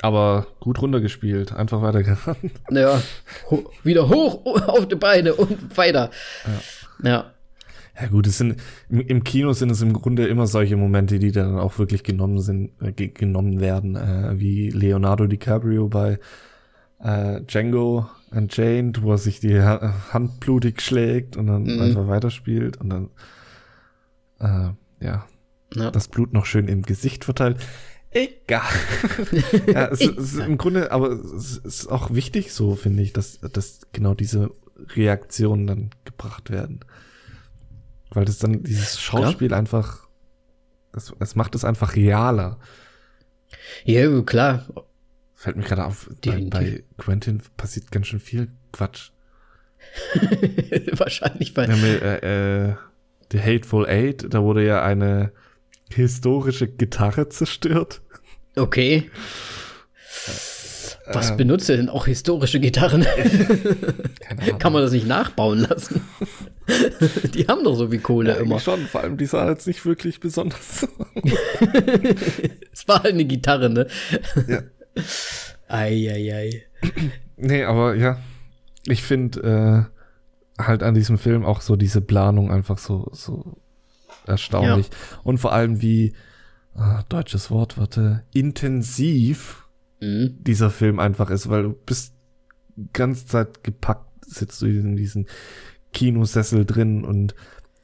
Aber 0.03 0.45
gut 0.59 0.79
runtergespielt, 0.79 1.53
einfach 1.53 1.81
weitergerannt. 1.81 2.51
Ja, 2.69 3.01
ho 3.49 3.67
wieder 3.81 4.09
hoch 4.09 4.45
auf 4.67 4.87
die 4.87 4.95
Beine 4.95 5.33
und 5.33 5.75
weiter. 5.75 6.11
Ja. 7.01 7.09
ja. 7.09 7.32
Ja 7.99 8.07
gut, 8.07 8.25
es 8.25 8.39
sind 8.39 8.55
im, 8.89 9.01
im, 9.01 9.23
Kino 9.23 9.53
sind 9.53 9.69
es 9.69 9.81
im 9.81 9.93
Grunde 9.93 10.25
immer 10.25 10.47
solche 10.47 10.75
Momente, 10.75 11.19
die 11.19 11.31
dann 11.31 11.59
auch 11.59 11.77
wirklich 11.77 12.03
genommen 12.03 12.41
sind, 12.41 12.71
äh, 12.81 12.91
genommen 12.91 13.59
werden, 13.59 13.95
äh, 13.95 14.39
wie 14.39 14.71
Leonardo 14.71 15.27
DiCaprio 15.27 15.89
bei 15.89 16.19
äh, 16.99 17.41
Django 17.41 18.09
Unchained, 18.31 19.03
wo 19.03 19.11
er 19.11 19.17
sich 19.19 19.39
die 19.39 19.61
ha 19.61 19.93
Hand 20.11 20.39
blutig 20.39 20.81
schlägt 20.81 21.37
und 21.37 21.47
dann 21.47 21.63
mhm. 21.63 21.81
einfach 21.81 22.07
weiterspielt 22.07 22.77
und 22.77 22.89
dann 22.89 23.09
äh, 24.39 25.05
ja, 25.05 25.25
ja, 25.75 25.91
das 25.91 26.07
Blut 26.07 26.33
noch 26.33 26.45
schön 26.45 26.67
im 26.67 26.81
Gesicht 26.81 27.25
verteilt. 27.25 27.57
Egal. 28.11 28.61
ja, 29.67 29.87
es, 29.87 30.01
es, 30.01 30.33
ist 30.33 30.39
im 30.39 30.57
Grunde, 30.57 30.91
aber 30.91 31.11
es 31.11 31.57
ist 31.57 31.87
auch 31.87 32.13
wichtig 32.13 32.53
so, 32.53 32.75
finde 32.75 33.01
ich, 33.03 33.13
dass, 33.13 33.39
dass 33.39 33.81
genau 33.91 34.13
diese 34.13 34.51
Reaktionen 34.95 35.67
dann 35.67 35.89
gebracht 36.05 36.51
werden. 36.51 36.81
Weil 38.13 38.25
das 38.25 38.37
dann 38.37 38.63
dieses 38.63 39.01
Schauspiel 39.01 39.51
ja. 39.51 39.57
einfach, 39.57 40.07
es, 40.95 41.13
es 41.19 41.35
macht 41.35 41.55
es 41.55 41.65
einfach 41.65 41.95
realer. 41.95 42.59
Ja, 43.85 44.21
klar. 44.21 44.65
Fällt 45.33 45.57
mir 45.57 45.63
gerade 45.63 45.85
auf, 45.85 46.09
bei, 46.23 46.47
bei, 46.49 46.83
Quentin 46.97 47.41
passiert 47.57 47.91
ganz 47.91 48.07
schön 48.07 48.19
viel 48.19 48.49
Quatsch. 48.71 49.11
Wahrscheinlich 50.93 51.53
bei. 51.53 51.65
Ja, 51.65 51.75
mit, 51.75 52.01
äh, 52.01 52.69
äh, 52.69 52.75
The 53.31 53.41
Hateful 53.41 53.87
Eight, 53.87 54.27
da 54.29 54.43
wurde 54.43 54.63
ja 54.65 54.83
eine 54.83 55.31
historische 55.89 56.67
Gitarre 56.67 57.29
zerstört. 57.29 58.01
Okay. 58.55 59.09
Was 61.07 61.31
ähm, 61.31 61.37
benutzt 61.37 61.69
er 61.69 61.77
denn 61.77 61.89
auch 61.89 62.05
historische 62.05 62.59
Gitarren? 62.59 63.05
Kann 64.59 64.71
man 64.71 64.81
das 64.81 64.91
nicht 64.91 65.07
nachbauen 65.07 65.59
lassen? 65.59 66.01
die 67.33 67.47
haben 67.47 67.63
doch 67.63 67.75
so 67.75 67.91
wie 67.91 67.97
Kohle 67.97 68.31
ja, 68.31 68.35
immer. 68.37 68.59
Schon, 68.59 68.81
vor 68.87 69.01
allem 69.01 69.17
die 69.17 69.25
sah 69.25 69.49
jetzt 69.49 69.67
nicht 69.67 69.85
wirklich 69.85 70.19
besonders. 70.19 70.87
es 72.71 72.87
war 72.87 73.03
halt 73.03 73.13
eine 73.13 73.25
Gitarre, 73.25 73.69
ne? 73.69 73.87
Ja. 74.47 74.61
Eieiei. 75.67 76.63
Nee, 77.37 77.63
aber 77.63 77.95
ja, 77.95 78.19
ich 78.85 79.03
finde 79.03 79.89
äh, 80.59 80.63
halt 80.63 80.83
an 80.83 80.93
diesem 80.93 81.17
Film 81.17 81.45
auch 81.45 81.61
so 81.61 81.75
diese 81.75 82.01
Planung 82.01 82.51
einfach 82.51 82.77
so, 82.77 83.09
so 83.11 83.57
erstaunlich. 84.25 84.87
Ja. 84.87 85.19
Und 85.23 85.39
vor 85.39 85.53
allem 85.53 85.81
wie, 85.81 86.13
äh, 86.75 87.03
deutsches 87.09 87.51
Wort, 87.51 87.77
warte, 87.77 88.23
intensiv 88.33 89.67
mhm. 89.99 90.37
dieser 90.43 90.69
Film 90.69 90.99
einfach 90.99 91.29
ist, 91.29 91.49
weil 91.49 91.63
du 91.63 91.73
bist 91.73 92.13
ganz 92.93 93.25
Zeit 93.25 93.63
gepackt, 93.63 94.25
sitzt 94.25 94.61
du 94.61 94.65
in 94.65 94.95
diesem 94.95 95.27
Kinosessel 95.93 96.65
drin 96.65 97.03
und 97.03 97.35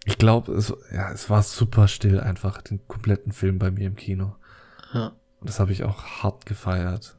ich 0.05 0.17
glaube, 0.17 0.53
es, 0.53 0.73
ja, 0.91 1.11
es 1.11 1.29
war 1.29 1.43
super 1.43 1.87
still 1.87 2.19
einfach, 2.19 2.61
den 2.61 2.79
kompletten 2.87 3.31
Film 3.31 3.59
bei 3.59 3.69
mir 3.71 3.87
im 3.87 3.95
Kino. 3.95 4.35
Ja. 4.93 5.13
Und 5.39 5.49
das 5.49 5.59
habe 5.59 5.71
ich 5.71 5.83
auch 5.83 6.03
hart 6.23 6.45
gefeiert. 6.45 7.15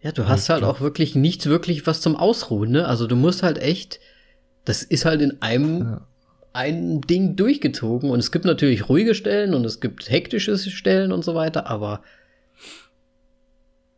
Ja, 0.00 0.12
du 0.12 0.28
hast 0.28 0.48
halt 0.48 0.64
auch 0.64 0.80
wirklich 0.80 1.14
nichts 1.14 1.46
wirklich 1.46 1.86
was 1.86 2.00
zum 2.00 2.16
Ausruhen, 2.16 2.70
ne? 2.70 2.86
Also 2.86 3.06
du 3.06 3.16
musst 3.16 3.42
halt 3.42 3.58
echt, 3.58 4.00
das 4.64 4.82
ist 4.82 5.04
halt 5.04 5.20
in 5.20 5.42
einem 5.42 5.80
ja 5.80 6.06
ein 6.58 7.00
Ding 7.02 7.36
durchgezogen. 7.36 8.10
Und 8.10 8.18
es 8.18 8.32
gibt 8.32 8.44
natürlich 8.44 8.88
ruhige 8.88 9.14
Stellen 9.14 9.54
und 9.54 9.64
es 9.64 9.80
gibt 9.80 10.10
hektische 10.10 10.58
Stellen 10.58 11.12
und 11.12 11.24
so 11.24 11.34
weiter, 11.34 11.68
aber 11.68 12.02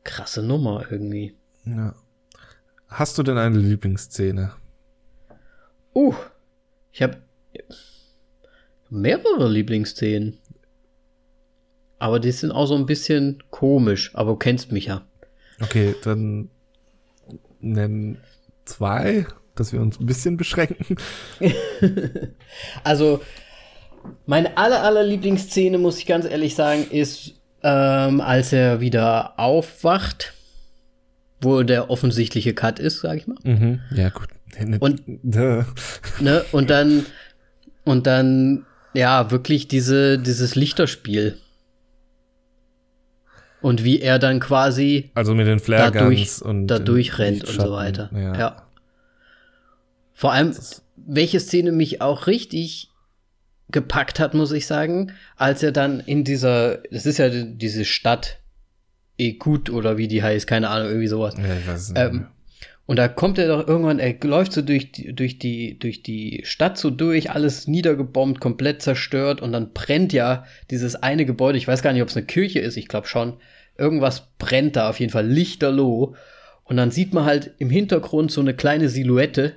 krasse 0.05 0.43
Nummer 0.43 0.85
irgendwie. 0.91 1.35
Ja. 1.65 1.95
Hast 2.89 3.17
du 3.17 3.23
denn 3.23 3.39
eine 3.39 3.59
Lieblingsszene? 3.59 4.53
Uh, 5.95 6.15
ich 6.93 7.03
habe 7.03 7.19
mehrere 8.89 9.49
Lieblingsszenen. 9.49 10.39
Aber 11.99 12.19
die 12.19 12.33
sind 12.33 12.51
auch 12.51 12.67
so 12.67 12.77
ein 12.77 12.87
bisschen 12.87 13.43
komisch, 13.51 14.11
aber 14.15 14.33
du 14.33 14.37
kennst 14.37 14.73
mich 14.73 14.87
ja. 14.87 15.07
Okay, 15.61 15.95
dann 16.03 16.49
nennen 17.61 18.19
zwei 18.65 19.27
dass 19.61 19.73
wir 19.73 19.81
uns 19.81 20.01
ein 20.01 20.07
bisschen 20.07 20.37
beschränken. 20.39 20.97
also, 22.85 23.21
meine 24.27 24.57
aller, 24.57 24.83
aller 24.83 25.05
Lieblingsszene, 25.05 25.77
muss 25.77 25.99
ich 25.99 26.07
ganz 26.07 26.25
ehrlich 26.25 26.55
sagen, 26.55 26.87
ist, 26.91 27.35
ähm, 27.63 28.23
als 28.23 28.55
er 28.55 28.81
wieder 28.81 29.39
aufwacht, 29.39 30.33
wo 31.43 31.63
der 31.63 31.91
offensichtliche 31.91 32.55
Cut 32.55 32.79
ist, 32.79 33.01
sag 33.01 33.19
ich 33.19 33.27
mal. 33.27 33.37
Mhm. 33.43 33.81
Ja, 33.95 34.09
gut. 34.09 34.29
Und, 34.81 35.25
ne, 36.21 36.45
und 36.53 36.71
dann, 36.71 37.07
und 37.85 38.07
dann, 38.07 38.67
ja, 38.95 39.31
wirklich 39.31 39.69
diese, 39.69 40.19
dieses 40.19 40.55
Lichterspiel. 40.55 41.37
Und 43.63 43.85
wie 43.85 44.01
er 44.01 44.19
dann 44.19 44.41
quasi 44.41 45.11
also 45.15 45.35
mit 45.35 45.47
den 45.47 45.61
dadurch, 45.67 46.41
und 46.43 46.67
dadurch 46.67 47.19
rennt 47.19 47.45
und 47.45 47.61
so 47.61 47.73
weiter. 47.73 48.11
Ja. 48.15 48.39
ja. 48.39 48.63
Vor 50.15 50.33
allem, 50.33 50.55
welche 50.97 51.41
Szene 51.41 51.73
mich 51.73 52.01
auch 52.01 52.27
richtig 52.27 52.91
gepackt 53.71 54.19
hat, 54.19 54.35
muss 54.35 54.53
ich 54.53 54.67
sagen, 54.67 55.13
als 55.37 55.63
er 55.63 55.73
dann 55.73 56.01
in 56.01 56.25
dieser, 56.25 56.79
das 56.91 57.07
ist 57.07 57.19
ja 57.19 57.29
diese 57.29 57.85
Stadt 57.85 58.39
Ekut 59.19 59.71
oder 59.71 59.99
wie 59.99 60.09
die 60.09 60.23
heißt, 60.23 60.47
keine 60.47 60.71
Ahnung, 60.71 60.89
irgendwie 60.89 61.07
sowas. 61.07 61.35
Ja, 61.37 61.55
ich 61.55 61.67
weiß 61.67 61.91
nicht. 61.91 62.01
Ähm, 62.01 62.27
und 62.91 62.97
da 62.97 63.07
kommt 63.07 63.39
er 63.39 63.47
doch 63.47 63.69
irgendwann, 63.69 64.01
er 64.01 64.17
läuft 64.25 64.53
so 64.53 64.63
durch 64.63 64.91
die, 64.91 65.15
durch 65.15 65.39
die, 65.39 65.79
durch 65.79 66.03
die 66.03 66.41
Stadt 66.43 66.77
so 66.77 66.91
durch, 66.91 67.31
alles 67.31 67.69
niedergebombt, 67.69 68.41
komplett 68.41 68.83
zerstört 68.83 69.41
und 69.41 69.53
dann 69.53 69.73
brennt 69.73 70.13
ja 70.13 70.45
dieses 70.73 70.97
eine 70.97 71.25
Gebäude, 71.25 71.57
ich 71.57 71.69
weiß 71.69 71.83
gar 71.83 71.93
nicht, 71.93 72.03
ob 72.03 72.09
es 72.09 72.17
eine 72.17 72.27
Kirche 72.27 72.59
ist, 72.59 72.77
ich 72.77 72.89
glaube 72.89 73.07
schon. 73.07 73.35
Irgendwas 73.79 74.33
brennt 74.39 74.75
da 74.75 74.91
auf 74.91 74.99
jeden 74.99 75.13
Fall 75.13 75.25
lichterloh. 75.25 76.17
Und 76.65 76.79
dann 76.79 76.91
sieht 76.91 77.15
man 77.15 77.27
halt 77.27 77.53
im 77.59 77.71
Hintergrund 77.71 78.33
so 78.33 78.41
eine 78.41 78.55
kleine 78.55 78.89
Silhouette 78.89 79.53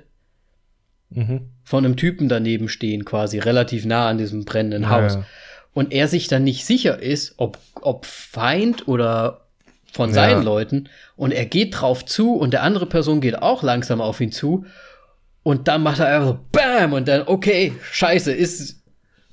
mhm. 1.10 1.50
von 1.64 1.84
einem 1.84 1.96
Typen 1.96 2.28
daneben 2.28 2.68
stehen, 2.68 3.04
quasi 3.04 3.40
relativ 3.40 3.84
nah 3.84 4.08
an 4.08 4.18
diesem 4.18 4.44
brennenden 4.44 4.90
Haus. 4.90 5.14
Ja. 5.14 5.26
Und 5.72 5.92
er 5.92 6.06
sich 6.06 6.28
dann 6.28 6.44
nicht 6.44 6.64
sicher 6.64 7.02
ist, 7.02 7.34
ob, 7.38 7.58
ob 7.82 8.06
Feind 8.06 8.86
oder 8.86 9.43
von 9.94 10.12
seinen 10.12 10.38
ja. 10.38 10.42
Leuten. 10.42 10.88
Und 11.16 11.32
er 11.32 11.46
geht 11.46 11.80
drauf 11.80 12.04
zu 12.04 12.34
und 12.34 12.52
der 12.52 12.62
andere 12.62 12.86
Person 12.86 13.20
geht 13.20 13.40
auch 13.40 13.62
langsam 13.62 14.00
auf 14.00 14.20
ihn 14.20 14.32
zu. 14.32 14.66
Und 15.42 15.68
dann 15.68 15.82
macht 15.82 16.00
er 16.00 16.08
einfach 16.08 16.26
so 16.28 16.38
BAM! 16.52 16.92
Und 16.92 17.06
dann, 17.06 17.22
okay, 17.26 17.72
scheiße, 17.92 18.32
ist 18.32 18.82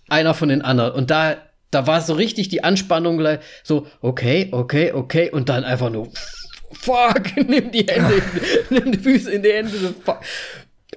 einer 0.08 0.34
von 0.34 0.50
den 0.50 0.62
anderen. 0.62 0.92
Und 0.92 1.10
da, 1.10 1.38
da 1.72 1.88
war 1.88 2.02
so 2.02 2.14
richtig 2.14 2.50
die 2.50 2.64
Anspannung 2.64 3.18
gleich 3.18 3.40
so, 3.64 3.88
okay, 4.02 4.50
okay, 4.52 4.92
okay. 4.92 5.32
Und 5.32 5.50
dann 5.50 5.64
einfach 5.64 5.90
nur, 5.90 6.10
fuck, 6.72 7.36
nimm 7.36 7.72
die 7.72 7.88
Hände, 7.88 8.22
nimm 8.70 8.92
die 8.92 9.00
Füße 9.00 9.32
in 9.32 9.42
die 9.42 9.52
Hände. 9.52 9.72
Fuck. 10.04 10.20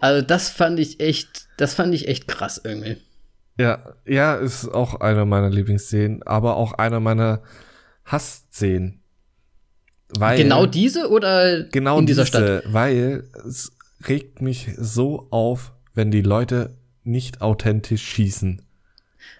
Also 0.00 0.20
das 0.26 0.50
fand 0.50 0.78
ich 0.78 1.00
echt, 1.00 1.46
das 1.56 1.74
fand 1.74 1.94
ich 1.94 2.08
echt 2.08 2.28
krass 2.28 2.60
irgendwie. 2.62 2.98
Ja, 3.58 3.94
ja, 4.04 4.34
ist 4.34 4.68
auch 4.68 5.00
einer 5.00 5.24
meiner 5.24 5.48
Lieblingsszenen, 5.48 6.24
aber 6.24 6.56
auch 6.56 6.72
einer 6.72 6.98
meiner 6.98 7.42
Hassszenen. 8.04 9.03
Weil, 10.18 10.38
genau 10.38 10.66
diese 10.66 11.10
oder 11.10 11.64
genau 11.64 11.98
in 11.98 12.06
dieser 12.06 12.24
diese, 12.24 12.60
Stadt? 12.60 12.72
Weil 12.72 13.24
es 13.46 13.72
regt 14.08 14.42
mich 14.42 14.70
so 14.76 15.26
auf, 15.30 15.72
wenn 15.94 16.10
die 16.10 16.22
Leute 16.22 16.76
nicht 17.02 17.40
authentisch 17.40 18.02
schießen. 18.02 18.62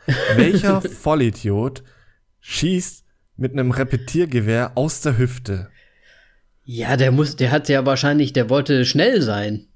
Welcher 0.37 0.81
Vollidiot 0.83 1.83
schießt 2.41 3.05
mit 3.37 3.53
einem 3.53 3.71
Repetiergewehr 3.71 4.73
aus 4.75 5.01
der 5.01 5.19
Hüfte? 5.19 5.69
Ja, 6.65 6.97
der 6.97 7.13
muss, 7.13 7.37
der 7.37 7.51
hat 7.51 7.69
ja 7.69 7.85
wahrscheinlich, 7.85 8.33
der 8.33 8.49
wollte 8.49 8.85
schnell 8.85 9.21
sein. 9.21 9.67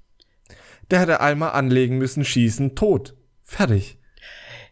Der 0.89 1.01
hätte 1.01 1.21
einmal 1.21 1.51
anlegen 1.51 1.97
müssen, 1.97 2.25
schießen, 2.25 2.75
tot. 2.75 3.15
Fertig. 3.43 3.99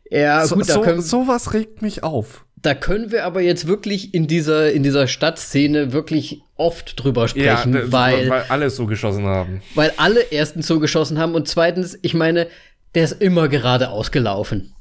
Ja, 0.10 0.46
so, 0.46 0.56
gut, 0.56 0.70
da 0.70 0.74
so, 0.74 0.82
können, 0.82 1.02
sowas 1.02 1.54
regt 1.54 1.82
mich 1.82 2.04
auf. 2.04 2.47
Da 2.62 2.74
können 2.74 3.12
wir 3.12 3.26
aber 3.26 3.42
jetzt 3.42 3.68
wirklich 3.68 4.14
in 4.14 4.28
dieser, 4.28 4.72
in 4.72 4.84
dieser 4.84 5.08
Stadtszene 5.08 5.94
wirklich 5.94 6.42
oft 6.56 7.02
drüber 7.02 7.28
sprechen, 7.28 7.74
ja, 7.74 7.92
weil, 7.92 8.30
weil 8.30 8.46
alle 8.50 8.70
so 8.70 8.88
geschossen 8.88 9.26
haben. 9.26 9.62
Weil 9.76 9.94
alle 9.98 10.22
erstens 10.22 10.66
so 10.66 10.80
geschossen 10.80 11.20
haben 11.20 11.36
und 11.36 11.48
zweitens, 11.48 11.98
ich 12.02 12.14
meine, 12.14 12.48
der 12.96 13.04
ist 13.04 13.22
immer 13.22 13.48
geradeaus 13.48 14.12
gelaufen. 14.12 14.74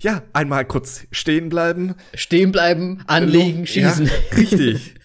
Ja, 0.00 0.22
einmal 0.32 0.64
kurz 0.64 1.06
stehen 1.10 1.48
bleiben. 1.48 1.94
Stehen 2.14 2.52
bleiben, 2.52 3.02
anlegen, 3.06 3.66
schießen. 3.66 4.06
Ja, 4.06 4.36
richtig. 4.36 4.94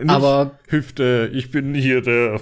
Nicht 0.00 0.10
Aber- 0.10 0.58
Hüfte, 0.68 1.30
ich 1.32 1.50
bin 1.50 1.74
hier 1.74 2.00
der 2.02 2.40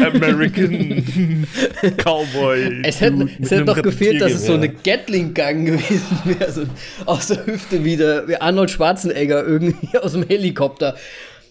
American 0.00 1.46
Cowboy. 1.98 2.82
Es 2.84 3.00
hätte, 3.00 3.28
es 3.40 3.50
hätte 3.50 3.64
noch 3.64 3.80
gefehlt, 3.82 4.20
dass 4.20 4.32
es 4.32 4.46
so 4.46 4.54
eine. 4.54 4.68
Gatling-Gang 4.68 5.64
gewesen 5.66 6.02
wäre. 6.24 6.50
So 6.52 6.62
aus 7.04 7.28
der 7.28 7.46
Hüfte 7.46 7.84
wieder, 7.84 8.26
wie 8.28 8.36
Arnold 8.36 8.70
Schwarzenegger 8.70 9.44
irgendwie 9.44 9.96
aus 10.02 10.12
dem 10.12 10.26
Helikopter. 10.26 10.96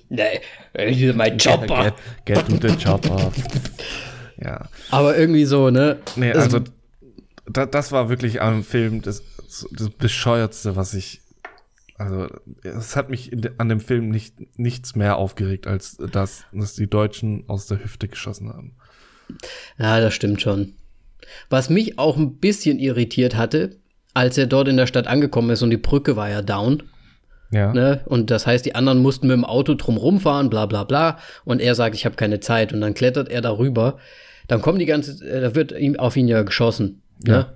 Nee, 0.10 0.42
hier 0.90 1.14
mein 1.14 1.38
Chopper. 1.38 1.94
Get, 2.26 2.46
get 2.48 2.62
to 2.62 2.68
the 2.68 2.76
chopper. 2.76 3.32
ja. 4.42 4.68
Aber 4.92 5.18
irgendwie 5.18 5.46
so, 5.46 5.70
ne? 5.72 5.98
Nee, 6.16 6.32
also 6.34 6.60
da, 7.50 7.66
das 7.66 7.92
war 7.92 8.10
wirklich 8.10 8.42
am 8.42 8.64
Film 8.64 9.02
das, 9.02 9.24
das 9.72 9.90
bescheuertste, 9.90 10.76
was 10.76 10.94
ich. 10.94 11.22
Also, 11.98 12.28
es 12.64 12.96
hat 12.96 13.10
mich 13.10 13.30
de, 13.34 13.52
an 13.58 13.70
dem 13.70 13.80
Film 13.80 14.10
nicht, 14.10 14.36
nichts 14.60 14.96
mehr 14.96 15.16
aufgeregt, 15.18 15.66
als 15.66 15.98
das, 16.12 16.44
dass 16.52 16.74
die 16.74 16.90
Deutschen 16.90 17.46
aus 17.48 17.68
der 17.68 17.82
Hüfte 17.84 18.08
geschossen 18.10 18.50
haben. 18.50 18.76
Ja, 19.78 20.00
das 20.02 20.14
stimmt 20.14 20.42
schon. 20.42 20.74
Was 21.50 21.70
mich 21.70 21.98
auch 21.98 22.18
ein 22.18 22.36
bisschen 22.38 22.80
irritiert 22.80 23.36
hatte, 23.36 23.78
als 24.14 24.38
er 24.38 24.46
dort 24.46 24.68
in 24.68 24.78
der 24.78 24.88
Stadt 24.88 25.08
angekommen 25.08 25.50
ist 25.52 25.62
und 25.64 25.70
die 25.70 25.78
Brücke 25.78 26.16
war 26.16 26.30
ja 26.30 26.42
down, 26.42 26.84
Ja. 27.52 27.74
ne? 27.74 28.02
Und 28.06 28.30
das 28.30 28.46
heißt, 28.46 28.66
die 28.66 28.76
anderen 28.76 29.00
mussten 29.02 29.28
mit 29.28 29.36
dem 29.36 29.46
Auto 29.46 29.74
drum 29.76 29.98
rumfahren, 29.98 30.50
bla 30.50 30.66
bla 30.66 30.84
bla. 30.84 31.18
Und 31.46 31.62
er 31.62 31.76
sagt, 31.76 31.96
ich 31.96 32.06
habe 32.06 32.16
keine 32.16 32.40
Zeit. 32.42 32.74
Und 32.74 32.82
dann 32.82 32.94
klettert 32.94 33.30
er 33.30 33.42
darüber. 33.42 33.98
Dann 34.48 34.62
kommen 34.62 34.80
die 34.80 34.86
ganze, 34.86 35.26
äh, 35.28 35.42
da 35.42 35.56
wird 35.56 35.72
ihm 35.72 35.98
auf 35.98 36.16
ihn 36.18 36.28
ja 36.28 36.44
geschossen, 36.44 37.02
Ja. 37.26 37.38
ne? 37.38 37.54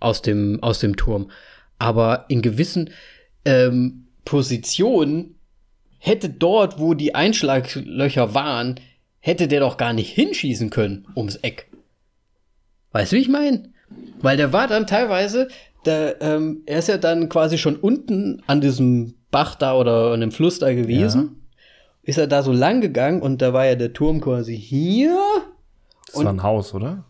Aus 0.00 0.22
dem, 0.22 0.62
aus 0.62 0.80
dem 0.80 0.96
Turm. 0.96 1.30
Aber 1.78 2.24
in 2.28 2.42
gewissen 2.42 2.90
ähm, 3.44 4.06
Positionen 4.24 5.38
hätte 5.98 6.28
dort, 6.28 6.78
wo 6.78 6.94
die 6.94 7.14
Einschlaglöcher 7.14 8.34
waren, 8.34 8.80
hätte 9.20 9.48
der 9.48 9.60
doch 9.60 9.76
gar 9.76 9.92
nicht 9.92 10.12
hinschießen 10.12 10.70
können 10.70 11.06
ums 11.16 11.36
Eck. 11.36 11.70
Weißt 12.92 13.12
du, 13.12 13.16
wie 13.16 13.20
ich 13.20 13.28
meine? 13.28 13.70
Weil 14.20 14.36
der 14.36 14.52
war 14.52 14.68
dann 14.68 14.86
teilweise, 14.86 15.48
der, 15.84 16.20
ähm, 16.20 16.62
er 16.66 16.78
ist 16.78 16.88
ja 16.88 16.98
dann 16.98 17.28
quasi 17.28 17.58
schon 17.58 17.76
unten 17.76 18.42
an 18.46 18.60
diesem 18.60 19.14
Bach 19.30 19.54
da 19.54 19.74
oder 19.74 20.12
an 20.12 20.20
dem 20.20 20.30
Fluss 20.30 20.58
da 20.58 20.72
gewesen. 20.72 21.48
Ist 22.02 22.18
er 22.18 22.26
da 22.26 22.42
so 22.42 22.52
lang 22.52 22.82
gegangen 22.82 23.22
und 23.22 23.40
da 23.40 23.52
war 23.52 23.64
ja 23.66 23.74
der 23.74 23.92
Turm 23.94 24.20
quasi 24.20 24.56
hier. 24.56 25.18
Das 26.06 26.22
war 26.22 26.32
ein 26.32 26.42
Haus, 26.42 26.74
oder? 26.74 27.04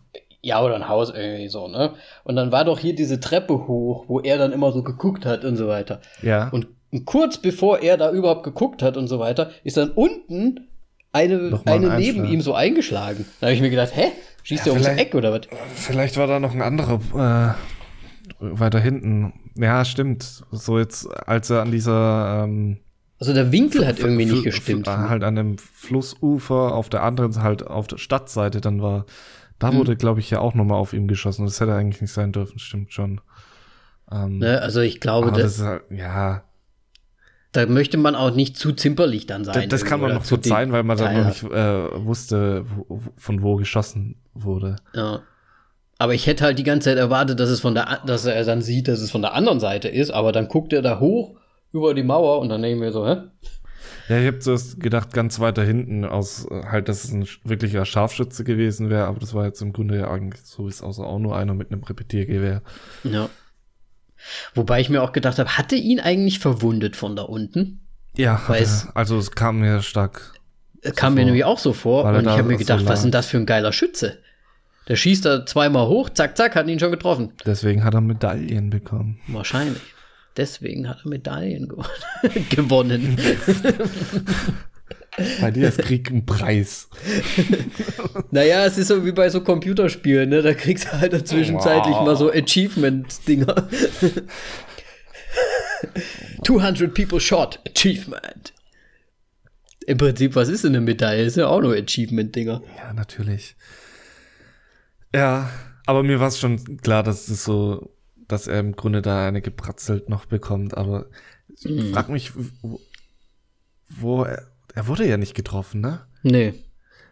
Ja, 0.45 0.63
oder 0.63 0.75
ein 0.75 0.89
Haus 0.89 1.11
irgendwie 1.15 1.49
so, 1.49 1.69
ne? 1.69 1.95
Und 2.25 2.37
dann 2.37 2.53
war 2.53 2.65
doch 2.65 2.79
hier 2.79 2.95
diese 2.95 3.19
Treppe 3.21 3.67
hoch, 3.67 4.05
wo 4.09 4.21
er 4.21 4.39
dann 4.39 4.53
immer 4.53 4.73
so 4.73 4.83
geguckt 4.83 5.25
hat 5.27 5.45
und 5.45 5.57
so 5.57 5.67
weiter. 5.69 6.01
Ja. 6.23 6.49
Und 6.51 6.67
kurz 7.07 7.39
bevor 7.39 7.81
er 7.81 7.97
da 7.97 8.11
überhaupt 8.13 8.45
geguckt 8.45 8.83
hat 8.83 8.97
und 8.97 9.09
so 9.09 9.19
weiter, 9.19 9.51
ist 9.65 9.77
dann 9.77 9.91
unten 9.91 10.69
eine, 11.13 11.37
Nochmal 11.39 11.77
ein 11.77 11.85
eine 11.91 11.99
neben 12.01 12.25
ihm 12.25 12.41
so 12.41 12.55
eingeschlagen. 12.55 13.25
Da 13.41 13.47
habe 13.47 13.55
ich 13.55 13.61
mir 13.61 13.71
gedacht, 13.71 13.93
hä? 13.95 14.13
Schießt 14.43 14.67
Ja, 14.67 14.75
der 14.75 14.83
ums 14.83 15.01
Eck 15.01 15.15
oder 15.15 15.33
was? 15.33 15.43
Vielleicht 15.75 16.17
war 16.19 16.27
da 16.27 16.39
noch 16.39 16.53
ein 16.55 16.61
anderer 16.63 17.55
äh, 17.55 17.55
weiter 18.41 18.81
hinten. 18.81 19.33
Ja, 19.57 19.85
stimmt. 19.85 20.45
So 20.51 20.79
jetzt, 20.79 21.07
als 21.27 21.51
er 21.51 21.63
an 21.63 21.71
dieser 21.71 22.45
ähm, 22.45 22.79
Also 23.19 23.33
der 23.33 23.53
Winkel 23.53 23.87
hat 23.87 24.01
irgendwie 24.01 24.27
nicht 24.27 24.45
gestimmt. 24.45 24.87
Fl- 24.89 25.09
Halt 25.09 25.25
an 25.25 25.37
dem 25.37 25.57
Flussufer, 25.59 26.75
auf 26.75 26.89
der 26.91 27.03
anderen, 27.03 27.43
halt 27.43 27.67
auf 27.67 27.87
der 27.87 27.99
Stadtseite 27.99 28.61
dann 28.61 28.83
war. 28.83 29.07
Da 29.59 29.71
Hm. 29.71 29.79
wurde, 29.79 29.97
glaube 29.97 30.21
ich, 30.21 30.31
ja 30.31 30.41
auch 30.41 30.55
nochmal 30.55 30.79
auf 30.79 30.93
ihm 30.93 31.09
geschossen. 31.09 31.45
Das 31.47 31.61
hätte 31.61 31.75
eigentlich 31.75 32.01
nicht 32.03 32.13
sein 32.13 32.33
dürfen, 32.33 32.59
stimmt 32.59 32.93
schon. 32.93 33.21
Ähm, 34.11 34.39
Ne? 34.39 34.61
Also 34.61 34.81
ich 34.81 35.01
glaube, 35.01 35.31
das, 35.33 35.59
das 35.59 35.67
halt, 35.67 35.83
ja, 35.91 36.43
da 37.53 37.67
möchte 37.67 37.97
man 37.99 38.17
auch 38.17 38.33
nicht 38.35 38.57
zu 38.57 38.73
zimperlich 38.73 39.27
dann 39.27 39.45
sein. 39.45 39.69
das, 39.69 39.81
das 39.81 39.89
kann 39.89 40.01
man 40.01 40.13
noch 40.13 40.25
so 40.25 40.37
sein, 40.43 40.73
weil 40.73 40.83
man 40.83 40.99
dann 40.99 41.17
noch 41.17 41.27
nicht 41.27 41.45
äh, 41.45 42.05
wusste, 42.05 42.65
wo, 42.69 43.01
von 43.17 43.43
wo 43.43 43.55
geschossen 43.57 44.17
wurde. 44.35 44.77
Ja. 44.93 45.21
Aber 45.97 46.15
ich 46.15 46.27
hätte 46.27 46.43
halt 46.45 46.59
die 46.59 46.65
ganze 46.65 46.91
Zeit 46.91 46.99
erwartet, 46.99 47.39
dass 47.39 47.49
es 47.49 47.61
von 47.61 47.75
der, 47.77 48.01
dass 48.05 48.25
er 48.27 48.45
dann 48.45 48.61
sieht, 48.61 48.89
dass 48.89 48.99
es 49.01 49.13
von 49.13 49.23
der 49.23 49.35
anderen 49.35 49.61
Seite 49.61 49.89
ist, 49.89 50.11
aber 50.11 50.33
dann 50.33 50.49
guckt 50.49 50.73
er 50.73 50.83
da 50.83 50.99
hoch 50.99 51.37
über 51.71 51.95
die 51.95 52.03
Mauer 52.03 52.41
und 52.41 52.49
dann 52.49 52.61
denke 52.61 52.75
ich 52.75 52.81
mir 52.81 52.93
so, 52.93 53.07
hä? 53.07 53.19
Ja, 54.09 54.19
ich 54.19 54.27
habe 54.27 54.39
zuerst 54.39 54.81
gedacht, 54.81 55.13
ganz 55.13 55.41
weiter 55.41 55.65
hinten 55.65 56.05
aus, 56.05 56.47
halt, 56.51 56.89
dass 56.89 57.05
es 57.05 57.13
ein 57.13 57.27
wirklicher 57.45 57.85
Scharfschütze 57.85 58.45
gewesen 58.45 58.91
wäre, 58.91 59.07
aber 59.07 59.19
das 59.21 59.33
war 59.35 59.47
jetzt 59.47 59.63
im 59.63 59.73
Grunde 59.73 59.99
ja 59.99 60.11
eigentlich 60.11 60.43
so, 60.45 60.69
ist 60.69 60.83
außer 60.83 61.05
auch 61.05 61.19
nur 61.19 61.37
einer 61.37 61.55
mit 61.55 61.73
einem 61.73 61.83
Repetiergewehr. 61.83 62.63
Ja. 63.05 63.29
Wobei 64.55 64.81
ich 64.81 64.89
mir 64.91 65.03
auch 65.03 65.13
gedacht 65.13 65.39
habe, 65.39 65.57
hatte 65.59 65.77
ihn 65.77 66.01
eigentlich 66.01 66.39
verwundet 66.39 66.97
von 66.97 67.17
da 67.17 67.23
unten? 67.23 67.81
Ja, 68.17 68.41
er- 68.49 68.67
also 68.95 69.19
es 69.19 69.33
kam 69.33 69.61
mir 69.61 69.83
stark 69.83 70.33
Äh, 70.83 70.93
Kam 70.93 71.15
mir 71.15 71.21
vor. 71.21 71.25
nämlich 71.27 71.45
auch 71.45 71.59
so 71.59 71.73
vor 71.73 72.05
und 72.05 72.21
ich 72.23 72.29
habe 72.29 72.43
mir 72.45 72.53
so 72.55 72.59
gedacht, 72.59 72.81
was 72.81 72.87
lag. 72.89 72.95
ist 72.97 73.03
denn 73.05 73.11
das 73.11 73.27
für 73.27 73.39
ein 73.39 73.47
geiler 73.47 73.73
Schütze? 73.73 74.19
Der 74.87 74.97
schießt 74.97 75.25
da 75.25 75.47
zweimal 75.47 75.87
hoch, 75.89 76.11
zack, 76.11 76.37
zack, 76.37 76.55
hat 76.57 76.69
ihn 76.69 76.79
schon 76.79 76.91
getroffen. 76.91 77.33
Deswegen 77.47 77.85
hat 77.85 77.95
er 77.95 78.03
Medaillen 78.03 78.69
bekommen. 78.69 79.19
Wahrscheinlich. 79.29 79.81
Deswegen 80.37 80.89
hat 80.89 80.99
er 81.05 81.09
Medaillen 81.11 81.69
gew- 81.69 81.87
gewonnen. 82.55 83.17
Bei 85.41 85.53
dir 85.53 85.69
ist 85.69 85.79
Krieg 85.79 86.11
ein 86.11 86.27
Preis. 86.27 86.89
naja, 88.33 88.65
es 88.67 88.79
ist 88.79 88.89
so 88.89 89.07
wie 89.07 89.13
bei 89.13 89.29
so 89.31 89.43
Computerspielen, 89.43 90.29
ne? 90.29 90.43
Da 90.43 90.55
kriegst 90.55 90.87
du 90.87 90.93
halt 91.01 91.29
zwischenzeitlich 91.29 91.95
Wow. 91.95 92.05
mal 92.05 92.17
so 92.17 92.33
Achievement-Dinger. 92.33 93.69
200 96.45 96.93
people 96.95 97.21
shot. 97.21 97.61
Achievement. 97.69 98.53
Im 99.87 99.99
Prinzip, 99.99 100.35
was 100.35 100.49
ist 100.49 100.65
denn 100.65 100.73
eine 100.75 100.81
Medaille? 100.81 101.25
Ist 101.25 101.37
ja 101.37 101.47
auch 101.47 101.61
nur 101.61 101.75
Achievement-Dinger. 101.77 102.63
Ja, 102.77 102.93
natürlich. 102.93 103.55
Ja, 105.15 105.51
aber 105.87 106.03
mir 106.03 106.19
war 106.19 106.29
es 106.29 106.41
schon 106.41 106.79
klar, 106.79 107.03
dass 107.05 107.29
es 107.29 107.45
so, 107.45 107.94
dass 108.29 108.47
er 108.47 108.61
im 108.61 108.77
Grunde 108.77 109.03
da 109.03 109.27
eine 109.27 109.41
gepratzelt 109.43 110.09
noch 110.09 110.27
bekommt, 110.27 110.77
aber 110.77 111.07
ich 111.49 111.91
frag 111.93 112.09
mich, 112.09 112.33
wo, 112.63 112.81
wo 113.89 114.23
er, 114.25 114.51
er 114.75 114.87
wurde 114.87 115.07
ja 115.07 115.17
nicht 115.17 115.35
getroffen, 115.35 115.81
ne? 115.81 116.07
Nee. 116.23 116.55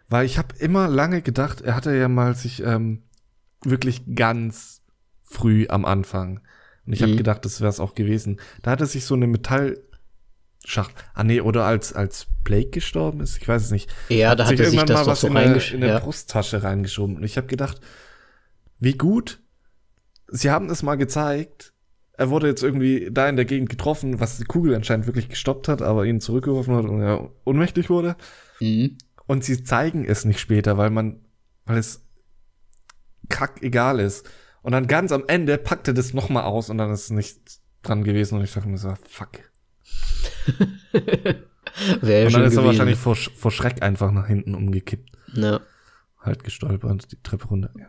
Weil 0.09 0.25
ich 0.25 0.37
habe 0.37 0.55
immer 0.59 0.87
lange 0.87 1.21
gedacht, 1.21 1.61
er 1.61 1.75
hatte 1.75 1.95
ja 1.95 2.07
mal 2.07 2.35
sich 2.35 2.61
ähm, 2.63 3.03
wirklich 3.63 4.03
ganz 4.15 4.81
früh 5.23 5.65
am 5.69 5.85
Anfang. 5.85 6.41
Und 6.85 6.93
ich 6.93 7.01
habe 7.01 7.13
Mhm. 7.13 7.17
gedacht, 7.17 7.45
das 7.45 7.61
wäre 7.61 7.69
es 7.69 7.79
auch 7.79 7.95
gewesen. 7.95 8.39
Da 8.61 8.71
hat 8.71 8.81
er 8.81 8.87
sich 8.87 9.05
so 9.05 9.15
eine 9.15 9.25
Metallschacht. 9.27 10.93
Ah 11.13 11.23
nee, 11.23 11.39
oder 11.41 11.65
als 11.65 11.93
als 11.93 12.27
Blake 12.43 12.71
gestorben 12.71 13.21
ist, 13.21 13.37
ich 13.37 13.47
weiß 13.47 13.63
es 13.63 13.71
nicht. 13.71 13.89
Ja, 14.09 14.35
da 14.35 14.43
hat 14.45 14.51
er 14.51 14.57
sich 14.57 14.65
irgendwann 14.75 14.87
das 14.87 15.05
mal 15.05 15.11
was 15.11 15.21
so 15.21 15.27
in, 15.27 15.33
der, 15.35 15.55
reingesch- 15.55 15.73
in 15.73 15.81
der 15.81 15.89
ja. 15.91 15.99
Brusttasche 15.99 16.61
reingeschoben. 16.63 17.15
Und 17.17 17.23
ich 17.23 17.37
habe 17.37 17.47
gedacht, 17.47 17.79
wie 18.79 18.93
gut. 18.97 19.39
Sie 20.35 20.49
haben 20.49 20.67
es 20.71 20.81
mal 20.81 20.95
gezeigt. 20.95 21.73
Er 22.13 22.31
wurde 22.31 22.47
jetzt 22.47 22.63
irgendwie 22.63 23.09
da 23.11 23.29
in 23.29 23.35
der 23.35 23.45
Gegend 23.45 23.69
getroffen, 23.69 24.19
was 24.19 24.37
die 24.37 24.45
Kugel 24.45 24.73
anscheinend 24.73 25.05
wirklich 25.05 25.29
gestoppt 25.29 25.67
hat, 25.67 25.83
aber 25.83 26.05
ihn 26.05 26.21
zurückgeworfen 26.21 26.75
hat 26.75 26.85
und 26.85 27.01
er 27.01 27.29
ohnmächtig 27.45 27.91
wurde. 27.91 28.15
Mhm. 28.59 28.97
Und 29.27 29.43
sie 29.43 29.63
zeigen 29.63 30.05
es 30.05 30.25
nicht 30.25 30.39
später, 30.39 30.75
weil 30.77 30.89
man, 30.89 31.19
weil 31.65 31.77
es 31.77 32.03
kack 33.29 33.61
egal 33.61 33.99
ist. 33.99 34.27
Und 34.63 34.71
dann 34.71 34.87
ganz 34.87 35.11
am 35.11 35.23
Ende 35.27 35.59
packt 35.59 35.87
er 35.87 35.93
das 35.93 36.15
nochmal 36.15 36.45
aus 36.45 36.71
und 36.71 36.79
dann 36.79 36.91
ist 36.91 37.11
nichts 37.11 37.61
dran 37.83 38.03
gewesen 38.03 38.39
und 38.39 38.43
ich 38.43 38.53
dachte 38.53 38.67
mir 38.67 38.79
so, 38.79 38.91
fuck. 39.07 39.39
Wäre 42.01 42.25
Und 42.25 42.33
dann 42.33 42.43
ist 42.43 42.53
er 42.55 42.63
gewesen. 42.63 42.65
wahrscheinlich 42.65 42.97
vor, 42.97 43.15
vor 43.15 43.51
Schreck 43.51 43.83
einfach 43.83 44.11
nach 44.11 44.25
hinten 44.25 44.55
umgekippt. 44.55 45.11
Ja. 45.33 45.61
Halt 46.19 46.43
gestolpert, 46.43 47.11
die 47.11 47.21
Treppe 47.21 47.47
runter. 47.49 47.71
Ja. 47.77 47.87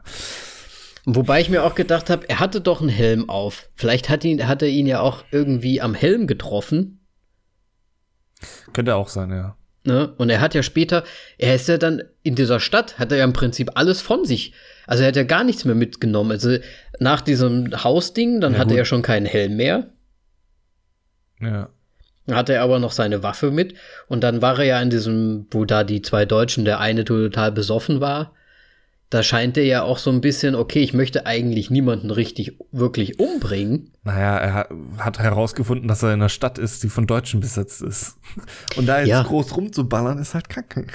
Wobei 1.06 1.40
ich 1.40 1.50
mir 1.50 1.64
auch 1.64 1.74
gedacht 1.74 2.08
habe, 2.08 2.28
er 2.28 2.40
hatte 2.40 2.60
doch 2.60 2.80
einen 2.80 2.88
Helm 2.88 3.28
auf. 3.28 3.68
Vielleicht 3.74 4.08
hat, 4.08 4.24
ihn, 4.24 4.46
hat 4.46 4.62
er 4.62 4.68
ihn 4.68 4.86
ja 4.86 5.00
auch 5.00 5.24
irgendwie 5.30 5.80
am 5.80 5.94
Helm 5.94 6.26
getroffen. 6.26 7.00
Könnte 8.72 8.94
auch 8.96 9.08
sein, 9.08 9.30
ja. 9.30 9.56
Ne? 9.86 10.14
Und 10.16 10.30
er 10.30 10.40
hat 10.40 10.54
ja 10.54 10.62
später, 10.62 11.04
er 11.36 11.54
ist 11.56 11.68
ja 11.68 11.76
dann 11.76 12.02
in 12.22 12.34
dieser 12.34 12.58
Stadt, 12.58 12.98
hat 12.98 13.12
er 13.12 13.18
ja 13.18 13.24
im 13.24 13.34
Prinzip 13.34 13.72
alles 13.74 14.00
von 14.00 14.24
sich. 14.24 14.54
Also 14.86 15.02
er 15.02 15.08
hat 15.08 15.16
ja 15.16 15.24
gar 15.24 15.44
nichts 15.44 15.66
mehr 15.66 15.74
mitgenommen. 15.74 16.30
Also 16.30 16.56
nach 17.00 17.20
diesem 17.20 17.70
Hausding, 17.84 18.40
dann 18.40 18.54
Ja, 18.54 18.60
hatte 18.60 18.70
gut. 18.70 18.78
er 18.78 18.84
schon 18.86 19.02
keinen 19.02 19.26
Helm 19.26 19.56
mehr. 19.56 19.90
Ja. 21.40 21.68
Dann 22.26 22.36
hatte 22.36 22.54
er 22.54 22.62
aber 22.62 22.78
noch 22.78 22.92
seine 22.92 23.22
Waffe 23.22 23.50
mit. 23.50 23.74
Und 24.08 24.22
dann 24.24 24.40
war 24.40 24.58
er 24.58 24.64
ja 24.64 24.80
in 24.80 24.88
diesem, 24.88 25.46
wo 25.50 25.66
da 25.66 25.84
die 25.84 26.00
zwei 26.00 26.24
Deutschen, 26.24 26.64
der 26.64 26.80
eine 26.80 27.04
total 27.04 27.52
besoffen 27.52 28.00
war. 28.00 28.32
Da 29.14 29.22
scheint 29.22 29.56
er 29.56 29.62
ja 29.64 29.84
auch 29.84 29.98
so 29.98 30.10
ein 30.10 30.20
bisschen, 30.20 30.56
okay, 30.56 30.80
ich 30.80 30.92
möchte 30.92 31.24
eigentlich 31.24 31.70
niemanden 31.70 32.10
richtig, 32.10 32.58
wirklich 32.72 33.20
umbringen. 33.20 33.92
Naja, 34.02 34.36
er 34.38 34.68
hat, 34.98 35.20
herausgefunden, 35.20 35.86
dass 35.86 36.02
er 36.02 36.08
in 36.08 36.14
einer 36.14 36.28
Stadt 36.28 36.58
ist, 36.58 36.82
die 36.82 36.88
von 36.88 37.06
Deutschen 37.06 37.38
besetzt 37.38 37.80
ist. 37.80 38.16
Und 38.76 38.86
da 38.86 38.98
jetzt 38.98 39.08
Ja. 39.10 39.22
groß 39.22 39.56
rumzuballern, 39.56 40.18
ist 40.18 40.34
halt 40.34 40.48
kacke. 40.48 40.88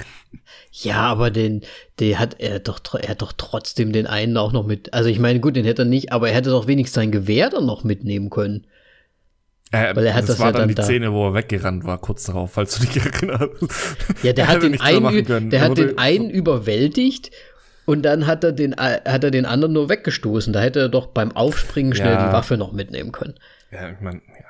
Ja, 0.70 0.96
aber 0.96 1.30
den, 1.30 1.62
der 1.98 2.18
hat 2.18 2.36
er 2.40 2.58
doch, 2.58 2.80
er 2.94 3.08
hat 3.08 3.22
doch 3.22 3.32
trotzdem 3.32 3.90
den 3.90 4.06
einen 4.06 4.36
auch 4.36 4.52
noch 4.52 4.66
mit. 4.66 4.92
Also 4.92 5.08
ich 5.08 5.18
meine, 5.18 5.40
gut, 5.40 5.56
den 5.56 5.64
hätte 5.64 5.82
er 5.82 5.86
nicht, 5.86 6.12
aber 6.12 6.28
er 6.28 6.34
hätte 6.34 6.50
doch 6.50 6.66
wenigstens 6.66 6.96
sein 6.96 7.12
Gewehr 7.12 7.48
dann 7.48 7.64
noch 7.64 7.84
mitnehmen 7.84 8.28
können. 8.28 8.66
Äh, 9.72 9.96
Weil 9.96 10.04
er 10.04 10.14
hat 10.14 10.22
das, 10.24 10.30
das 10.30 10.38
war 10.40 10.48
ja 10.48 10.52
dann 10.52 10.60
dann 10.62 10.68
die 10.68 10.74
da. 10.74 10.82
Szene, 10.82 11.12
wo 11.12 11.28
er 11.28 11.34
weggerannt 11.34 11.84
war, 11.84 11.96
kurz 11.98 12.24
darauf, 12.24 12.52
falls 12.52 12.78
du 12.78 12.86
dich 12.86 12.96
erinnerst. 13.02 13.50
Ja, 14.22 14.32
der 14.32 14.44
Er 14.44 14.48
hat 14.48 14.62
den 14.62 14.80
einen, 14.80 15.50
der 15.50 15.60
Er 15.60 15.64
hat 15.70 15.78
den 15.78 15.96
einen 15.96 16.28
überwältigt 16.28 17.30
und 17.90 18.02
dann 18.02 18.26
hat 18.26 18.44
er 18.44 18.52
den, 18.52 18.72
äh, 18.74 19.00
hat 19.06 19.24
er 19.24 19.30
den 19.30 19.46
anderen 19.46 19.72
nur 19.74 19.88
weggestoßen. 19.88 20.52
Da 20.52 20.60
hätte 20.60 20.78
er 20.80 20.88
doch 20.88 21.08
beim 21.08 21.32
Aufspringen 21.32 21.94
schnell 21.94 22.12
Ja. 22.14 22.26
die 22.28 22.32
Waffe 22.32 22.56
noch 22.56 22.72
mitnehmen 22.72 23.12
können. 23.12 23.34
Ja, 23.70 23.90
ich 23.90 24.00
meine, 24.00 24.18
ja. 24.28 24.44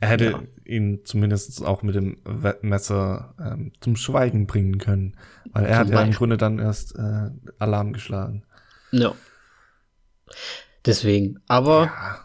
Er 0.00 0.08
hätte 0.08 0.24
Ja. 0.30 0.42
ihn 0.64 1.00
zumindest 1.04 1.64
auch 1.64 1.82
mit 1.82 1.94
dem 1.94 2.18
Messer 2.62 3.34
ähm, 3.40 3.72
zum 3.80 3.96
Schweigen 3.96 4.46
bringen 4.46 4.78
können. 4.78 5.16
Weil 5.52 5.64
er 5.64 5.78
Zum 5.78 5.78
hat 5.86 5.88
ja 5.90 6.02
im. 6.02 6.12
Grunde 6.12 6.36
dann 6.36 6.58
erst 6.58 6.94
äh, 6.96 7.30
Alarm 7.58 7.92
geschlagen. 7.92 8.44
Ja. 8.92 9.12
Deswegen. 10.86 11.38
Aber 11.48 11.84
Ja. 11.86 12.24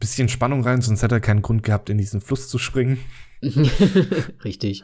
Bisschen 0.00 0.28
Spannung 0.28 0.64
rein, 0.64 0.80
sonst 0.80 1.02
hätte 1.04 1.14
er 1.14 1.20
keinen 1.20 1.42
Grund 1.42 1.62
gehabt, 1.62 1.88
in 1.88 1.96
diesen 1.96 2.20
Fluss 2.20 2.48
zu 2.48 2.58
springen 2.58 2.98
richtig. 4.44 4.82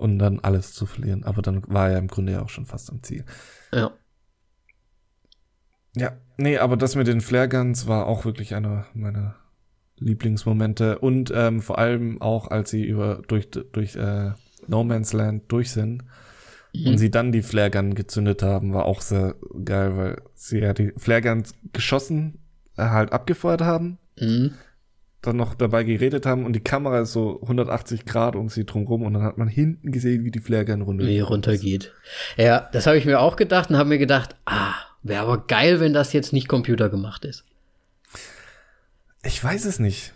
Und 0.00 0.18
dann 0.18 0.40
alles 0.40 0.72
zu 0.72 0.86
verlieren. 0.86 1.24
Aber 1.24 1.42
dann 1.42 1.62
war 1.68 1.90
er 1.90 1.98
im 1.98 2.08
Grunde 2.08 2.32
ja 2.32 2.42
auch 2.42 2.48
schon 2.48 2.66
fast 2.66 2.90
am 2.90 3.02
Ziel. 3.02 3.24
Ja. 3.72 3.92
Ja, 5.96 6.12
nee, 6.36 6.58
aber 6.58 6.76
das 6.76 6.94
mit 6.94 7.06
den 7.08 7.20
Flare 7.20 7.48
Guns 7.48 7.86
war 7.88 8.06
auch 8.06 8.24
wirklich 8.24 8.54
einer 8.54 8.86
meiner 8.94 9.34
Lieblingsmomente. 9.96 10.98
Und 10.98 11.32
ähm, 11.34 11.60
vor 11.60 11.78
allem 11.78 12.22
auch, 12.22 12.50
als 12.50 12.70
sie 12.70 12.84
über 12.84 13.22
durch, 13.26 13.50
durch 13.50 13.96
äh, 13.96 14.32
No 14.68 14.84
Man's 14.84 15.12
Land 15.12 15.50
durch 15.50 15.72
sind 15.72 16.04
und 16.72 16.98
sie 16.98 17.10
dann 17.10 17.32
die 17.32 17.42
Flare 17.42 17.70
Gun 17.70 17.94
gezündet 17.94 18.42
haben, 18.44 18.72
war 18.72 18.84
auch 18.84 19.00
sehr 19.00 19.34
geil, 19.64 19.96
weil 19.96 20.22
sie 20.34 20.60
ja 20.60 20.72
die 20.72 20.92
Flare 20.96 21.22
Guns 21.22 21.54
geschossen, 21.72 22.38
äh, 22.76 22.84
halt 22.84 23.12
abgefeuert 23.12 23.62
haben, 23.62 23.98
Mhm. 24.20 24.52
Dann 25.22 25.36
noch 25.36 25.54
dabei 25.54 25.84
geredet 25.84 26.24
haben 26.24 26.46
und 26.46 26.54
die 26.54 26.60
Kamera 26.60 27.00
ist 27.00 27.12
so 27.12 27.40
180 27.42 28.06
Grad 28.06 28.36
um 28.36 28.48
sie 28.48 28.64
drumrum 28.64 29.02
und 29.02 29.14
dann 29.14 29.22
hat 29.22 29.36
man 29.36 29.48
hinten 29.48 29.92
gesehen, 29.92 30.24
wie 30.24 30.30
die 30.30 30.40
Flare 30.40 30.64
Gun 30.64 30.82
runter 30.82 31.06
Wie 31.06 31.20
runtergeht. 31.20 31.92
Ja, 32.36 32.68
das 32.72 32.86
habe 32.86 32.96
ich 32.96 33.04
mir 33.04 33.20
auch 33.20 33.36
gedacht 33.36 33.70
und 33.70 33.76
habe 33.76 33.88
mir 33.88 33.98
gedacht, 33.98 34.36
ah, 34.46 34.74
wäre 35.02 35.22
aber 35.22 35.46
geil, 35.46 35.80
wenn 35.80 35.92
das 35.92 36.12
jetzt 36.12 36.32
nicht 36.32 36.48
computergemacht 36.48 37.24
ist. 37.24 37.44
Ich 39.22 39.42
weiß 39.42 39.66
es 39.66 39.78
nicht. 39.78 40.14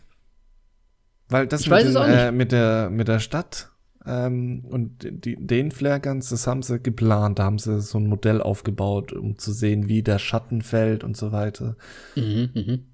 Weil 1.29 1.47
das 1.47 1.67
mit, 1.67 1.85
den. 1.85 1.97
Äh, 1.97 2.33
mit, 2.33 2.53
der, 2.53 2.91
mit 2.91 3.09
der 3.09 3.19
Stadt 3.19 3.71
ähm, 4.07 4.65
und 4.65 5.07
die, 5.25 5.37
den 5.37 5.71
Flare 5.71 6.01
Guns, 6.01 6.29
das 6.29 6.47
haben 6.47 6.63
sie 6.63 6.79
geplant. 6.79 7.39
Da 7.39 7.45
haben 7.45 7.59
sie 7.59 7.81
so 7.81 7.99
ein 7.99 8.07
Modell 8.07 8.43
aufgebaut, 8.43 9.13
um 9.13 9.39
zu 9.39 9.53
sehen, 9.53 9.89
wie 9.89 10.03
der 10.03 10.19
Schatten 10.19 10.63
fällt 10.63 11.05
und 11.05 11.17
so 11.17 11.33
weiter. 11.33 11.77
Mhm, 12.15 12.51
mhm. 12.55 12.85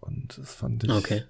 Und 0.00 0.38
das 0.38 0.54
fand 0.54 0.84
ich. 0.84 0.90
Okay. 0.90 1.24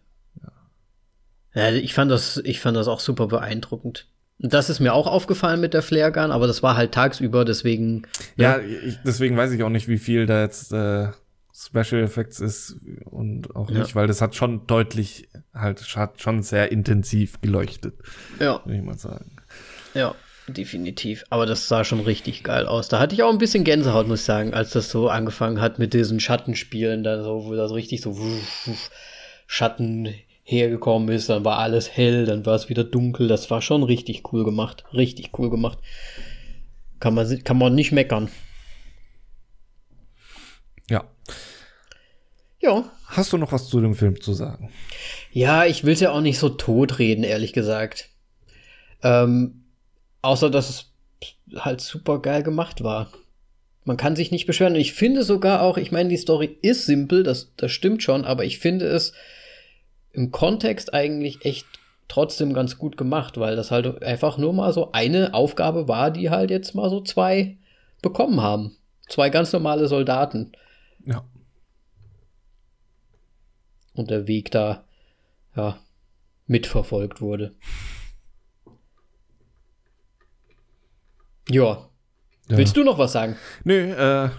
Ja, 1.55 1.71
ich 1.71 1.95
fand 1.95 2.11
das, 2.11 2.37
ich 2.45 2.61
fand 2.61 2.77
das 2.77 2.89
auch 2.89 3.01
super 3.01 3.27
beeindruckend. 3.27 4.07
Und 4.41 4.53
das 4.55 4.71
ist 4.71 4.79
mir 4.81 4.95
auch 4.95 5.07
aufgefallen 5.09 5.61
mit 5.61 5.75
der 5.75 5.83
Flare 5.83 6.13
Gun, 6.13 6.31
aber 6.31 6.47
das 6.47 6.63
war 6.63 6.77
halt 6.77 6.93
tagsüber, 6.93 7.45
deswegen. 7.45 8.03
Ja, 8.37 8.59
ich, 8.61 8.99
deswegen 9.05 9.37
weiß 9.37 9.51
ich 9.53 9.63
auch 9.65 9.69
nicht, 9.71 9.89
wie 9.89 9.99
viel 9.99 10.27
da 10.27 10.43
jetzt 10.43 10.73
äh, 10.73 11.09
Special 11.53 12.03
Effects 12.05 12.39
ist 12.39 12.77
und 13.07 13.57
auch 13.57 13.69
Ja. 13.71 13.81
nicht, 13.81 13.97
weil 13.97 14.07
das 14.07 14.21
hat 14.21 14.37
schon 14.37 14.67
deutlich, 14.69 15.29
halt, 15.53 15.81
hat 15.97 16.23
schon 16.23 16.43
sehr 16.45 16.71
intensiv 16.71 17.41
geleuchtet, 17.41 17.95
Ja, 18.39 18.61
würde 18.65 18.79
ich 18.79 18.85
mal 18.85 18.97
sagen. 18.97 19.37
ja, 19.95 20.15
definitiv. 20.47 21.25
Aber 21.31 21.45
das 21.45 21.67
sah 21.67 21.83
schon 21.83 21.99
richtig 22.01 22.45
geil 22.45 22.67
aus. 22.67 22.87
Da 22.89 23.01
hatte 23.01 23.15
ich 23.17 23.25
auch 23.25 23.33
ein 23.33 23.39
bisschen 23.39 23.65
Gänsehaut, 23.65 24.07
muss 24.07 24.21
ich 24.21 24.25
sagen, 24.27 24.55
als 24.55 24.71
das 24.71 24.89
so 24.89 25.09
angefangen 25.09 25.61
hat 25.61 25.81
mit 25.81 25.95
diesen 25.95 26.21
Schattenspielen, 26.21 27.03
da 27.03 27.25
so, 27.25 27.45
wo 27.47 27.55
da 27.57 27.67
so 27.67 27.75
richtig 27.75 28.03
so 28.03 28.17
wuff, 28.17 28.67
wuff, 28.67 28.91
Schatten 29.49 30.15
hergekommen 30.49 31.11
ist, 31.11 31.29
dann 31.29 31.45
war 31.45 31.59
alles 31.59 31.95
hell, 31.95 32.25
dann 32.25 32.47
war 32.47 32.55
es 32.55 32.71
wieder 32.71 32.83
dunkel. 32.83 33.29
Das 33.29 33.51
war 33.51 33.61
schon 33.61 33.83
richtig 33.83 34.33
cool 34.33 34.45
gemacht. 34.45 34.85
Richtig 34.95 35.39
cool 35.39 35.51
gemacht. 35.51 35.79
Kann 37.01 37.15
man, 37.15 37.45
kann 37.45 37.59
man 37.59 37.75
nicht 37.75 37.93
meckern. 37.93 38.31
Ja. 40.89 41.05
Ja. 42.61 42.91
Hast 43.05 43.33
du 43.33 43.37
noch 43.37 43.53
was 43.53 43.69
zu 43.69 43.81
dem 43.83 43.95
Film 43.95 44.23
zu 44.23 44.33
sagen? 44.33 44.71
Ja, 45.33 45.67
ich 45.67 45.85
will 45.85 45.93
es 45.93 46.01
ja 46.01 46.13
auch 46.13 46.23
nicht 46.23 46.39
so 46.39 46.49
totreden, 46.49 47.25
ehrlich 47.25 47.53
gesagt. 47.53 48.09
Ähm, 49.03 49.65
außer, 50.23 50.49
dass 50.49 50.71
es 50.71 50.93
halt 51.57 51.83
super 51.83 52.21
geil 52.23 52.43
gemacht 52.43 52.83
war. 52.83 53.13
Man 53.85 53.99
kann 53.99 54.17
sich 54.17 54.31
nicht 54.31 54.47
beschweren. 54.47 54.75
Und 54.75 54.81
ich 54.81 54.95
finde 54.95 55.25
sogar 55.25 55.61
auch, 55.61 55.77
ich 55.77 55.93
meine, 55.93 56.09
die 56.09 56.17
Story 56.17 56.57
ist 56.63 56.87
simpel, 56.87 57.23
das, 57.23 57.53
das 57.59 57.71
stimmt 57.71 58.03
schon, 58.03 58.25
aber 58.25 58.47
ich 58.47 58.59
finde 58.59 58.87
es 58.87 59.13
im 60.13 60.31
Kontext 60.31 60.95
eigentlich 60.95 61.45
echt 61.45 61.67
trotzdem 62.09 62.55
ganz 62.55 62.79
gut 62.79 62.97
gemacht, 62.97 63.39
weil 63.39 63.57
das 63.57 63.71
halt 63.71 64.03
einfach 64.03 64.39
nur 64.39 64.53
mal 64.53 64.73
so 64.73 64.93
eine 64.93 65.35
Aufgabe 65.35 65.89
war, 65.89 66.11
die 66.11 66.31
halt 66.31 66.51
jetzt 66.51 66.75
mal 66.75 66.89
so 66.89 67.03
zwei 67.03 67.59
bekommen 68.03 68.41
haben. 68.41 68.77
Zwei 69.09 69.31
ganz 69.31 69.53
normale 69.53 69.89
Soldaten. 69.89 70.53
Ja. 71.05 71.25
und 73.99 74.11
der 74.11 74.27
Weg 74.27 74.51
da 74.51 74.85
ja 75.57 75.79
mitverfolgt 76.47 77.21
wurde. 77.21 77.55
Ja. 81.51 81.89
Willst 82.47 82.77
du 82.77 82.85
noch 82.85 82.99
was 82.99 83.13
sagen? 83.13 83.37
Nö, 83.65 83.93
äh, 83.93 84.31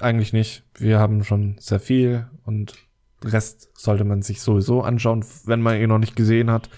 eigentlich 0.00 0.32
nicht. 0.32 0.64
Wir 0.74 0.98
haben 0.98 1.24
schon 1.24 1.56
sehr 1.58 1.80
viel 1.80 2.28
und 2.44 2.74
Rest 3.24 3.70
sollte 3.74 4.04
man 4.04 4.22
sich 4.22 4.40
sowieso 4.40 4.82
anschauen, 4.82 5.24
wenn 5.44 5.60
man 5.60 5.80
ihn 5.80 5.88
noch 5.88 5.98
nicht 5.98 6.16
gesehen 6.16 6.50
hat. 6.50 6.68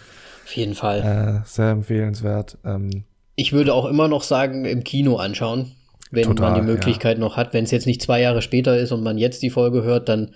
Auf 0.45 0.53
jeden 0.57 0.75
Fall. 0.75 1.43
Äh, 1.45 1.47
sehr 1.49 1.71
empfehlenswert. 1.71 2.59
Ähm, 2.65 3.05
Ich 3.35 3.53
würde 3.53 3.75
auch 3.75 3.87
immer 3.87 4.09
noch 4.09 4.23
sagen, 4.23 4.65
im 4.65 4.85
Kino 4.85 5.17
anschauen, 5.17 5.73
wenn 6.11 6.25
Total, 6.25 6.53
man 6.53 6.61
die 6.61 6.67
Möglichkeit 6.67 7.19
noch 7.19 7.37
hat. 7.37 7.53
Wenn 7.53 7.65
es 7.65 7.71
jetzt 7.71 7.87
nicht 7.87 8.01
zwei 8.01 8.21
Jahre 8.21 8.43
später 8.43 8.79
ist 8.79 8.93
und 8.93 9.03
man 9.03 9.19
jetzt 9.19 9.43
die 9.43 9.51
Folge 9.51 9.83
hört, 9.83 10.09
dann 10.09 10.35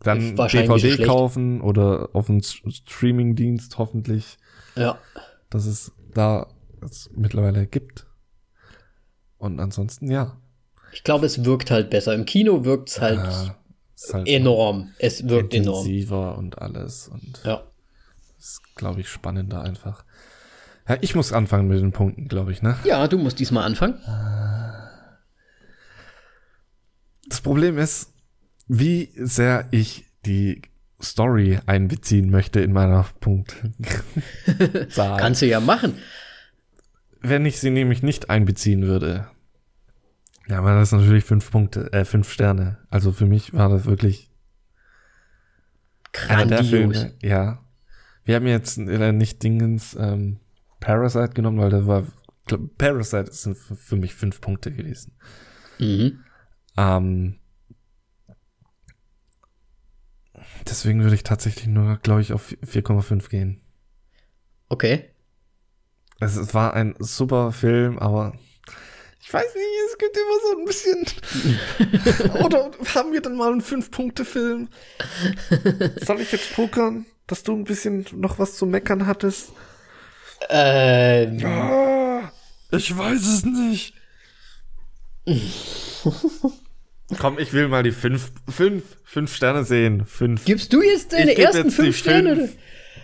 dann 0.00 0.36
DVD 0.36 0.78
schlecht. 0.78 1.04
kaufen 1.04 1.60
oder 1.60 2.10
auf 2.12 2.30
einen 2.30 2.42
Streaming-Dienst 2.42 3.78
hoffentlich, 3.78 4.38
ja. 4.76 4.96
dass 5.50 5.66
es 5.66 5.92
da 6.14 6.46
es 6.82 7.10
mittlerweile 7.14 7.66
gibt. 7.66 8.06
Und 9.38 9.58
ansonsten, 9.60 10.10
ja. 10.10 10.36
Ich 10.92 11.04
glaube, 11.04 11.26
es 11.26 11.44
wirkt 11.44 11.70
halt 11.70 11.90
besser. 11.90 12.14
Im 12.14 12.24
Kino 12.24 12.64
wirkt 12.64 12.90
es 12.90 13.00
halt 13.00 13.18
Äh, 13.18 13.50
halt 14.12 14.28
enorm. 14.28 14.92
Es 14.98 15.28
wirkt 15.28 15.54
enorm. 15.54 15.84
intensiver 15.84 16.38
und 16.38 16.58
alles 16.58 17.08
und 17.08 17.40
Ja. 17.44 17.62
ist, 18.38 18.60
glaube 18.76 19.00
ich, 19.00 19.08
spannender 19.08 19.62
einfach. 19.62 20.04
Ja, 20.88 20.96
ich 21.00 21.14
muss 21.14 21.32
anfangen 21.32 21.68
mit 21.68 21.80
den 21.80 21.92
Punkten, 21.92 22.28
glaube 22.28 22.52
ich, 22.52 22.62
ne? 22.62 22.76
ja, 22.84 23.06
du 23.08 23.18
musst 23.18 23.38
diesmal 23.38 23.64
anfangen. 23.64 23.98
Das 27.28 27.40
Problem 27.42 27.76
ist, 27.78 28.12
wie 28.68 29.10
sehr 29.16 29.68
ich 29.70 30.06
die 30.24 30.62
Story 31.02 31.58
einbeziehen 31.66 32.30
möchte 32.30 32.60
in 32.60 32.72
meiner 32.72 33.04
Punktzahl. 33.20 33.66
Kannst 35.18 35.42
du 35.42 35.46
ja 35.46 35.60
machen. 35.60 35.94
Wenn 37.20 37.44
ich 37.46 37.60
sie 37.60 37.70
nämlich 37.70 38.02
nicht 38.02 38.30
einbeziehen 38.30 38.82
würde, 38.82 39.28
ja, 40.48 40.64
waren 40.64 40.78
das 40.78 40.92
natürlich 40.92 41.24
fünf 41.24 41.50
Punkte, 41.50 41.92
äh, 41.92 42.04
fünf 42.04 42.30
Sterne. 42.32 42.78
Also 42.88 43.12
für 43.12 43.26
mich 43.26 43.52
war 43.52 43.68
das 43.68 43.84
wirklich 43.84 44.30
Grandios. 46.12 46.68
Filme. 46.68 47.14
Ja. 47.22 47.60
Wir 48.24 48.36
haben 48.36 48.46
jetzt 48.46 48.78
äh, 48.78 49.12
nicht 49.12 49.42
Dingens 49.42 49.94
ähm, 49.98 50.40
Parasite 50.80 51.30
genommen, 51.30 51.58
weil 51.58 51.70
das 51.70 51.86
war 51.86 52.04
glaub, 52.46 52.78
Parasite 52.78 53.32
sind 53.32 53.56
für 53.56 53.76
für 53.76 53.96
mich 53.96 54.14
fünf 54.14 54.40
Punkte 54.40 54.72
gewesen. 54.72 55.12
Mhm. 55.78 56.20
Ähm, 56.78 57.36
deswegen 60.66 61.02
würde 61.02 61.14
ich 61.14 61.24
tatsächlich 61.24 61.66
nur, 61.66 61.98
glaube 61.98 62.22
ich, 62.22 62.32
auf 62.32 62.52
4,5 62.62 63.28
gehen. 63.28 63.60
Okay. 64.68 65.10
Es, 66.20 66.36
es 66.36 66.54
war 66.54 66.74
ein 66.74 66.94
super 66.98 67.52
Film, 67.52 67.98
aber 67.98 68.34
ich 69.28 69.34
weiß 69.34 69.54
nicht, 69.54 69.66
es 69.90 69.98
gibt 69.98 70.16
immer 70.16 70.40
so 70.42 70.58
ein 70.58 70.64
bisschen. 70.64 71.04
Oder 72.46 72.70
haben 72.94 73.12
wir 73.12 73.20
dann 73.20 73.36
mal 73.36 73.52
einen 73.52 73.60
Fünf-Punkte-Film? 73.60 74.68
Soll 76.02 76.20
ich 76.22 76.32
jetzt 76.32 76.54
pokern, 76.54 77.04
dass 77.26 77.42
du 77.42 77.52
ein 77.54 77.64
bisschen 77.64 78.06
noch 78.14 78.38
was 78.38 78.56
zu 78.56 78.64
meckern 78.64 79.06
hattest? 79.06 79.50
Ähm, 80.48 81.44
Ah, 81.44 82.32
ich 82.70 82.96
weiß 82.96 83.20
es 83.26 83.44
nicht. 83.44 83.92
Komm, 87.18 87.38
ich 87.38 87.52
will 87.52 87.68
mal 87.68 87.82
die 87.82 87.92
fünf, 87.92 88.32
fünf, 88.48 88.82
fünf 89.04 89.34
Sterne 89.34 89.64
sehen. 89.64 90.06
Fünf. 90.06 90.46
gibst 90.46 90.72
du 90.72 90.80
jetzt 90.80 91.12
deine 91.12 91.36
ersten 91.36 91.66
jetzt 91.66 91.76
fünf 91.76 91.98
Sterne? 91.98 92.34
fünf. 92.36 92.56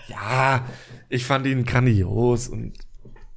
Ja, 0.08 0.66
ich 1.10 1.26
fand 1.26 1.46
ihn 1.46 1.66
grandios 1.66 2.48
und 2.48 2.72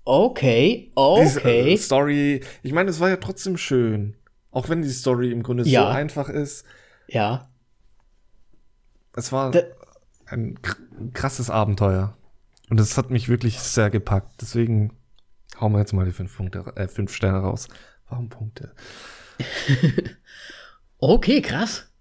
Okay, 0.08 0.90
diese 1.20 1.40
äh, 1.42 1.62
okay. 1.62 1.78
Story, 1.78 2.42
ich 2.64 2.72
meine, 2.72 2.90
es 2.90 3.02
war 3.02 3.10
ja 3.10 3.18
trotzdem 3.18 3.58
schön. 3.58 4.16
Auch 4.52 4.70
wenn 4.70 4.82
die 4.82 4.90
Story 4.90 5.32
im 5.32 5.44
Grunde 5.44 5.66
Ja. 5.66 5.82
so 5.82 5.88
einfach 5.88 6.30
ist. 6.30 6.64
Ja. 7.08 7.50
Es 9.18 9.34
war 9.34 9.52
Da- 9.52 9.64
ein 10.28 10.58
krasses 11.14 11.50
Abenteuer. 11.50 12.16
Und 12.70 12.80
das 12.80 12.98
hat 12.98 13.10
mich 13.10 13.28
wirklich 13.28 13.60
sehr 13.60 13.90
gepackt. 13.90 14.42
Deswegen 14.42 14.94
hauen 15.60 15.74
wir 15.74 15.80
jetzt 15.80 15.92
mal 15.92 16.06
die 16.06 16.14
fünf 16.14 16.38
Punkte, 16.38 16.64
äh, 16.78 16.88
fünf 16.88 17.14
Sterne 17.14 17.40
raus. 17.40 17.68
Warum 18.08 18.30
Punkte? 18.30 18.74
okay, 21.00 21.42
krass. 21.42 21.92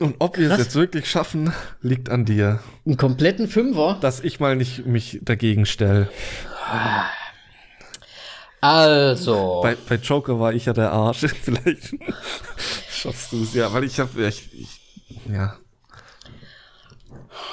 Und 0.00 0.16
ob 0.18 0.36
wir 0.36 0.50
es 0.50 0.58
jetzt 0.58 0.74
wirklich 0.74 1.08
schaffen, 1.08 1.52
liegt 1.80 2.08
an 2.08 2.24
dir. 2.24 2.58
Einen 2.84 2.96
kompletten 2.96 3.46
Fünfer? 3.46 3.98
Dass 4.00 4.18
ich 4.18 4.40
mal 4.40 4.56
nicht 4.56 4.84
mich 4.84 5.20
dagegen 5.22 5.64
stelle. 5.64 6.08
Also. 8.62 9.60
Bei, 9.62 9.76
bei 9.88 9.96
Joker 9.96 10.40
war 10.40 10.54
ich 10.54 10.64
ja 10.66 10.72
der 10.72 10.92
Arsch. 10.92 11.18
Vielleicht 11.42 11.94
schaffst 12.90 13.32
du 13.32 13.42
es 13.42 13.52
ja, 13.52 13.70
weil 13.72 13.84
ich 13.84 14.00
habe 14.00 14.26
ich, 14.26 14.48
ich, 14.54 14.80
ja 15.30 15.58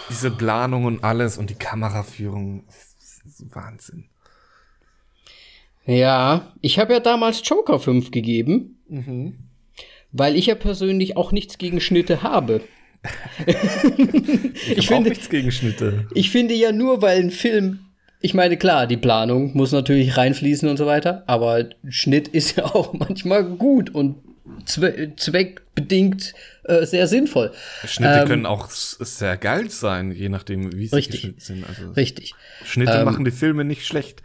diese 0.10 0.32
Planung 0.32 0.86
und 0.86 1.04
alles 1.04 1.38
und 1.38 1.50
die 1.50 1.56
Kameraführung 1.56 2.64
Wahnsinn. 3.52 4.06
Ja, 5.86 6.54
ich 6.62 6.78
habe 6.78 6.94
ja 6.94 7.00
damals 7.00 7.42
Joker 7.48 7.80
5 7.80 8.12
gegeben, 8.12 8.80
mhm. 8.88 9.38
weil 10.12 10.36
ich 10.36 10.48
ja 10.48 10.56
persönlich 10.56 11.16
auch 11.16 11.32
nichts 11.32 11.58
gegen 11.58 11.80
Schnitte 11.80 12.22
habe. 12.22 12.62
ich, 13.46 14.78
ich 14.78 14.88
finde 14.88 15.10
nichts 15.10 15.30
gegen 15.30 15.52
Schnitte. 15.52 16.08
Ich 16.14 16.32
finde 16.32 16.54
ja 16.54 16.74
nur, 16.74 17.02
weil 17.02 17.20
ein 17.20 17.32
Film 17.32 17.89
ich 18.22 18.34
meine, 18.34 18.58
klar, 18.58 18.86
die 18.86 18.98
Planung 18.98 19.56
muss 19.56 19.72
natürlich 19.72 20.18
reinfließen 20.18 20.68
und 20.68 20.78
so 20.78 20.86
weiter, 20.86 21.24
aber 21.28 21.66
Schnitt 21.88 22.28
ist 22.30 22.58
ja 22.58 22.66
auch 22.66 22.94
manchmal 22.94 23.44
gut 23.44 23.90
und 23.90 24.18
zwe 24.66 25.14
zweckbedingt 25.16 26.34
äh, 26.64 26.86
sehr 26.86 27.08
sinnvoll. 27.08 27.52
Schnitte 27.86 28.20
ähm, 28.20 28.28
können 28.28 28.46
auch 28.46 28.70
sehr 28.70 29.38
geil 29.38 29.70
sein, 29.70 30.12
je 30.12 30.30
nachdem, 30.30 30.76
wie 30.76 30.88
sie 30.88 30.96
richtig, 30.96 31.22
geschnitten 31.22 31.40
sind. 31.40 31.68
Also 31.68 31.92
richtig. 31.92 32.34
Schnitte 32.66 32.94
ähm, 32.94 33.06
machen 33.06 33.26
die 33.26 33.32
Filme 33.32 33.64
nicht 33.64 33.86
schlecht. 33.86 34.22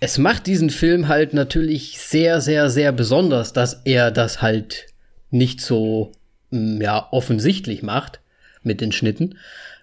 Es 0.00 0.18
macht 0.18 0.46
diesen 0.46 0.70
Film 0.70 1.06
halt 1.08 1.34
natürlich 1.34 1.98
sehr, 2.00 2.40
sehr, 2.40 2.70
sehr 2.70 2.92
besonders, 2.92 3.52
dass 3.52 3.82
er 3.84 4.10
das 4.10 4.42
halt 4.42 4.86
nicht 5.30 5.60
so 5.60 6.12
mm, 6.50 6.80
ja, 6.80 7.08
offensichtlich 7.12 7.82
macht 7.82 8.20
mit 8.62 8.80
den 8.80 8.90
Schnitten. 8.90 9.38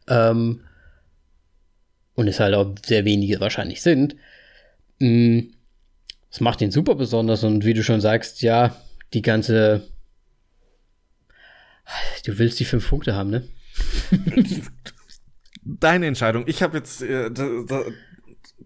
Ähm, 0.08 0.62
und 2.20 2.28
es 2.28 2.41
halt 2.41 2.54
auch 2.54 2.76
sehr 2.86 3.06
wenige 3.06 3.40
wahrscheinlich 3.40 3.82
sind. 3.82 4.18
Mm, 5.00 5.40
es 6.30 6.41
macht 6.41 6.60
ihn 6.62 6.70
super 6.70 6.96
besonders 6.96 7.46
und 7.46 7.64
wie 7.64 7.74
du 7.74 7.82
schon 7.82 8.02
sagst, 8.02 8.41
ja, 8.41 8.76
die 9.14 9.22
ganze. 9.22 9.88
Du 12.26 12.38
willst 12.38 12.60
die 12.60 12.66
fünf 12.66 12.90
Punkte 12.90 13.16
haben, 13.16 13.30
ne? 13.30 13.48
Deine 15.64 16.08
Entscheidung. 16.08 16.44
Ich 16.46 16.62
habe 16.62 16.78
jetzt 16.78 17.02
äh, 17.02 17.32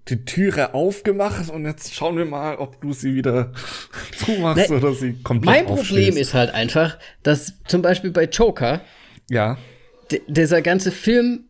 die 0.07 0.25
Türe 0.25 0.73
aufgemacht 0.73 1.49
und 1.51 1.65
jetzt 1.65 1.93
schauen 1.93 2.17
wir 2.17 2.25
mal, 2.25 2.55
ob 2.55 2.81
du 2.81 2.91
sie 2.91 3.13
wieder 3.13 3.53
zumachst 4.17 4.71
ne, 4.71 4.77
oder 4.77 4.93
sie 4.93 5.21
komplett 5.21 5.45
Mein 5.45 5.65
Problem 5.67 6.17
ist 6.17 6.33
halt 6.33 6.51
einfach, 6.55 6.97
dass 7.21 7.53
zum 7.67 7.83
Beispiel 7.83 8.09
bei 8.09 8.25
Joker 8.25 8.81
ja. 9.29 9.59
dieser 10.27 10.63
ganze 10.63 10.91
Film 10.91 11.45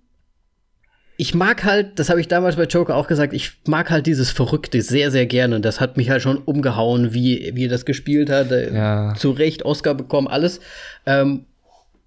ich 1.17 1.35
mag 1.35 1.63
halt, 1.63 1.99
das 1.99 2.09
habe 2.09 2.19
ich 2.19 2.27
damals 2.27 2.55
bei 2.55 2.63
Joker 2.63 2.95
auch 2.95 3.07
gesagt, 3.07 3.33
ich 3.33 3.51
mag 3.67 3.91
halt 3.91 4.07
dieses 4.07 4.31
Verrückte 4.31 4.81
sehr, 4.81 5.11
sehr 5.11 5.25
gerne. 5.25 5.55
Und 5.55 5.63
das 5.63 5.79
hat 5.79 5.95
mich 5.97 6.09
halt 6.09 6.21
schon 6.21 6.37
umgehauen, 6.37 7.13
wie, 7.13 7.51
wie 7.53 7.65
er 7.65 7.69
das 7.69 7.85
gespielt 7.85 8.29
hat. 8.29 8.51
Äh, 8.51 8.73
ja. 8.73 9.13
Zu 9.15 9.31
Recht 9.31 9.63
Oscar 9.63 9.93
bekommen, 9.93 10.27
alles. 10.27 10.59
Ähm, 11.05 11.45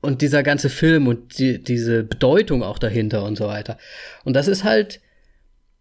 und 0.01 0.23
dieser 0.23 0.43
ganze 0.43 0.71
Film 0.71 1.07
und 1.07 1.39
die, 1.39 1.63
diese 1.63 2.03
Bedeutung 2.03 2.63
auch 2.63 2.79
dahinter 2.79 3.25
und 3.25 3.37
so 3.37 3.47
weiter. 3.47 3.79
Und 4.25 4.35
das 4.35 4.49
ist 4.49 4.65
halt 4.65 5.01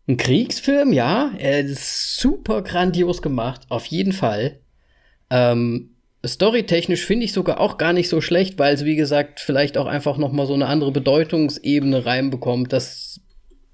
ein 0.08 0.18
Kriegsfilm, 0.18 0.94
ja. 0.94 1.32
Er 1.38 1.62
ist 1.62 2.18
super 2.18 2.62
grandios 2.62 3.22
gemacht, 3.22 3.62
auf 3.70 3.86
jeden 3.88 4.14
Fall. 4.14 4.60
Ähm, 5.32 5.95
Storytechnisch 6.28 7.06
finde 7.06 7.26
ich 7.26 7.34
sogar 7.34 7.60
auch 7.60 7.78
gar 7.78 7.94
nicht 7.94 8.10
so 8.10 8.22
schlecht, 8.22 8.58
weil 8.60 8.74
es, 8.74 8.86
wie 8.86 8.96
gesagt, 8.96 9.40
vielleicht 9.40 9.78
auch 9.78 9.86
einfach 9.86 10.18
noch 10.18 10.32
mal 10.32 10.48
so 10.48 10.54
eine 10.54 10.68
andere 10.68 10.92
Bedeutungsebene 10.92 12.06
reinbekommt, 12.06 12.72
dass 12.74 13.20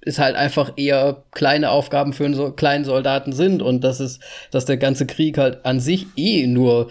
es 0.02 0.18
halt 0.18 0.36
einfach 0.36 0.74
eher 0.78 1.24
kleine 1.32 1.70
Aufgaben 1.70 2.14
für 2.14 2.26
einen 2.26 2.34
so 2.34 2.52
kleinen 2.52 2.86
Soldaten 2.86 3.34
sind 3.34 3.62
und 3.62 3.84
dass 3.84 4.00
es, 4.00 4.20
dass 4.50 4.66
der 4.66 4.78
ganze 4.78 5.06
Krieg 5.06 5.38
halt 5.38 5.66
an 5.66 5.80
sich 5.80 6.08
eh 6.16 6.48
nur 6.48 6.90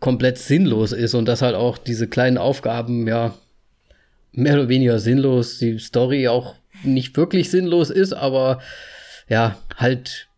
komplett 0.00 0.36
sinnlos 0.36 0.92
ist 0.92 1.14
und 1.14 1.26
dass 1.26 1.42
halt 1.42 1.54
auch 1.54 1.78
diese 1.78 2.08
kleinen 2.08 2.36
Aufgaben 2.36 3.06
ja 3.06 3.34
mehr 4.32 4.54
oder 4.54 4.68
weniger 4.68 4.98
sinnlos, 4.98 5.58
die 5.58 5.78
Story 5.78 6.28
auch 6.28 6.56
nicht 6.82 7.16
wirklich 7.16 7.50
sinnlos 7.50 7.90
ist, 7.90 8.12
aber 8.12 8.60
ja, 9.28 9.56
halt 9.76 10.28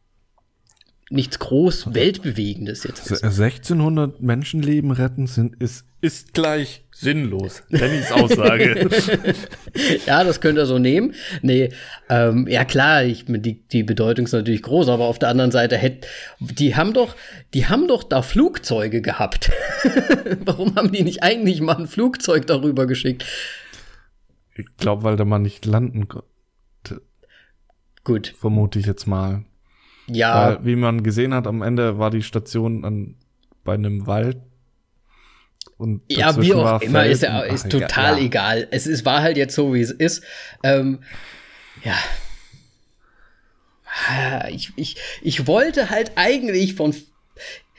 nichts 1.14 1.38
groß 1.38 1.94
weltbewegendes 1.94 2.84
jetzt. 2.84 3.10
1600 3.10 4.20
Menschenleben 4.20 4.90
retten 4.90 5.26
sind, 5.26 5.56
ist, 5.56 5.86
ist 6.00 6.34
gleich 6.34 6.84
sinnlos, 6.90 7.62
wenn 7.70 7.92
ich 7.94 8.12
Aussage. 8.12 8.88
ja, 10.06 10.22
das 10.22 10.40
könnt 10.40 10.58
ihr 10.58 10.66
so 10.66 10.78
nehmen. 10.78 11.14
Nee, 11.42 11.70
ähm, 12.08 12.46
ja 12.48 12.64
klar, 12.64 13.04
ich, 13.04 13.24
die, 13.26 13.66
die 13.68 13.82
Bedeutung 13.82 14.26
ist 14.26 14.32
natürlich 14.32 14.62
groß, 14.62 14.88
aber 14.88 15.04
auf 15.04 15.18
der 15.18 15.28
anderen 15.28 15.50
Seite 15.50 15.76
hätte, 15.76 16.06
die 16.40 16.76
haben 16.76 16.92
doch, 16.92 17.16
die 17.54 17.66
haben 17.66 17.88
doch 17.88 18.02
da 18.02 18.22
Flugzeuge 18.22 19.00
gehabt. 19.00 19.50
Warum 20.44 20.76
haben 20.76 20.92
die 20.92 21.02
nicht 21.02 21.22
eigentlich 21.22 21.60
mal 21.60 21.76
ein 21.76 21.86
Flugzeug 21.86 22.46
darüber 22.46 22.86
geschickt? 22.86 23.24
Ich 24.54 24.66
glaube, 24.76 25.02
weil 25.02 25.16
da 25.16 25.24
man 25.24 25.42
nicht 25.42 25.66
landen 25.66 26.08
konnte. 26.08 27.02
Gut. 28.04 28.34
Vermute 28.38 28.78
ich 28.78 28.86
jetzt 28.86 29.06
mal. 29.06 29.44
Ja. 30.06 30.56
Weil, 30.56 30.64
wie 30.64 30.76
man 30.76 31.02
gesehen 31.02 31.34
hat, 31.34 31.46
am 31.46 31.62
Ende 31.62 31.98
war 31.98 32.10
die 32.10 32.22
Station 32.22 32.84
an, 32.84 33.16
bei 33.64 33.74
einem 33.74 34.06
Wald. 34.06 34.38
Und 35.76 36.02
ja, 36.08 36.40
wie 36.40 36.54
auch 36.54 36.80
immer, 36.80 37.00
Feld 37.00 37.12
ist, 37.12 37.22
ja, 37.22 37.40
ist 37.40 37.70
total 37.70 38.18
ja. 38.18 38.24
egal. 38.24 38.68
Es 38.70 38.86
ist, 38.86 39.04
war 39.04 39.22
halt 39.22 39.36
jetzt 39.36 39.54
so, 39.54 39.74
wie 39.74 39.80
es 39.80 39.90
ist. 39.90 40.22
Ähm, 40.62 41.00
ja. 41.82 41.96
Ah, 44.08 44.48
ich, 44.48 44.72
ich, 44.76 44.96
ich 45.22 45.46
wollte 45.46 45.90
halt 45.90 46.12
eigentlich 46.16 46.74
von. 46.74 46.94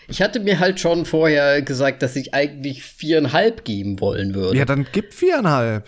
Ich 0.07 0.22
hatte 0.22 0.39
mir 0.39 0.60
halt 0.60 0.80
schon 0.80 1.06
vorher 1.06 1.61
gesagt, 1.61 2.03
dass 2.03 2.15
ich 2.15 2.34
eigentlich 2.34 2.84
viereinhalb 2.84 3.65
geben 3.65 3.99
wollen 3.99 4.35
würde. 4.35 4.57
Ja, 4.57 4.65
dann 4.65 4.85
gib 4.91 5.14
viereinhalb. 5.14 5.88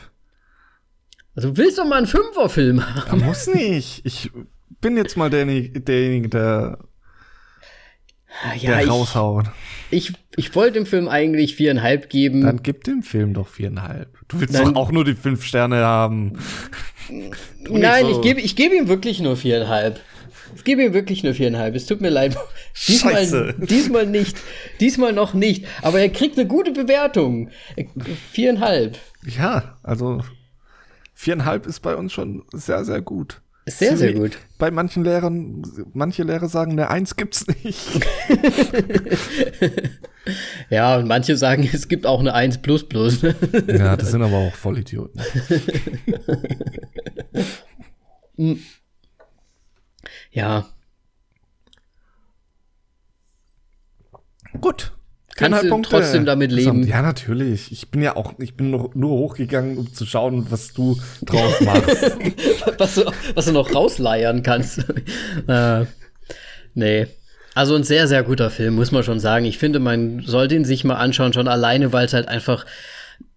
Also 1.36 1.56
willst 1.56 1.78
du 1.78 1.86
mal 1.86 1.98
einen 1.98 2.08
Fünferfilm 2.08 2.84
haben? 2.84 3.20
Ja, 3.20 3.26
muss 3.28 3.46
nicht. 3.48 4.02
Ich 4.06 4.32
bin 4.82 4.98
jetzt 4.98 5.18
mal 5.18 5.30
derjenige, 5.30 5.82
derjenige 5.82 6.30
der, 6.30 6.80
ja, 8.58 8.78
der 8.78 8.88
raushaut. 8.88 9.46
Ich, 9.90 10.14
ich 10.36 10.54
wollte 10.56 10.74
dem 10.74 10.86
Film 10.86 11.08
eigentlich 11.08 11.56
viereinhalb 11.56 12.10
geben. 12.10 12.42
Dann 12.42 12.62
gib 12.62 12.84
dem 12.84 13.04
Film 13.04 13.34
doch 13.34 13.48
viereinhalb. 13.48 14.18
Du 14.28 14.40
willst 14.40 14.54
Dann, 14.54 14.74
doch 14.74 14.82
auch 14.82 14.92
nur 14.92 15.06
die 15.06 15.16
fünf 15.16 15.44
Sterne 15.44 15.78
haben. 15.78 16.34
Nein, 17.70 18.06
so. 18.06 18.12
ich 18.12 18.22
gebe 18.22 18.42
ich 18.42 18.56
geb 18.56 18.74
ihm 18.74 18.88
wirklich 18.88 19.20
nur 19.22 19.38
viereinhalb. 19.38 20.02
Ich 20.56 20.64
gebe 20.64 20.84
ihm 20.84 20.94
wirklich 20.94 21.24
nur 21.24 21.34
viereinhalb. 21.34 21.76
Es 21.76 21.86
tut 21.86 22.02
mir 22.02 22.10
leid. 22.10 22.38
Diesmal, 22.88 23.14
Scheiße. 23.14 23.56
diesmal 23.70 24.06
nicht. 24.06 24.38
Diesmal 24.80 25.14
noch 25.14 25.34
nicht. 25.34 25.66
Aber 25.82 26.00
er 26.00 26.10
kriegt 26.10 26.38
eine 26.38 26.48
gute 26.48 26.72
Bewertung. 26.72 27.50
Viereinhalb. 28.32 28.98
Ja, 29.26 29.78
also 29.84 30.22
viereinhalb 31.14 31.66
ist 31.66 31.80
bei 31.82 31.96
uns 31.96 32.14
schon 32.14 32.44
sehr, 32.54 32.86
sehr 32.86 33.02
gut. 33.02 33.42
Sehr, 33.70 33.98
sehr 33.98 34.14
gut. 34.14 34.38
Bei 34.58 34.72
manchen 34.72 35.04
Lehrern, 35.04 35.62
manche 35.94 36.24
Lehrer 36.24 36.48
sagen, 36.48 36.72
eine 36.72 36.90
Eins 36.90 37.18
gibt's 37.18 37.46
nicht. 37.48 38.00
ja, 40.70 40.96
und 40.98 41.06
manche 41.06 41.36
sagen, 41.36 41.70
es 41.72 41.90
gibt 41.90 42.06
auch 42.06 42.22
eine 42.22 42.34
Eins 42.34 42.62
plus 42.62 42.88
plus. 42.88 43.22
ja, 43.22 43.98
das 43.98 44.12
sind 44.12 44.22
aber 44.22 44.38
auch 44.38 44.56
Vollidioten. 44.56 45.22
ja. 50.32 50.66
Gut. 54.62 54.97
Kannst 55.38 55.64
du 55.64 55.70
Punkte 55.70 55.92
trotzdem 55.92 56.26
damit 56.26 56.52
leben? 56.52 56.86
Ja, 56.86 57.02
natürlich. 57.02 57.72
Ich 57.72 57.90
bin 57.90 58.02
ja 58.02 58.16
auch, 58.16 58.34
ich 58.40 58.56
bin 58.56 58.72
noch 58.72 58.96
nur 58.96 59.12
hochgegangen, 59.12 59.78
um 59.78 59.94
zu 59.94 60.06
schauen, 60.06 60.48
was 60.50 60.74
du 60.74 60.98
drauf 61.24 61.62
machst. 61.62 62.18
was, 62.78 62.96
du, 62.96 63.12
was 63.36 63.46
du 63.46 63.52
noch 63.52 63.74
rausleiern 63.74 64.42
kannst. 64.42 64.84
äh, 65.48 65.86
nee. 66.74 67.08
Also 67.54 67.76
ein 67.76 67.84
sehr, 67.84 68.08
sehr 68.08 68.24
guter 68.24 68.50
Film, 68.50 68.76
muss 68.76 68.92
man 68.92 69.04
schon 69.04 69.20
sagen. 69.20 69.46
Ich 69.46 69.58
finde, 69.58 69.80
man 69.80 70.22
sollte 70.22 70.56
ihn 70.56 70.66
sich 70.66 70.84
mal 70.84 70.96
anschauen, 70.96 71.34
schon 71.34 71.48
alleine, 71.48 71.94
weil 71.94 72.06
es 72.06 72.14
halt 72.14 72.28
einfach 72.28 72.66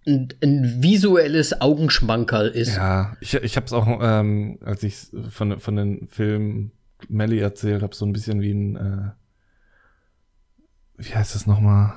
ein, 0.06 0.28
ein, 0.42 0.82
visuelles 0.82 1.60
Augenschmankerl 1.60 2.48
ist. 2.48 2.76
Ja, 2.76 3.16
ich, 3.20 3.34
ich 3.34 3.56
habe 3.56 3.66
es 3.66 3.72
auch, 3.72 3.86
ähm, 4.02 4.58
als 4.64 4.82
ich 4.82 4.96
von, 5.30 5.60
von 5.60 5.76
den 5.76 6.08
Filmen 6.08 6.72
Melly 7.08 7.38
erzählt 7.38 7.82
habe, 7.82 7.94
so 7.94 8.04
ein 8.06 8.12
bisschen 8.12 8.40
wie 8.40 8.52
ein 8.52 8.76
äh, 8.76 9.10
wie 11.00 11.14
heißt 11.14 11.34
das 11.34 11.46
nochmal? 11.46 11.92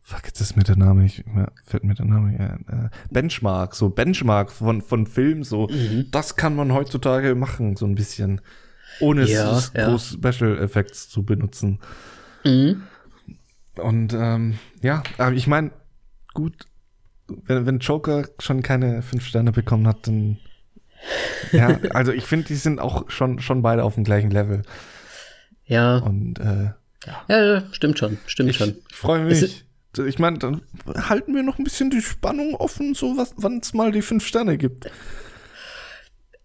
fuck, 0.00 0.24
jetzt 0.24 0.40
ist 0.40 0.56
mir 0.56 0.62
der 0.62 0.76
Name, 0.76 1.04
ich, 1.04 1.22
fällt 1.66 1.84
mir 1.84 1.92
der 1.94 2.06
Name 2.06 2.28
ein. 2.28 2.66
Äh, 2.66 2.88
Benchmark, 3.10 3.74
so 3.74 3.90
Benchmark 3.90 4.50
von, 4.50 4.80
von 4.80 5.06
Film, 5.06 5.44
so, 5.44 5.68
Mhm. 5.68 6.06
das 6.10 6.34
kann 6.34 6.56
man 6.56 6.72
heutzutage 6.72 7.34
machen, 7.34 7.76
so 7.76 7.84
ein 7.84 7.94
bisschen. 7.94 8.40
Ohne 9.00 9.26
Ja, 9.26 9.60
ja. 9.74 9.86
groß 9.90 10.16
Special 10.18 10.56
Effects 10.60 11.10
zu 11.10 11.24
benutzen. 11.24 11.78
Mhm. 12.42 12.84
Und 13.76 14.14
ähm, 14.14 14.58
ja, 14.80 15.02
aber 15.18 15.32
ich 15.32 15.46
meine, 15.46 15.72
gut, 16.32 16.54
wenn, 17.28 17.66
wenn 17.66 17.78
Joker 17.80 18.28
schon 18.38 18.62
keine 18.62 19.02
fünf 19.02 19.26
Sterne 19.26 19.52
bekommen 19.52 19.86
hat, 19.86 20.06
dann 20.06 20.38
ja, 21.52 21.78
also 21.92 22.12
ich 22.12 22.24
finde, 22.24 22.46
die 22.46 22.54
sind 22.54 22.80
auch 22.80 23.10
schon, 23.10 23.40
schon 23.40 23.60
beide 23.60 23.84
auf 23.84 23.94
dem 23.94 24.04
gleichen 24.04 24.30
Level. 24.30 24.62
Ja, 25.66 25.98
Und 25.98 26.38
äh, 26.40 26.70
ja, 27.28 27.64
stimmt 27.72 27.98
schon, 27.98 28.18
stimmt 28.26 28.50
ich, 28.50 28.56
schon. 28.56 28.76
ich 28.90 28.96
freue 28.96 29.24
mich. 29.24 29.64
Ich 30.06 30.18
meine, 30.18 30.38
dann 30.38 30.62
halten 31.08 31.34
wir 31.34 31.42
noch 31.42 31.58
ein 31.58 31.64
bisschen 31.64 31.90
die 31.90 32.02
Spannung 32.02 32.54
offen, 32.54 32.94
so 32.94 33.16
was, 33.16 33.32
wann 33.36 33.58
es 33.58 33.72
mal 33.74 33.90
die 33.90 34.02
fünf 34.02 34.26
Sterne 34.26 34.56
gibt. 34.58 34.86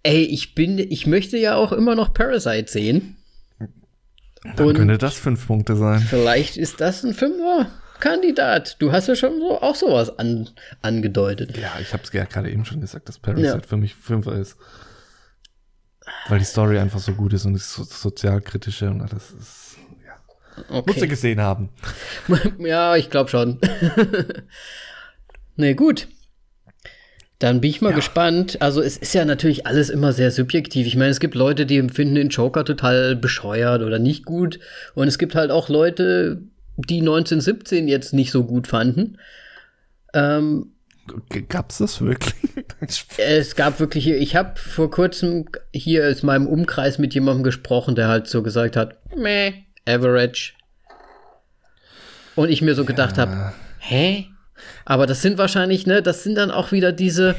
Ey, 0.01 0.23
ich 0.23 0.55
bin, 0.55 0.79
ich 0.79 1.05
möchte 1.07 1.37
ja 1.37 1.55
auch 1.55 1.71
immer 1.71 1.95
noch 1.95 2.13
Parasite 2.13 2.71
sehen. 2.71 3.17
Dann 4.55 4.67
Und- 4.67 4.75
könnte 4.75 4.97
das 4.97 5.15
fünf 5.15 5.47
Punkte 5.47 5.75
sein. 5.75 5.99
Vielleicht 6.01 6.57
ist 6.57 6.81
das 6.81 7.03
ein 7.03 7.13
Fünfer-Kandidat. 7.13 8.77
Du 8.81 8.91
hast 8.91 9.07
ja 9.07 9.15
schon 9.15 9.39
so 9.39 9.61
auch 9.61 9.75
sowas 9.75 10.17
an, 10.19 10.49
angedeutet. 10.81 11.55
Ja, 11.57 11.71
ich 11.81 11.93
habe 11.93 12.03
es 12.03 12.11
ja 12.11 12.25
gerade 12.25 12.51
eben 12.51 12.65
schon 12.65 12.81
gesagt, 12.81 13.07
dass 13.07 13.19
Parasite 13.19 13.47
Ja. 13.47 13.61
für 13.61 13.77
mich 13.77 13.95
Fünfer 13.95 14.33
ist. 14.33 14.57
Weil 16.27 16.39
die 16.39 16.45
Story 16.45 16.77
einfach 16.79 16.99
so 16.99 17.13
gut 17.13 17.31
ist 17.33 17.45
und 17.45 17.53
das 17.53 17.71
so, 17.73 17.83
sozialkritische 17.83 18.89
und 18.89 19.01
alles 19.01 19.33
Ja. 20.57 20.63
Musst 20.85 20.87
du 20.87 21.01
Okay. 21.01 21.07
gesehen 21.07 21.41
haben. 21.41 21.69
ja, 22.59 22.95
ich 22.95 23.09
glaube 23.09 23.29
schon. 23.29 23.59
nee, 25.55 25.73
gut. 25.73 26.07
Dann 27.39 27.59
bin 27.59 27.69
ich 27.71 27.81
mal 27.81 27.93
gespannt. 27.93 28.61
Also 28.61 28.81
es 28.81 28.95
ist 28.95 29.13
ja 29.13 29.25
natürlich 29.25 29.67
alles 29.67 29.89
immer 29.89 30.13
sehr 30.13 30.31
subjektiv. 30.31 30.87
Ich 30.87 30.95
meine, 30.95 31.09
es 31.11 31.19
gibt 31.19 31.35
Leute, 31.35 31.65
die 31.65 31.77
empfinden 31.77 32.15
den 32.15 32.29
Joker 32.29 32.63
total 32.63 33.15
bescheuert 33.17 33.81
oder 33.81 33.99
nicht 33.99 34.25
gut. 34.25 34.59
Und 34.95 35.07
es 35.07 35.17
gibt 35.17 35.35
halt 35.35 35.51
auch 35.51 35.67
Leute, 35.67 36.41
die 36.77 36.99
1917 36.99 37.87
jetzt 37.87 38.13
nicht 38.13 38.31
so 38.31 38.45
gut 38.45 38.67
fanden. 38.67 39.17
Ähm, 40.13 40.67
Gab's 41.49 41.79
das 41.79 41.99
wirklich? 42.01 42.33
Es 43.17 43.55
gab 43.55 43.79
wirklich, 43.79 44.07
ich 44.09 44.35
habe 44.35 44.57
vor 44.57 44.89
kurzem 44.91 45.45
hier 45.73 46.07
aus 46.09 46.23
meinem 46.23 46.47
Umkreis 46.47 46.97
mit 46.97 47.13
jemandem 47.13 47.43
gesprochen, 47.43 47.95
der 47.95 48.07
halt 48.07 48.27
so 48.27 48.41
gesagt 48.43 48.75
hat, 48.77 48.97
meh, 49.17 49.53
average. 49.87 50.53
Und 52.35 52.49
ich 52.49 52.61
mir 52.61 52.73
so 52.75 52.85
gedacht 52.85 53.17
habe, 53.17 53.53
hä? 53.79 54.25
Aber 54.85 55.05
das 55.07 55.21
sind 55.21 55.37
wahrscheinlich, 55.37 55.85
ne, 55.85 56.01
das 56.01 56.23
sind 56.23 56.35
dann 56.35 56.51
auch 56.51 56.71
wieder 56.71 56.91
diese, 56.91 57.35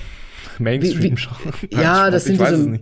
Mainstream 0.59 1.15
wie- 1.15 1.17
schon. 1.17 1.37
ja, 1.71 2.11
das 2.11 2.25
sind 2.25 2.41
diese- 2.41 2.81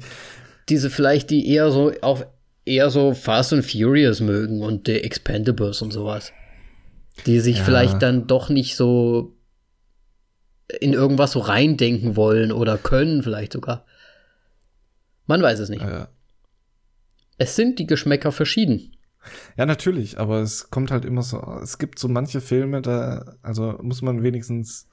diese 0.68 0.90
vielleicht, 0.90 1.30
die 1.30 1.48
eher 1.48 1.70
so 1.70 1.92
auf 2.02 2.26
eher 2.64 2.90
so 2.90 3.12
Fast 3.14 3.52
and 3.52 3.64
Furious 3.64 4.20
mögen 4.20 4.62
und 4.62 4.86
The 4.86 5.02
Expendables 5.02 5.82
und 5.82 5.90
sowas. 5.92 6.32
Die 7.26 7.40
sich 7.40 7.58
Ja. 7.58 7.64
vielleicht 7.64 8.00
dann 8.02 8.26
doch 8.28 8.48
nicht 8.50 8.76
so 8.76 9.36
in 10.80 10.92
irgendwas 10.92 11.32
so 11.32 11.40
reindenken 11.40 12.14
wollen 12.16 12.52
oder 12.52 12.78
können, 12.78 13.22
vielleicht 13.22 13.52
sogar. 13.52 13.84
Man 15.26 15.42
weiß 15.42 15.58
es 15.58 15.68
nicht. 15.70 15.82
Ja. 15.82 16.08
Es 17.36 17.56
sind 17.56 17.78
die 17.78 17.86
Geschmäcker 17.86 18.30
verschieden. 18.32 18.91
Ja, 19.56 19.66
natürlich, 19.66 20.18
aber 20.18 20.40
es 20.40 20.70
kommt 20.70 20.90
halt 20.90 21.04
immer 21.04 21.22
so, 21.22 21.40
es 21.62 21.78
gibt 21.78 21.98
so 21.98 22.08
manche 22.08 22.40
Filme, 22.40 22.82
da, 22.82 23.36
also 23.42 23.78
muss 23.82 24.02
man 24.02 24.22
wenigstens, 24.22 24.88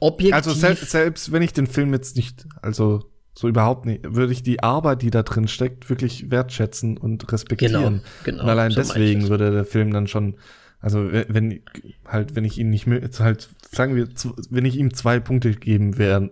Objektiv. 0.00 0.34
also 0.34 0.52
selbst, 0.52 0.90
selbst 0.90 1.32
wenn 1.32 1.42
ich 1.42 1.52
den 1.52 1.66
Film 1.66 1.92
jetzt 1.92 2.16
nicht, 2.16 2.46
also 2.62 3.04
so 3.34 3.48
überhaupt 3.48 3.84
nicht, 3.84 4.14
würde 4.14 4.32
ich 4.32 4.42
die 4.42 4.62
Arbeit, 4.62 5.02
die 5.02 5.10
da 5.10 5.22
drin 5.22 5.46
steckt, 5.48 5.90
wirklich 5.90 6.30
wertschätzen 6.30 6.96
und 6.96 7.30
respektieren. 7.30 7.74
Genau, 7.74 8.02
genau, 8.24 8.42
Und 8.44 8.48
allein 8.48 8.70
so 8.70 8.76
deswegen 8.76 9.28
würde 9.28 9.50
der 9.50 9.66
Film 9.66 9.92
dann 9.92 10.06
schon, 10.06 10.36
also 10.80 11.10
wenn, 11.12 11.60
halt, 12.06 12.34
wenn 12.34 12.44
ich 12.44 12.58
ihn 12.58 12.70
nicht 12.70 12.86
halt, 13.18 13.50
sagen 13.70 13.94
wir, 13.94 14.08
wenn 14.50 14.64
ich 14.64 14.76
ihm 14.76 14.94
zwei 14.94 15.20
Punkte 15.20 15.52
geben 15.52 15.98
wären, 15.98 16.30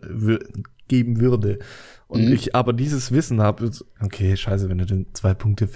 geben 0.88 1.20
würde 1.20 1.58
und 2.08 2.26
Mhm. 2.26 2.32
ich 2.32 2.54
aber 2.54 2.72
dieses 2.72 3.12
Wissen 3.12 3.42
habe, 3.42 3.70
okay, 4.00 4.36
scheiße, 4.36 4.68
wenn 4.70 4.78
du 4.78 4.86
den 4.86 5.06
zwei 5.12 5.34
Punkte, 5.34 5.68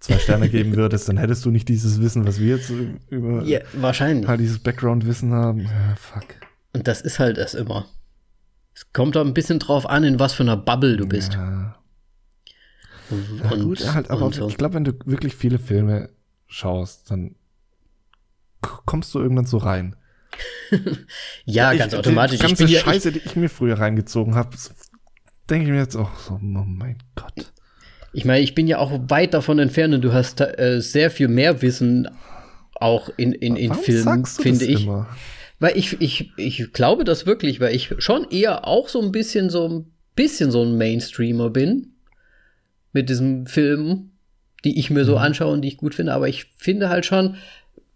zwei 0.00 0.18
Sterne 0.18 0.48
geben 0.48 0.76
würdest, 0.76 1.08
dann 1.08 1.18
hättest 1.18 1.44
du 1.44 1.50
nicht 1.50 1.68
dieses 1.68 2.00
Wissen, 2.00 2.26
was 2.26 2.40
wir 2.40 2.56
jetzt 2.56 2.72
über 3.10 3.44
ja, 3.44 3.60
wahrscheinlich. 3.74 4.26
halt 4.26 4.40
dieses 4.40 4.58
Background-Wissen 4.58 5.32
haben. 5.32 5.60
Ja, 5.60 5.94
fuck. 5.96 6.24
Und 6.72 6.88
das 6.88 7.00
ist 7.02 7.18
halt 7.18 7.38
es 7.38 7.54
immer. 7.54 7.86
Es 8.74 8.92
kommt 8.92 9.16
auch 9.16 9.24
ein 9.24 9.34
bisschen 9.34 9.58
drauf 9.58 9.88
an, 9.88 10.04
in 10.04 10.18
was 10.18 10.32
für 10.32 10.42
einer 10.42 10.56
Bubble 10.56 10.96
du 10.96 11.06
bist. 11.06 11.34
Ja, 11.34 11.76
Und, 13.10 13.40
ja 13.42 13.56
gut, 13.56 13.94
halt, 13.94 14.10
aber 14.10 14.32
so. 14.32 14.48
ich 14.48 14.56
glaube, 14.56 14.74
wenn 14.74 14.84
du 14.84 14.92
wirklich 15.04 15.36
viele 15.36 15.58
Filme 15.58 16.10
schaust, 16.46 17.10
dann 17.10 17.34
kommst 18.60 19.14
du 19.14 19.20
irgendwann 19.20 19.46
so 19.46 19.58
rein. 19.58 19.96
ja, 21.44 21.74
ganz 21.74 21.92
ich, 21.92 21.98
automatisch. 21.98 22.38
Die 22.38 22.44
Ich 22.44 22.48
ganze 22.48 22.64
ja, 22.64 22.78
ich, 22.78 22.84
Scheiße, 22.84 23.12
die 23.12 23.18
ich 23.18 23.36
mir 23.36 23.50
früher 23.50 23.78
reingezogen 23.78 24.34
habe, 24.34 24.56
denke 25.50 25.66
ich 25.66 25.70
mir 25.72 25.78
jetzt 25.78 25.96
auch 25.96 26.16
so, 26.16 26.34
oh 26.34 26.38
mein 26.38 26.98
Gott. 27.16 27.52
Ich 28.12 28.24
meine, 28.24 28.42
ich 28.42 28.54
bin 28.54 28.66
ja 28.66 28.78
auch 28.78 28.92
weit 29.08 29.34
davon 29.34 29.58
entfernt 29.58 29.94
und 29.94 30.02
du 30.02 30.12
hast 30.12 30.40
äh, 30.40 30.80
sehr 30.80 31.10
viel 31.10 31.28
mehr 31.28 31.62
Wissen 31.62 32.08
auch 32.74 33.10
in, 33.16 33.32
in, 33.32 33.56
in 33.56 33.70
Warum 33.70 33.82
Filmen, 33.82 34.26
finde 34.26 34.64
ich. 34.64 34.84
Immer? 34.84 35.06
Weil 35.58 35.76
ich, 35.76 36.00
ich, 36.00 36.32
ich 36.36 36.72
glaube 36.72 37.04
das 37.04 37.26
wirklich, 37.26 37.60
weil 37.60 37.74
ich 37.74 37.94
schon 37.98 38.26
eher 38.30 38.66
auch 38.66 38.88
so 38.88 39.00
ein 39.02 39.12
bisschen 39.12 39.50
so 39.50 39.68
ein 39.68 39.92
bisschen 40.16 40.50
so 40.50 40.62
ein 40.64 40.76
Mainstreamer 40.78 41.50
bin 41.50 41.92
mit 42.92 43.08
diesen 43.08 43.46
Filmen, 43.46 44.12
die 44.64 44.78
ich 44.78 44.90
mir 44.90 45.04
so 45.04 45.12
Mhm. 45.12 45.18
anschaue 45.18 45.52
und 45.52 45.62
die 45.62 45.68
ich 45.68 45.76
gut 45.76 45.94
finde. 45.94 46.14
Aber 46.14 46.28
ich 46.28 46.46
finde 46.56 46.88
halt 46.88 47.06
schon, 47.06 47.36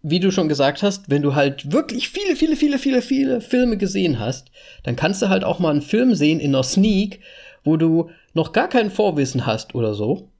wie 0.02 0.20
du 0.20 0.30
schon 0.30 0.48
gesagt 0.48 0.82
hast, 0.82 1.10
wenn 1.10 1.22
du 1.22 1.34
halt 1.34 1.72
wirklich 1.72 2.10
viele, 2.10 2.36
viele, 2.36 2.56
viele, 2.56 2.78
viele, 2.78 3.02
viele 3.02 3.40
Filme 3.40 3.78
gesehen 3.78 4.18
hast, 4.18 4.50
dann 4.82 4.96
kannst 4.96 5.22
du 5.22 5.28
halt 5.30 5.44
auch 5.44 5.58
mal 5.58 5.70
einen 5.70 5.82
Film 5.82 6.14
sehen 6.14 6.40
in 6.40 6.54
einer 6.54 6.62
Sneak, 6.62 7.20
wo 7.64 7.78
du 7.78 8.10
noch 8.34 8.52
gar 8.52 8.68
kein 8.68 8.90
Vorwissen 8.90 9.46
hast 9.46 9.74
oder 9.74 9.94
so. 9.94 10.30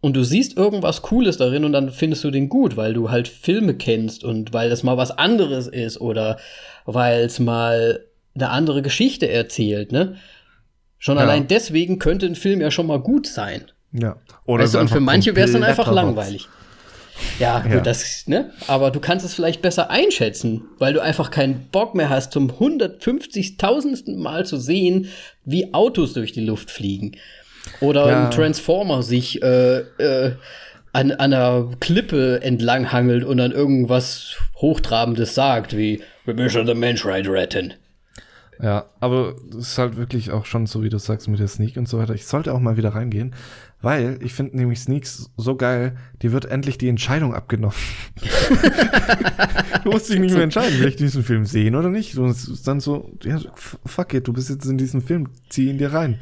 Und 0.00 0.14
du 0.14 0.22
siehst 0.24 0.56
irgendwas 0.56 1.02
Cooles 1.02 1.36
darin 1.36 1.64
und 1.64 1.72
dann 1.72 1.90
findest 1.90 2.22
du 2.24 2.30
den 2.30 2.48
gut, 2.48 2.76
weil 2.76 2.92
du 2.94 3.10
halt 3.10 3.28
Filme 3.28 3.74
kennst 3.74 4.24
und 4.24 4.52
weil 4.52 4.70
es 4.70 4.82
mal 4.82 4.96
was 4.96 5.10
anderes 5.10 5.66
ist 5.66 6.00
oder 6.00 6.38
weil 6.84 7.24
es 7.24 7.38
mal 7.38 8.04
eine 8.34 8.50
andere 8.50 8.82
Geschichte 8.82 9.28
erzählt, 9.28 9.92
ne? 9.92 10.16
Schon 10.98 11.16
Ja. 11.16 11.22
allein 11.22 11.46
deswegen 11.48 11.98
könnte 11.98 12.26
ein 12.26 12.34
Film 12.34 12.60
ja 12.60 12.70
schon 12.70 12.86
mal 12.86 13.00
gut 13.00 13.26
sein. 13.26 13.70
Ja. 13.92 14.16
Oder 14.44 14.64
Weißt 14.64 14.74
du, 14.74 14.78
und 14.80 14.88
für 14.88 15.00
manche 15.00 15.34
wäre 15.34 15.46
es 15.46 15.52
dann 15.52 15.62
einfach 15.64 15.84
kompletter 15.86 16.06
Rotz. 16.08 16.16
langweilig. 16.16 16.48
Ja, 17.38 17.64
Ja. 17.66 17.76
gut, 17.76 17.86
das, 17.86 18.24
ne? 18.26 18.50
Aber 18.66 18.90
du 18.90 19.00
kannst 19.00 19.24
es 19.24 19.34
vielleicht 19.34 19.62
besser 19.62 19.90
einschätzen, 19.90 20.64
weil 20.78 20.92
du 20.92 21.00
einfach 21.00 21.30
keinen 21.30 21.68
Bock 21.72 21.94
mehr 21.94 22.08
hast, 22.10 22.32
zum 22.32 22.50
150.000. 22.50 24.16
Mal 24.16 24.44
zu 24.46 24.56
sehen, 24.58 25.08
wie 25.44 25.72
Autos 25.74 26.12
durch 26.12 26.32
die 26.32 26.44
Luft 26.44 26.70
fliegen. 26.70 27.12
Oder 27.80 28.08
Ja. 28.08 28.24
ein 28.26 28.30
Transformer 28.30 29.02
sich 29.02 29.42
äh, 29.42 29.78
äh, 29.78 30.32
an, 30.92 31.10
an 31.12 31.32
einer 31.34 31.70
Klippe 31.80 32.40
entlang 32.42 32.92
hangelt 32.92 33.24
und 33.24 33.36
dann 33.38 33.52
irgendwas 33.52 34.36
Hochtrabendes 34.60 35.34
sagt, 35.34 35.76
wie 35.76 36.02
Wir 36.24 36.34
müssen 36.34 36.64
den 36.66 36.78
Menschheit 36.78 37.28
retten. 37.28 37.74
Ja, 38.62 38.86
aber 39.00 39.34
es 39.50 39.72
ist 39.72 39.78
halt 39.78 39.96
wirklich 39.96 40.30
auch 40.30 40.46
schon 40.46 40.66
so, 40.66 40.82
wie 40.82 40.88
du 40.88 40.98
sagst, 40.98 41.28
mit 41.28 41.40
der 41.40 41.48
Sneak 41.48 41.76
und 41.76 41.88
so 41.88 41.98
weiter. 41.98 42.14
Ich 42.14 42.26
sollte 42.26 42.54
auch 42.54 42.60
mal 42.60 42.76
wieder 42.76 42.94
reingehen, 42.94 43.34
weil 43.82 44.18
ich 44.22 44.32
finde 44.32 44.56
nämlich 44.56 44.80
Sneaks 44.80 45.30
so 45.36 45.56
geil, 45.56 45.96
die 46.22 46.32
wird 46.32 46.46
endlich 46.46 46.78
die 46.78 46.88
Entscheidung 46.88 47.34
abgenommen. 47.34 47.76
du 49.84 49.90
musst 49.90 50.08
dich 50.08 50.18
nicht 50.18 50.34
mehr 50.34 50.44
entscheiden, 50.44 50.78
will 50.80 50.88
ich 50.88 50.96
diesen 50.96 51.22
Film 51.22 51.44
sehen 51.44 51.74
oder 51.74 51.90
nicht. 51.90 52.16
Und 52.16 52.30
es 52.30 52.48
ist 52.48 52.66
dann 52.66 52.80
so, 52.80 53.12
ja, 53.22 53.38
fuck 53.84 54.14
it, 54.14 54.26
du 54.26 54.32
bist 54.32 54.48
jetzt 54.48 54.64
in 54.64 54.78
diesem 54.78 55.02
Film, 55.02 55.28
zieh 55.50 55.68
ihn 55.68 55.78
dir 55.78 55.92
rein. 55.92 56.18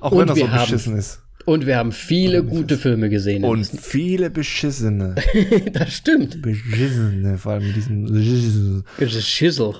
Auch 0.00 0.12
Und 0.12 0.20
wenn 0.20 0.28
er 0.28 0.36
so 0.36 0.46
beschissen 0.46 0.96
ist. 0.96 1.23
Und 1.44 1.66
wir 1.66 1.76
haben 1.76 1.92
viele 1.92 2.42
gute 2.42 2.78
Filme 2.78 3.10
gesehen. 3.10 3.44
Und 3.44 3.66
viele 3.66 4.30
beschissene. 4.30 5.14
das 5.72 5.92
stimmt. 5.92 6.40
beschissene, 6.40 7.36
vor 7.36 7.52
allem 7.52 7.66
mit 7.66 7.76
diesem 7.76 8.06
Schissel. 8.06 9.74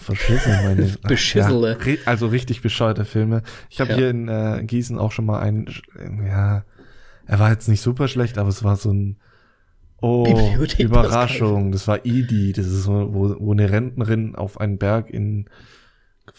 Verschissen, 0.00 0.52
meine 0.64 0.86
Beschissele. 1.08 1.76
Ja, 1.84 1.94
also 2.06 2.28
richtig 2.28 2.62
bescheuerte 2.62 3.04
Filme. 3.04 3.42
Ich 3.68 3.80
habe 3.80 3.90
Ja. 3.90 3.96
hier 3.96 4.10
in 4.10 4.28
äh, 4.28 4.62
Gießen 4.64 4.98
auch 4.98 5.12
schon 5.12 5.26
mal 5.26 5.40
einen, 5.40 5.66
ja, 6.26 6.64
er 7.26 7.38
war 7.38 7.50
jetzt 7.50 7.68
nicht 7.68 7.82
super 7.82 8.08
schlecht, 8.08 8.38
aber 8.38 8.48
es 8.48 8.64
war 8.64 8.76
so 8.76 8.92
ein 8.92 9.16
Oh, 10.00 10.24
Bibliothek 10.24 10.80
Überraschung. 10.80 11.70
Das 11.70 11.86
war 11.86 12.04
Edie. 12.04 12.52
Das 12.52 12.66
ist 12.66 12.82
so, 12.84 13.14
wo, 13.14 13.36
wo 13.38 13.52
eine 13.52 13.70
Rentnerin 13.70 14.34
auf 14.34 14.60
einen 14.60 14.76
Berg 14.78 15.08
in, 15.10 15.48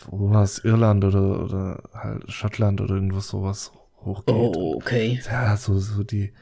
wo 0.10 0.32
war 0.32 0.44
es, 0.44 0.60
Irland 0.66 1.06
oder, 1.06 1.44
oder 1.44 1.84
halt 1.94 2.30
Schottland 2.30 2.82
oder 2.82 2.96
irgendwas 2.96 3.30
sowas 3.30 3.72
hochgeht. 4.06 4.36
Oh, 4.36 4.76
okay. 4.78 5.20
Ja, 5.30 5.56
so, 5.58 5.78
so 5.80 6.04
die 6.04 6.34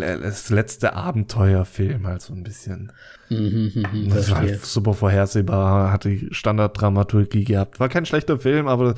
das 0.00 0.50
letzte 0.50 0.94
Abenteuerfilm 0.94 2.06
halt 2.06 2.22
so 2.22 2.34
ein 2.34 2.42
bisschen. 2.42 2.92
Mhm, 3.28 3.70
mhm, 3.74 4.10
Das 4.10 4.30
war 4.30 4.38
halt 4.38 4.64
super 4.64 4.92
vorhersehbar, 4.94 5.92
hat 5.92 6.04
die 6.04 6.28
Standarddramaturgie 6.32 7.44
gehabt. 7.44 7.78
War 7.78 7.88
kein 7.88 8.04
schlechter 8.06 8.38
Film, 8.38 8.66
aber 8.66 8.96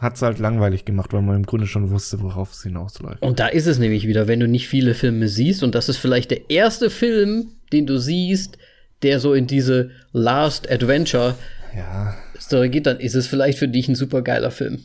hat 0.00 0.14
es 0.14 0.22
halt 0.22 0.38
langweilig 0.38 0.84
gemacht, 0.84 1.12
weil 1.12 1.22
man 1.22 1.36
im 1.36 1.46
Grunde 1.46 1.66
schon 1.66 1.90
wusste, 1.90 2.20
worauf 2.20 2.52
es 2.52 2.62
hinausläuft. 2.62 3.20
Und 3.22 3.40
da 3.40 3.48
ist 3.48 3.66
es 3.66 3.78
nämlich 3.78 4.06
wieder, 4.06 4.28
wenn 4.28 4.38
du 4.38 4.46
nicht 4.46 4.68
viele 4.68 4.94
Filme 4.94 5.28
siehst, 5.28 5.64
und 5.64 5.74
das 5.74 5.88
ist 5.88 5.96
vielleicht 5.96 6.30
der 6.30 6.50
erste 6.50 6.88
Film, 6.88 7.48
den 7.72 7.86
du 7.86 7.98
siehst, 7.98 8.58
der 9.02 9.18
so 9.18 9.34
in 9.34 9.48
diese 9.48 9.90
Last 10.12 10.70
Adventure 10.70 11.34
Ja, 11.76 12.14
Story 12.40 12.68
geht, 12.68 12.86
dann 12.86 13.00
ist 13.00 13.16
es 13.16 13.26
vielleicht 13.26 13.58
für 13.58 13.68
dich 13.68 13.88
ein 13.88 13.96
super 13.96 14.22
geiler 14.22 14.52
Film. 14.52 14.84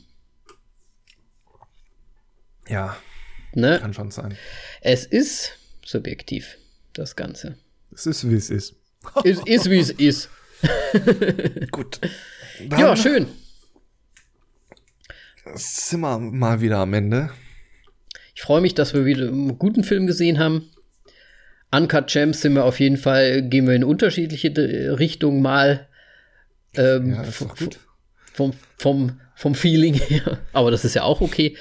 Ja, 2.68 2.96
Ne? 3.56 3.78
kann 3.80 3.94
schon 3.94 4.10
sein. 4.12 4.36
Es 4.82 5.06
ist 5.06 5.52
subjektiv, 5.86 6.58
das 6.94 7.16
Ganze. 7.16 7.58
Es 7.94 8.06
ist, 8.08 8.28
wie 8.30 8.36
es 8.36 8.50
ist. 8.50 8.76
Es 9.24 9.40
ist, 9.46 9.70
wie 9.70 9.80
es 9.80 9.90
ist. 9.92 10.30
Gut. 11.72 12.00
Ja, 12.72 12.78
Dann 12.88 12.98
schön. 12.98 13.28
sind 15.56 16.00
wir 16.02 16.18
mal 16.20 16.62
wieder 16.62 16.78
am 16.78 16.94
Ende. 16.94 17.30
Ich 18.34 18.42
freue 18.42 18.62
mich, 18.62 18.74
dass 18.74 18.94
wir 18.94 19.06
wieder 19.06 19.28
einen 19.28 19.60
guten 19.60 19.84
Film 19.84 20.08
gesehen 20.08 20.40
haben. 20.40 20.70
Uncut 21.72 22.08
Gems 22.08 22.42
sind 22.42 22.54
wir 22.54 22.66
auf 22.66 22.80
jeden 22.80 22.98
Fall, 22.98 23.42
gehen 23.44 23.68
wir 23.68 23.76
in 23.76 23.84
unterschiedliche 23.84 24.52
Richtungen 25.00 25.42
mal. 25.42 25.88
Ähm, 26.76 27.14
Ja, 27.14 27.24
vom, 28.34 28.54
vom, 28.78 29.20
vom 29.36 29.54
Feeling 29.56 29.94
her. 29.96 30.40
Aber 30.54 30.72
das 30.72 30.86
ist 30.86 30.96
ja 30.96 31.04
auch 31.04 31.22
okay. 31.22 31.56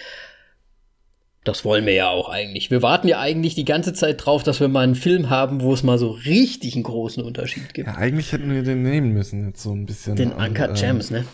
Das 1.44 1.64
wollen 1.64 1.86
wir 1.86 1.94
ja 1.94 2.08
auch 2.08 2.28
eigentlich. 2.28 2.70
Wir 2.70 2.82
warten 2.82 3.08
ja 3.08 3.18
eigentlich 3.18 3.56
die 3.56 3.64
ganze 3.64 3.92
Zeit 3.92 4.24
drauf, 4.24 4.44
dass 4.44 4.60
wir 4.60 4.68
mal 4.68 4.84
einen 4.84 4.94
Film 4.94 5.28
haben, 5.28 5.60
wo 5.60 5.74
es 5.74 5.82
mal 5.82 5.98
so 5.98 6.10
richtig 6.10 6.74
einen 6.74 6.84
großen 6.84 7.22
Unterschied 7.22 7.74
gibt. 7.74 7.88
Ja, 7.88 7.96
eigentlich 7.96 8.30
hätten 8.30 8.52
wir 8.52 8.62
den 8.62 8.82
nehmen 8.82 9.12
müssen, 9.12 9.48
jetzt 9.48 9.62
so 9.62 9.72
ein 9.72 9.84
bisschen. 9.84 10.14
Den 10.14 10.32
Aber, 10.32 10.46
Uncut 10.46 10.68
ähm, 10.68 10.74
Gems, 10.74 11.10
ne? 11.10 11.24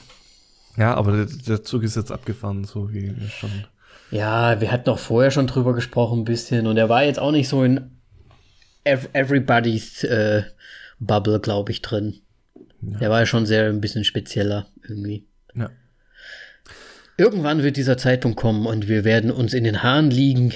Ja, 0.78 0.94
aber 0.94 1.12
der, 1.12 1.26
der 1.26 1.62
Zug 1.62 1.82
ist 1.82 1.96
jetzt 1.96 2.10
abgefahren, 2.10 2.64
so 2.64 2.92
wie 2.92 3.14
schon. 3.28 3.50
Ja, 4.10 4.60
wir 4.60 4.72
hatten 4.72 4.84
doch 4.84 4.98
vorher 4.98 5.30
schon 5.30 5.46
drüber 5.46 5.74
gesprochen 5.74 6.20
ein 6.20 6.24
bisschen 6.24 6.66
und 6.66 6.78
er 6.78 6.88
war 6.88 7.04
jetzt 7.04 7.18
auch 7.18 7.32
nicht 7.32 7.48
so 7.48 7.62
in 7.62 7.90
ev 8.84 9.08
everybody's 9.12 10.04
äh, 10.04 10.44
Bubble, 10.98 11.40
glaube 11.40 11.72
ich, 11.72 11.82
drin. 11.82 12.20
Der 12.80 13.10
war 13.10 13.20
ja 13.20 13.26
schon 13.26 13.44
sehr 13.44 13.68
ein 13.68 13.80
bisschen 13.80 14.04
spezieller 14.04 14.66
irgendwie. 14.88 15.26
Ja. 15.54 15.70
Irgendwann 17.18 17.62
wird 17.64 17.76
dieser 17.76 17.98
Zeitpunkt 17.98 18.38
kommen 18.38 18.64
und 18.66 18.88
wir 18.88 19.04
werden 19.04 19.30
uns 19.32 19.52
in 19.52 19.64
den 19.64 19.82
Haaren 19.82 20.10
liegen. 20.10 20.54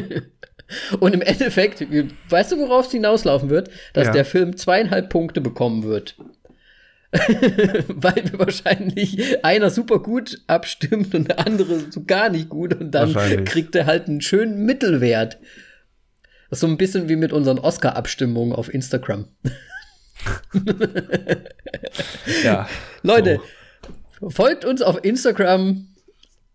und 1.00 1.14
im 1.14 1.22
Endeffekt, 1.22 1.86
weißt 2.28 2.52
du, 2.52 2.58
worauf 2.58 2.86
es 2.86 2.92
hinauslaufen 2.92 3.48
wird? 3.48 3.70
Dass 3.92 4.08
Ja. 4.08 4.12
der 4.12 4.24
Film 4.24 4.56
zweieinhalb 4.56 5.08
Punkte 5.08 5.40
bekommen 5.40 5.84
wird. 5.84 6.16
Weil 7.88 8.16
wir 8.32 8.38
wahrscheinlich 8.38 9.42
einer 9.44 9.70
super 9.70 10.00
gut 10.00 10.42
abstimmt 10.46 11.14
und 11.14 11.28
der 11.28 11.46
andere 11.46 11.90
so 11.90 12.04
gar 12.04 12.28
nicht 12.28 12.48
gut 12.50 12.74
und 12.74 12.90
dann 12.90 13.14
kriegt 13.46 13.74
er 13.76 13.86
halt 13.86 14.08
einen 14.08 14.20
schönen 14.20 14.66
Mittelwert. 14.66 15.38
Das 16.50 16.58
ist 16.58 16.60
so 16.60 16.66
ein 16.66 16.76
bisschen 16.76 17.08
wie 17.08 17.16
mit 17.16 17.32
unseren 17.32 17.58
Oscar-Abstimmungen 17.58 18.52
auf 18.52 18.72
Instagram. 18.74 19.26
Ja. 22.42 22.68
Leute, 23.02 23.40
folgt 24.28 24.64
uns 24.64 24.82
auf 24.82 25.04
Instagram, 25.04 25.86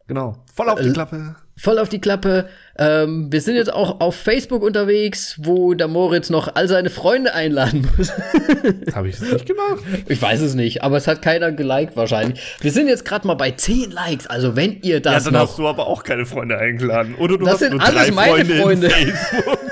Genau. 0.07 0.35
Voll 0.53 0.67
auf 0.69 0.81
die 0.81 0.91
Klappe. 0.91 1.35
voll 1.55 1.79
auf 1.79 1.87
die 1.87 2.01
Klappe. 2.01 2.49
Ähm, 2.77 3.31
wir 3.31 3.39
sind 3.39 3.55
jetzt 3.55 3.71
auch 3.71 4.01
auf 4.01 4.15
Facebook 4.15 4.61
unterwegs, 4.61 5.35
wo 5.41 5.73
der 5.75 5.87
Moritz 5.87 6.29
noch 6.29 6.53
all 6.55 6.67
seine 6.67 6.89
Freunde 6.89 7.33
einladen 7.33 7.87
muss. 7.97 8.11
Habe 8.93 9.07
ich 9.07 9.17
das 9.17 9.31
nicht 9.31 9.45
gemacht? 9.45 9.81
ich 10.09 10.21
weiß 10.21 10.41
es 10.41 10.55
nicht, 10.55 10.83
aber 10.83 10.97
es 10.97 11.07
hat 11.07 11.21
keiner 11.21 11.53
geliked 11.53 11.95
wahrscheinlich. 11.95 12.41
Wir 12.59 12.71
sind 12.71 12.89
jetzt 12.89 13.05
gerade 13.05 13.25
mal 13.25 13.35
bei 13.35 13.51
10 13.51 13.91
Likes, 13.91 14.27
also 14.27 14.57
wenn 14.57 14.81
ihr 14.81 14.99
das 14.99 15.31
noch. 15.31 15.55
du 15.55 15.67
aber 15.69 15.87
auch 15.87 16.03
keine 16.03 16.25
Freunde 16.25 16.57
eingeladen. 16.57 17.15
Oder 17.15 17.37
du 17.37 17.45
Das 17.45 17.59
sind 17.59 17.79
alles 17.79 18.11
meine 18.11 18.43
Freunde. 18.43 18.87
in 18.87 18.91
Facebook. 18.91 19.59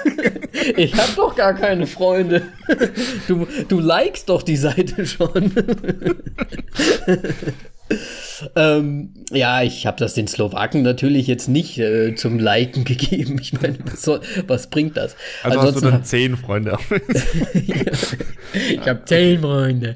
Ich 0.77 0.93
habe 0.93 1.11
doch 1.15 1.35
gar 1.35 1.53
keine 1.55 1.87
Freunde. 1.87 2.43
Du, 3.27 3.47
du 3.67 3.79
likest 3.79 4.29
doch 4.29 4.43
die 4.43 4.55
Seite 4.57 5.05
schon. 5.07 5.51
ähm, 8.55 9.13
ja, 9.31 9.61
ich 9.61 9.85
habe 9.85 9.97
das 9.97 10.13
den 10.13 10.27
Slowaken 10.27 10.81
natürlich 10.81 11.27
jetzt 11.27 11.47
nicht 11.47 11.77
äh, 11.77 12.15
zum 12.15 12.39
Liken 12.39 12.83
gegeben. 12.85 13.39
Ich 13.41 13.53
meine, 13.53 13.77
was, 13.85 14.01
soll, 14.01 14.21
was 14.47 14.69
bringt 14.69 14.97
das? 14.97 15.15
Also 15.43 15.61
hast 15.61 15.63
du 15.63 15.67
Ansonsten 15.67 15.91
dann 15.91 16.03
zehn 16.03 16.37
Freunde. 16.37 16.77
ich 17.53 18.87
habe 18.87 19.05
zehn 19.05 19.41
Freunde. 19.41 19.95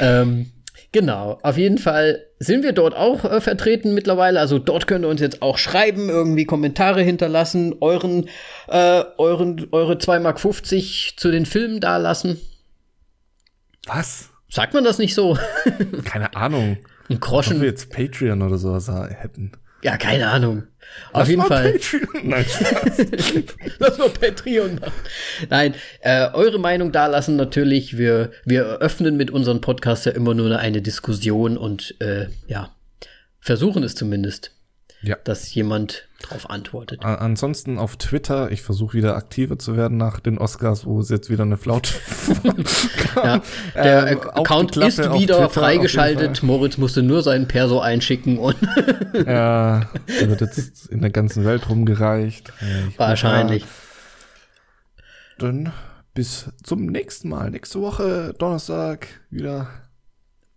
Ähm, 0.00 0.52
genau, 0.92 1.38
auf 1.42 1.56
jeden 1.56 1.78
Fall 1.78 2.24
sind 2.38 2.62
wir 2.62 2.72
dort 2.72 2.94
auch 2.94 3.24
äh, 3.24 3.40
vertreten 3.40 3.94
mittlerweile. 3.94 4.40
Also 4.40 4.58
dort 4.58 4.86
könnt 4.86 5.04
ihr 5.04 5.08
uns 5.08 5.20
jetzt 5.20 5.42
auch 5.42 5.58
schreiben, 5.58 6.08
irgendwie 6.08 6.44
Kommentare 6.44 7.02
hinterlassen, 7.02 7.74
euren, 7.80 8.28
äh, 8.68 9.04
euren, 9.16 9.66
eure 9.72 9.94
2,50 9.94 10.20
Mark 10.20 11.18
zu 11.18 11.30
den 11.30 11.46
Filmen 11.46 11.80
dalassen. 11.80 12.40
Was? 13.86 14.30
Sagt 14.50 14.74
man 14.74 14.84
das 14.84 14.98
nicht 14.98 15.14
so? 15.14 15.38
Keine 16.04 16.34
Ahnung. 16.34 16.78
Ein 17.08 17.16
Ob 17.16 17.20
wir 17.22 17.28
Groschen? 17.28 17.62
jetzt 17.62 17.90
Patreon 17.90 18.42
oder 18.42 18.58
sowas 18.58 18.88
hätten. 18.88 19.52
Ja, 19.82 19.96
keine 19.96 20.28
Ahnung. 20.28 20.64
Auf 21.12 21.20
Lass 21.20 21.28
jeden 21.28 21.42
Fall. 21.42 21.72
Patreon. 21.72 22.28
Nein, 22.28 22.44
Spaß. 22.44 22.98
Lass 23.78 23.98
mal 23.98 24.08
Patreon 24.08 24.74
machen. 24.76 24.92
Nein, 25.48 25.74
äh, 26.00 26.28
eure 26.32 26.58
Meinung 26.58 26.90
dalassen 26.90 27.36
natürlich. 27.36 27.96
Wir, 27.96 28.32
wir 28.44 28.62
eröffnen 28.62 29.16
mit 29.16 29.30
unserem 29.30 29.60
Podcast 29.60 30.06
ja 30.06 30.12
immer 30.12 30.34
nur 30.34 30.58
eine 30.58 30.82
Diskussion 30.82 31.56
und 31.56 31.94
äh, 32.00 32.26
ja, 32.48 32.74
versuchen 33.38 33.84
es 33.84 33.94
zumindest, 33.94 34.52
ja. 35.02 35.16
dass 35.22 35.54
jemand 35.54 36.07
drauf 36.20 36.50
antwortet. 36.50 37.04
Ansonsten 37.04 37.78
auf 37.78 37.96
Twitter, 37.96 38.50
ich 38.50 38.62
versuche 38.62 38.94
wieder 38.94 39.16
aktiver 39.16 39.58
zu 39.58 39.76
werden 39.76 39.96
nach 39.98 40.18
den 40.20 40.38
Oscars, 40.38 40.84
wo 40.84 41.00
es 41.00 41.08
jetzt 41.10 41.30
wieder 41.30 41.44
eine 41.44 41.56
Flaute 41.56 41.92
Ja, 43.14 43.40
der 43.74 44.06
Ähm, 44.12 44.20
Account 44.34 44.76
ist 44.76 44.98
wieder 44.98 45.10
Twitter 45.16 45.48
freigeschaltet. 45.50 46.42
Moritz 46.42 46.76
musste 46.76 47.02
nur 47.02 47.22
seinen 47.22 47.46
Perso 47.46 47.80
einschicken 47.80 48.38
und 48.38 48.56
Ja, 49.14 49.88
der 50.20 50.28
wird 50.28 50.40
jetzt 50.40 50.86
in 50.86 51.00
der 51.00 51.10
ganzen 51.10 51.44
Welt 51.44 51.68
rumgereicht. 51.68 52.52
Ich 52.88 52.98
wahrscheinlich. 52.98 53.64
Dann 55.38 55.72
bis 56.14 56.50
zum 56.64 56.86
nächsten 56.86 57.28
Mal. 57.28 57.50
Nächste 57.50 57.80
Woche, 57.80 58.34
Donnerstag, 58.38 59.06
wieder. 59.30 59.68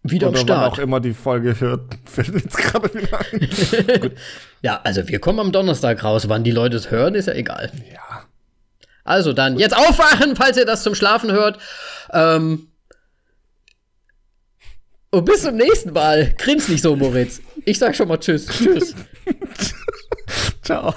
Wieder 0.03 0.27
am 0.27 0.33
Oder 0.33 0.41
auch 0.41 0.73
Start. 0.73 0.79
immer 0.79 0.99
die 0.99 1.13
Folge 1.13 1.59
hört, 1.59 1.81
fällt 2.05 2.33
jetzt 2.33 2.57
gerade 2.57 2.93
wieder 2.93 3.19
ein. 3.19 4.11
Ja, 4.63 4.79
also 4.83 5.07
wir 5.07 5.19
kommen 5.19 5.39
am 5.39 5.51
Donnerstag 5.51 6.03
raus. 6.03 6.29
Wann 6.29 6.43
die 6.43 6.51
Leute 6.51 6.77
es 6.77 6.91
hören, 6.91 7.15
ist 7.15 7.27
ja 7.27 7.33
egal. 7.33 7.71
Ja. 7.91 8.23
Also 9.03 9.33
dann, 9.33 9.57
jetzt 9.57 9.75
aufwachen, 9.75 10.35
falls 10.35 10.57
ihr 10.57 10.65
das 10.65 10.83
zum 10.83 10.93
Schlafen 10.93 11.31
hört. 11.31 11.57
Ähm 12.13 12.67
und 15.09 15.25
bis 15.25 15.41
zum 15.41 15.55
nächsten 15.55 15.93
Mal. 15.93 16.33
Grins 16.37 16.67
nicht 16.69 16.83
so, 16.83 16.95
Moritz. 16.95 17.41
Ich 17.65 17.79
sag 17.79 17.95
schon 17.95 18.07
mal 18.07 18.17
Tschüss. 18.17 18.45
Tschüss. 18.47 18.95
Ciao. 20.61 20.93